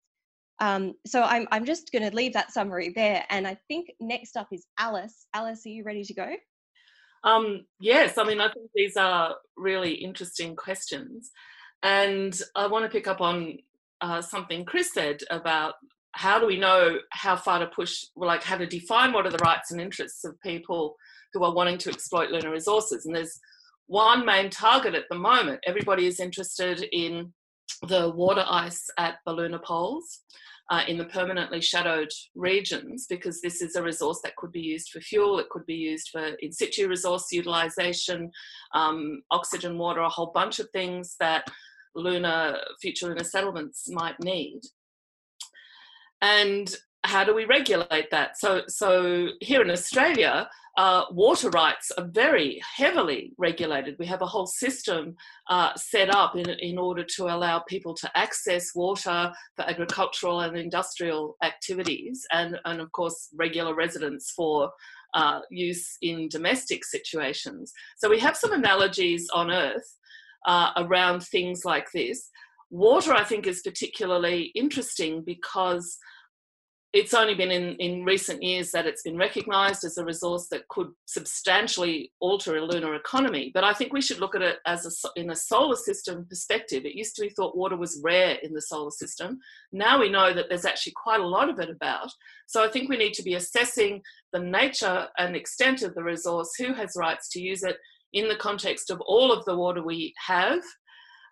um, 0.60 0.96
so 1.06 1.24
I'm, 1.24 1.48
I'm 1.52 1.66
just 1.66 1.92
going 1.92 2.10
to 2.10 2.16
leave 2.16 2.34
that 2.34 2.52
summary 2.52 2.92
there. 2.96 3.24
And 3.30 3.48
I 3.48 3.58
think 3.68 3.92
next 4.00 4.36
up 4.36 4.48
is 4.52 4.66
Alice. 4.80 5.28
Alice, 5.34 5.66
are 5.66 5.70
you 5.70 5.84
ready 5.84 6.04
to 6.04 6.14
go? 6.14 6.30
Um, 7.24 7.66
yes, 7.80 8.18
I 8.18 8.24
mean, 8.24 8.40
I 8.40 8.52
think 8.52 8.70
these 8.74 8.98
are 8.98 9.36
really 9.56 9.94
interesting 9.94 10.56
questions. 10.56 11.32
And 11.84 12.40
I 12.56 12.68
want 12.68 12.86
to 12.86 12.90
pick 12.90 13.08
up 13.08 13.22
on 13.22 13.60
uh, 14.02 14.22
something 14.22 14.66
Chris 14.66 14.94
said 14.94 15.22
about 15.30 15.76
how 16.14 16.40
do 16.40 16.48
we 16.48 16.58
know 16.58 16.98
how 17.12 17.36
far 17.36 17.60
to 17.60 17.68
push, 17.68 18.06
like 18.16 18.44
how 18.44 18.58
to 18.58 18.66
define 18.66 19.14
what 19.14 19.28
are 19.28 19.32
the 19.32 19.38
rights 19.38 19.72
and 19.72 19.80
interests 19.80 20.24
of 20.24 20.40
people 20.42 20.96
who 21.38 21.44
are 21.44 21.54
wanting 21.54 21.78
to 21.80 21.90
exploit 21.90 22.32
lunar 22.32 22.52
resources. 22.52 23.06
And 23.06 23.16
there's 23.16 23.40
one 23.88 24.26
main 24.26 24.50
target 24.50 24.96
at 24.96 25.06
the 25.10 25.18
moment. 25.18 25.60
Everybody 25.66 26.08
is 26.08 26.20
interested 26.20 26.86
in 26.92 27.34
the 27.88 28.10
water 28.10 28.44
ice 28.48 28.90
at 28.98 29.20
the 29.26 29.34
lunar 29.34 29.60
poles 29.60 30.22
uh, 30.70 30.84
in 30.88 30.98
the 30.98 31.06
permanently 31.06 31.62
shadowed 31.62 32.12
regions 32.36 33.06
because 33.08 33.40
this 33.42 33.62
is 33.62 33.76
a 33.76 33.84
resource 33.84 34.20
that 34.24 34.36
could 34.36 34.52
be 34.52 34.62
used 34.62 34.90
for 34.90 35.00
fuel, 35.00 35.40
it 35.40 35.50
could 35.50 35.66
be 35.66 35.76
used 35.76 36.10
for 36.10 36.26
in 36.42 36.52
situ 36.52 36.88
resource 36.88 37.32
utilization, 37.32 38.32
um, 38.74 39.22
oxygen, 39.32 39.78
water, 39.78 40.02
a 40.02 40.10
whole 40.10 40.32
bunch 40.34 40.60
of 40.60 40.70
things 40.72 41.16
that 41.20 41.46
lunar 41.96 42.58
future 42.82 43.08
lunar 43.08 43.24
settlements 43.24 43.90
might 43.90 44.20
need. 44.20 44.62
And 46.22 46.76
how 47.04 47.24
do 47.24 47.34
we 47.34 47.46
regulate 47.46 48.10
that? 48.12 48.38
So, 48.38 48.64
so 48.68 49.28
here 49.42 49.62
in 49.62 49.70
Australia, 49.70 50.50
uh, 50.78 51.06
water 51.10 51.50
rights 51.50 51.92
are 51.98 52.06
very 52.06 52.62
heavily 52.76 53.34
regulated. 53.38 53.96
We 53.98 54.06
have 54.06 54.22
a 54.22 54.28
whole 54.28 54.46
system 54.46 55.16
uh, 55.50 55.72
set 55.76 56.14
up 56.14 56.36
in, 56.36 56.48
in 56.50 56.78
order 56.78 57.04
to 57.16 57.26
allow 57.26 57.60
people 57.60 57.96
to 57.96 58.12
access 58.16 58.76
water 58.76 59.32
for 59.56 59.68
agricultural 59.68 60.42
and 60.42 60.56
industrial 60.56 61.36
activities, 61.44 62.26
and, 62.32 62.60
and 62.66 62.80
of 62.80 62.92
course, 62.92 63.30
regular 63.36 63.74
residents 63.74 64.32
for 64.32 64.72
uh, 65.16 65.40
use 65.50 65.98
in 66.04 66.30
domestic 66.30 66.86
situations. 66.86 67.74
So 67.98 68.10
we 68.10 68.20
have 68.20 68.38
some 68.38 68.54
analogies 68.54 69.28
on 69.34 69.50
Earth 69.50 69.96
uh, 70.46 70.72
around 70.78 71.24
things 71.24 71.66
like 71.66 71.88
this. 71.92 72.30
Water, 72.70 73.14
I 73.14 73.24
think, 73.24 73.48
is 73.48 73.62
particularly 73.62 74.52
interesting 74.54 75.24
because 75.26 75.98
it's 76.94 77.14
only 77.14 77.36
been 77.36 77.52
in, 77.52 77.76
in 77.76 78.06
recent 78.06 78.42
years 78.42 78.72
that 78.72 78.86
it's 78.86 79.02
been 79.02 79.18
recognised 79.18 79.84
as 79.84 79.98
a 79.98 80.06
resource 80.06 80.48
that 80.50 80.68
could 80.70 80.88
substantially 81.06 82.14
alter 82.22 82.56
a 82.56 82.66
lunar 82.66 82.96
economy. 82.96 83.52
But 83.54 83.66
I 83.66 83.74
think 83.74 83.92
we 83.92 84.02
should 84.02 84.20
look 84.20 84.36
at 84.36 84.42
it 84.42 84.60
as 84.66 84.86
a, 84.86 85.20
in 85.20 85.30
a 85.30 85.36
solar 85.36 85.76
system 85.76 86.26
perspective. 86.30 86.86
It 86.86 86.96
used 86.96 87.16
to 87.18 87.24
be 87.24 87.30
thought 87.30 87.58
water 87.58 87.76
was 87.76 88.00
rare 88.04 88.38
in 88.42 88.54
the 88.54 88.62
solar 88.62 88.92
system. 88.92 89.38
Now 89.74 90.00
we 90.00 90.10
know 90.10 90.34
that 90.34 90.46
there's 90.48 90.66
actually 90.66 90.94
quite 90.96 91.20
a 91.20 91.28
lot 91.28 91.50
of 91.50 91.60
it 91.60 91.70
about. 91.70 92.10
So 92.48 92.64
I 92.64 92.70
think 92.70 92.90
we 92.90 92.98
need 92.98 93.14
to 93.16 93.24
be 93.24 93.36
assessing 93.36 94.02
the 94.32 94.40
nature 94.40 95.08
and 95.18 95.36
extent 95.36 95.84
of 95.84 95.94
the 95.94 96.04
resource, 96.04 96.52
who 96.58 96.74
has 96.74 96.94
rights 96.96 97.30
to 97.32 97.42
use 97.42 97.64
it 97.64 97.78
in 98.14 98.30
the 98.30 98.36
context 98.36 98.90
of 98.90 99.02
all 99.02 99.34
of 99.34 99.44
the 99.44 99.56
water 99.56 99.84
we 99.84 100.14
have, 100.26 100.62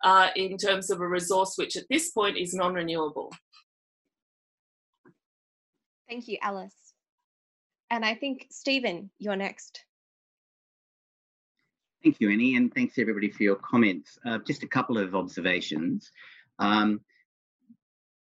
uh, 0.03 0.27
in 0.35 0.57
terms 0.57 0.89
of 0.89 0.99
a 0.99 1.07
resource 1.07 1.53
which 1.55 1.77
at 1.77 1.85
this 1.89 2.11
point 2.11 2.37
is 2.37 2.53
non-renewable. 2.53 3.31
Thank 6.07 6.27
you, 6.27 6.37
Alice. 6.41 6.93
And 7.89 8.03
I 8.05 8.15
think, 8.15 8.47
Steven, 8.51 9.09
you're 9.19 9.35
next. 9.35 9.83
Thank 12.03 12.19
you, 12.19 12.29
Annie, 12.29 12.55
and 12.55 12.73
thanks 12.73 12.99
everybody 12.99 13.31
for 13.31 13.43
your 13.43 13.55
comments. 13.55 14.17
Uh, 14.25 14.37
just 14.45 14.63
a 14.63 14.67
couple 14.67 14.97
of 14.97 15.15
observations. 15.15 16.11
Um, 16.59 17.01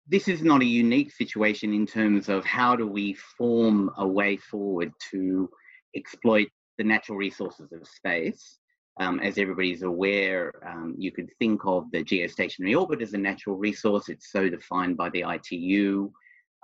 this 0.08 0.28
is 0.28 0.42
not 0.42 0.62
a 0.62 0.66
unique 0.66 1.12
situation 1.14 1.74
in 1.74 1.86
terms 1.86 2.28
of 2.28 2.44
how 2.44 2.76
do 2.76 2.86
we 2.86 3.14
form 3.38 3.90
a 3.98 4.06
way 4.06 4.36
forward 4.36 4.92
to 5.12 5.50
exploit 5.96 6.50
the 6.78 6.84
natural 6.84 7.18
resources 7.18 7.72
of 7.72 7.88
space. 7.88 8.58
Um, 9.00 9.22
as 9.22 9.38
everybody's 9.38 9.84
aware, 9.84 10.52
um, 10.68 10.96
you 10.98 11.14
could 11.14 11.30
think 11.40 11.62
of 11.66 11.90
the 11.92 12.04
geostationary 12.04 12.78
orbit 12.78 13.02
as 13.02 13.14
a 13.14 13.18
natural 13.18 13.56
resource. 13.56 14.10
It's 14.10 14.32
so 14.32 14.50
defined 14.50 14.98
by 14.98 15.10
the 15.12 15.24
ITU. 15.28 16.12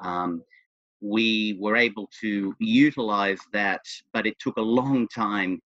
Um, 0.04 0.42
we 1.02 1.58
were 1.60 1.76
able 1.76 2.10
to 2.22 2.56
utilize 2.60 3.40
that, 3.54 3.82
but 4.14 4.26
it 4.26 4.38
took 4.40 4.58
a 4.58 4.62
long 4.62 5.08
time 5.08 5.60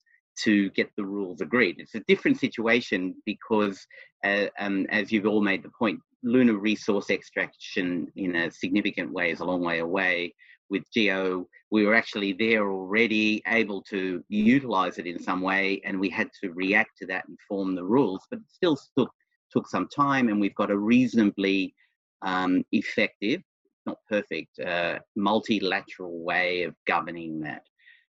to 0.44 0.70
get 0.70 0.90
the 0.96 1.04
rules 1.04 1.40
agreed. 1.40 1.76
It's 1.78 1.94
a 1.94 2.02
different 2.08 2.38
situation 2.38 3.14
because, 3.26 3.86
uh, 4.24 4.46
um, 4.58 4.86
as 4.90 5.12
you've 5.12 5.26
all 5.26 5.42
made 5.42 5.62
the 5.62 5.70
point, 5.78 6.00
lunar 6.22 6.54
resource 6.54 7.10
extraction 7.10 8.10
in 8.16 8.36
a 8.36 8.50
significant 8.50 9.12
way 9.12 9.30
is 9.30 9.40
a 9.40 9.44
long 9.44 9.62
way 9.62 9.80
away. 9.80 10.34
With 10.70 10.90
GEO, 10.94 11.46
we 11.70 11.84
were 11.84 11.94
actually 11.94 12.32
there 12.32 12.70
already, 12.70 13.42
able 13.46 13.82
to 13.82 14.24
utilize 14.28 14.98
it 14.98 15.06
in 15.06 15.22
some 15.22 15.42
way, 15.42 15.82
and 15.84 16.00
we 16.00 16.08
had 16.08 16.30
to 16.42 16.50
react 16.52 16.96
to 16.98 17.06
that 17.06 17.28
and 17.28 17.36
form 17.46 17.74
the 17.74 17.84
rules, 17.84 18.22
but 18.30 18.38
it 18.38 18.46
still 18.48 18.78
took, 18.96 19.10
took 19.50 19.68
some 19.68 19.86
time, 19.88 20.28
and 20.28 20.40
we've 20.40 20.54
got 20.54 20.70
a 20.70 20.78
reasonably 20.78 21.74
um, 22.22 22.64
effective 22.72 23.42
not 23.86 23.98
perfect, 24.08 24.58
uh, 24.60 24.98
multilateral 25.16 26.18
way 26.20 26.64
of 26.64 26.74
governing 26.86 27.40
that. 27.40 27.62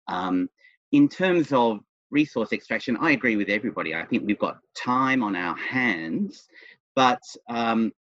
Um, 0.09 0.49
in 0.93 1.09
terms 1.09 1.53
of 1.53 1.81
resource 2.11 2.53
extraction, 2.53 2.97
I 3.01 3.13
agree 3.13 3.37
with 3.37 3.49
everybody. 3.49 3.95
I 3.95 4.05
think 4.05 4.25
we've 4.27 4.39
got 4.39 4.59
time 4.77 5.23
on 5.23 5.35
our 5.35 5.57
hands, 5.57 6.47
but 6.95 7.21
um, 7.49 7.93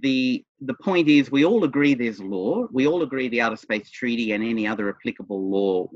the 0.00 0.44
the 0.60 0.74
point 0.74 1.08
is 1.08 1.30
we 1.30 1.44
all 1.44 1.64
agree 1.64 1.94
there's 1.94 2.20
law. 2.20 2.66
We 2.72 2.86
all 2.86 3.02
agree 3.02 3.28
the 3.28 3.40
Outer 3.40 3.56
Space 3.56 3.90
Treaty 3.90 4.32
and 4.32 4.42
any 4.42 4.66
other 4.66 4.88
applicable 4.88 5.48
law 5.48 5.88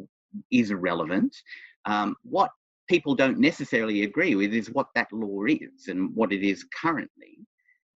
is 0.52 0.72
relevant. 0.72 1.34
Um, 1.86 2.14
what 2.22 2.50
people 2.88 3.14
don't 3.14 3.38
necessarily 3.38 4.02
agree 4.02 4.34
with 4.34 4.52
is 4.52 4.70
what 4.70 4.88
that 4.94 5.12
law 5.12 5.44
is 5.44 5.88
and 5.88 6.14
what 6.14 6.32
it 6.32 6.46
is 6.46 6.66
currently 6.80 7.38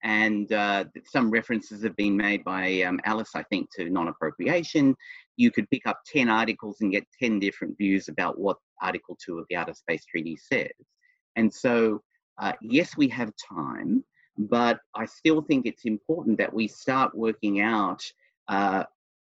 and 0.05 0.53
uh, 0.53 0.85
some 1.07 1.31
references 1.31 1.83
have 1.83 1.97
been 1.97 2.15
made 2.17 2.45
by 2.45 2.83
um, 2.83 3.01
Alice, 3.05 3.31
I 3.35 3.43
think, 3.45 3.71
to 3.75 3.89
non-appropriation. 3.89 4.95
You 5.37 5.51
could 5.51 5.69
pick 5.71 5.87
up 5.87 6.01
10 6.13 6.29
articles 6.29 6.83
and 6.83 6.93
get 6.93 7.07
10 7.21 7.41
different 7.41 7.77
views 7.79 8.09
about 8.09 8.39
what 8.39 8.59
Article 8.83 9.17
2 9.25 9.39
of 9.39 9.47
the 9.49 9.57
Outer 9.57 9.73
Space 9.73 10.05
Treaty 10.05 10.37
says. 10.37 10.69
And 11.37 11.53
so, 11.53 12.03
uh, 12.39 12.53
yes, 12.61 12.99
we 12.99 13.09
have 13.09 13.33
time, 13.37 14.05
but 14.37 14.79
I 14.95 15.07
still 15.07 15.41
think 15.41 15.65
it's 15.65 15.87
important 15.87 16.37
that 16.37 16.53
we 16.53 16.69
start 16.69 17.17
working 17.17 17.63
out 17.63 18.05
uh, 18.49 18.85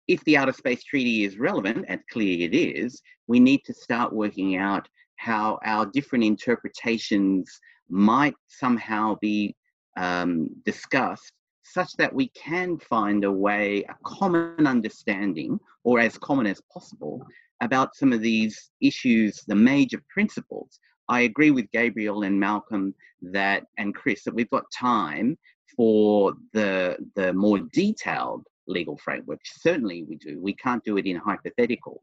if 0.10 0.24
the 0.26 0.36
Outer 0.36 0.54
Space 0.54 0.84
Treaty 0.84 1.24
is 1.24 1.40
relevant, 1.40 1.86
and 1.88 2.02
clearly 2.12 2.44
it 2.44 2.54
is, 2.54 3.02
we 3.28 3.40
need 3.40 3.64
to 3.66 3.74
start 3.74 4.12
working 4.12 4.58
out 4.58 4.88
how 5.16 5.58
our 5.64 5.86
different 5.86 6.26
interpretations 6.26 7.50
might 7.90 8.36
somehow 8.48 9.18
be 9.22 9.56
um, 9.98 10.50
discussed 10.66 11.32
such 11.64 11.94
that 11.98 12.14
we 12.14 12.28
can 12.30 12.78
find 12.78 13.24
a 13.24 13.32
way, 13.32 13.84
a 13.90 13.96
common 14.06 14.68
understanding, 14.68 15.60
or 15.84 16.00
as 16.00 16.18
common 16.18 16.46
as 16.46 16.62
possible, 16.72 17.26
about 17.62 17.96
some 17.96 18.14
of 18.14 18.22
these 18.22 18.72
issues, 18.82 19.44
the 19.48 19.56
major 19.56 20.02
principles. 20.10 20.80
I 21.10 21.22
agree 21.22 21.52
with 21.52 21.72
Gabriel 21.72 22.24
and 22.24 22.40
Malcolm 22.40 22.94
that 23.22 23.64
and 23.78 23.96
Chris 23.96 24.24
that 24.24 24.36
we've 24.36 24.50
got 24.50 24.66
time 24.72 25.38
for 25.76 26.34
the 26.54 26.98
the 27.16 27.34
more 27.34 27.60
detailed 27.60 28.46
legal 28.68 28.98
framework. 28.98 29.40
Certainly 29.46 30.04
we 30.04 30.16
do. 30.16 30.40
We 30.42 30.54
can't 30.56 30.84
do 30.84 30.98
it 30.98 31.06
in 31.06 31.20
hypotheticals. 31.20 32.00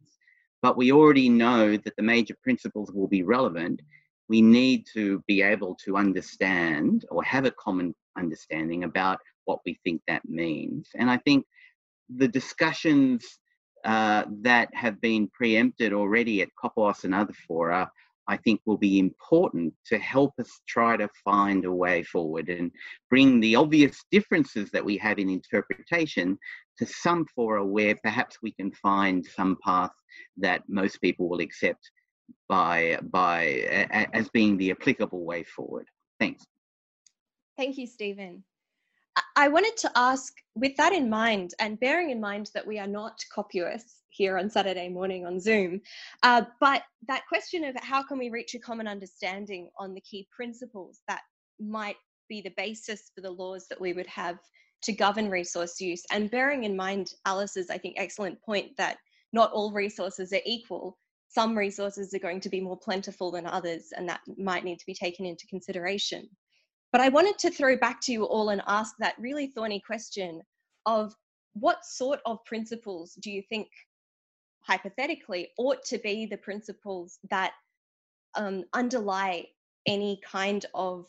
But 0.62 0.76
we 0.76 0.93
already 0.93 1.28
know 1.28 1.76
that 1.76 1.97
the 1.97 2.03
major 2.03 2.36
principles 2.43 2.93
will 2.93 3.09
be 3.09 3.24
relevant. 3.24 3.80
We 4.29 4.43
need 4.43 4.87
to 4.95 5.23
be 5.27 5.43
able 5.43 5.77
to 5.85 5.97
understand 5.97 7.05
or 7.11 7.23
have 7.25 7.45
a 7.45 7.51
common 7.53 7.95
understanding 8.16 8.85
about 8.85 9.18
what 9.45 9.61
we 9.66 9.79
think 9.85 10.03
that 10.07 10.25
means. 10.25 10.89
And 10.95 11.11
I 11.11 11.18
think 11.18 11.45
the 12.14 12.29
discussions 12.29 13.25
uh, 13.85 14.25
that 14.43 14.73
have 14.75 15.01
been 15.01 15.29
preempted 15.29 15.93
already 15.93 16.43
at 16.43 16.55
COPUOS 16.62 17.05
and 17.05 17.14
other 17.14 17.35
fora, 17.47 17.91
I 18.29 18.37
think 18.37 18.61
will 18.64 18.79
be 18.79 19.01
important 19.01 19.75
to 19.87 19.99
help 19.99 20.35
us 20.39 20.61
try 20.68 20.97
to 20.97 21.09
find 21.25 21.64
a 21.64 21.73
way 21.73 22.05
forward 22.05 22.49
and 22.49 22.70
bring 23.11 23.41
the 23.41 23.57
obvious 23.57 24.05
differences 24.12 24.70
that 24.70 24.85
we 24.85 24.97
have 24.99 25.18
in 25.18 25.29
interpretation 25.29 26.39
to 26.79 26.87
some 26.87 27.27
fora 27.35 27.64
where 27.64 27.97
perhaps 28.03 28.39
we 28.43 28.53
can 28.53 28.70
find 28.73 29.27
some 29.27 29.59
path 29.64 29.91
that 30.37 30.62
most 30.68 31.01
people 31.01 31.29
will 31.29 31.41
accept 31.41 31.91
by 32.49 32.99
by 33.03 33.45
as 34.12 34.29
being 34.29 34.57
the 34.57 34.70
applicable 34.70 35.25
way 35.25 35.43
forward. 35.43 35.89
Thanks. 36.20 36.45
Thank 37.57 37.79
you, 37.79 37.87
Steven. 37.87 38.45
I 39.37 39.49
wanted 39.49 39.77
to 39.79 39.93
ask, 39.95 40.33
with 40.55 40.75
that 40.77 40.93
in 40.93 41.11
mind, 41.11 41.53
and 41.59 41.79
bearing 41.79 42.11
in 42.11 42.20
mind 42.20 42.51
that 42.55 42.66
we 42.66 42.79
are 42.79 42.87
not 42.87 43.23
COPUOS 43.35 43.83
here 44.09 44.39
on 44.39 44.49
Saturday 44.49 44.89
morning 44.89 45.27
on 45.27 45.39
Zoom, 45.39 45.81
uh, 46.23 46.43
but 46.61 46.83
that 47.09 47.27
question 47.29 47.64
of 47.64 47.77
how 47.77 48.03
can 48.03 48.18
we 48.18 48.31
reach 48.31 48.55
a 48.55 48.59
common 48.59 48.89
understanding 48.89 49.68
on 49.79 49.93
the 49.93 50.01
key 50.01 50.27
principles 50.35 51.01
that 51.09 51.23
might 51.61 51.97
be 52.29 52.41
the 52.41 52.55
basis 52.57 53.11
for 53.14 53.20
the 53.20 53.31
laws 53.31 53.66
that 53.68 53.81
we 53.81 53.93
would 53.93 54.07
have 54.07 54.39
to 54.83 54.93
govern 54.93 55.29
resource 55.31 55.81
use, 55.81 56.03
and 56.11 56.31
bearing 56.31 56.64
in 56.64 56.75
mind 56.75 57.12
Alice's, 57.27 57.68
I 57.70 57.79
think, 57.79 57.97
excellent 57.99 58.41
point 58.43 58.77
that 58.79 58.97
not 59.33 59.53
all 59.53 59.73
resources 59.73 60.33
are 60.33 60.41
equal. 60.47 60.99
Some 61.35 61.57
resources 61.57 62.12
are 62.12 62.18
going 62.18 62.41
to 62.41 62.51
be 62.51 62.61
more 62.61 62.78
plentiful 62.78 63.30
than 63.30 63.47
others, 63.47 63.93
and 63.97 64.09
that 64.09 64.20
might 64.37 64.64
need 64.64 64.78
to 64.78 64.87
be 64.87 64.95
taken 64.95 65.24
into 65.24 65.47
consideration. 65.47 66.28
But 66.93 67.01
I 67.01 67.09
wanted 67.09 67.39
to 67.39 67.51
throw 67.51 67.76
back 67.76 68.01
to 68.03 68.12
you 68.12 68.24
all 68.24 68.51
and 68.51 68.62
ask 68.66 68.95
that 68.99 69.14
really 69.18 69.47
thorny 69.47 69.80
question 69.80 70.43
of 70.85 71.14
what 71.55 71.85
sort 71.85 72.20
of 72.26 72.45
principles 72.45 73.14
do 73.14 73.30
you 73.30 73.43
think, 73.49 73.68
hypothetically, 74.61 75.49
ought 75.59 75.83
to 75.85 75.99
be 75.99 76.26
the 76.26 76.37
principles 76.37 77.18
that 77.30 77.53
um, 78.35 78.64
underlie 78.74 79.47
any 79.87 80.20
kind 80.24 80.66
of 80.74 81.07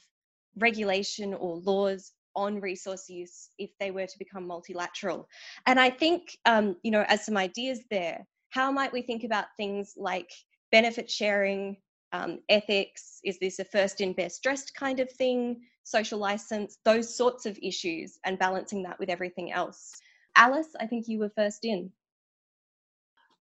regulation 0.57 1.34
or 1.34 1.57
laws 1.57 2.13
on 2.36 2.61
resource 2.61 3.09
use 3.09 3.49
if 3.59 3.71
they 3.80 3.91
were 3.91 4.07
to 4.07 4.19
become 4.19 4.47
multilateral. 4.47 5.28
And 5.65 5.80
I 5.80 5.89
think, 5.89 6.38
um, 6.45 6.78
you 6.82 6.91
know, 6.91 7.05
as 7.07 7.26
some 7.26 7.38
ideas 7.38 7.82
there, 7.91 8.26
how 8.54 8.72
might 8.72 8.93
we 8.93 9.01
think 9.01 9.24
about 9.24 9.45
things 9.58 9.93
like 9.97 10.32
benefit 10.72 11.10
sharing, 11.10 11.78
um, 12.12 12.39
ethics? 12.49 13.20
Is 13.24 13.39
this 13.39 13.60
a 13.60 13.66
first 13.66 13.99
in 13.99 14.14
best 14.14 14.43
dressed 14.43 14.74
kind 14.76 14.99
of 14.99 15.10
thing? 15.12 15.62
social 15.84 16.18
license, 16.18 16.78
those 16.86 17.16
sorts 17.16 17.45
of 17.45 17.60
issues, 17.62 18.18
and 18.26 18.39
balancing 18.39 18.84
that 18.84 18.97
with 18.99 19.10
everything 19.10 19.51
else. 19.51 19.93
Alice, 20.36 20.70
I 20.80 20.88
think 20.88 21.08
you 21.08 21.20
were 21.20 21.32
first 21.36 21.66
in. 21.66 21.91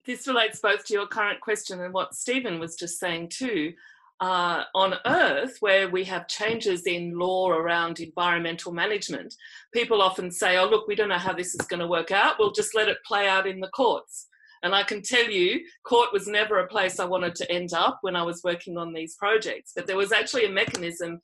This 0.07 0.27
relates 0.27 0.61
both 0.61 0.85
to 0.87 0.95
your 0.95 1.07
current 1.07 1.41
question 1.41 1.81
and 1.81 1.93
what 1.93 2.15
Steven 2.15 2.59
was 2.59 2.77
just 2.77 2.99
saying 2.99 3.29
too. 3.29 3.75
Uh, 4.21 4.65
on 4.75 4.95
Earth, 5.07 5.57
where 5.61 5.89
we 5.89 6.05
have 6.05 6.29
changes 6.29 6.87
in 6.87 7.19
law 7.19 7.51
around 7.51 8.01
environmental 8.01 8.71
management, 8.71 9.35
people 9.73 10.03
often 10.03 10.31
say, 10.31 10.59
Oh, 10.59 10.69
look, 10.69 10.87
we 10.87 10.95
don't 10.95 11.09
know 11.09 11.17
how 11.17 11.33
this 11.33 11.55
is 11.55 11.67
going 11.67 11.81
to 11.81 11.87
work 11.87 12.11
out. 12.11 12.37
We'll 12.39 12.53
just 12.53 12.75
let 12.75 12.89
it 12.89 12.99
play 13.05 13.27
out 13.29 13.47
in 13.47 13.61
the 13.61 13.69
courts. 13.69 14.27
And 14.63 14.75
I 14.75 14.83
can 14.83 15.03
tell 15.03 15.29
you, 15.31 15.61
court 15.85 16.13
was 16.13 16.27
never 16.27 16.59
a 16.59 16.69
place 16.69 17.01
I 17.01 17.07
wanted 17.07 17.35
to 17.37 17.51
end 17.51 17.73
up 17.73 17.99
when 18.03 18.15
I 18.15 18.23
was 18.23 18.43
working 18.45 18.77
on 18.77 18.93
these 18.93 19.17
projects. 19.17 19.73
But 19.75 19.87
there 19.87 19.97
was 19.97 20.13
actually 20.13 20.45
a 20.45 20.51
mechanism 20.51 21.21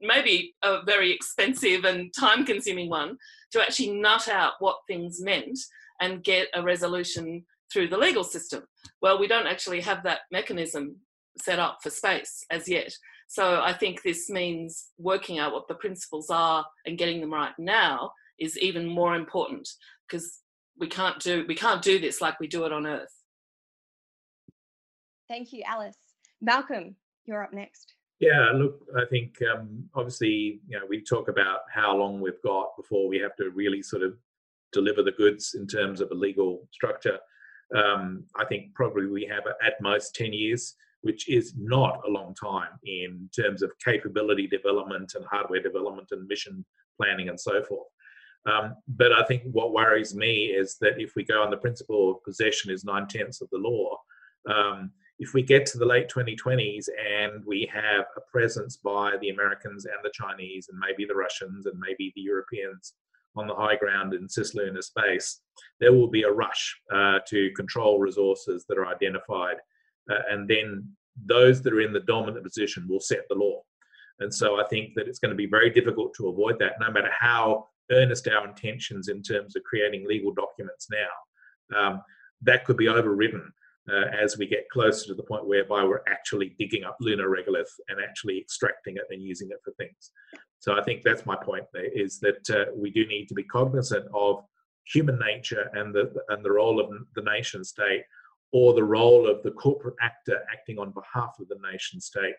maybe 0.00 0.54
a 0.62 0.82
very 0.84 1.12
expensive 1.12 1.84
and 1.84 2.12
time 2.18 2.44
consuming 2.44 2.90
one 2.90 3.16
to 3.52 3.62
actually 3.62 3.92
nut 3.92 4.28
out 4.28 4.54
what 4.58 4.76
things 4.86 5.22
meant 5.22 5.58
and 6.00 6.24
get 6.24 6.48
a 6.54 6.62
resolution 6.62 7.44
through 7.72 7.88
the 7.88 7.96
legal 7.96 8.24
system. 8.24 8.64
Well, 9.00 9.18
we 9.18 9.26
don't 9.26 9.46
actually 9.46 9.80
have 9.80 10.02
that 10.04 10.20
mechanism 10.30 10.96
set 11.40 11.58
up 11.58 11.78
for 11.82 11.90
space 11.90 12.44
as 12.50 12.68
yet. 12.68 12.92
So 13.28 13.60
I 13.60 13.72
think 13.72 14.02
this 14.02 14.30
means 14.30 14.88
working 14.98 15.38
out 15.38 15.52
what 15.52 15.68
the 15.68 15.74
principles 15.74 16.30
are 16.30 16.64
and 16.84 16.98
getting 16.98 17.20
them 17.20 17.32
right 17.32 17.52
now 17.58 18.12
is 18.38 18.58
even 18.58 18.86
more 18.86 19.16
important 19.16 19.68
because 20.08 20.40
we 20.78 20.88
can't 20.88 21.18
do 21.20 21.44
we 21.48 21.54
can't 21.54 21.82
do 21.82 21.98
this 21.98 22.20
like 22.20 22.38
we 22.40 22.46
do 22.46 22.64
it 22.64 22.72
on 22.72 22.86
earth. 22.86 23.14
Thank 25.28 25.52
you, 25.52 25.62
Alice. 25.66 25.96
Malcolm, 26.40 26.96
you're 27.24 27.42
up 27.42 27.52
next. 27.52 27.94
Yeah, 28.20 28.50
look, 28.54 28.80
I 28.96 29.04
think 29.10 29.36
um, 29.52 29.84
obviously, 29.94 30.60
you 30.68 30.78
know, 30.78 30.86
we 30.88 31.02
talk 31.02 31.28
about 31.28 31.60
how 31.72 31.94
long 31.96 32.20
we've 32.20 32.40
got 32.42 32.76
before 32.76 33.08
we 33.08 33.18
have 33.18 33.36
to 33.36 33.50
really 33.50 33.82
sort 33.82 34.02
of 34.02 34.14
deliver 34.72 35.02
the 35.02 35.12
goods 35.12 35.54
in 35.54 35.66
terms 35.66 36.00
of 36.00 36.10
a 36.10 36.14
legal 36.14 36.66
structure. 36.72 37.18
Um, 37.74 38.24
I 38.36 38.44
think 38.46 38.74
probably 38.74 39.06
we 39.06 39.26
have 39.26 39.44
at 39.64 39.74
most 39.82 40.14
10 40.14 40.32
years, 40.32 40.76
which 41.02 41.28
is 41.28 41.54
not 41.58 42.00
a 42.06 42.10
long 42.10 42.34
time 42.34 42.78
in 42.84 43.28
terms 43.34 43.62
of 43.62 43.70
capability 43.84 44.46
development 44.46 45.12
and 45.14 45.24
hardware 45.26 45.62
development 45.62 46.08
and 46.12 46.26
mission 46.26 46.64
planning 46.98 47.28
and 47.28 47.38
so 47.38 47.62
forth. 47.64 47.88
Um, 48.46 48.76
but 48.88 49.12
I 49.12 49.24
think 49.24 49.42
what 49.50 49.72
worries 49.72 50.14
me 50.14 50.46
is 50.46 50.76
that 50.80 51.00
if 51.00 51.14
we 51.16 51.24
go 51.24 51.42
on 51.42 51.50
the 51.50 51.56
principle 51.56 52.10
of 52.10 52.24
possession 52.24 52.70
is 52.70 52.84
nine 52.84 53.08
tenths 53.08 53.40
of 53.40 53.48
the 53.50 53.58
law, 53.58 53.98
um, 54.48 54.92
if 55.18 55.34
we 55.34 55.42
get 55.42 55.66
to 55.66 55.78
the 55.78 55.86
late 55.86 56.08
2020s 56.08 56.88
and 56.88 57.44
we 57.44 57.68
have 57.72 58.04
a 58.16 58.20
presence 58.30 58.76
by 58.76 59.12
the 59.20 59.30
Americans 59.30 59.86
and 59.86 59.96
the 60.04 60.12
Chinese 60.12 60.68
and 60.70 60.78
maybe 60.78 61.04
the 61.06 61.14
Russians 61.14 61.66
and 61.66 61.78
maybe 61.78 62.12
the 62.14 62.20
Europeans 62.20 62.94
on 63.34 63.46
the 63.46 63.54
high 63.54 63.76
ground 63.76 64.14
in 64.14 64.26
cislunar 64.26 64.82
space, 64.82 65.40
there 65.80 65.92
will 65.92 66.08
be 66.08 66.22
a 66.22 66.30
rush 66.30 66.80
uh, 66.94 67.18
to 67.28 67.50
control 67.56 67.98
resources 67.98 68.64
that 68.68 68.78
are 68.78 68.86
identified. 68.86 69.56
Uh, 70.10 70.20
and 70.30 70.48
then 70.48 70.88
those 71.24 71.62
that 71.62 71.72
are 71.72 71.80
in 71.80 71.92
the 71.92 72.00
dominant 72.00 72.44
position 72.44 72.86
will 72.88 73.00
set 73.00 73.26
the 73.28 73.34
law. 73.34 73.62
And 74.20 74.32
so 74.32 74.60
I 74.60 74.64
think 74.68 74.94
that 74.94 75.08
it's 75.08 75.18
going 75.18 75.30
to 75.30 75.36
be 75.36 75.46
very 75.46 75.70
difficult 75.70 76.14
to 76.14 76.28
avoid 76.28 76.58
that, 76.60 76.74
no 76.80 76.90
matter 76.90 77.10
how 77.18 77.66
earnest 77.90 78.28
our 78.28 78.46
intentions 78.46 79.08
in 79.08 79.22
terms 79.22 79.56
of 79.56 79.62
creating 79.64 80.06
legal 80.06 80.32
documents 80.32 80.88
now. 80.90 81.78
Um, 81.78 82.02
that 82.42 82.64
could 82.64 82.76
be 82.76 82.88
overridden 82.88 83.52
uh, 83.90 84.06
as 84.18 84.36
we 84.36 84.46
get 84.46 84.68
closer 84.70 85.06
to 85.06 85.14
the 85.14 85.22
point 85.22 85.46
whereby 85.46 85.84
we're 85.84 86.02
actually 86.08 86.54
digging 86.58 86.84
up 86.84 86.96
lunar 87.00 87.28
regolith 87.28 87.70
and 87.88 87.98
actually 88.02 88.38
extracting 88.38 88.96
it 88.96 89.04
and 89.10 89.22
using 89.22 89.48
it 89.50 89.58
for 89.64 89.72
things. 89.72 90.10
So 90.58 90.76
I 90.78 90.82
think 90.82 91.02
that's 91.02 91.26
my 91.26 91.36
point 91.36 91.64
there 91.72 91.90
is 91.92 92.18
that 92.20 92.50
uh, 92.50 92.72
we 92.74 92.90
do 92.90 93.06
need 93.06 93.26
to 93.28 93.34
be 93.34 93.44
cognizant 93.44 94.06
of 94.14 94.42
human 94.84 95.18
nature 95.18 95.70
and 95.74 95.94
the 95.94 96.12
and 96.28 96.44
the 96.44 96.50
role 96.50 96.80
of 96.80 96.90
the 97.14 97.22
nation 97.22 97.64
state 97.64 98.02
or 98.52 98.72
the 98.72 98.84
role 98.84 99.28
of 99.28 99.42
the 99.42 99.50
corporate 99.50 99.96
actor 100.00 100.40
acting 100.52 100.78
on 100.78 100.92
behalf 100.92 101.34
of 101.40 101.48
the 101.48 101.58
nation 101.70 102.00
state 102.00 102.34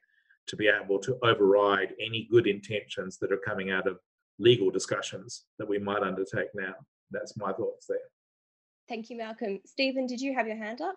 to 0.47 0.55
be 0.55 0.69
able 0.69 0.97
to 0.99 1.17
override 1.23 1.93
any 1.99 2.27
good 2.31 2.47
intentions 2.47 3.17
that 3.17 3.31
are 3.31 3.41
coming 3.45 3.69
out 3.69 3.85
of 3.85 3.99
legal 4.39 4.69
discussions 4.69 5.45
that 5.59 5.67
we 5.67 5.79
might 5.79 6.03
undertake 6.03 6.49
now. 6.55 6.73
That's 7.11 7.37
my 7.37 7.51
thoughts 7.53 7.87
there. 7.87 7.97
Thank 8.89 9.09
you, 9.09 9.17
Malcolm. 9.17 9.59
Steven, 9.65 10.05
did 10.07 10.21
you 10.21 10.33
have 10.33 10.47
your 10.47 10.57
hand 10.57 10.81
up? 10.81 10.95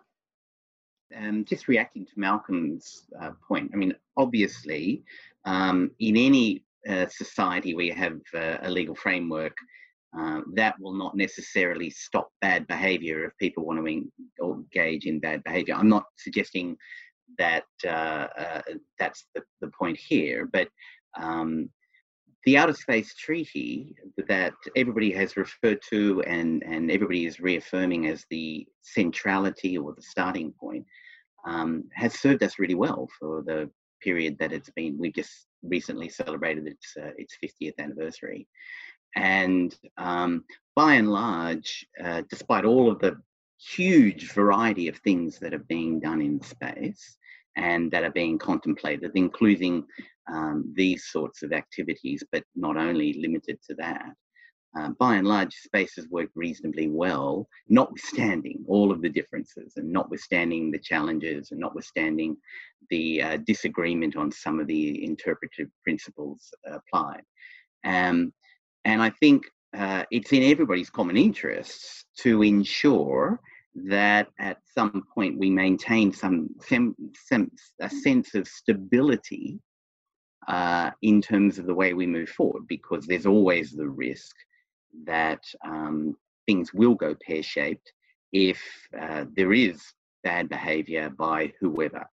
um, 1.17 1.45
just 1.45 1.69
reacting 1.69 2.07
to 2.07 2.13
Malcolm's 2.17 3.07
uh, 3.21 3.33
point, 3.47 3.71
I 3.73 3.77
mean, 3.77 3.95
obviously, 4.17 5.03
um, 5.45 5.91
in 5.99 6.17
any 6.17 6.63
uh, 6.89 7.07
society 7.09 7.75
where 7.75 7.85
you 7.85 7.95
have 7.95 8.21
uh, 8.35 8.59
a 8.63 8.71
legal 8.71 8.95
framework, 8.95 9.57
uh, 10.17 10.41
that 10.55 10.75
will 10.81 10.95
not 10.95 11.17
necessarily 11.17 11.89
stop 11.91 12.31
bad 12.41 12.67
behavior 12.67 13.25
if 13.25 13.37
people 13.39 13.65
want 13.65 13.79
to 13.79 14.11
engage 14.43 15.07
in 15.07 15.21
bad 15.21 15.43
behavior. 15.45 15.75
I'm 15.75 15.89
not 15.89 16.07
suggesting 16.17 16.77
that 17.39 17.65
uh, 17.85 18.27
uh, 18.37 18.63
that's 18.99 19.27
the, 19.35 19.43
the 19.61 19.71
point 19.79 19.97
here, 19.97 20.49
but 20.53 20.69
um, 21.21 21.71
the 22.45 22.57
Outer 22.57 22.73
Space 22.73 23.15
Treaty 23.15 23.95
that 24.29 24.55
everybody 24.77 25.13
has 25.13 25.37
referred 25.37 25.81
to 25.91 26.23
and, 26.23 26.63
and 26.65 26.91
everybody 26.91 27.27
is 27.27 27.41
reaffirming 27.41 28.07
as 28.07 28.25
the 28.31 28.67
centrality 28.83 29.77
or 29.77 29.95
the 29.95 30.03
starting 30.03 30.53
point 30.53 30.87
um, 31.45 31.85
has 31.93 32.19
served 32.19 32.43
us 32.43 32.59
really 32.59 32.75
well 32.75 33.09
for 33.19 33.43
the 33.43 33.71
period 34.03 34.37
that 34.39 34.53
it's 34.53 34.71
been. 34.71 34.99
We 34.99 35.13
just 35.13 35.47
recently 35.63 36.09
celebrated 36.09 36.67
its 36.67 36.95
uh, 37.01 37.11
its 37.17 37.37
50th 37.43 37.79
anniversary, 37.79 38.47
and 39.17 39.75
um, 39.99 40.45
by 40.77 40.95
and 40.95 41.11
large, 41.11 41.87
uh, 42.03 42.23
despite 42.29 42.65
all 42.65 42.91
of 42.91 42.99
the 43.01 43.21
huge 43.59 44.33
variety 44.33 44.89
of 44.89 44.97
things 44.99 45.39
that 45.39 45.53
are 45.53 45.65
being 45.69 46.01
done 46.01 46.23
in 46.23 46.41
space 46.41 47.19
and 47.61 47.91
that 47.91 48.05
are 48.05 48.11
being 48.11 48.39
contemplated, 48.39 49.13
including 49.15 49.85
um, 50.33 50.73
these 50.75 51.05
sorts 51.07 51.43
of 51.43 51.53
activities, 51.53 52.25
but 52.33 52.43
not 52.57 52.77
only 52.77 53.13
limited 53.21 53.59
to 53.69 53.75
that. 53.75 54.13
Uh, 54.79 54.91
by 55.01 55.17
and 55.17 55.27
large, 55.27 55.53
spaces 55.53 56.09
work 56.11 56.31
reasonably 56.37 56.89
well, 56.89 57.47
notwithstanding 57.69 58.65
all 58.69 58.93
of 58.93 59.03
the 59.03 59.09
differences 59.09 59.73
and 59.77 59.93
notwithstanding 59.93 60.71
the 60.71 60.79
challenges 60.79 61.51
and 61.51 61.61
notwithstanding 61.61 62.37
the 62.89 63.21
uh, 63.21 63.37
disagreement 63.47 64.17
on 64.17 64.31
some 64.31 64.61
of 64.61 64.67
the 64.69 65.05
interpretive 65.05 65.69
principles 65.83 66.53
applied. 66.67 67.23
Um, 67.85 68.33
and 68.85 69.03
I 69.03 69.11
think 69.11 69.43
uh, 69.77 70.05
it's 70.11 70.33
in 70.33 70.45
everybody's 70.45 70.91
common 70.91 71.17
interests 71.17 72.05
to 72.19 72.43
ensure 72.43 73.41
that 73.75 74.29
at 74.39 74.59
some 74.75 75.05
point 75.15 75.39
we 75.39 75.51
maintain 75.51 76.13
some, 76.13 76.49
a 76.71 77.91
sense 77.91 78.35
of 78.35 78.49
stability 78.49 79.59
uh, 80.49 80.91
in 81.03 81.23
terms 81.23 81.59
of 81.59 81.67
the 81.67 81.75
way 81.75 81.93
we 81.95 82.07
move 82.07 82.29
forward, 82.29 82.67
because 82.69 83.07
there's 83.07 83.27
always 83.27 83.71
the 83.71 83.89
risk 83.89 84.35
that 85.07 85.43
um, 85.65 86.17
things 86.47 86.75
will 86.75 86.95
go 86.95 87.15
pear 87.27 87.43
shaped 87.43 87.93
if 88.33 88.61
uh, 89.01 89.25
there 89.37 89.53
is 89.53 89.83
bad 90.25 90.49
behavior 90.49 91.11
by 91.11 91.53
whoever. 91.61 92.05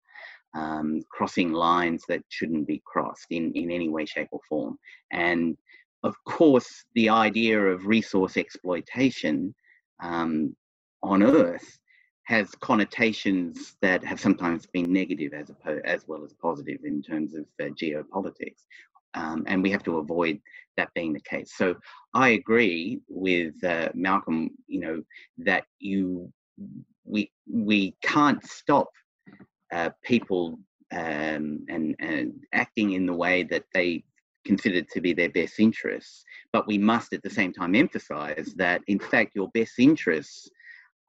Um, 0.53 1.01
crossing 1.11 1.51
lines 1.51 2.03
that 2.07 2.23
shouldn't 2.29 2.67
be 2.67 2.81
crossed 2.85 3.27
in, 3.29 3.51
in 3.53 3.69
any 3.69 3.89
way, 3.89 4.05
shape, 4.05 4.29
or 4.31 4.39
form. 4.47 4.79
And 5.11 5.57
of 6.03 6.15
course, 6.25 6.85
the 6.95 7.09
idea 7.09 7.59
of 7.59 7.85
resource 7.85 8.37
exploitation 8.37 9.53
um, 10.01 10.55
on 11.03 11.23
Earth 11.23 11.79
has 12.23 12.51
connotations 12.59 13.75
that 13.81 14.03
have 14.03 14.19
sometimes 14.19 14.65
been 14.65 14.91
negative 14.91 15.33
as, 15.33 15.49
opposed, 15.49 15.85
as 15.85 16.05
well 16.07 16.23
as 16.25 16.33
positive 16.33 16.79
in 16.83 17.01
terms 17.01 17.33
of 17.33 17.45
uh, 17.61 17.69
geopolitics. 17.69 18.65
Um, 19.13 19.45
and 19.47 19.63
we 19.63 19.71
have 19.71 19.83
to 19.83 19.97
avoid 19.97 20.39
that 20.75 20.93
being 20.93 21.13
the 21.13 21.21
case. 21.21 21.53
So 21.55 21.75
I 22.13 22.29
agree 22.29 22.99
with 23.07 23.63
uh, 23.63 23.89
Malcolm, 23.93 24.51
you 24.67 24.81
know, 24.81 25.03
that 25.39 25.63
you 25.79 26.31
we 27.05 27.31
we 27.49 27.95
can't 28.01 28.45
stop 28.45 28.89
uh, 29.73 29.91
people 30.03 30.59
um, 30.91 31.65
and, 31.69 31.95
and 31.99 32.33
acting 32.53 32.91
in 32.91 33.05
the 33.05 33.13
way 33.13 33.43
that 33.43 33.63
they 33.73 34.03
considered 34.45 34.87
to 34.89 35.01
be 35.01 35.13
their 35.13 35.29
best 35.29 35.59
interests. 35.59 36.23
But 36.53 36.67
we 36.67 36.77
must 36.77 37.13
at 37.13 37.23
the 37.23 37.29
same 37.29 37.53
time 37.53 37.75
emphasize 37.75 38.53
that, 38.57 38.81
in 38.87 38.99
fact, 38.99 39.35
your 39.35 39.49
best 39.53 39.79
interests 39.79 40.49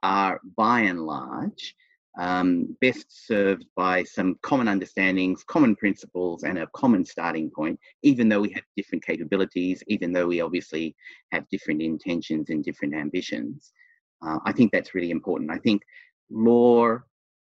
are 0.03 0.40
by 0.57 0.80
and 0.80 1.05
large 1.05 1.74
um, 2.18 2.76
best 2.80 3.26
served 3.26 3.64
by 3.76 4.03
some 4.03 4.38
common 4.42 4.66
understandings, 4.66 5.44
common 5.44 5.76
principles, 5.76 6.42
and 6.42 6.59
a 6.59 6.66
common 6.74 7.05
starting 7.05 7.49
point, 7.51 7.78
even 8.03 8.28
though 8.28 8.40
we 8.40 8.51
have 8.51 8.64
different 8.76 9.05
capabilities, 9.05 9.82
even 9.86 10.12
though 10.12 10.26
we 10.26 10.40
obviously 10.40 10.96
have 11.30 11.49
different 11.49 11.80
intentions 11.80 12.51
and 12.51 12.64
different 12.64 12.94
ambitions. 12.94 13.72
Uh, 14.20 14.38
I 14.44 14.53
think 14.53 14.72
that's 14.72 14.94
really 14.94 15.12
important. 15.12 15.51
I 15.51 15.59
think 15.59 15.82
law, 16.28 16.99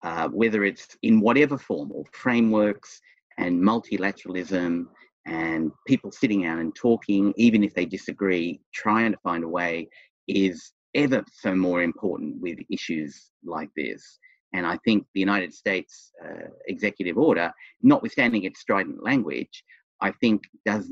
uh, 0.03 0.29
whether 0.29 0.65
it's 0.65 0.97
in 1.03 1.21
whatever 1.21 1.57
form 1.57 1.93
or 1.93 2.05
frameworks 2.13 3.01
and 3.39 3.63
multilateralism 3.63 4.87
and 5.27 5.71
people 5.87 6.11
sitting 6.11 6.43
down 6.43 6.59
and 6.59 6.75
talking, 6.75 7.33
even 7.37 7.63
if 7.63 7.75
they 7.75 7.87
disagree, 7.87 8.61
trying 8.75 9.13
to 9.13 9.19
find 9.19 9.45
a 9.45 9.49
way 9.49 9.89
is 10.27 10.73
ever 10.95 11.25
so 11.33 11.55
more 11.55 11.83
important 11.83 12.41
with 12.41 12.59
issues 12.71 13.31
like 13.45 13.71
this. 13.77 14.19
And 14.55 14.67
I 14.67 14.79
think 14.85 15.07
the 15.13 15.21
United 15.21 15.53
States 15.53 16.11
uh, 16.25 16.49
executive 16.67 17.19
order, 17.19 17.53
notwithstanding 17.83 18.45
its 18.45 18.61
strident 18.61 19.03
language, 19.03 19.63
I 20.01 20.13
think 20.13 20.43
does 20.65 20.91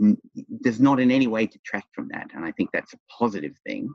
does 0.63 0.81
not 0.81 1.01
in 1.01 1.11
any 1.11 1.27
way 1.27 1.47
detract 1.47 1.95
from 1.95 2.09
that, 2.09 2.29
and 2.35 2.45
I 2.45 2.53
think 2.53 2.71
that's 2.73 2.93
a 2.93 2.99
positive 3.19 3.55
thing. 3.67 3.89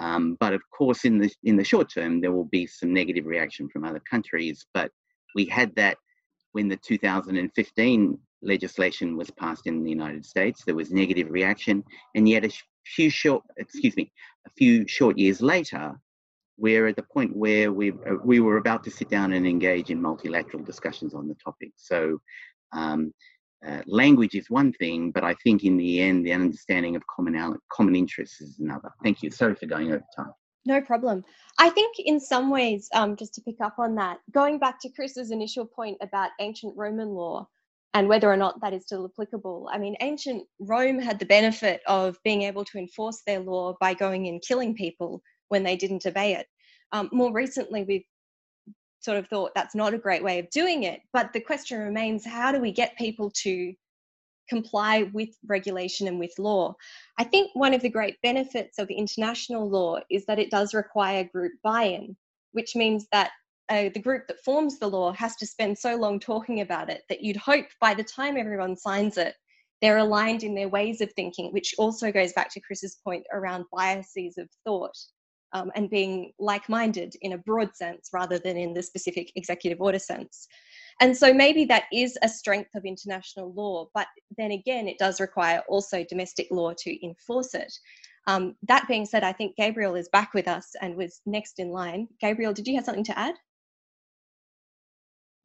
Um, 0.00 0.36
but 0.40 0.52
of 0.52 0.62
course, 0.76 1.04
in 1.04 1.18
the 1.18 1.30
in 1.44 1.56
the 1.56 1.64
short 1.64 1.90
term, 1.92 2.20
there 2.20 2.32
will 2.32 2.44
be 2.44 2.66
some 2.66 2.92
negative 2.92 3.24
reaction 3.24 3.68
from 3.68 3.84
other 3.84 4.02
countries. 4.10 4.66
But 4.74 4.90
we 5.34 5.44
had 5.46 5.74
that 5.76 5.96
when 6.52 6.68
the 6.68 6.76
2015 6.76 8.18
legislation 8.42 9.16
was 9.16 9.30
passed 9.30 9.66
in 9.66 9.82
the 9.82 9.90
United 9.90 10.24
States. 10.24 10.64
There 10.64 10.74
was 10.74 10.90
negative 10.90 11.30
reaction, 11.30 11.84
and 12.14 12.28
yet 12.28 12.44
a 12.44 12.50
few 12.84 13.10
short, 13.10 13.44
excuse 13.56 13.96
me, 13.96 14.12
a 14.48 14.54
few 14.56 14.86
short 14.86 15.18
years 15.18 15.40
later, 15.40 16.00
we're 16.56 16.86
at 16.88 16.96
the 16.96 17.02
point 17.02 17.36
where 17.36 17.72
we 17.72 17.92
uh, 17.92 18.16
we 18.24 18.40
were 18.40 18.56
about 18.56 18.82
to 18.84 18.90
sit 18.90 19.08
down 19.08 19.32
and 19.32 19.46
engage 19.46 19.90
in 19.90 20.00
multilateral 20.00 20.62
discussions 20.62 21.14
on 21.14 21.28
the 21.28 21.34
topic. 21.34 21.72
So. 21.76 22.20
Um, 22.72 23.14
uh, 23.66 23.82
language 23.88 24.36
is 24.36 24.48
one 24.48 24.72
thing, 24.74 25.10
but 25.10 25.24
I 25.24 25.34
think 25.42 25.64
in 25.64 25.76
the 25.76 26.00
end, 26.00 26.24
the 26.24 26.32
understanding 26.32 26.94
of 26.94 27.02
common 27.08 27.56
common 27.72 27.96
interests 27.96 28.40
is 28.40 28.60
another. 28.60 28.90
Thank 29.02 29.20
you. 29.20 29.32
Sorry 29.32 29.56
for 29.56 29.66
going 29.66 29.88
over 29.88 30.04
time. 30.14 30.32
No 30.64 30.80
problem. 30.80 31.24
I 31.58 31.70
think 31.70 31.96
in 31.98 32.20
some 32.20 32.50
ways, 32.50 32.88
um, 32.94 33.16
just 33.16 33.34
to 33.34 33.40
pick 33.40 33.56
up 33.60 33.78
on 33.78 33.94
that, 33.96 34.18
going 34.30 34.58
back 34.58 34.80
to 34.82 34.90
Chris's 34.90 35.30
initial 35.30 35.64
point 35.64 35.96
about 36.02 36.30
ancient 36.40 36.76
Roman 36.76 37.08
law, 37.08 37.48
and 37.94 38.08
whether 38.08 38.30
or 38.30 38.36
not 38.36 38.60
that 38.60 38.72
is 38.72 38.84
still 38.84 39.06
applicable. 39.06 39.68
I 39.72 39.78
mean, 39.78 39.96
ancient 40.00 40.44
Rome 40.60 40.98
had 40.98 41.18
the 41.18 41.26
benefit 41.26 41.80
of 41.86 42.18
being 42.24 42.42
able 42.42 42.64
to 42.66 42.78
enforce 42.78 43.22
their 43.26 43.40
law 43.40 43.76
by 43.80 43.94
going 43.94 44.28
and 44.28 44.42
killing 44.42 44.74
people 44.74 45.22
when 45.48 45.62
they 45.62 45.76
didn't 45.76 46.06
obey 46.06 46.34
it. 46.34 46.46
Um, 46.92 47.08
more 47.12 47.32
recently, 47.32 47.84
we've 47.84 48.04
sort 49.00 49.16
of 49.16 49.28
thought 49.28 49.52
that's 49.54 49.74
not 49.74 49.94
a 49.94 49.98
great 49.98 50.22
way 50.22 50.38
of 50.38 50.50
doing 50.50 50.82
it. 50.82 51.00
But 51.12 51.32
the 51.32 51.40
question 51.40 51.78
remains 51.80 52.26
how 52.26 52.52
do 52.52 52.60
we 52.60 52.72
get 52.72 52.96
people 52.98 53.30
to 53.42 53.72
comply 54.48 55.04
with 55.12 55.30
regulation 55.46 56.08
and 56.08 56.18
with 56.18 56.32
law? 56.38 56.74
I 57.18 57.24
think 57.24 57.50
one 57.54 57.74
of 57.74 57.82
the 57.82 57.90
great 57.90 58.16
benefits 58.22 58.78
of 58.78 58.90
international 58.90 59.68
law 59.68 60.00
is 60.10 60.26
that 60.26 60.38
it 60.38 60.50
does 60.50 60.74
require 60.74 61.24
group 61.24 61.52
buy 61.62 61.84
in, 61.84 62.16
which 62.52 62.74
means 62.74 63.06
that 63.12 63.30
uh, 63.68 63.90
the 63.94 64.00
group 64.00 64.26
that 64.26 64.42
forms 64.44 64.78
the 64.78 64.88
law 64.88 65.12
has 65.12 65.36
to 65.36 65.46
spend 65.46 65.76
so 65.76 65.96
long 65.96 66.18
talking 66.18 66.60
about 66.60 66.90
it 66.90 67.02
that 67.08 67.22
you'd 67.22 67.36
hope 67.36 67.66
by 67.80 67.94
the 67.94 68.04
time 68.04 68.36
everyone 68.36 68.76
signs 68.76 69.16
it, 69.16 69.34
they're 69.80 69.98
aligned 69.98 70.42
in 70.42 70.54
their 70.54 70.68
ways 70.68 71.00
of 71.00 71.12
thinking, 71.12 71.52
which 71.52 71.74
also 71.78 72.10
goes 72.10 72.32
back 72.32 72.52
to 72.52 72.60
Chris's 72.60 72.98
point 73.04 73.24
around 73.32 73.64
biases 73.72 74.38
of 74.38 74.48
thought 74.64 74.96
um, 75.52 75.70
and 75.74 75.90
being 75.90 76.32
like 76.38 76.68
minded 76.68 77.14
in 77.22 77.32
a 77.32 77.38
broad 77.38 77.74
sense 77.76 78.10
rather 78.12 78.38
than 78.38 78.56
in 78.56 78.74
the 78.74 78.82
specific 78.82 79.32
executive 79.36 79.80
order 79.80 79.98
sense. 79.98 80.48
And 81.00 81.16
so 81.16 81.32
maybe 81.32 81.64
that 81.66 81.84
is 81.92 82.18
a 82.22 82.28
strength 82.28 82.70
of 82.74 82.84
international 82.84 83.52
law, 83.52 83.86
but 83.94 84.08
then 84.36 84.50
again, 84.50 84.88
it 84.88 84.98
does 84.98 85.20
require 85.20 85.62
also 85.68 86.04
domestic 86.04 86.48
law 86.50 86.72
to 86.76 87.06
enforce 87.06 87.54
it. 87.54 87.72
Um, 88.26 88.56
that 88.66 88.88
being 88.88 89.06
said, 89.06 89.22
I 89.22 89.32
think 89.32 89.56
Gabriel 89.56 89.94
is 89.94 90.08
back 90.08 90.34
with 90.34 90.48
us 90.48 90.72
and 90.82 90.96
was 90.96 91.20
next 91.24 91.60
in 91.60 91.70
line. 91.70 92.08
Gabriel, 92.20 92.52
did 92.52 92.66
you 92.66 92.74
have 92.74 92.84
something 92.84 93.04
to 93.04 93.18
add? 93.18 93.34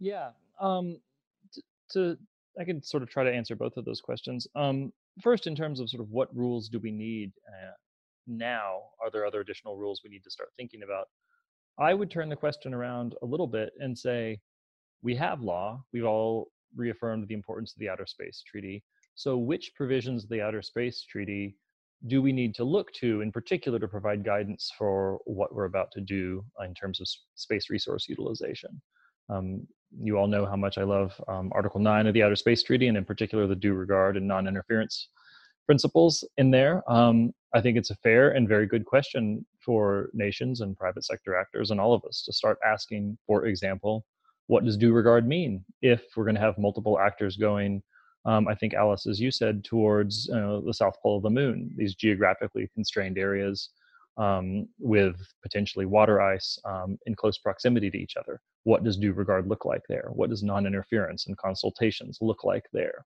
Yeah. 0.03 0.31
Um, 0.59 0.97
t- 1.53 1.63
to 1.91 2.17
I 2.59 2.65
can 2.65 2.83
sort 2.83 3.03
of 3.03 3.09
try 3.09 3.23
to 3.23 3.33
answer 3.33 3.55
both 3.55 3.77
of 3.77 3.85
those 3.85 4.01
questions. 4.01 4.47
Um, 4.55 4.91
first, 5.21 5.47
in 5.47 5.55
terms 5.55 5.79
of 5.79 5.89
sort 5.89 6.01
of 6.01 6.09
what 6.11 6.35
rules 6.35 6.69
do 6.69 6.79
we 6.79 6.91
need 6.91 7.31
uh, 7.47 7.71
now? 8.27 8.81
Are 9.01 9.09
there 9.09 9.25
other 9.25 9.39
additional 9.39 9.77
rules 9.77 10.01
we 10.03 10.09
need 10.09 10.23
to 10.23 10.29
start 10.29 10.49
thinking 10.57 10.81
about? 10.83 11.07
I 11.79 11.93
would 11.93 12.11
turn 12.11 12.29
the 12.29 12.35
question 12.35 12.73
around 12.73 13.15
a 13.23 13.25
little 13.25 13.47
bit 13.47 13.71
and 13.79 13.97
say, 13.97 14.39
we 15.01 15.15
have 15.15 15.41
law. 15.41 15.83
We've 15.91 16.05
all 16.05 16.51
reaffirmed 16.75 17.27
the 17.27 17.33
importance 17.33 17.73
of 17.73 17.79
the 17.79 17.89
Outer 17.89 18.05
Space 18.05 18.43
Treaty. 18.45 18.83
So, 19.15 19.37
which 19.37 19.71
provisions 19.75 20.23
of 20.23 20.29
the 20.29 20.41
Outer 20.41 20.61
Space 20.61 21.03
Treaty 21.09 21.55
do 22.07 22.21
we 22.21 22.33
need 22.33 22.53
to 22.55 22.65
look 22.65 22.91
to 22.91 23.21
in 23.21 23.31
particular 23.31 23.79
to 23.79 23.87
provide 23.87 24.25
guidance 24.25 24.69
for 24.77 25.19
what 25.23 25.55
we're 25.55 25.65
about 25.65 25.89
to 25.93 26.01
do 26.01 26.43
in 26.63 26.73
terms 26.73 26.99
of 26.99 27.07
space 27.35 27.69
resource 27.69 28.07
utilization? 28.09 28.81
Um, 29.29 29.65
you 29.99 30.17
all 30.17 30.27
know 30.27 30.45
how 30.45 30.55
much 30.55 30.77
I 30.77 30.83
love 30.83 31.19
um, 31.27 31.51
Article 31.53 31.79
9 31.79 32.07
of 32.07 32.13
the 32.13 32.23
Outer 32.23 32.35
Space 32.35 32.63
Treaty, 32.63 32.87
and 32.87 32.97
in 32.97 33.05
particular 33.05 33.47
the 33.47 33.55
due 33.55 33.73
regard 33.73 34.17
and 34.17 34.27
non 34.27 34.47
interference 34.47 35.09
principles 35.65 36.27
in 36.37 36.51
there. 36.51 36.83
Um, 36.91 37.33
I 37.53 37.61
think 37.61 37.77
it's 37.77 37.91
a 37.91 37.95
fair 37.95 38.31
and 38.31 38.47
very 38.47 38.65
good 38.65 38.85
question 38.85 39.45
for 39.59 40.09
nations 40.13 40.61
and 40.61 40.77
private 40.77 41.05
sector 41.05 41.35
actors 41.35 41.71
and 41.71 41.79
all 41.79 41.93
of 41.93 42.03
us 42.05 42.23
to 42.25 42.33
start 42.33 42.57
asking, 42.65 43.17
for 43.27 43.45
example, 43.45 44.05
what 44.47 44.65
does 44.65 44.75
due 44.75 44.91
regard 44.91 45.27
mean 45.27 45.63
if 45.81 46.03
we're 46.15 46.25
going 46.25 46.35
to 46.35 46.41
have 46.41 46.57
multiple 46.57 46.99
actors 46.99 47.37
going? 47.37 47.81
Um, 48.25 48.47
I 48.47 48.55
think, 48.55 48.73
Alice, 48.73 49.05
as 49.05 49.19
you 49.19 49.31
said, 49.31 49.63
towards 49.63 50.29
uh, 50.29 50.61
the 50.65 50.73
south 50.73 50.95
pole 51.01 51.17
of 51.17 51.23
the 51.23 51.29
moon, 51.29 51.71
these 51.77 51.95
geographically 51.95 52.69
constrained 52.73 53.17
areas 53.17 53.69
um, 54.18 54.68
with 54.80 55.16
potentially 55.41 55.86
water 55.86 56.22
ice 56.22 56.57
um, 56.66 56.97
in 57.05 57.16
close 57.16 57.38
proximity 57.38 57.89
to 57.89 57.97
each 57.97 58.16
other. 58.18 58.41
What 58.64 58.84
does 58.84 58.97
due 58.97 59.14
regard 59.14 59.47
look 59.47 59.66
like 59.66 59.82
there? 59.89 60.09
What 60.14 60.30
does 60.30 60.43
non 60.43 60.66
interference 60.66 61.28
and 61.28 61.38
consultations 61.38 62.20
look 62.22 62.43
like 62.43 62.66
there? 62.74 63.05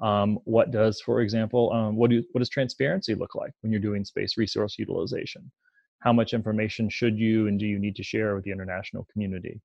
Um, 0.00 0.38
what 0.44 0.70
does, 0.70 1.00
for 1.00 1.20
example, 1.20 1.72
um, 1.72 1.96
what, 1.96 2.10
do, 2.10 2.24
what 2.32 2.38
does 2.38 2.48
transparency 2.48 3.14
look 3.14 3.34
like 3.34 3.52
when 3.60 3.70
you're 3.70 3.80
doing 3.80 4.04
space 4.04 4.38
resource 4.38 4.78
utilization? 4.78 5.50
How 5.98 6.12
much 6.12 6.32
information 6.32 6.88
should 6.88 7.18
you 7.18 7.48
and 7.48 7.58
do 7.58 7.66
you 7.66 7.78
need 7.78 7.96
to 7.96 8.02
share 8.02 8.34
with 8.34 8.44
the 8.44 8.50
international 8.50 9.06
community? 9.12 9.60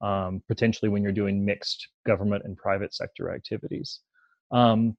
Um, 0.00 0.42
potentially 0.48 0.88
when 0.88 1.02
you're 1.02 1.12
doing 1.12 1.44
mixed 1.44 1.88
government 2.06 2.44
and 2.44 2.56
private 2.56 2.94
sector 2.94 3.34
activities. 3.34 4.00
Um, 4.50 4.96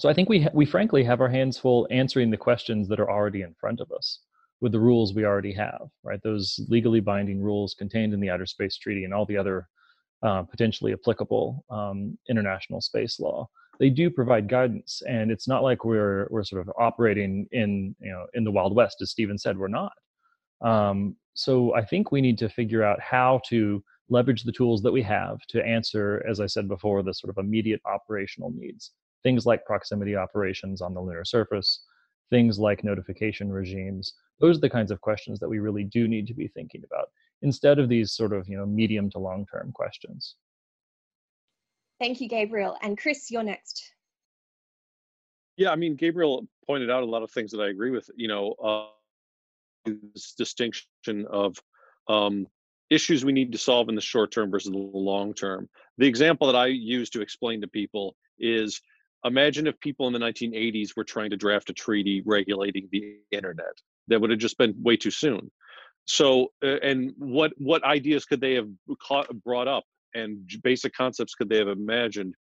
so 0.00 0.08
I 0.08 0.12
think 0.12 0.28
we 0.28 0.46
we 0.52 0.66
frankly 0.66 1.04
have 1.04 1.20
our 1.20 1.28
hands 1.28 1.56
full 1.56 1.86
answering 1.90 2.30
the 2.30 2.36
questions 2.36 2.88
that 2.88 3.00
are 3.00 3.10
already 3.10 3.42
in 3.42 3.54
front 3.54 3.80
of 3.80 3.90
us 3.92 4.18
with 4.64 4.72
the 4.72 4.80
rules 4.80 5.12
we 5.12 5.26
already 5.26 5.52
have, 5.52 5.88
right? 6.02 6.20
Those 6.22 6.58
legally 6.68 7.00
binding 7.00 7.40
rules 7.40 7.74
contained 7.74 8.14
in 8.14 8.20
the 8.20 8.30
Outer 8.30 8.46
Space 8.46 8.78
Treaty 8.78 9.04
and 9.04 9.12
all 9.12 9.26
the 9.26 9.36
other 9.36 9.68
uh, 10.22 10.42
potentially 10.42 10.94
applicable 10.94 11.64
um, 11.68 12.16
international 12.30 12.80
space 12.80 13.20
law. 13.20 13.46
They 13.78 13.90
do 13.90 14.08
provide 14.08 14.48
guidance, 14.48 15.02
and 15.06 15.30
it's 15.30 15.46
not 15.46 15.62
like 15.62 15.84
we're 15.84 16.26
we're 16.30 16.44
sort 16.44 16.66
of 16.66 16.72
operating 16.78 17.46
in 17.52 17.94
you 18.00 18.10
know 18.10 18.26
in 18.32 18.42
the 18.42 18.50
Wild 18.50 18.74
West, 18.74 19.02
as 19.02 19.10
Steven 19.10 19.36
said. 19.36 19.58
We're 19.58 19.68
not. 19.68 19.92
Um, 20.62 21.16
so 21.34 21.74
I 21.74 21.84
think 21.84 22.10
we 22.10 22.22
need 22.22 22.38
to 22.38 22.48
figure 22.48 22.82
out 22.82 23.00
how 23.00 23.42
to 23.48 23.84
leverage 24.08 24.44
the 24.44 24.52
tools 24.52 24.80
that 24.82 24.92
we 24.92 25.02
have 25.02 25.38
to 25.48 25.62
answer, 25.62 26.24
as 26.28 26.40
I 26.40 26.46
said 26.46 26.68
before, 26.68 27.02
the 27.02 27.12
sort 27.12 27.30
of 27.30 27.44
immediate 27.44 27.82
operational 27.84 28.50
needs 28.56 28.92
things 29.24 29.46
like 29.46 29.64
proximity 29.64 30.14
operations 30.14 30.80
on 30.80 30.94
the 30.94 31.00
lunar 31.00 31.24
surface, 31.24 31.82
things 32.30 32.58
like 32.58 32.84
notification 32.84 33.50
regimes. 33.50 34.12
Those 34.40 34.58
are 34.58 34.62
the 34.62 34.70
kinds 34.70 34.90
of 34.90 35.00
questions 35.00 35.38
that 35.40 35.48
we 35.48 35.58
really 35.58 35.84
do 35.84 36.08
need 36.08 36.26
to 36.26 36.34
be 36.34 36.48
thinking 36.48 36.82
about 36.84 37.08
instead 37.42 37.78
of 37.78 37.88
these 37.88 38.12
sort 38.12 38.32
of 38.32 38.48
you 38.48 38.56
know 38.56 38.66
medium 38.66 39.10
to 39.10 39.18
long 39.18 39.46
term 39.46 39.72
questions. 39.72 40.36
Thank 42.00 42.20
you, 42.20 42.28
Gabriel. 42.28 42.76
And 42.82 42.98
Chris, 42.98 43.30
you're 43.30 43.44
next. 43.44 43.92
Yeah, 45.56 45.70
I 45.70 45.76
mean, 45.76 45.94
Gabriel 45.94 46.46
pointed 46.66 46.90
out 46.90 47.04
a 47.04 47.06
lot 47.06 47.22
of 47.22 47.30
things 47.30 47.52
that 47.52 47.60
I 47.60 47.68
agree 47.68 47.90
with. 47.90 48.10
You 48.16 48.28
know, 48.28 48.52
uh, 48.52 49.90
this 50.14 50.34
distinction 50.36 51.26
of 51.30 51.56
um, 52.08 52.46
issues 52.90 53.24
we 53.24 53.32
need 53.32 53.52
to 53.52 53.58
solve 53.58 53.88
in 53.88 53.94
the 53.94 54.00
short 54.00 54.32
term 54.32 54.50
versus 54.50 54.72
the 54.72 54.78
long 54.78 55.32
term. 55.32 55.68
The 55.98 56.06
example 56.06 56.48
that 56.48 56.56
I 56.56 56.66
use 56.66 57.10
to 57.10 57.22
explain 57.22 57.60
to 57.60 57.68
people 57.68 58.16
is 58.38 58.80
imagine 59.24 59.66
if 59.66 59.78
people 59.80 60.06
in 60.08 60.12
the 60.12 60.18
1980s 60.18 60.96
were 60.96 61.04
trying 61.04 61.30
to 61.30 61.36
draft 61.36 61.70
a 61.70 61.72
treaty 61.72 62.22
regulating 62.26 62.88
the 62.90 63.18
internet 63.30 63.80
that 64.08 64.20
would 64.20 64.30
have 64.30 64.38
just 64.38 64.58
been 64.58 64.74
way 64.82 64.96
too 64.96 65.10
soon. 65.10 65.50
So 66.04 66.48
uh, 66.62 66.78
and 66.82 67.12
what 67.16 67.52
what 67.56 67.84
ideas 67.84 68.24
could 68.24 68.40
they 68.40 68.54
have 68.54 68.68
caught, 69.02 69.28
brought 69.42 69.68
up 69.68 69.84
and 70.14 70.48
basic 70.62 70.94
concepts 70.94 71.34
could 71.34 71.48
they 71.48 71.58
have 71.58 71.68
imagined? 71.68 72.34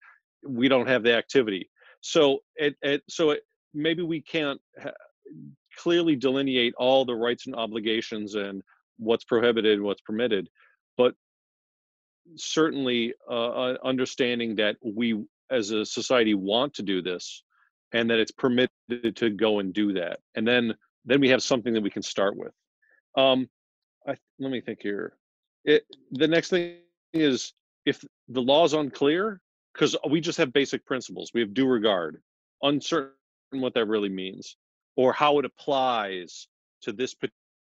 We 0.46 0.68
don't 0.68 0.88
have 0.88 1.04
the 1.04 1.16
activity. 1.16 1.70
So 2.02 2.40
it, 2.56 2.76
it 2.82 3.04
so 3.10 3.32
it, 3.32 3.42
maybe 3.74 4.02
we 4.02 4.22
can't 4.22 4.60
ha- 4.82 4.92
clearly 5.78 6.16
delineate 6.16 6.74
all 6.78 7.06
the 7.06 7.16
rights 7.16 7.48
and 7.48 7.56
obligations 7.56 8.36
and 8.36 8.62
what's 8.98 9.24
prohibited 9.24 9.82
what's 9.82 10.02
permitted 10.02 10.48
but 10.98 11.16
certainly 12.36 13.12
uh, 13.28 13.50
uh 13.50 13.78
understanding 13.84 14.56
that 14.56 14.76
we 14.84 15.26
as 15.54 15.72
a 15.72 15.86
society 15.86 16.34
want 16.34 16.74
to 16.74 16.84
do 16.84 17.02
this 17.02 17.44
and 17.94 18.10
that 18.10 18.20
it's 18.20 18.32
permitted 18.32 19.16
to 19.16 19.30
go 19.30 19.60
and 19.60 19.74
do 19.74 19.94
that. 19.94 20.20
And 20.36 20.48
then 20.48 20.74
then 21.06 21.20
we 21.20 21.30
have 21.30 21.44
something 21.44 21.74
that 21.74 21.82
we 21.82 21.90
can 21.90 22.02
start 22.02 22.36
with. 22.38 22.54
Um 23.18 23.50
I, 24.08 24.16
let 24.40 24.52
me 24.52 24.62
think 24.62 24.80
here. 24.82 25.14
It 25.66 25.86
the 26.12 26.28
next 26.28 26.50
thing 26.50 26.78
is 27.14 27.54
if 27.86 28.04
the 28.28 28.42
law 28.42 28.66
is 28.66 28.74
unclear 28.74 29.42
because 29.74 29.96
we 30.10 30.22
just 30.22 30.38
have 30.38 30.54
basic 30.54 30.86
principles. 30.86 31.32
We 31.34 31.42
have 31.42 31.54
due 31.54 31.68
regard 31.68 32.22
uncertain 32.62 33.14
what 33.52 33.74
that 33.74 33.86
really 33.86 34.10
means 34.10 34.58
or 34.96 35.14
how 35.14 35.40
it 35.40 35.46
applies 35.46 36.48
to 36.82 36.92
this 36.92 37.16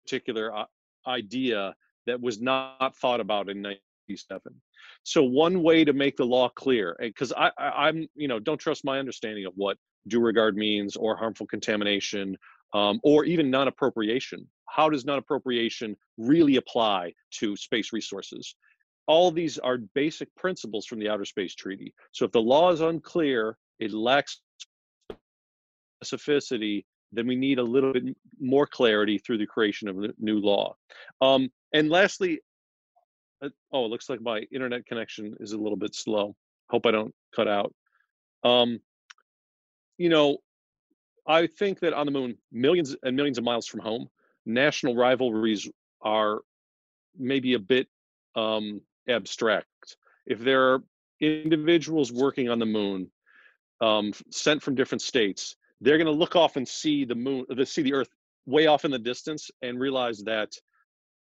particular 0.07 0.55
uh, 0.55 0.64
idea 1.07 1.74
that 2.07 2.20
was 2.20 2.41
not 2.41 2.97
thought 2.97 3.20
about 3.20 3.49
in 3.49 3.62
1997 3.62 4.61
so 5.03 5.22
one 5.22 5.62
way 5.62 5.84
to 5.84 5.93
make 5.93 6.16
the 6.16 6.24
law 6.24 6.49
clear, 6.49 6.97
because 6.99 7.32
I, 7.32 7.51
I, 7.59 7.88
am 7.88 8.07
you 8.14 8.28
know, 8.28 8.38
don't 8.38 8.59
trust 8.59 8.84
my 8.84 8.99
understanding 8.99 9.47
of 9.47 9.53
what 9.57 9.76
due 10.09 10.20
regard 10.20 10.57
means 10.57 10.97
or 10.97 11.16
harmful 11.16 11.47
contamination 11.47 12.36
um, 12.73 13.01
or 13.03 13.25
even 13.25 13.51
non-appropriation. 13.51 14.47
How 14.66 14.89
does 14.89 15.05
non-appropriation 15.05 15.97
really 16.16 16.57
apply 16.57 17.12
to 17.39 17.57
space 17.57 17.93
resources? 17.93 18.55
All 19.07 19.31
these 19.31 19.59
are 19.59 19.79
basic 19.95 20.33
principles 20.37 20.87
from 20.87 21.01
the 21.01 21.09
Outer 21.09 21.25
Space 21.25 21.55
Treaty. 21.55 21.93
So 22.12 22.25
if 22.25 22.33
the 22.33 22.41
law 22.41 22.71
is 22.71 22.81
unclear, 22.81 23.57
it 23.81 23.93
lacks 23.93 24.41
specificity, 26.05 26.85
then 27.12 27.27
we 27.27 27.35
need 27.35 27.59
a 27.59 27.62
little 27.62 27.93
bit 27.93 28.05
more 28.41 28.66
clarity 28.66 29.18
through 29.18 29.39
the 29.39 29.47
creation 29.47 29.89
of 29.89 29.99
a 30.05 30.11
new 30.18 30.39
law. 30.39 30.77
Um, 31.21 31.51
and 31.73 31.91
lastly, 31.91 32.41
uh, 33.43 33.49
oh, 33.73 33.87
it 33.87 33.89
looks 33.89 34.09
like 34.09 34.21
my 34.21 34.41
internet 34.53 34.87
connection 34.87 35.37
is 35.41 35.53
a 35.53 35.59
little 35.59 35.77
bit 35.77 35.95
slow. 35.95 36.37
Hope 36.68 36.87
I 36.87 36.93
don't 36.93 37.14
cut 37.35 37.49
out. 37.49 37.75
Um, 38.45 38.81
you 39.99 40.09
know, 40.09 40.39
I 41.31 41.47
think 41.47 41.78
that 41.81 41.93
on 41.93 42.07
the 42.07 42.12
moon, 42.12 42.37
millions 42.51 42.97
and 43.05 43.14
millions 43.14 43.39
of 43.39 43.45
miles 43.45 43.66
from 43.66 43.81
home, 43.81 44.09
national 44.47 44.97
rivalries 44.97 45.70
are 46.03 46.41
maybe 47.16 47.55
a 47.55 47.59
bit 47.59 47.87
um, 48.35 48.81
abstract. 49.09 49.97
If 50.26 50.41
there 50.41 50.72
are 50.72 50.83
individuals 51.20 52.12
working 52.12 52.49
on 52.49 52.59
the 52.59 52.66
moon 52.66 53.11
um, 53.81 54.12
sent 54.31 54.61
from 54.61 54.74
different 54.74 55.03
states, 55.03 55.55
they're 55.81 55.99
going 55.99 56.07
to 56.07 56.12
look 56.12 56.35
off 56.35 56.57
and 56.57 56.66
see 56.66 57.05
the 57.05 57.14
moon, 57.14 57.47
see 57.64 57.83
the 57.83 57.95
Earth 57.95 58.11
way 58.47 58.66
off 58.66 58.85
in 58.85 58.91
the 58.91 58.99
distance, 58.99 59.53
and 59.62 59.78
realize 59.78 60.18
that 60.24 60.51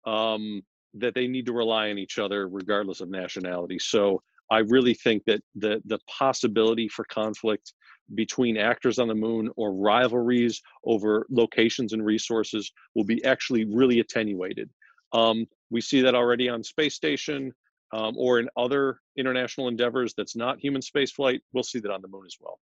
um, 0.07 0.63
that 0.95 1.13
they 1.13 1.27
need 1.27 1.45
to 1.45 1.53
rely 1.53 1.91
on 1.91 1.99
each 1.99 2.17
other 2.17 2.47
regardless 2.47 2.99
of 2.99 3.09
nationality. 3.09 3.77
So 3.77 4.23
I 4.51 4.59
really 4.59 4.93
think 4.93 5.23
that 5.25 5.41
the 5.55 5.81
the 5.85 5.99
possibility 6.07 6.87
for 6.87 7.05
conflict 7.05 7.73
between 8.15 8.57
actors 8.57 8.97
on 8.97 9.07
the 9.07 9.15
moon 9.15 9.51
or 9.55 9.73
rivalries 9.73 10.61
over 10.83 11.27
locations 11.29 11.93
and 11.93 12.03
resources 12.03 12.71
will 12.95 13.03
be 13.03 13.23
actually 13.23 13.65
really 13.65 13.99
attenuated. 13.99 14.69
Um, 15.13 15.45
we 15.69 15.81
see 15.81 16.01
that 16.01 16.15
already 16.15 16.49
on 16.49 16.63
space 16.63 16.95
station 16.95 17.53
um, 17.93 18.15
or 18.17 18.39
in 18.39 18.49
other 18.57 18.99
international 19.15 19.67
endeavors 19.67 20.15
that's 20.17 20.35
not 20.35 20.59
human 20.59 20.81
spaceflight. 20.81 21.39
We'll 21.53 21.63
see 21.63 21.79
that 21.79 21.91
on 21.91 22.01
the 22.01 22.07
moon 22.07 22.23
as 22.25 22.35
well 22.39 22.59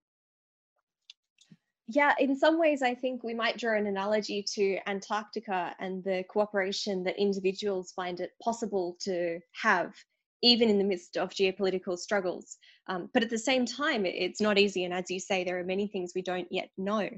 yeah, 1.88 2.14
in 2.20 2.36
some 2.36 2.60
ways, 2.60 2.82
I 2.82 2.96
think 2.96 3.24
we 3.24 3.34
might 3.34 3.58
draw 3.58 3.78
an 3.78 3.88
analogy 3.88 4.44
to 4.56 4.78
Antarctica 4.88 5.74
and 5.80 6.04
the 6.04 6.26
cooperation 6.30 7.04
that 7.04 7.18
individuals 7.18 7.94
find 7.94 8.20
it 8.20 8.32
possible 8.44 8.98
to 9.02 9.40
have, 9.62 9.94
even 10.42 10.70
in 10.70 10.78
the 10.78 10.84
midst 10.84 11.18
of 11.18 11.30
geopolitical 11.30 11.98
struggles. 11.98 12.58
Um, 12.88 13.10
but 13.14 13.24
at 13.24 13.30
the 13.30 13.38
same 13.38 13.66
time, 13.66 14.06
it's 14.06 14.42
not 14.42 14.58
easy. 14.58 14.84
And 14.84 14.94
as 14.94 15.10
you 15.10 15.20
say, 15.20 15.44
there 15.44 15.60
are 15.60 15.64
many 15.64 15.88
things 15.88 16.14
we 16.16 16.22
don't 16.22 16.48
yet 16.52 16.70
know. 16.78 17.10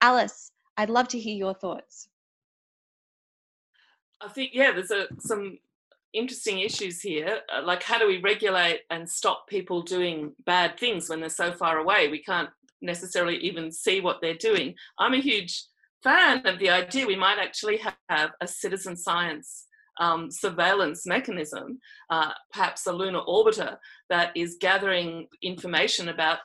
Alice, 0.00 0.52
I'd 0.76 0.90
love 0.90 1.08
to 1.08 1.18
hear 1.18 1.36
your 1.36 1.54
thoughts. 1.54 2.08
I 4.20 4.28
think, 4.28 4.50
yeah, 4.54 4.72
there's 4.72 4.90
a, 4.90 5.06
some 5.18 5.58
interesting 6.12 6.60
issues 6.60 7.00
here. 7.00 7.40
Uh, 7.54 7.62
like, 7.64 7.82
how 7.82 7.98
do 7.98 8.06
we 8.06 8.18
regulate 8.18 8.82
and 8.90 9.08
stop 9.08 9.46
people 9.48 9.82
doing 9.82 10.32
bad 10.46 10.78
things 10.78 11.08
when 11.08 11.20
they're 11.20 11.28
so 11.28 11.52
far 11.52 11.78
away? 11.78 12.08
We 12.08 12.22
can't 12.22 12.50
necessarily 12.80 13.36
even 13.38 13.72
see 13.72 14.00
what 14.00 14.20
they're 14.20 14.34
doing. 14.34 14.74
I'm 14.98 15.14
a 15.14 15.20
huge 15.20 15.64
fan 16.02 16.46
of 16.46 16.58
the 16.58 16.70
idea 16.70 17.06
we 17.06 17.16
might 17.16 17.38
actually 17.38 17.80
have 18.08 18.30
a 18.40 18.46
citizen 18.46 18.96
science 18.96 19.66
um, 20.00 20.30
surveillance 20.30 21.06
mechanism, 21.06 21.78
uh, 22.08 22.32
perhaps 22.52 22.86
a 22.86 22.92
lunar 22.92 23.20
orbiter 23.20 23.76
that 24.08 24.36
is 24.36 24.56
gathering 24.60 25.28
information 25.42 26.08
about 26.08 26.38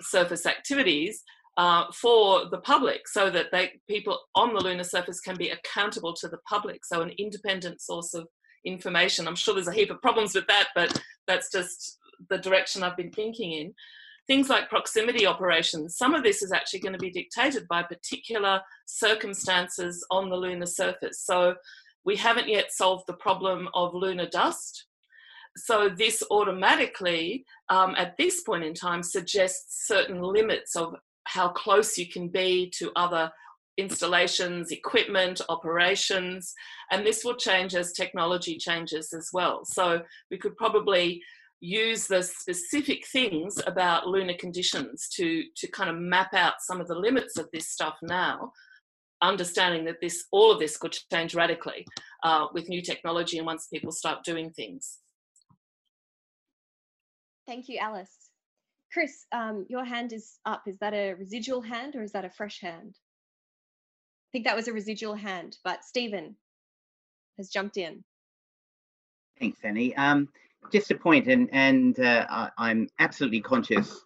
surface 0.00 0.46
activities 0.46 1.24
uh, 1.56 1.86
for 1.92 2.48
the 2.50 2.58
public 2.58 3.08
so 3.08 3.30
that 3.30 3.46
they 3.50 3.72
people 3.88 4.16
on 4.36 4.54
the 4.54 4.62
lunar 4.62 4.84
surface 4.84 5.20
can 5.20 5.36
be 5.36 5.48
accountable 5.48 6.14
to 6.14 6.28
the 6.28 6.38
public. 6.48 6.84
So 6.84 7.00
an 7.00 7.12
independent 7.18 7.80
source 7.80 8.14
of 8.14 8.28
information. 8.64 9.26
I'm 9.26 9.34
sure 9.34 9.54
there's 9.54 9.66
a 9.66 9.72
heap 9.72 9.90
of 9.90 10.00
problems 10.00 10.34
with 10.34 10.46
that 10.46 10.68
but 10.74 11.02
that's 11.26 11.50
just 11.50 11.98
the 12.30 12.38
direction 12.38 12.82
i've 12.82 12.96
been 12.96 13.10
thinking 13.10 13.52
in. 13.52 13.74
Things 14.26 14.50
like 14.50 14.68
proximity 14.68 15.26
operations, 15.26 15.96
some 15.96 16.14
of 16.14 16.22
this 16.22 16.42
is 16.42 16.52
actually 16.52 16.80
going 16.80 16.92
to 16.92 16.98
be 16.98 17.10
dictated 17.10 17.66
by 17.66 17.82
particular 17.82 18.60
circumstances 18.84 20.04
on 20.10 20.28
the 20.28 20.36
lunar 20.36 20.66
surface. 20.66 21.24
So 21.24 21.54
we 22.08 22.16
haven't 22.16 22.48
yet 22.48 22.72
solved 22.72 23.04
the 23.06 23.12
problem 23.26 23.68
of 23.74 23.92
lunar 23.92 24.26
dust. 24.26 24.86
So 25.58 25.90
this 25.90 26.22
automatically, 26.30 27.44
um, 27.68 27.94
at 27.98 28.16
this 28.16 28.40
point 28.40 28.64
in 28.64 28.72
time, 28.72 29.02
suggests 29.02 29.86
certain 29.86 30.22
limits 30.22 30.74
of 30.74 30.94
how 31.24 31.48
close 31.50 31.98
you 31.98 32.08
can 32.08 32.28
be 32.28 32.72
to 32.78 32.90
other 32.96 33.30
installations, 33.76 34.70
equipment, 34.70 35.42
operations, 35.50 36.54
and 36.90 37.04
this 37.04 37.24
will 37.24 37.36
change 37.36 37.74
as 37.74 37.92
technology 37.92 38.56
changes 38.56 39.12
as 39.12 39.28
well. 39.34 39.66
So 39.66 40.00
we 40.30 40.38
could 40.38 40.56
probably 40.56 41.20
use 41.60 42.06
the 42.06 42.22
specific 42.22 43.06
things 43.06 43.60
about 43.66 44.06
lunar 44.06 44.38
conditions 44.44 45.08
to 45.16 45.42
to 45.56 45.66
kind 45.72 45.90
of 45.90 45.96
map 45.98 46.32
out 46.32 46.54
some 46.60 46.80
of 46.80 46.88
the 46.88 46.98
limits 47.06 47.36
of 47.36 47.48
this 47.52 47.68
stuff 47.68 47.96
now 48.00 48.52
understanding 49.22 49.84
that 49.84 50.00
this 50.00 50.24
all 50.32 50.52
of 50.52 50.58
this 50.58 50.76
could 50.76 50.96
change 51.12 51.34
radically 51.34 51.86
uh, 52.22 52.46
with 52.52 52.68
new 52.68 52.82
technology 52.82 53.38
and 53.38 53.46
once 53.46 53.66
people 53.72 53.92
start 53.92 54.24
doing 54.24 54.50
things. 54.50 54.98
Thank 57.46 57.68
you 57.68 57.78
alice. 57.78 58.30
Chris 58.92 59.26
um, 59.32 59.66
your 59.68 59.84
hand 59.84 60.12
is 60.12 60.38
up. 60.46 60.62
Is 60.66 60.78
that 60.80 60.94
a 60.94 61.14
residual 61.14 61.60
hand 61.60 61.96
or 61.96 62.02
is 62.02 62.12
that 62.12 62.24
a 62.24 62.30
fresh 62.30 62.60
hand? 62.60 62.94
I 62.94 64.28
think 64.32 64.44
that 64.44 64.56
was 64.56 64.68
a 64.68 64.72
residual 64.72 65.14
hand 65.14 65.56
but 65.64 65.84
steven 65.84 66.36
has 67.36 67.48
jumped 67.48 67.76
in. 67.76 68.04
Thanks 69.38 69.58
annie. 69.62 69.96
Um, 69.96 70.28
just 70.72 70.90
a 70.90 70.94
point, 70.94 71.28
and 71.28 71.48
and 71.52 71.98
uh, 71.98 72.26
I, 72.58 72.70
am 72.70 72.88
absolutely 72.98 73.40
conscious 73.40 74.04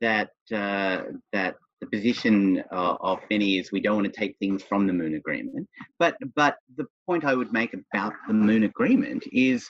that 0.00 0.30
uh, 0.52 1.02
that 1.32 1.56
the 1.80 1.86
position 1.86 2.62
uh, 2.72 2.96
of 3.00 3.20
many 3.30 3.58
is 3.58 3.72
we 3.72 3.80
don't 3.80 3.96
want 3.96 4.12
to 4.12 4.20
take 4.20 4.36
things 4.38 4.62
from 4.62 4.86
the 4.86 4.92
Moon 4.92 5.14
Agreement. 5.14 5.68
But 5.98 6.16
but 6.34 6.56
the 6.76 6.86
point 7.06 7.24
I 7.24 7.34
would 7.34 7.52
make 7.52 7.74
about 7.74 8.12
the 8.28 8.34
Moon 8.34 8.64
Agreement 8.64 9.24
is 9.32 9.68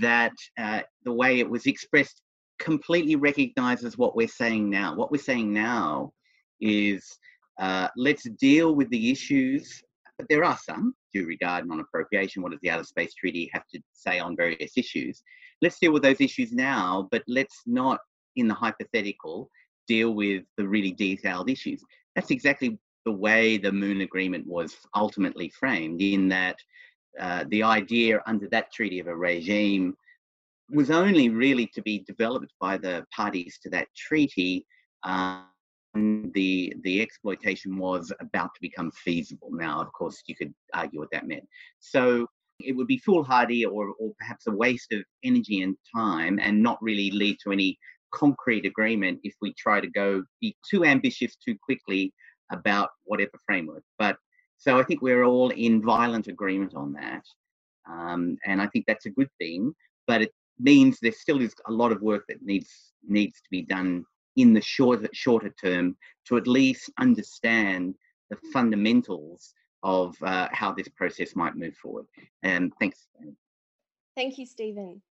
that 0.00 0.32
uh, 0.58 0.80
the 1.04 1.12
way 1.12 1.40
it 1.40 1.48
was 1.48 1.66
expressed 1.66 2.20
completely 2.58 3.16
recognizes 3.16 3.98
what 3.98 4.16
we're 4.16 4.28
saying 4.28 4.70
now. 4.70 4.94
What 4.94 5.10
we're 5.10 5.18
saying 5.18 5.52
now 5.52 6.12
is 6.60 7.04
uh, 7.60 7.88
let's 7.96 8.24
deal 8.40 8.74
with 8.74 8.88
the 8.90 9.10
issues, 9.10 9.82
but 10.16 10.26
there 10.28 10.44
are 10.44 10.58
some 10.58 10.94
due 11.12 11.26
regard, 11.26 11.66
non-appropriation. 11.68 12.42
What 12.42 12.52
does 12.52 12.60
the 12.62 12.70
Outer 12.70 12.84
Space 12.84 13.14
Treaty 13.14 13.50
have 13.52 13.66
to 13.74 13.80
say 13.92 14.18
on 14.18 14.36
various 14.36 14.72
issues? 14.76 15.22
let's 15.64 15.78
deal 15.78 15.92
with 15.92 16.02
those 16.02 16.20
issues 16.20 16.52
now, 16.52 17.08
but 17.10 17.22
let's 17.26 17.62
not, 17.66 17.98
in 18.36 18.48
the 18.48 18.54
hypothetical, 18.54 19.48
deal 19.86 20.14
with 20.14 20.44
the 20.56 20.66
really 20.66 20.92
detailed 20.92 21.50
issues. 21.50 21.82
That's 22.14 22.30
exactly 22.30 22.78
the 23.04 23.12
way 23.12 23.58
the 23.58 23.72
Moon 23.72 24.00
Agreement 24.00 24.46
was 24.46 24.76
ultimately 24.94 25.50
framed, 25.50 26.00
in 26.00 26.28
that 26.28 26.56
uh, 27.20 27.44
the 27.48 27.62
idea 27.62 28.22
under 28.26 28.48
that 28.48 28.72
treaty 28.72 28.98
of 28.98 29.06
a 29.06 29.16
regime 29.16 29.94
was 30.70 30.90
only 30.90 31.28
really 31.28 31.66
to 31.74 31.82
be 31.82 32.04
developed 32.06 32.52
by 32.60 32.78
the 32.78 33.04
parties 33.14 33.58
to 33.62 33.70
that 33.70 33.88
treaty. 33.96 34.66
Um, 35.02 35.46
the 36.34 36.74
the 36.82 37.00
exploitation 37.00 37.76
was 37.78 38.12
about 38.20 38.52
to 38.54 38.60
become 38.60 38.90
feasible. 38.92 39.50
Now, 39.52 39.80
of 39.80 39.92
course, 39.92 40.22
you 40.26 40.34
could 40.34 40.52
argue 40.72 41.00
what 41.00 41.10
that 41.12 41.28
meant. 41.28 41.46
So 41.78 42.26
it 42.60 42.72
would 42.72 42.86
be 42.86 42.98
foolhardy 42.98 43.64
or, 43.64 43.94
or 43.98 44.12
perhaps 44.18 44.46
a 44.46 44.52
waste 44.52 44.92
of 44.92 45.02
energy 45.24 45.62
and 45.62 45.76
time 45.94 46.38
and 46.40 46.62
not 46.62 46.82
really 46.82 47.10
lead 47.10 47.36
to 47.44 47.52
any 47.52 47.78
concrete 48.14 48.64
agreement 48.64 49.20
if 49.24 49.34
we 49.42 49.52
try 49.54 49.80
to 49.80 49.88
go 49.88 50.22
be 50.40 50.56
too 50.68 50.84
ambitious 50.84 51.36
too 51.36 51.56
quickly 51.62 52.12
about 52.52 52.90
whatever 53.04 53.32
framework. 53.46 53.82
But 53.98 54.16
so 54.58 54.78
I 54.78 54.84
think 54.84 55.02
we're 55.02 55.24
all 55.24 55.50
in 55.50 55.82
violent 55.82 56.28
agreement 56.28 56.74
on 56.74 56.92
that. 56.94 57.24
Um, 57.90 58.38
and 58.46 58.62
I 58.62 58.66
think 58.68 58.86
that's 58.86 59.06
a 59.06 59.10
good 59.10 59.28
thing, 59.38 59.74
but 60.06 60.22
it 60.22 60.32
means 60.58 60.98
there 60.98 61.12
still 61.12 61.40
is 61.40 61.54
a 61.66 61.72
lot 61.72 61.92
of 61.92 62.00
work 62.00 62.24
that 62.28 62.42
needs 62.42 62.70
needs 63.06 63.40
to 63.40 63.50
be 63.50 63.62
done 63.62 64.04
in 64.36 64.54
the 64.54 64.62
shorter 64.62 65.08
shorter 65.12 65.52
term 65.62 65.96
to 66.26 66.36
at 66.36 66.46
least 66.46 66.90
understand 66.98 67.94
the 68.30 68.38
fundamentals 68.52 69.52
of 69.82 70.16
uh, 70.22 70.48
how 70.52 70.72
this 70.72 70.88
process 70.88 71.36
might 71.36 71.56
move 71.56 71.76
forward. 71.76 72.06
And 72.42 72.72
thanks. 72.80 73.06
Thank 74.16 74.38
you, 74.38 74.46
Steven. 74.46 75.02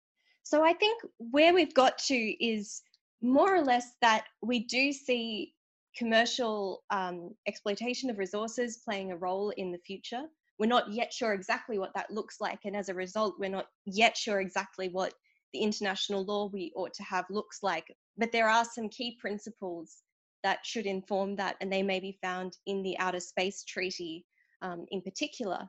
So 0.45 0.65
I 0.65 0.73
think 0.73 1.03
where 1.19 1.55
we've 1.55 1.75
got 1.75 1.99
to 1.99 2.15
is 2.15 2.83
more 3.23 3.55
or 3.55 3.63
less 3.63 3.93
that 4.01 4.25
we 4.43 4.61
do 4.61 4.93
see 4.93 5.55
commercial 5.97 6.83
um, 6.91 7.35
exploitation 7.47 8.11
of 8.11 8.19
resources 8.19 8.81
playing 8.85 9.13
a 9.13 9.17
role 9.17 9.51
in 9.51 9.71
the 9.71 9.79
future. 9.79 10.23
We're 10.59 10.67
not 10.67 10.93
yet 10.93 11.13
sure 11.13 11.33
exactly 11.33 11.79
what 11.79 11.95
that 11.95 12.11
looks 12.11 12.41
like, 12.41 12.61
and 12.65 12.77
as 12.77 12.89
a 12.89 12.95
result, 12.95 13.37
we're 13.39 13.51
not 13.51 13.67
yet 13.85 14.17
sure 14.17 14.41
exactly 14.41 14.89
what 14.89 15.15
the 15.53 15.61
international 15.61 16.25
law 16.25 16.49
we 16.53 16.73
ought 16.75 16.95
to 16.95 17.03
have 17.03 17.25
looks 17.31 17.59
like. 17.63 17.85
But 18.17 18.33
there 18.33 18.49
are 18.49 18.65
some 18.65 18.89
key 18.89 19.19
principles 19.21 20.03
that 20.43 20.65
should 20.65 20.87
inform 20.87 21.37
that, 21.37 21.57
and 21.61 21.73
they 21.73 21.83
may 21.83 22.01
be 22.01 22.19
found 22.23 22.57
in 22.67 22.83
the 22.83 22.99
Outer 22.99 23.21
Space 23.21 23.65
Treaty 23.65 24.25
um, 24.63 24.87
in 24.91 25.01
particular. 25.01 25.69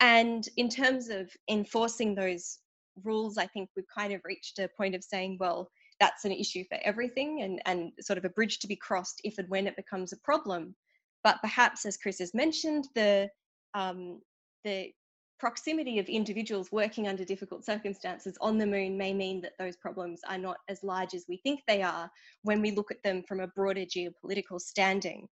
And 0.00 0.46
in 0.56 0.68
terms 0.68 1.08
of 1.08 1.30
enforcing 1.50 2.14
those 2.14 2.58
rules, 3.04 3.38
I 3.38 3.46
think 3.46 3.70
we've 3.76 3.86
kind 3.94 4.12
of 4.12 4.20
reached 4.24 4.58
a 4.58 4.68
point 4.76 4.94
of 4.94 5.02
saying, 5.02 5.38
well, 5.40 5.70
that's 6.00 6.24
an 6.24 6.32
issue 6.32 6.64
for 6.68 6.78
everything 6.82 7.42
and, 7.42 7.60
and 7.66 7.92
sort 8.00 8.18
of 8.18 8.24
a 8.24 8.30
bridge 8.30 8.58
to 8.60 8.66
be 8.66 8.76
crossed 8.76 9.20
if 9.24 9.38
and 9.38 9.48
when 9.48 9.66
it 9.66 9.76
becomes 9.76 10.12
a 10.12 10.18
problem. 10.18 10.74
But 11.24 11.40
perhaps, 11.40 11.86
as 11.86 11.96
Chris 11.96 12.18
has 12.18 12.34
mentioned, 12.34 12.88
the 12.94 13.28
um, 13.74 14.20
the 14.64 14.92
proximity 15.38 15.98
of 15.98 16.06
individuals 16.06 16.72
working 16.72 17.08
under 17.08 17.24
difficult 17.24 17.64
circumstances 17.64 18.38
on 18.40 18.56
the 18.58 18.66
moon 18.66 18.96
may 18.96 19.12
mean 19.12 19.40
that 19.42 19.52
those 19.58 19.76
problems 19.76 20.20
are 20.28 20.38
not 20.38 20.56
as 20.68 20.82
large 20.82 21.14
as 21.14 21.26
we 21.28 21.36
think 21.38 21.60
they 21.66 21.82
are 21.82 22.10
when 22.42 22.62
we 22.62 22.70
look 22.70 22.90
at 22.90 23.02
them 23.02 23.22
from 23.22 23.40
a 23.40 23.48
broader 23.48 23.84
geopolitical 23.84 24.60
standing. 24.60 25.28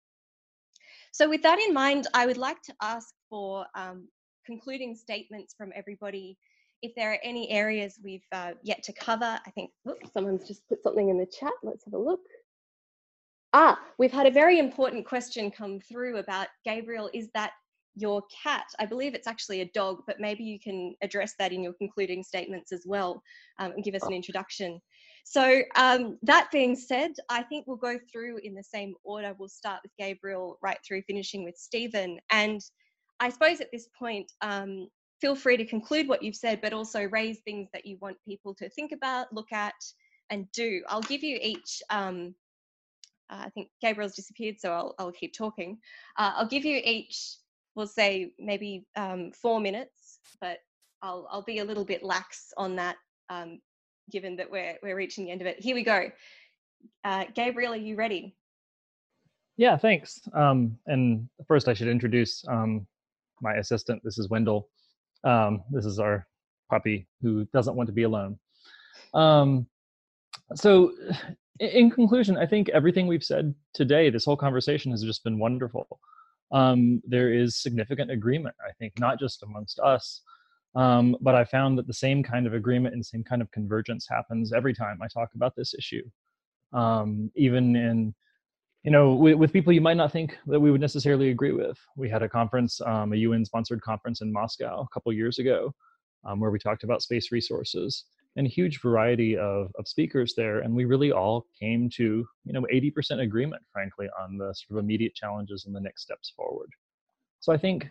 So, 1.13 1.29
with 1.29 1.43
that 1.43 1.61
in 1.61 1.73
mind, 1.73 2.07
I 2.13 2.27
would 2.27 2.37
like 2.37 2.61
to 2.63 2.75
ask 2.83 3.15
for 3.31 3.67
um, 3.75 4.09
concluding 4.45 4.95
statements 4.95 5.55
from 5.57 5.73
everybody. 5.75 6.37
If 6.85 6.95
there 6.95 7.13
are 7.13 7.19
any 7.23 7.51
areas 7.51 7.99
we've 8.05 8.27
uh, 8.31 8.53
yet 8.63 8.83
to 8.83 8.93
cover, 8.93 9.41
I 9.47 9.51
think 9.55 9.71
oops, 9.89 10.13
someone's 10.13 10.47
just 10.47 10.69
put 10.69 10.83
something 10.83 11.09
in 11.09 11.17
the 11.17 11.25
chat. 11.27 11.53
Let's 11.63 11.85
have 11.87 11.95
a 11.95 11.99
look. 11.99 12.21
Ah, 13.55 13.81
we've 13.99 14.13
had 14.13 14.27
a 14.27 14.31
very 14.31 14.59
important 14.59 15.07
question 15.07 15.51
come 15.51 15.81
through 15.81 16.19
about 16.19 16.49
Gabriel. 16.63 17.09
Is 17.15 17.31
that 17.33 17.53
your 17.95 18.23
cat? 18.43 18.67
I 18.79 18.85
believe 18.85 19.15
it's 19.15 19.27
actually 19.27 19.63
a 19.63 19.71
dog, 19.73 20.03
but 20.07 20.21
maybe 20.21 20.45
you 20.45 20.61
can 20.61 20.95
address 21.01 21.33
that 21.39 21.53
in 21.53 21.63
your 21.63 21.73
concluding 21.73 22.23
statements 22.23 22.71
as 22.71 22.85
well 22.85 23.23
um, 23.61 23.73
and 23.73 23.83
give 23.83 23.95
us 23.95 24.03
an 24.03 24.13
introduction. 24.13 24.79
So 25.25 25.63
um, 25.77 26.19
that 26.23 26.51
being 26.53 26.77
said, 26.77 27.13
I 27.31 27.45
think 27.45 27.67
we'll 27.67 27.79
go 27.79 27.99
through 28.13 28.41
in 28.43 28.55
the 28.55 28.63
same 28.63 28.95
order. 29.05 29.35
We'll 29.39 29.49
start 29.49 29.81
with 29.83 29.93
Gabriel 29.99 30.59
right 30.63 30.79
through 30.87 31.03
finishing 31.07 31.45
with 31.45 31.57
Steven. 31.57 32.19
And 32.31 32.61
I 33.21 33.31
suppose 33.31 33.63
at 33.63 33.73
this 33.73 33.89
point, 33.99 34.31
um, 34.43 34.89
feel 35.25 35.35
free 35.35 35.57
to 35.57 35.65
conclude 35.65 36.07
what 36.07 36.23
you've 36.23 36.37
said, 36.37 36.61
but 36.61 36.75
also 36.75 37.05
raise 37.05 37.39
things 37.39 37.67
that 37.73 37.87
you 37.87 37.97
want 38.03 38.15
people 38.29 38.53
to 38.53 38.69
think 38.69 38.93
about, 38.93 39.33
look 39.33 39.53
at, 39.53 39.73
and 40.29 40.53
do. 40.53 40.83
I'll 40.87 41.01
give 41.01 41.23
you 41.23 41.39
each. 41.41 41.83
Um, 41.89 42.35
uh, 43.31 43.45
I 43.47 43.49
think 43.49 43.71
Gabriel's 43.81 44.15
disappeared, 44.15 44.57
so 44.61 44.73
I'll, 44.73 44.95
I'll 44.99 45.13
keep 45.13 45.33
talking. 45.33 45.79
Uh, 46.19 46.33
I'll 46.37 46.47
give 46.47 46.67
you 46.67 46.79
each, 46.85 47.37
we'll 47.75 47.87
say 47.87 48.35
maybe 48.39 48.87
um, 48.97 49.33
four 49.33 49.61
minutes, 49.61 50.19
but 50.43 50.59
I'll, 51.01 51.27
I'll 51.31 51.41
be 51.43 51.61
a 51.61 51.65
little 51.65 51.87
bit 51.87 52.03
lax 52.03 52.53
on 52.59 52.77
that 52.77 52.97
um, 53.31 53.63
given 54.11 54.37
that 54.37 54.51
we're 54.51 54.77
we're 54.83 54.95
reaching 54.95 55.25
the 55.25 55.31
end 55.31 55.41
of 55.41 55.47
it. 55.47 55.59
Here 55.59 55.75
we 55.75 55.85
go. 55.85 56.11
Uh, 57.03 57.25
Gabriel, 57.35 57.73
are 57.73 57.77
you 57.77 57.97
ready? 57.97 58.37
Yeah, 59.57 59.79
thanks. 59.79 60.21
Um, 60.35 60.77
and 60.87 61.27
first, 61.49 61.67
I 61.67 61.73
should 61.73 61.89
introduce 61.89 62.45
um, 62.47 62.87
my 63.41 63.55
assistant. 63.55 64.03
This 64.05 64.19
is 64.19 64.29
Wendell. 64.29 64.69
Um, 65.25 65.65
this 65.71 65.87
is 65.87 65.99
our 65.99 66.27
puppy 66.71 67.07
who 67.23 67.45
doesn't 67.47 67.77
want 67.77 67.87
to 67.89 67.93
be 67.93 68.03
alone. 68.03 68.39
Um, 69.15 69.67
so, 70.55 70.93
in 71.61 71.91
conclusion, 71.91 72.37
I 72.37 72.47
think 72.47 72.69
everything 72.71 73.07
we've 73.07 73.25
said 73.25 73.55
today, 73.73 74.11
this 74.11 74.25
whole 74.25 74.37
conversation 74.37 74.91
has 74.91 75.03
just 75.03 75.25
been 75.25 75.39
wonderful. 75.39 76.01
Um, 76.53 77.03
there 77.07 77.33
is 77.33 77.57
significant 77.57 78.11
agreement, 78.11 78.55
I 78.67 78.73
think, 78.73 78.99
not 78.99 79.19
just 79.19 79.43
amongst 79.43 79.79
us, 79.81 80.21
um, 80.75 81.17
but 81.21 81.35
I 81.35 81.45
found 81.45 81.79
that 81.79 81.87
the 81.87 81.95
same 81.95 82.23
kind 82.23 82.47
of 82.47 82.55
agreement 82.55 82.95
and 82.95 83.05
same 83.05 83.25
kind 83.25 83.41
of 83.41 83.51
convergence 83.53 84.07
happens 84.09 84.53
every 84.53 84.75
time 84.75 85.01
I 85.01 85.09
talk 85.09 85.31
about 85.35 85.55
this 85.57 85.75
issue. 85.75 86.03
Um, 86.73 87.31
even 87.37 87.77
in, 87.77 88.15
you 88.85 88.91
know, 88.91 89.15
with, 89.15 89.37
with, 89.37 89.53
people 89.53 89.73
you 89.73 89.81
might 89.81 89.97
not 89.97 90.13
think 90.13 90.37
that 90.47 90.61
we 90.61 90.71
would 90.71 90.81
necessarily 90.81 91.31
agree 91.31 91.53
with. 91.53 91.79
We 91.97 92.11
had 92.11 92.23
a 92.23 92.29
conference, 92.29 92.83
um, 92.83 93.15
a 93.15 93.17
UN 93.17 93.45
sponsored 93.45 93.81
conference 93.81 94.21
in 94.21 94.31
Moscow 94.31 94.83
a 94.83 94.95
couple 94.95 95.11
years 95.13 95.39
ago, 95.39 95.75
um, 96.27 96.39
where 96.39 96.51
we 96.51 96.59
talked 96.59 96.85
about 96.85 97.03
space 97.03 97.33
resources 97.33 98.05
and 98.37 98.47
a 98.47 98.51
huge 98.51 98.83
variety 98.83 99.39
of, 99.39 99.73
of 99.79 99.89
speakers 99.89 100.35
there. 100.37 100.61
And 100.61 100.75
we 100.75 100.85
really 100.85 101.13
all 101.13 101.47
came 101.59 101.89
to, 101.97 102.27
you 102.45 102.53
know, 102.53 102.67
80% 102.73 103.21
agreement, 103.21 103.63
frankly, 103.73 104.09
on 104.21 104.37
the 104.37 104.53
sort 104.55 104.79
of 104.79 104.85
immediate 104.85 105.15
challenges 105.15 105.65
and 105.65 105.75
the 105.75 105.81
next 105.81 106.03
steps 106.03 106.33
forward. 106.37 106.69
So 107.41 107.53
I 107.53 107.57
think 107.57 107.89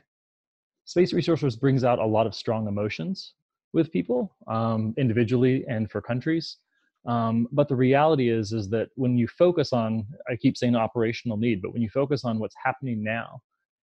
space 0.85 1.11
resources 1.11 1.55
brings 1.55 1.83
out 1.83 1.97
a 1.97 2.05
lot 2.05 2.27
of 2.27 2.35
strong 2.35 2.67
emotions 2.67 3.33
with 3.71 3.91
people 3.91 4.35
um, 4.47 4.93
individually 4.97 5.65
and 5.67 5.89
for 5.89 6.01
countries 6.01 6.57
um, 7.05 7.47
but 7.51 7.67
the 7.67 7.75
reality 7.75 8.29
is 8.29 8.53
is 8.53 8.69
that 8.69 8.89
when 8.95 9.17
you 9.17 9.27
focus 9.27 9.73
on 9.73 10.05
i 10.29 10.35
keep 10.35 10.57
saying 10.57 10.75
operational 10.75 11.37
need 11.37 11.61
but 11.61 11.73
when 11.73 11.81
you 11.81 11.89
focus 11.89 12.23
on 12.23 12.39
what's 12.39 12.55
happening 12.63 13.03
now 13.03 13.39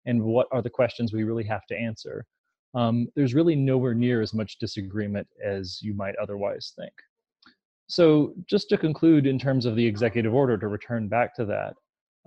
and 0.04 0.22
what 0.22 0.46
are 0.52 0.62
the 0.62 0.70
questions 0.70 1.12
we 1.12 1.24
really 1.24 1.44
have 1.44 1.66
to 1.66 1.76
answer 1.76 2.24
um, 2.74 3.08
there's 3.16 3.34
really 3.34 3.56
nowhere 3.56 3.94
near 3.94 4.20
as 4.20 4.34
much 4.34 4.58
disagreement 4.58 5.26
as 5.42 5.80
you 5.82 5.94
might 5.94 6.14
otherwise 6.16 6.72
think 6.76 6.92
so 7.88 8.34
just 8.46 8.68
to 8.70 8.78
conclude 8.78 9.26
in 9.26 9.38
terms 9.38 9.64
of 9.64 9.76
the 9.76 9.86
executive 9.86 10.34
order, 10.34 10.58
to 10.58 10.68
return 10.68 11.08
back 11.08 11.34
to 11.36 11.44
that, 11.46 11.74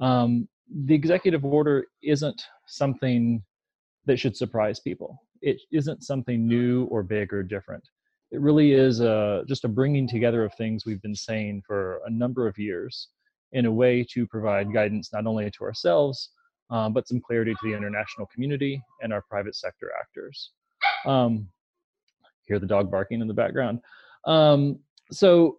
um, 0.03 0.47
the 0.85 0.93
executive 0.93 1.43
order 1.43 1.85
isn't 2.01 2.41
something 2.67 3.43
that 4.05 4.17
should 4.17 4.37
surprise 4.37 4.79
people. 4.79 5.21
It 5.41 5.61
isn't 5.71 6.03
something 6.03 6.47
new 6.47 6.85
or 6.85 7.03
big 7.03 7.33
or 7.33 7.43
different. 7.43 7.83
It 8.31 8.41
really 8.41 8.73
is 8.73 8.99
a, 8.99 9.43
just 9.47 9.65
a 9.65 9.67
bringing 9.67 10.07
together 10.07 10.43
of 10.43 10.53
things 10.53 10.85
we've 10.85 11.01
been 11.01 11.15
saying 11.15 11.63
for 11.65 12.01
a 12.05 12.09
number 12.09 12.47
of 12.47 12.57
years 12.57 13.07
in 13.53 13.65
a 13.65 13.71
way 13.71 14.05
to 14.11 14.27
provide 14.27 14.71
guidance 14.71 15.11
not 15.11 15.25
only 15.25 15.49
to 15.49 15.63
ourselves, 15.63 16.29
um, 16.69 16.93
but 16.93 17.07
some 17.07 17.19
clarity 17.19 17.53
to 17.53 17.69
the 17.69 17.75
international 17.75 18.27
community 18.27 18.81
and 19.01 19.11
our 19.11 19.23
private 19.23 19.55
sector 19.55 19.91
actors. 19.99 20.51
Um, 21.05 21.47
hear 22.45 22.59
the 22.59 22.67
dog 22.67 22.91
barking 22.91 23.21
in 23.21 23.27
the 23.27 23.33
background. 23.33 23.79
Um, 24.25 24.79
so, 25.11 25.57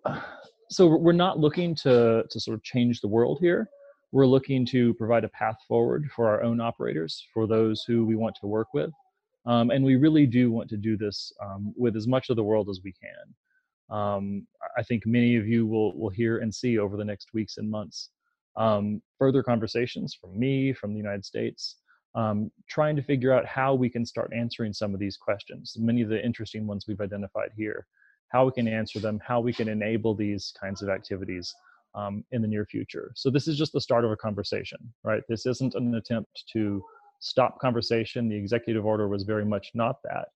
so 0.71 0.87
we're 0.87 1.13
not 1.13 1.39
looking 1.39 1.75
to 1.77 2.25
to 2.31 2.41
sort 2.41 2.55
of 2.55 2.63
change 2.63 3.01
the 3.01 3.09
world 3.09 3.39
here. 3.41 3.69
We're 4.13 4.27
looking 4.27 4.67
to 4.67 4.95
provide 4.95 5.25
a 5.25 5.29
path 5.29 5.57
forward 5.67 6.11
for 6.15 6.29
our 6.29 6.43
own 6.43 6.61
operators, 6.61 7.25
for 7.33 7.47
those 7.47 7.85
who 7.85 8.05
we 8.05 8.17
want 8.17 8.37
to 8.41 8.47
work 8.47 8.69
with, 8.75 8.91
um, 9.47 9.71
and 9.71 9.85
we 9.85 9.97
really 9.97 10.27
do 10.27 10.51
want 10.51 10.69
to 10.71 10.77
do 10.77 10.97
this 10.97 11.33
um, 11.43 11.73
with 11.77 11.97
as 11.97 12.07
much 12.07 12.31
of 12.31 12.37
the 12.37 12.45
world 12.45 12.69
as 12.69 12.81
we 12.85 12.93
can. 12.93 13.97
Um, 13.97 14.47
I 14.77 14.83
think 14.83 15.05
many 15.07 15.37
of 15.37 15.47
you 15.49 15.67
will 15.67 15.97
will 15.99 16.11
hear 16.11 16.39
and 16.39 16.55
see 16.55 16.79
over 16.79 16.97
the 16.97 17.05
next 17.05 17.35
weeks 17.35 17.57
and 17.57 17.71
months 17.71 18.11
um, 18.57 19.03
further 19.19 19.43
conversations 19.43 20.17
from 20.19 20.39
me, 20.39 20.73
from 20.73 20.93
the 20.93 20.99
United 20.99 21.25
States, 21.25 21.77
um, 22.15 22.51
trying 22.69 22.97
to 22.97 23.03
figure 23.03 23.33
out 23.33 23.47
how 23.47 23.75
we 23.75 23.89
can 23.89 24.05
start 24.05 24.33
answering 24.35 24.73
some 24.73 24.95
of 24.95 25.01
these 25.01 25.17
questions. 25.17 25.77
Many 25.79 26.03
of 26.03 26.09
the 26.09 26.25
interesting 26.25 26.67
ones 26.67 26.87
we've 26.87 27.01
identified 27.01 27.51
here, 27.57 27.87
how 28.29 28.47
we 28.47 28.53
can 28.53 28.69
answer 28.69 28.99
them, 28.99 29.21
how 29.27 29.41
we 29.41 29.53
can 29.53 29.69
enable 29.69 30.15
these 30.15 30.53
kinds 30.61 30.83
of 30.83 30.89
activities 30.89 31.55
um, 31.95 32.25
in 32.33 32.43
the 32.43 32.49
near 32.49 32.65
future. 32.65 33.13
So 33.15 33.31
this 33.31 33.49
is 33.49 33.57
just 33.57 33.73
the 33.73 33.81
start 33.81 34.05
of 34.05 34.11
a 34.11 34.17
conversation, 34.17 34.79
right? 35.03 35.23
This 35.29 35.47
isn't 35.47 35.75
an 35.75 35.95
attempt 35.95 36.45
to 36.53 36.85
stop 37.21 37.59
conversation. 37.61 38.29
The 38.29 38.37
executive 38.37 38.85
order 38.85 39.09
was 39.09 39.23
very 39.23 39.45
much 39.45 39.71
not 39.75 39.97
that. 40.05 40.29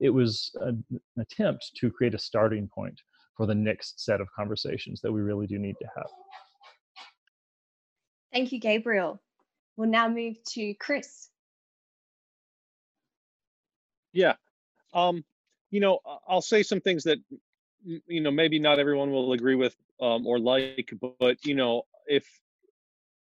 It 0.00 0.10
was 0.10 0.50
an 0.60 0.84
attempt 1.18 1.72
to 1.76 1.90
create 1.90 2.14
a 2.14 2.18
starting 2.18 2.68
point 2.68 3.00
for 3.36 3.46
the 3.46 3.54
next 3.54 4.04
set 4.04 4.20
of 4.20 4.28
conversations 4.34 5.00
that 5.00 5.10
we 5.10 5.20
really 5.20 5.46
do 5.46 5.58
need 5.58 5.76
to 5.80 5.88
have. 5.96 6.06
Thank 8.32 8.52
you, 8.52 8.58
Gabriel. 8.58 9.20
We'll 9.76 9.88
now 9.88 10.08
move 10.08 10.36
to 10.50 10.74
Chris. 10.74 11.28
Yeah. 14.12 14.34
Um, 14.92 15.24
you 15.70 15.80
know, 15.80 16.00
I'll 16.28 16.42
say 16.42 16.62
some 16.62 16.80
things 16.80 17.04
that 17.04 17.18
you 17.84 18.20
know 18.20 18.30
maybe 18.30 18.58
not 18.58 18.78
everyone 18.78 19.10
will 19.10 19.32
agree 19.32 19.54
with 19.54 19.74
um, 20.00 20.26
or 20.26 20.38
like, 20.38 20.92
but 21.18 21.44
you 21.44 21.54
know, 21.54 21.82
if 22.06 22.26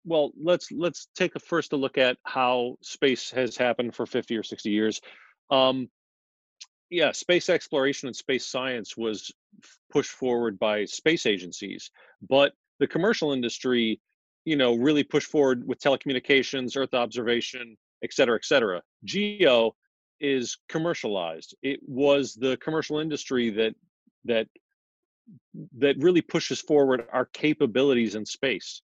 well, 0.09 0.32
let's 0.40 0.70
let's 0.72 1.09
take 1.14 1.36
a 1.36 1.40
first 1.40 1.72
a 1.72 1.76
look 1.76 1.98
at 1.98 2.16
how 2.24 2.76
space 2.82 3.30
has 3.30 3.56
happened 3.56 3.94
for 3.94 4.06
50 4.06 4.36
or 4.36 4.42
60 4.42 4.70
years. 4.70 5.00
Um, 5.50 5.88
yeah, 6.90 7.12
space 7.12 7.50
exploration 7.50 8.09
and 8.09 8.16
space 8.16 8.46
science 8.46 8.96
was 8.96 9.30
pushed 9.92 10.11
forward 10.11 10.59
by 10.59 10.86
space 10.86 11.26
agencies, 11.26 11.90
but 12.26 12.52
the 12.80 12.86
commercial 12.86 13.32
industry 13.32 14.00
you 14.48 14.56
know, 14.56 14.74
really 14.76 15.04
push 15.04 15.24
forward 15.24 15.68
with 15.68 15.78
telecommunications, 15.78 16.74
Earth 16.74 16.94
observation, 16.94 17.76
et 18.02 18.14
cetera, 18.14 18.34
et 18.34 18.46
cetera. 18.46 18.80
Geo 19.04 19.76
is 20.20 20.56
commercialized. 20.70 21.54
It 21.62 21.80
was 21.86 22.32
the 22.32 22.56
commercial 22.56 22.98
industry 22.98 23.50
that 23.50 23.74
that 24.24 24.46
that 25.76 25.98
really 25.98 26.22
pushes 26.22 26.62
forward 26.62 27.04
our 27.12 27.26
capabilities 27.26 28.14
in 28.14 28.24
space. 28.24 28.80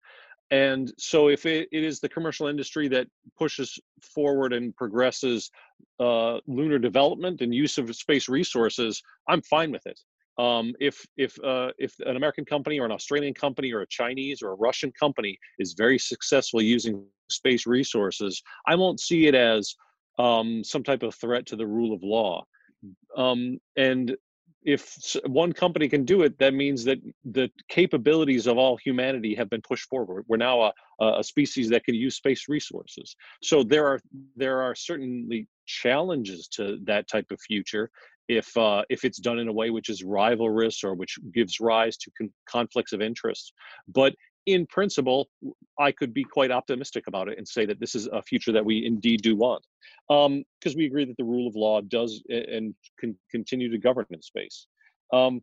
And 0.52 0.92
so, 0.98 1.28
if 1.28 1.46
it, 1.46 1.66
it 1.72 1.82
is 1.82 1.98
the 1.98 2.10
commercial 2.10 2.46
industry 2.46 2.86
that 2.88 3.06
pushes 3.38 3.78
forward 4.02 4.52
and 4.52 4.76
progresses 4.76 5.50
uh, 5.98 6.38
lunar 6.46 6.78
development 6.78 7.40
and 7.40 7.54
use 7.54 7.78
of 7.78 7.94
space 7.96 8.28
resources, 8.28 9.02
I'm 9.28 9.40
fine 9.40 9.72
with 9.72 9.86
it. 9.86 9.98
Um, 10.38 10.74
if 10.78 11.06
if 11.16 11.42
uh, 11.42 11.70
if 11.78 11.94
an 12.00 12.16
American 12.16 12.44
company 12.44 12.78
or 12.78 12.84
an 12.84 12.92
Australian 12.92 13.32
company 13.32 13.72
or 13.72 13.80
a 13.80 13.86
Chinese 13.86 14.42
or 14.42 14.50
a 14.50 14.56
Russian 14.56 14.92
company 14.92 15.38
is 15.58 15.72
very 15.72 15.98
successful 15.98 16.60
using 16.60 17.02
space 17.30 17.66
resources, 17.66 18.42
I 18.66 18.74
won't 18.74 19.00
see 19.00 19.28
it 19.28 19.34
as 19.34 19.74
um, 20.18 20.62
some 20.62 20.82
type 20.82 21.02
of 21.02 21.14
threat 21.14 21.46
to 21.46 21.56
the 21.56 21.66
rule 21.66 21.94
of 21.94 22.02
law. 22.02 22.44
Um, 23.16 23.58
and 23.76 24.16
if 24.64 25.16
one 25.26 25.52
company 25.52 25.88
can 25.88 26.04
do 26.04 26.22
it, 26.22 26.38
that 26.38 26.54
means 26.54 26.84
that 26.84 26.98
the 27.24 27.50
capabilities 27.68 28.46
of 28.46 28.58
all 28.58 28.76
humanity 28.76 29.34
have 29.34 29.50
been 29.50 29.62
pushed 29.62 29.88
forward. 29.88 30.24
We're 30.28 30.36
now 30.36 30.62
a, 30.62 30.72
a 31.00 31.24
species 31.24 31.68
that 31.70 31.84
can 31.84 31.94
use 31.94 32.16
space 32.16 32.48
resources. 32.48 33.16
So 33.42 33.62
there 33.62 33.86
are 33.86 34.00
there 34.36 34.60
are 34.60 34.74
certainly 34.74 35.48
challenges 35.66 36.48
to 36.48 36.78
that 36.84 37.08
type 37.08 37.26
of 37.30 37.40
future, 37.40 37.90
if 38.28 38.56
uh, 38.56 38.82
if 38.88 39.04
it's 39.04 39.18
done 39.18 39.38
in 39.38 39.48
a 39.48 39.52
way 39.52 39.70
which 39.70 39.88
is 39.88 40.02
rivalrous 40.02 40.84
or 40.84 40.94
which 40.94 41.18
gives 41.32 41.60
rise 41.60 41.96
to 41.98 42.10
con- 42.16 42.32
conflicts 42.48 42.92
of 42.92 43.00
interest. 43.00 43.52
But 43.88 44.14
in 44.46 44.66
principle, 44.66 45.28
I 45.78 45.92
could 45.92 46.12
be 46.12 46.24
quite 46.24 46.50
optimistic 46.50 47.06
about 47.06 47.28
it 47.28 47.38
and 47.38 47.46
say 47.46 47.66
that 47.66 47.80
this 47.80 47.94
is 47.94 48.06
a 48.06 48.22
future 48.22 48.52
that 48.52 48.64
we 48.64 48.84
indeed 48.84 49.22
do 49.22 49.36
want, 49.36 49.64
because 50.08 50.26
um, 50.26 50.76
we 50.76 50.86
agree 50.86 51.04
that 51.04 51.16
the 51.16 51.24
rule 51.24 51.46
of 51.46 51.54
law 51.54 51.80
does 51.80 52.22
and 52.28 52.74
can 52.98 53.16
continue 53.30 53.70
to 53.70 53.78
govern 53.78 54.06
in 54.10 54.22
space. 54.22 54.66
Um, 55.12 55.42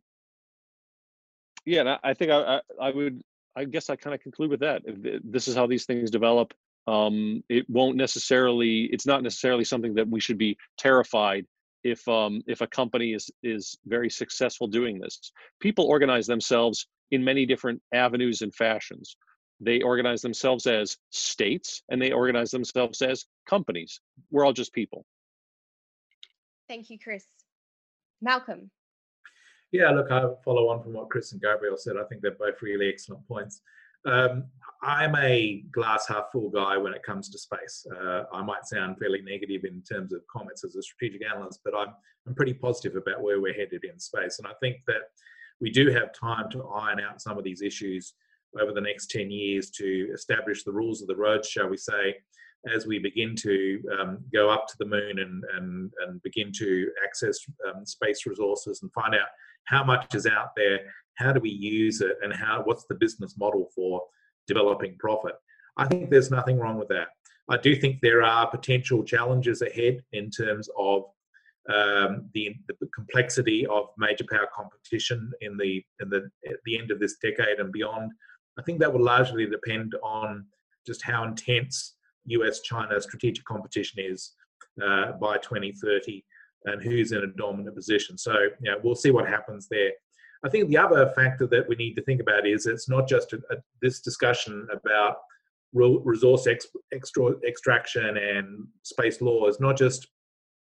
yeah, 1.66 1.82
and 1.82 1.90
I, 1.90 2.00
I 2.04 2.14
think 2.14 2.32
I, 2.32 2.56
I, 2.56 2.62
I, 2.82 2.92
would. 2.92 3.22
I 3.56 3.66
guess 3.66 3.90
I 3.90 3.96
kind 3.96 4.14
of 4.14 4.22
conclude 4.22 4.50
with 4.50 4.62
that. 4.62 4.82
This 5.24 5.48
is 5.48 5.56
how 5.56 5.68
these 5.68 5.86
things 5.86 6.12
develop. 6.12 6.54
Um, 6.88 7.44
it 7.50 7.70
won't 7.70 7.98
necessarily. 7.98 8.90
It's 8.92 9.06
not 9.06 9.24
necessarily 9.24 9.64
something 9.64 9.94
that 9.96 10.08
we 10.08 10.20
should 10.20 10.38
be 10.38 10.58
terrified 10.78 11.46
if 11.84 12.06
um, 12.08 12.42
if 12.48 12.62
a 12.62 12.68
company 12.68 13.14
is 13.14 13.30
is 13.44 13.78
very 13.86 14.10
successful 14.10 14.68
doing 14.68 15.00
this. 15.00 15.32
People 15.60 15.86
organize 15.86 16.28
themselves 16.28 16.88
in 17.12 17.24
many 17.24 17.46
different 17.46 17.82
avenues 17.94 18.42
and 18.42 18.54
fashions. 18.54 19.18
They 19.62 19.82
organize 19.82 20.22
themselves 20.22 20.68
as 20.68 20.98
states 21.10 21.84
and 21.90 22.02
they 22.02 22.12
organize 22.12 22.52
themselves 22.52 23.02
as 23.02 23.26
companies. 23.46 24.00
We're 24.32 24.46
all 24.46 24.54
just 24.54 24.74
people. 24.74 25.06
Thank 26.68 26.90
you, 26.90 26.98
Chris. 27.00 27.26
Malcolm. 28.22 28.72
Yeah, 29.72 29.92
look, 29.92 30.12
I 30.12 30.24
follow 30.44 30.70
on 30.70 30.82
from 30.82 30.94
what 30.94 31.10
Chris 31.10 31.32
and 31.32 31.42
Gabriel 31.42 31.78
said. 31.78 31.96
I 31.98 32.04
think 32.06 32.22
they're 32.22 32.32
both 32.32 32.62
really 32.62 32.90
excellent 32.90 33.28
points. 33.28 33.62
Um, 34.06 34.46
I'm 34.82 35.16
a 35.16 35.64
glass 35.72 36.08
half 36.08 36.32
full 36.32 36.50
guy 36.50 36.78
when 36.78 36.94
it 36.94 37.04
comes 37.04 37.30
to 37.30 37.38
space. 37.38 37.86
Uh, 38.02 38.24
I 38.34 38.42
might 38.42 38.66
sound 38.66 38.98
fairly 38.98 39.22
negative 39.22 39.66
in 39.66 39.82
terms 39.82 40.14
of 40.14 40.22
comments 40.32 40.64
as 40.64 40.76
a 40.76 40.82
strategic 40.82 41.22
analyst, 41.30 41.60
but 41.66 41.74
I'm, 41.78 41.90
I'm 42.26 42.34
pretty 42.34 42.54
positive 42.54 42.96
about 42.96 43.22
where 43.22 43.42
we're 43.42 43.54
headed 43.54 43.84
in 43.84 44.00
space. 44.00 44.40
And 44.40 44.48
I 44.48 44.54
think 44.62 44.78
that 44.88 45.02
we 45.62 45.70
do 45.70 45.90
have 45.92 46.14
time 46.14 46.50
to 46.52 46.68
iron 46.68 47.00
out 47.00 47.22
some 47.22 47.38
of 47.38 47.44
these 47.44 47.62
issues 47.62 48.14
over 48.60 48.72
the 48.72 48.82
next 48.82 49.12
10 49.12 49.30
years 49.30 49.70
to 49.72 50.10
establish 50.14 50.64
the 50.64 50.72
rules 50.72 51.02
of 51.02 51.08
the 51.08 51.16
road, 51.16 51.46
shall 51.46 51.68
we 51.68 51.78
say, 51.78 52.16
as 52.74 52.88
we 52.88 53.00
begin 53.00 53.36
to 53.36 53.82
um, 54.00 54.18
go 54.34 54.50
up 54.50 54.68
to 54.68 54.76
the 54.80 54.86
moon 54.86 55.20
and, 55.20 55.44
and, 55.56 55.94
and 56.06 56.22
begin 56.24 56.52
to 56.54 56.90
access 57.06 57.40
um, 57.68 57.86
space 57.86 58.26
resources 58.26 58.82
and 58.82 58.92
find 58.94 59.14
out 59.14 59.28
how 59.66 59.84
much 59.84 60.16
is 60.16 60.26
out 60.26 60.50
there 60.56 60.80
how 61.20 61.34
do 61.34 61.40
we 61.42 61.50
use 61.50 62.02
it 62.02 62.18
and 62.24 62.34
how 62.34 62.62
what's 62.64 62.86
the 62.86 62.96
business 62.96 63.38
model 63.38 63.70
for 63.76 64.02
developing 64.48 64.96
profit? 64.98 65.36
I 65.78 65.86
think 65.86 66.10
there's 66.10 66.32
nothing 66.32 66.58
wrong 66.58 66.80
with 66.80 66.88
that. 66.88 67.10
I 67.50 67.58
do 67.58 67.76
think 67.76 68.00
there 68.02 68.24
are 68.24 68.50
potential 68.50 69.04
challenges 69.04 69.62
ahead 69.62 70.02
in 70.14 70.30
terms 70.30 70.70
of 70.78 71.04
um, 71.70 72.30
the, 72.34 72.56
the, 72.68 72.88
complexity 72.96 73.66
of 73.68 73.90
major 73.98 74.26
power 74.30 74.48
competition 74.56 75.32
in 75.42 75.56
the 75.58 75.84
in 76.00 76.10
the 76.10 76.30
at 76.48 76.58
the 76.66 76.78
end 76.78 76.90
of 76.90 77.00
this 77.00 77.18
decade 77.22 77.60
and 77.60 77.72
beyond. 77.72 78.12
I 78.58 78.64
think 78.64 78.80
that 78.80 78.92
will 78.92 79.04
largely 79.04 79.46
depend 79.46 79.94
on 80.04 80.46
just 80.86 81.04
how 81.04 81.24
intense 81.24 81.96
us 82.28 82.62
china 82.62 83.00
strategic 83.02 83.46
competition 83.46 84.04
is 84.04 84.34
uh, 84.84 85.14
by 85.14 85.38
2030 85.38 86.24
and 86.66 86.82
who's 86.82 87.12
in 87.12 87.24
a 87.24 87.38
dominant 87.38 87.76
position. 87.76 88.18
So 88.18 88.34
you 88.62 88.72
know, 88.72 88.78
we'll 88.84 88.96
see 88.96 89.12
what 89.12 89.28
happens 89.28 89.68
there. 89.70 89.92
I 90.44 90.50
think 90.50 90.70
the 90.70 90.78
other 90.78 91.10
factor 91.16 91.48
that 91.48 91.68
we 91.68 91.76
need 91.76 91.96
to 91.96 92.04
think 92.04 92.22
about 92.22 92.48
is 92.48 92.66
it's 92.66 92.90
not 92.90 93.08
just 93.08 93.34
a, 93.34 93.38
a, 93.52 93.58
this 93.82 94.00
discussion 94.02 94.68
about 94.72 95.18
resource 95.74 96.48
ex, 96.48 96.68
extra, 96.94 97.34
extraction 97.48 98.18
and 98.18 98.66
space 98.84 99.22
law. 99.22 99.48
Is 99.48 99.60
not 99.60 99.78
just 99.78 100.08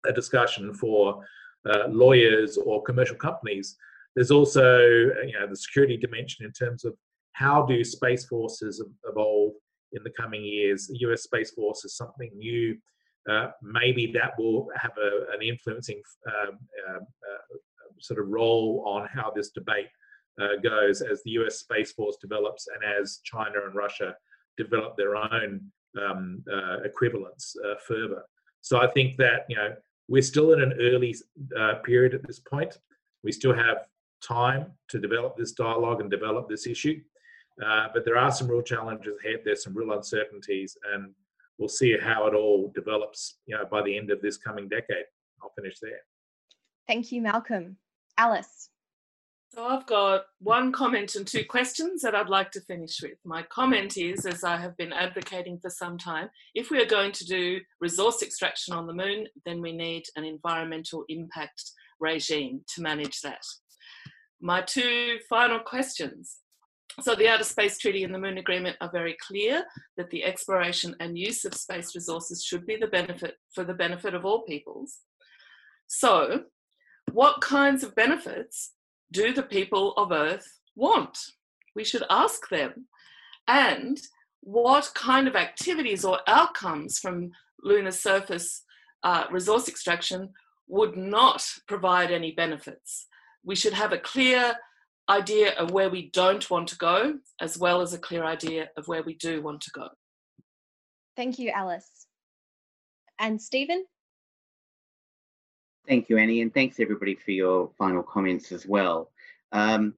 a 0.07 0.13
discussion 0.13 0.75
for 0.75 1.25
uh, 1.69 1.89
lawyers 1.89 2.57
or 2.57 2.83
commercial 2.83 3.17
companies. 3.17 3.77
There's 4.15 4.31
also 4.31 4.79
you 4.81 5.33
know 5.39 5.47
the 5.49 5.57
security 5.57 5.97
dimension 5.97 6.45
in 6.45 6.53
terms 6.53 6.85
of 6.85 6.95
how 7.33 7.65
do 7.65 7.83
space 7.83 8.27
forces 8.27 8.85
evolve 9.09 9.55
in 9.93 10.03
the 10.03 10.11
coming 10.11 10.45
years. 10.45 10.87
The 10.87 10.99
U.S. 11.01 11.23
Space 11.23 11.51
Force 11.53 11.85
is 11.85 11.97
something 11.97 12.31
new. 12.37 12.77
Uh, 13.31 13.49
maybe 13.63 14.11
that 14.13 14.33
will 14.39 14.69
have 14.77 14.93
a, 14.99 15.33
an 15.35 15.43
influencing 15.43 16.03
um, 16.27 16.59
uh, 16.89 16.97
uh, 16.97 17.57
sort 18.01 18.19
of 18.21 18.29
role 18.29 18.83
on 18.87 19.07
how 19.07 19.31
this 19.35 19.51
debate 19.51 19.87
uh, 20.41 20.57
goes 20.63 21.03
as 21.03 21.23
the 21.23 21.33
US 21.33 21.61
Space 21.61 21.93
Force 21.93 22.17
develops 22.21 22.67
and 22.69 23.01
as 23.01 23.21
China 23.23 23.65
and 23.65 23.75
Russia 23.75 24.15
develop 24.57 24.97
their 24.97 25.17
own 25.17 25.61
um, 26.01 26.43
uh, 26.53 26.81
equivalents 26.85 27.55
uh, 27.65 27.75
further. 27.87 28.23
So 28.61 28.81
I 28.81 28.89
think 28.89 29.17
that 29.19 29.47
you 29.49 29.57
know 29.57 29.75
we're 30.09 30.23
still 30.23 30.53
in 30.53 30.61
an 30.61 30.75
early 30.81 31.15
uh, 31.59 31.75
period 31.85 32.15
at 32.15 32.27
this 32.27 32.39
point. 32.39 32.79
We 33.23 33.33
still 33.33 33.55
have 33.55 33.87
time 34.23 34.73
to 34.89 34.99
develop 34.99 35.37
this 35.37 35.53
dialogue 35.53 36.01
and 36.01 36.11
develop 36.11 36.49
this 36.49 36.67
issue, 36.67 37.01
uh, 37.65 37.89
but 37.95 38.05
there 38.05 38.17
are 38.17 38.31
some 38.31 38.49
real 38.49 38.63
challenges 38.63 39.15
ahead. 39.25 39.41
There's 39.45 39.65
some 39.65 39.75
real 39.75 39.93
uncertainties, 39.93 40.77
and 40.93 41.13
we'll 41.59 41.69
see 41.69 41.97
how 41.99 42.27
it 42.27 42.35
all 42.35 42.73
develops. 42.75 43.37
You 43.47 43.57
know, 43.57 43.65
by 43.71 43.83
the 43.83 43.97
end 43.97 44.11
of 44.11 44.21
this 44.21 44.37
coming 44.37 44.69
decade. 44.69 45.07
I'll 45.43 45.53
finish 45.57 45.79
there. 45.81 46.01
Thank 46.87 47.11
you, 47.13 47.21
Malcolm. 47.21 47.77
Alice. 48.17 48.71
So 49.55 49.67
I've 49.67 49.85
got 49.85 50.23
one 50.39 50.73
comment 50.73 51.15
and 51.15 51.27
two 51.27 51.45
questions 51.45 52.01
that 52.01 52.15
I'd 52.15 52.31
like 52.31 52.53
to 52.53 52.61
finish 52.63 53.03
with. 53.03 53.19
My 53.23 53.43
comment 53.43 53.99
is, 53.99 54.25
as 54.25 54.45
I 54.45 54.57
have 54.57 54.75
been 54.79 54.95
advocating 54.95 55.59
for 55.59 55.69
some 55.69 55.99
time, 55.99 56.31
if 56.55 56.71
we 56.71 56.81
are 56.81 56.87
going 56.87 57.13
to 57.13 57.27
do 57.27 57.61
resource 57.79 58.23
extraction 58.23 58.73
on 58.73 58.87
the 58.87 58.95
moon, 58.95 59.27
then 59.45 59.61
we 59.61 59.73
need 59.73 60.05
an 60.17 60.25
environmental 60.25 61.05
impact 61.11 61.71
regime 62.01 62.63
to 62.75 62.81
manage 62.81 63.21
that. 63.21 63.43
My 64.41 64.63
two 64.63 65.19
final 65.29 65.59
questions. 65.59 66.39
So 67.03 67.15
the 67.15 67.29
Outer 67.29 67.45
Space 67.45 67.77
Treaty 67.77 68.05
and 68.05 68.15
the 68.15 68.19
Moon 68.19 68.39
Agreement 68.39 68.79
are 68.81 68.91
very 68.91 69.19
clear 69.21 69.65
that 69.99 70.09
the 70.09 70.25
exploration 70.25 70.97
and 70.99 71.19
use 71.19 71.45
of 71.45 71.53
space 71.53 71.95
resources 71.95 72.43
should 72.43 72.65
be 72.65 72.77
the 72.77 72.87
benefit 72.87 73.35
for 73.55 73.65
the 73.65 73.75
benefit 73.75 74.15
of 74.15 74.25
all 74.25 74.45
peoples. 74.45 75.01
So, 75.89 76.45
what 77.13 77.43
kinds 77.43 77.83
of 77.83 77.95
benefits 77.95 78.73
do 79.13 79.33
the 79.33 79.43
people 79.43 79.93
of 79.97 80.11
Earth 80.11 80.47
want? 80.75 81.19
We 81.77 81.85
should 81.85 82.05
ask 82.11 82.49
them. 82.49 82.87
And 83.47 83.99
what 84.41 84.91
kind 84.95 85.29
of 85.29 85.37
activities 85.37 86.05
or 86.05 86.21
outcomes 86.27 86.99
from 86.99 87.31
lunar 87.63 87.93
surface 87.93 88.65
uh, 89.03 89.25
resource 89.31 89.69
extraction 89.69 90.31
would 90.69 90.97
not 90.97 91.45
provide 91.69 92.11
any 92.11 92.33
benefits? 92.33 93.07
We 93.45 93.57
should 93.57 93.73
have 93.73 93.93
a 93.93 93.99
clear 93.99 94.55
idea 95.09 95.55
of 95.55 95.71
where 95.71 95.91
we 95.91 96.11
don't 96.11 96.49
want 96.51 96.69
to 96.69 96.77
go, 96.77 97.19
as 97.41 97.59
well 97.59 97.81
as 97.81 97.93
a 97.93 97.99
clear 97.99 98.25
idea 98.25 98.71
of 98.77 98.89
where 98.89 99.03
we 99.03 99.15
do 99.15 99.43
want 99.43 99.61
to 99.63 99.71
go. 99.73 99.89
Thank 101.17 101.39
you, 101.39 101.51
Alice. 101.51 102.07
And 103.19 103.41
Steven? 103.41 103.85
Thank 105.89 106.09
you, 106.09 106.17
Annie, 106.17 106.43
and 106.43 106.55
thanks 106.55 106.79
everybody 106.79 107.17
for 107.17 107.33
your 107.33 107.71
final 107.77 108.03
comments 108.03 108.53
as 108.53 108.67
well. 108.67 109.11
Um, 109.51 109.95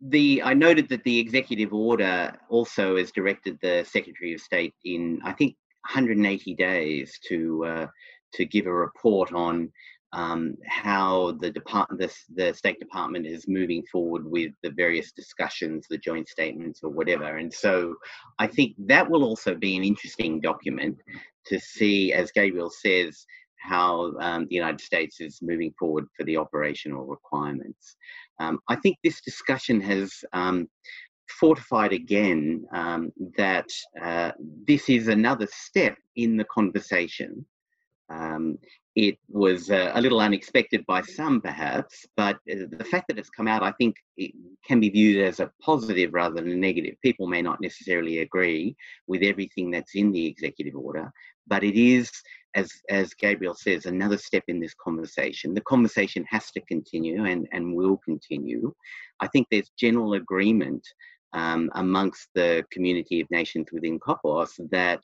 the 0.00 0.42
I 0.42 0.54
noted 0.54 0.88
that 0.90 1.04
the 1.04 1.18
executive 1.18 1.72
order 1.72 2.36
also 2.48 2.96
has 2.96 3.10
directed 3.10 3.58
the 3.60 3.84
Secretary 3.88 4.34
of 4.34 4.40
State 4.40 4.74
in 4.84 5.20
I 5.24 5.32
think 5.32 5.56
180 5.88 6.54
days 6.54 7.18
to 7.28 7.64
uh, 7.64 7.86
to 8.34 8.44
give 8.44 8.66
a 8.66 8.72
report 8.72 9.32
on 9.32 9.70
um, 10.12 10.56
how 10.66 11.32
the 11.40 11.50
department, 11.50 12.00
the, 12.00 12.14
the 12.34 12.54
State 12.54 12.78
Department 12.78 13.26
is 13.26 13.48
moving 13.48 13.82
forward 13.90 14.24
with 14.24 14.52
the 14.62 14.70
various 14.70 15.10
discussions, 15.12 15.86
the 15.88 15.96
joint 15.98 16.28
statements, 16.28 16.80
or 16.82 16.90
whatever. 16.90 17.38
And 17.38 17.52
so, 17.52 17.94
I 18.38 18.46
think 18.46 18.74
that 18.78 19.10
will 19.10 19.24
also 19.24 19.54
be 19.54 19.76
an 19.76 19.84
interesting 19.84 20.40
document 20.40 20.98
to 21.46 21.58
see, 21.58 22.12
as 22.12 22.30
Gabriel 22.30 22.70
says, 22.70 23.24
how 23.62 24.12
um, 24.20 24.46
the 24.48 24.54
United 24.54 24.80
States 24.80 25.20
is 25.20 25.40
moving 25.42 25.72
forward 25.78 26.06
for 26.16 26.24
the 26.24 26.36
operational 26.36 27.04
requirements. 27.06 27.96
Um, 28.40 28.58
I 28.68 28.76
think 28.76 28.96
this 29.02 29.20
discussion 29.20 29.80
has 29.80 30.12
um, 30.32 30.68
fortified 31.28 31.92
again 31.92 32.64
um, 32.72 33.12
that 33.36 33.68
uh, 34.00 34.32
this 34.66 34.88
is 34.88 35.08
another 35.08 35.48
step 35.50 35.96
in 36.16 36.36
the 36.36 36.44
conversation. 36.44 37.44
Um, 38.10 38.58
it 38.94 39.16
was 39.28 39.70
uh, 39.70 39.92
a 39.94 40.00
little 40.00 40.20
unexpected 40.20 40.84
by 40.86 41.00
some, 41.00 41.40
perhaps, 41.40 42.04
but 42.14 42.36
uh, 42.50 42.66
the 42.70 42.84
fact 42.90 43.08
that 43.08 43.18
it's 43.18 43.30
come 43.30 43.48
out, 43.48 43.62
I 43.62 43.72
think, 43.72 43.96
it 44.18 44.32
can 44.66 44.80
be 44.80 44.90
viewed 44.90 45.24
as 45.24 45.40
a 45.40 45.50
positive 45.62 46.12
rather 46.12 46.34
than 46.34 46.50
a 46.50 46.56
negative. 46.56 46.96
People 47.02 47.26
may 47.26 47.40
not 47.40 47.62
necessarily 47.62 48.18
agree 48.18 48.76
with 49.06 49.22
everything 49.22 49.70
that's 49.70 49.94
in 49.94 50.12
the 50.12 50.26
executive 50.26 50.74
order, 50.74 51.10
but 51.46 51.64
it 51.64 51.74
is 51.74 52.10
as 52.54 52.72
as 52.90 53.14
Gabriel 53.14 53.54
says, 53.54 53.86
another 53.86 54.18
step 54.18 54.44
in 54.48 54.60
this 54.60 54.74
conversation. 54.74 55.54
The 55.54 55.62
conversation 55.62 56.24
has 56.28 56.50
to 56.52 56.60
continue 56.62 57.24
and, 57.24 57.48
and 57.52 57.74
will 57.74 57.98
continue. 57.98 58.74
I 59.20 59.28
think 59.28 59.46
there's 59.50 59.70
general 59.78 60.14
agreement 60.14 60.86
um, 61.32 61.70
amongst 61.74 62.28
the 62.34 62.64
community 62.70 63.20
of 63.20 63.30
nations 63.30 63.68
within 63.72 63.98
COPUOS 63.98 64.60
that 64.70 65.02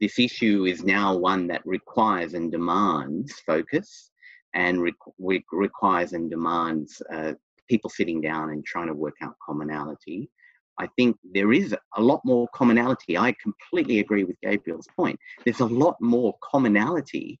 this 0.00 0.18
issue 0.18 0.66
is 0.66 0.84
now 0.84 1.16
one 1.16 1.46
that 1.48 1.62
requires 1.64 2.34
and 2.34 2.52
demands 2.52 3.32
focus 3.46 4.10
and 4.54 4.82
re- 4.82 5.44
requires 5.52 6.12
and 6.12 6.30
demands 6.30 7.00
uh, 7.12 7.32
people 7.68 7.88
sitting 7.88 8.20
down 8.20 8.50
and 8.50 8.64
trying 8.64 8.88
to 8.88 8.94
work 8.94 9.14
out 9.22 9.36
commonality. 9.44 10.28
I 10.80 10.88
think 10.96 11.18
there 11.34 11.52
is 11.52 11.76
a 11.96 12.02
lot 12.02 12.22
more 12.24 12.48
commonality. 12.54 13.18
I 13.18 13.34
completely 13.42 13.98
agree 13.98 14.24
with 14.24 14.40
Gabriel's 14.40 14.88
point. 14.96 15.18
There's 15.44 15.60
a 15.60 15.66
lot 15.66 15.96
more 16.00 16.34
commonality 16.42 17.38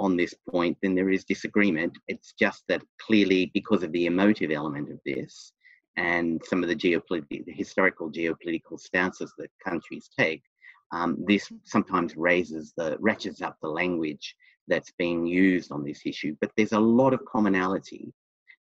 on 0.00 0.16
this 0.16 0.34
point 0.50 0.76
than 0.82 0.96
there 0.96 1.10
is 1.10 1.24
disagreement. 1.24 1.96
It's 2.08 2.34
just 2.36 2.64
that 2.68 2.82
clearly, 3.00 3.52
because 3.54 3.84
of 3.84 3.92
the 3.92 4.06
emotive 4.06 4.50
element 4.50 4.90
of 4.90 4.98
this 5.06 5.52
and 5.96 6.42
some 6.44 6.64
of 6.64 6.68
the 6.68 6.74
geopolitical, 6.74 7.44
the 7.46 7.52
historical 7.52 8.10
geopolitical 8.10 8.80
stances 8.80 9.32
that 9.38 9.50
countries 9.64 10.10
take, 10.18 10.42
um, 10.90 11.16
this 11.24 11.52
sometimes 11.62 12.16
raises 12.16 12.72
the 12.76 12.96
ratchets 12.98 13.42
up 13.42 13.56
the 13.62 13.68
language 13.68 14.34
that's 14.66 14.92
being 14.98 15.24
used 15.24 15.70
on 15.70 15.84
this 15.84 16.00
issue. 16.04 16.34
But 16.40 16.50
there's 16.56 16.72
a 16.72 16.80
lot 16.80 17.14
of 17.14 17.24
commonality. 17.30 18.12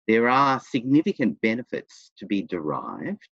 There 0.09 0.31
are 0.31 0.59
significant 0.59 1.39
benefits 1.43 2.13
to 2.17 2.25
be 2.25 2.41
derived 2.41 3.29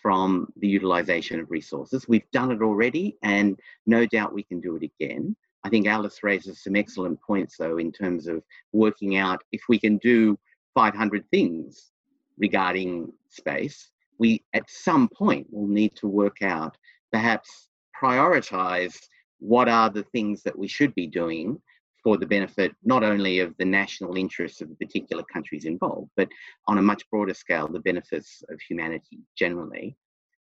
from 0.00 0.52
the 0.56 0.68
utilization 0.68 1.40
of 1.40 1.50
resources. 1.50 2.08
We've 2.08 2.30
done 2.32 2.50
it 2.52 2.62
already, 2.62 3.16
and 3.22 3.58
no 3.86 4.06
doubt 4.06 4.34
we 4.34 4.42
can 4.42 4.60
do 4.60 4.76
it 4.76 4.82
again. 4.82 5.36
I 5.64 5.68
think 5.68 5.86
Alice 5.86 6.22
raises 6.22 6.62
some 6.62 6.76
excellent 6.76 7.20
points, 7.20 7.56
though, 7.56 7.78
in 7.78 7.92
terms 7.92 8.26
of 8.26 8.42
working 8.72 9.16
out 9.16 9.42
if 9.52 9.62
we 9.68 9.78
can 9.78 9.98
do 9.98 10.38
500 10.74 11.24
things 11.30 11.90
regarding 12.38 13.12
space. 13.28 13.90
We, 14.18 14.42
at 14.54 14.70
some 14.70 15.08
point, 15.08 15.46
will 15.50 15.66
need 15.66 15.94
to 15.96 16.06
work 16.06 16.42
out, 16.42 16.76
perhaps 17.12 17.68
prioritize 18.00 18.96
what 19.40 19.68
are 19.68 19.90
the 19.90 20.04
things 20.04 20.42
that 20.42 20.58
we 20.58 20.68
should 20.68 20.94
be 20.94 21.06
doing 21.06 21.60
for 22.08 22.16
the 22.16 22.24
benefit 22.24 22.74
not 22.82 23.04
only 23.04 23.38
of 23.40 23.54
the 23.58 23.64
national 23.66 24.16
interests 24.16 24.62
of 24.62 24.70
the 24.70 24.86
particular 24.86 25.22
countries 25.30 25.66
involved, 25.66 26.10
but 26.16 26.26
on 26.66 26.78
a 26.78 26.82
much 26.90 27.02
broader 27.10 27.34
scale, 27.34 27.68
the 27.68 27.80
benefits 27.80 28.42
of 28.48 28.58
humanity 28.62 29.18
generally. 29.36 29.94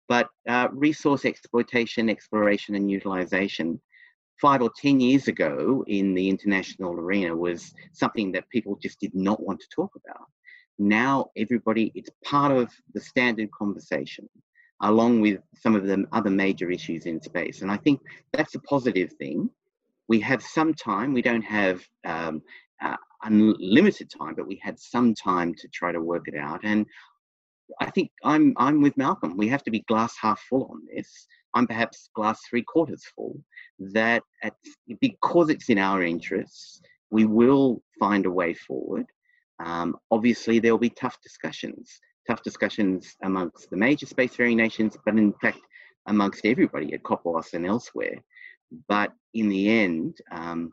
But 0.10 0.28
uh, 0.50 0.68
resource 0.74 1.24
exploitation, 1.24 2.10
exploration, 2.10 2.76
and 2.76 2.92
utilization, 2.92 3.80
five 4.42 4.62
or 4.62 4.70
10 4.82 5.00
years 5.00 5.30
ago 5.30 5.86
in 5.88 6.14
the 6.14 6.28
international 6.28 6.92
arena, 6.92 7.34
was 7.34 7.74
something 7.94 8.34
that 8.34 8.50
people 8.50 8.76
just 8.76 9.00
did 9.00 9.16
not 9.16 9.42
want 9.42 9.62
to 9.62 9.68
talk 9.74 9.92
about. 9.96 10.28
Now, 10.78 11.28
everybody, 11.38 11.90
it's 11.96 12.10
part 12.26 12.52
of 12.52 12.70
the 12.94 13.00
standard 13.00 13.50
conversation 13.52 14.28
along 14.82 15.22
with 15.22 15.40
some 15.56 15.74
of 15.74 15.88
the 15.88 16.06
other 16.12 16.30
major 16.30 16.70
issues 16.70 17.06
in 17.06 17.22
space. 17.22 17.62
And 17.62 17.72
I 17.72 17.78
think 17.78 18.02
that's 18.34 18.56
a 18.56 18.60
positive 18.60 19.14
thing 19.14 19.50
we 20.08 20.20
have 20.22 20.44
some 20.44 20.74
time. 20.74 21.14
We 21.14 21.22
don't 21.22 21.44
have 21.44 21.82
um, 22.06 22.42
uh, 22.84 22.98
unlimited 23.24 24.10
time, 24.10 24.36
but 24.36 24.48
we 24.48 24.60
had 24.62 24.80
some 24.80 25.14
time 25.14 25.54
to 25.56 25.68
try 25.70 25.92
to 25.92 26.02
work 26.02 26.28
it 26.28 26.36
out. 26.36 26.62
And 26.64 26.86
I 27.80 27.90
think 27.90 28.12
I'm 28.24 28.54
I'm 28.58 28.82
with 28.82 28.98
Malcolm. 28.98 29.38
We 29.38 29.48
have 29.48 29.64
to 29.64 29.72
be 29.72 29.80
glass 29.88 30.16
half 30.22 30.40
full 30.42 30.70
on 30.72 30.82
this. 30.94 31.28
I'm 31.56 31.68
perhaps 31.68 32.10
glass 32.16 32.42
three 32.50 32.64
quarters 32.64 33.04
full. 33.16 33.42
That 33.80 34.24
at, 34.44 34.54
because 35.02 35.50
it's 35.50 35.70
in 35.70 35.80
our 35.80 36.04
interests, 36.04 36.82
we 37.10 37.26
will 37.26 37.82
find 38.00 38.26
a 38.26 38.32
way 38.32 38.54
forward. 38.54 39.06
Um, 39.64 39.96
obviously, 40.12 40.60
there 40.60 40.74
will 40.74 40.80
be 40.80 40.90
tough 40.90 41.18
discussions, 41.24 42.00
tough 42.28 42.44
discussions 42.44 43.16
amongst 43.24 43.70
the 43.70 43.78
major 43.78 44.06
spacefaring 44.06 44.58
nations, 44.58 44.98
but 45.06 45.18
in 45.18 45.34
fact 45.42 45.60
amongst 46.08 46.46
everybody 46.46 46.94
at 46.94 47.04
COPUOS 47.04 47.54
and 47.54 47.66
elsewhere. 47.66 48.22
But 48.88 49.14
in 49.34 49.50
the 49.50 49.70
end, 49.70 50.18
um, 50.32 50.72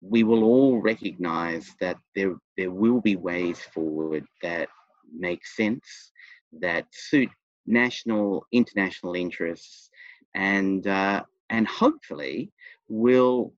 we 0.00 0.22
will 0.22 0.44
all 0.44 0.80
recognize 0.80 1.74
that 1.80 1.98
there, 2.14 2.36
there 2.56 2.70
will 2.70 3.00
be 3.00 3.16
ways 3.16 3.60
forward 3.74 4.24
that 4.42 4.68
make 5.16 5.44
sense, 5.46 6.12
that 6.60 6.86
suit 6.92 7.30
national, 7.66 8.46
international 8.52 9.14
interests, 9.14 9.90
and, 10.34 10.86
uh, 10.86 11.22
and 11.50 11.66
hopefully 11.66 12.52
will 12.88 13.52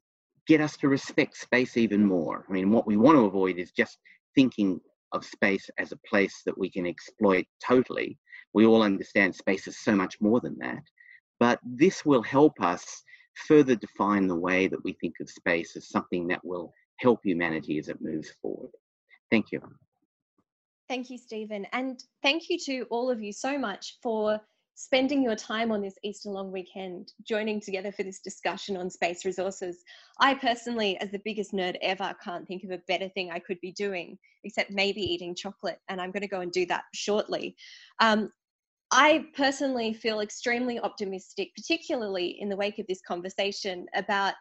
get 0.46 0.60
us 0.60 0.76
to 0.78 0.88
respect 0.88 1.36
space 1.36 1.76
even 1.76 2.04
more. 2.04 2.44
I 2.48 2.52
mean, 2.52 2.70
what 2.70 2.86
we 2.86 2.96
want 2.96 3.16
to 3.16 3.26
avoid 3.26 3.58
is 3.58 3.70
just 3.70 3.98
thinking 4.34 4.80
of 5.12 5.24
space 5.24 5.68
as 5.78 5.92
a 5.92 6.00
place 6.08 6.42
that 6.46 6.56
we 6.56 6.70
can 6.70 6.86
exploit 6.86 7.46
totally. 7.64 8.18
We 8.52 8.66
all 8.66 8.82
understand 8.82 9.34
space 9.34 9.66
is 9.66 9.78
so 9.78 9.94
much 9.94 10.20
more 10.20 10.40
than 10.40 10.56
that. 10.58 10.82
But 11.38 11.60
this 11.64 12.04
will 12.04 12.22
help 12.22 12.60
us 12.60 13.02
further 13.46 13.74
define 13.74 14.26
the 14.26 14.34
way 14.36 14.66
that 14.66 14.82
we 14.84 14.92
think 14.94 15.14
of 15.20 15.30
space 15.30 15.76
as 15.76 15.88
something 15.88 16.28
that 16.28 16.44
will 16.44 16.72
help 16.98 17.20
humanity 17.24 17.78
as 17.78 17.88
it 17.88 18.00
moves 18.00 18.30
forward. 18.42 18.70
Thank 19.30 19.52
you. 19.52 19.60
Thank 20.88 21.08
you, 21.08 21.18
Steven. 21.18 21.66
And 21.72 22.02
thank 22.22 22.50
you 22.50 22.58
to 22.66 22.82
all 22.90 23.10
of 23.10 23.22
you 23.22 23.32
so 23.32 23.56
much 23.56 23.98
for 24.02 24.40
spending 24.74 25.22
your 25.22 25.36
time 25.36 25.70
on 25.70 25.82
this 25.82 25.94
Easter 26.02 26.30
long 26.30 26.50
weekend, 26.50 27.12
joining 27.22 27.60
together 27.60 27.92
for 27.92 28.02
this 28.02 28.20
discussion 28.20 28.78
on 28.78 28.88
space 28.88 29.26
resources. 29.26 29.84
I 30.20 30.34
personally, 30.34 30.98
as 31.00 31.10
the 31.10 31.20
biggest 31.22 31.52
nerd 31.52 31.76
ever, 31.82 32.14
can't 32.24 32.48
think 32.48 32.64
of 32.64 32.70
a 32.70 32.82
better 32.88 33.08
thing 33.10 33.30
I 33.30 33.40
could 33.40 33.60
be 33.60 33.72
doing, 33.72 34.18
except 34.42 34.70
maybe 34.70 35.02
eating 35.02 35.34
chocolate, 35.34 35.78
and 35.88 36.00
I'm 36.00 36.10
going 36.10 36.22
to 36.22 36.28
go 36.28 36.40
and 36.40 36.50
do 36.50 36.64
that 36.66 36.84
shortly. 36.94 37.56
Um, 38.00 38.32
I 38.92 39.26
personally 39.36 39.92
feel 39.92 40.20
extremely 40.20 40.80
optimistic, 40.80 41.54
particularly 41.54 42.40
in 42.40 42.48
the 42.48 42.56
wake 42.56 42.78
of 42.78 42.86
this 42.88 43.00
conversation, 43.00 43.86
about 43.94 44.34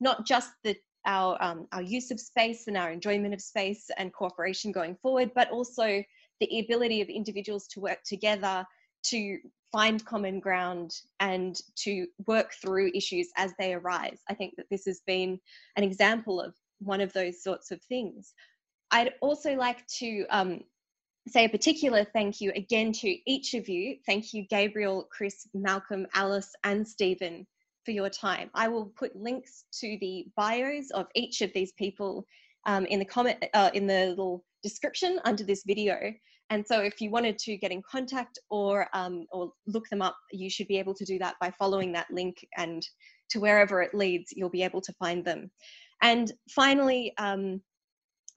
not 0.00 0.26
just 0.26 0.50
the 0.62 0.76
our 1.06 1.40
um, 1.40 1.66
our 1.72 1.82
use 1.82 2.10
of 2.10 2.20
space 2.20 2.66
and 2.66 2.76
our 2.76 2.90
enjoyment 2.90 3.32
of 3.32 3.40
space 3.40 3.90
and 3.96 4.12
cooperation 4.12 4.72
going 4.72 4.96
forward, 4.96 5.30
but 5.34 5.50
also 5.50 6.02
the 6.40 6.58
ability 6.60 7.00
of 7.00 7.08
individuals 7.08 7.66
to 7.68 7.80
work 7.80 8.02
together 8.04 8.64
to 9.04 9.38
find 9.72 10.04
common 10.04 10.40
ground 10.40 10.92
and 11.20 11.60
to 11.76 12.06
work 12.26 12.52
through 12.60 12.90
issues 12.94 13.28
as 13.36 13.52
they 13.58 13.74
arise. 13.74 14.20
I 14.28 14.34
think 14.34 14.54
that 14.56 14.66
this 14.70 14.84
has 14.86 15.00
been 15.06 15.38
an 15.76 15.84
example 15.84 16.40
of 16.40 16.54
one 16.80 17.00
of 17.00 17.12
those 17.12 17.42
sorts 17.42 17.70
of 17.70 17.80
things. 17.82 18.34
I'd 18.90 19.14
also 19.20 19.54
like 19.54 19.86
to 19.98 20.26
um, 20.30 20.60
say 21.28 21.44
a 21.44 21.48
particular 21.48 22.04
thank 22.04 22.40
you 22.40 22.52
again 22.54 22.92
to 22.92 23.16
each 23.26 23.54
of 23.54 23.68
you. 23.68 23.96
Thank 24.06 24.32
you, 24.32 24.46
Gabriel, 24.48 25.08
Chris, 25.10 25.46
Malcolm, 25.54 26.06
Alice, 26.14 26.54
and 26.64 26.86
Steven 26.86 27.46
for 27.84 27.90
your 27.90 28.08
time. 28.08 28.50
I 28.54 28.68
will 28.68 28.86
put 28.98 29.16
links 29.16 29.64
to 29.80 29.96
the 30.00 30.26
bios 30.36 30.90
of 30.90 31.06
each 31.14 31.40
of 31.40 31.52
these 31.52 31.72
people 31.72 32.26
um, 32.66 32.84
in 32.86 32.98
the 32.98 33.04
comment 33.04 33.44
uh, 33.54 33.70
in 33.74 33.86
the 33.86 34.06
little 34.06 34.44
description 34.62 35.20
under 35.24 35.44
this 35.44 35.62
video. 35.66 36.12
And 36.50 36.64
so, 36.64 36.80
if 36.80 37.00
you 37.00 37.10
wanted 37.10 37.38
to 37.38 37.56
get 37.56 37.72
in 37.72 37.82
contact 37.82 38.38
or 38.50 38.88
um, 38.92 39.26
or 39.32 39.52
look 39.66 39.88
them 39.88 40.02
up, 40.02 40.16
you 40.30 40.48
should 40.48 40.68
be 40.68 40.78
able 40.78 40.94
to 40.94 41.04
do 41.04 41.18
that 41.18 41.34
by 41.40 41.50
following 41.50 41.92
that 41.92 42.10
link, 42.10 42.46
and 42.56 42.86
to 43.30 43.40
wherever 43.40 43.82
it 43.82 43.94
leads, 43.94 44.32
you'll 44.32 44.48
be 44.50 44.62
able 44.62 44.80
to 44.82 44.92
find 44.94 45.24
them. 45.24 45.50
And 46.02 46.32
finally, 46.50 47.14
um, 47.18 47.62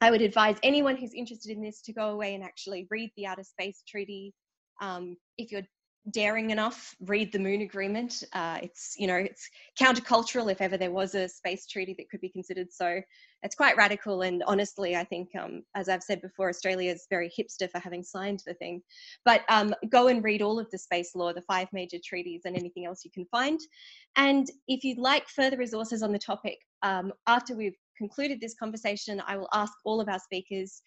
I 0.01 0.11
would 0.11 0.21
advise 0.21 0.57
anyone 0.63 0.95
who's 0.95 1.13
interested 1.13 1.51
in 1.51 1.61
this 1.61 1.81
to 1.81 1.93
go 1.93 2.11
away 2.11 2.35
and 2.35 2.43
actually 2.43 2.87
read 2.89 3.11
the 3.17 3.27
Outer 3.27 3.43
Space 3.43 3.83
Treaty. 3.87 4.33
Um, 4.81 5.17
if 5.37 5.51
you're 5.51 5.67
daring 6.11 6.49
enough, 6.49 6.95
read 7.01 7.31
the 7.31 7.39
Moon 7.39 7.61
Agreement. 7.61 8.23
Uh, 8.33 8.59
it's 8.63 8.95
you 8.97 9.07
know 9.07 9.15
it's 9.15 9.49
countercultural 9.79 10.51
if 10.51 10.61
ever 10.61 10.77
there 10.77 10.91
was 10.91 11.15
a 11.15 11.27
space 11.27 11.67
treaty 11.67 11.93
that 11.97 12.09
could 12.09 12.21
be 12.21 12.29
considered 12.29 12.71
so. 12.71 13.01
It's 13.43 13.55
quite 13.55 13.77
radical, 13.77 14.21
and 14.21 14.43
honestly, 14.47 14.95
I 14.95 15.03
think 15.03 15.29
um, 15.37 15.63
as 15.75 15.89
I've 15.89 16.03
said 16.03 16.21
before, 16.21 16.49
Australia 16.49 16.91
is 16.91 17.07
very 17.09 17.29
hipster 17.29 17.69
for 17.69 17.79
having 17.79 18.03
signed 18.03 18.41
the 18.45 18.53
thing. 18.53 18.81
But 19.25 19.41
um, 19.49 19.73
go 19.89 20.07
and 20.07 20.23
read 20.23 20.41
all 20.41 20.59
of 20.59 20.69
the 20.71 20.77
space 20.77 21.15
law, 21.15 21.33
the 21.33 21.41
five 21.41 21.67
major 21.73 21.97
treaties, 22.03 22.41
and 22.45 22.55
anything 22.55 22.85
else 22.85 23.03
you 23.03 23.11
can 23.11 23.25
find. 23.25 23.59
And 24.15 24.49
if 24.67 24.83
you'd 24.83 24.97
like 24.97 25.27
further 25.27 25.57
resources 25.57 26.03
on 26.03 26.13
the 26.13 26.19
topic, 26.19 26.57
um, 26.83 27.11
after 27.27 27.55
we've 27.55 27.77
concluded 28.03 28.39
this 28.41 28.55
conversation, 28.55 29.21
I 29.27 29.37
will 29.37 29.49
ask 29.53 29.73
all 29.83 30.01
of 30.01 30.09
our 30.09 30.17
speakers 30.19 30.81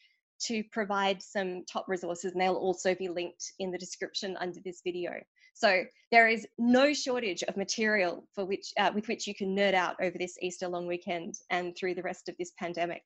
to 0.47 0.65
provide 0.73 1.23
some 1.23 1.63
top 1.71 1.85
resources 1.87 2.33
and 2.33 2.41
they'll 2.41 2.55
also 2.55 2.97
be 2.97 3.09
linked 3.09 3.53
in 3.61 3.71
the 3.71 3.79
description 3.79 4.37
under 4.41 4.59
this 4.65 4.81
video. 4.83 5.13
So 5.55 5.85
there 6.11 6.27
is 6.27 6.47
no 6.59 6.93
shortage 6.95 7.45
of 7.45 7.57
material 7.57 8.27
for 8.35 8.45
which, 8.45 8.73
uh, 8.79 8.91
with 8.95 9.07
which 9.07 9.27
you 9.29 9.35
can 9.35 9.55
nerd 9.55 9.75
out 9.75 9.95
over 10.01 10.17
this 10.19 10.37
Easter 10.41 10.67
long 10.67 10.87
weekend 10.89 11.35
and 11.51 11.77
through 11.77 11.95
the 11.95 12.03
rest 12.03 12.29
of 12.29 12.35
this 12.39 12.53
pandemic. 12.59 13.03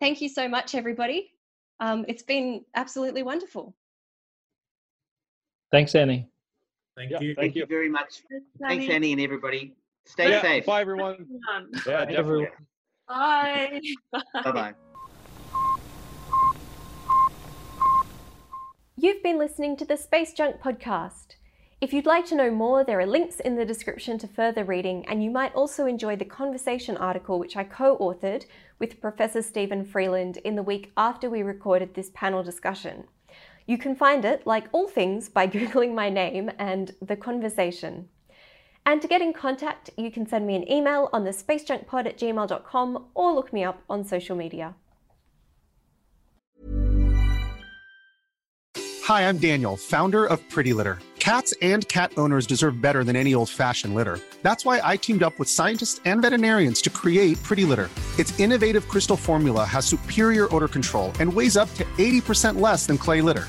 Thank 0.00 0.20
you 0.20 0.28
so 0.28 0.48
much, 0.48 0.74
everybody. 0.74 1.30
Um, 1.80 2.04
it's 2.08 2.24
been 2.24 2.64
absolutely 2.74 3.22
wonderful. 3.22 3.74
Thanks, 5.70 5.94
Annie. 5.94 6.28
Thank 6.96 7.12
Yeah, 7.12 7.20
you. 7.20 7.34
thank 7.36 7.54
you. 7.54 7.64
very 7.66 7.88
much. 7.88 8.22
Thanks, 8.60 8.84
Annie. 8.84 8.94
Annie, 8.94 9.12
and 9.12 9.20
everybody. 9.20 9.76
Stay 10.06 10.30
Yeah, 10.30 10.42
safe. 10.42 10.66
Bye, 10.66 10.80
everyone. 10.80 11.26
Yeah, 11.86 12.04
definitely. 12.04 12.16
everyone. 12.16 12.48
Bye. 13.08 13.80
Bye 14.12 14.52
bye. 14.52 14.74
You've 18.96 19.22
been 19.22 19.38
listening 19.38 19.76
to 19.76 19.84
the 19.84 19.96
Space 19.96 20.32
Junk 20.32 20.60
podcast. 20.60 21.36
If 21.80 21.92
you'd 21.92 22.06
like 22.06 22.26
to 22.26 22.34
know 22.34 22.50
more, 22.50 22.82
there 22.82 22.98
are 22.98 23.06
links 23.06 23.38
in 23.38 23.54
the 23.54 23.64
description 23.64 24.18
to 24.18 24.26
further 24.26 24.64
reading, 24.64 25.06
and 25.06 25.22
you 25.22 25.30
might 25.30 25.54
also 25.54 25.86
enjoy 25.86 26.16
the 26.16 26.24
conversation 26.24 26.96
article 26.96 27.38
which 27.38 27.56
I 27.56 27.62
co 27.62 27.96
authored 27.98 28.46
with 28.80 29.00
Professor 29.00 29.40
Steven 29.40 29.84
Freeland 29.84 30.38
in 30.38 30.56
the 30.56 30.62
week 30.64 30.90
after 30.96 31.30
we 31.30 31.42
recorded 31.42 31.94
this 31.94 32.10
panel 32.12 32.42
discussion. 32.42 33.04
You 33.66 33.78
can 33.78 33.94
find 33.94 34.24
it, 34.24 34.46
like 34.46 34.66
all 34.72 34.88
things, 34.88 35.28
by 35.28 35.46
Googling 35.48 35.94
my 35.94 36.10
name 36.10 36.50
and 36.58 36.92
the 37.00 37.16
conversation. 37.16 38.08
And 38.86 39.02
to 39.02 39.08
get 39.08 39.20
in 39.20 39.32
contact, 39.32 39.90
you 39.96 40.10
can 40.10 40.26
send 40.26 40.46
me 40.46 40.56
an 40.56 40.70
email 40.70 41.10
on 41.12 41.24
the 41.24 41.30
spacejunkpod 41.30 42.06
at 42.06 42.18
gmail.com 42.18 43.04
or 43.14 43.34
look 43.34 43.52
me 43.52 43.64
up 43.64 43.82
on 43.88 44.04
social 44.04 44.36
media. 44.36 44.74
Hi, 49.04 49.26
I'm 49.26 49.38
Daniel, 49.38 49.76
founder 49.76 50.26
of 50.26 50.38
Pretty 50.50 50.74
Litter. 50.74 50.98
Cats 51.18 51.54
and 51.62 51.88
cat 51.88 52.12
owners 52.16 52.46
deserve 52.46 52.80
better 52.80 53.04
than 53.04 53.16
any 53.16 53.34
old 53.34 53.48
fashioned 53.48 53.94
litter. 53.94 54.20
That's 54.42 54.64
why 54.64 54.80
I 54.84 54.96
teamed 54.96 55.22
up 55.22 55.38
with 55.38 55.48
scientists 55.48 56.00
and 56.04 56.22
veterinarians 56.22 56.80
to 56.82 56.90
create 56.90 57.42
Pretty 57.42 57.64
Litter. 57.64 57.88
Its 58.18 58.38
innovative 58.38 58.88
crystal 58.88 59.16
formula 59.16 59.64
has 59.64 59.86
superior 59.86 60.54
odor 60.54 60.68
control 60.68 61.12
and 61.20 61.32
weighs 61.32 61.56
up 61.56 61.72
to 61.74 61.84
80% 61.96 62.60
less 62.60 62.86
than 62.86 62.98
clay 62.98 63.20
litter. 63.22 63.48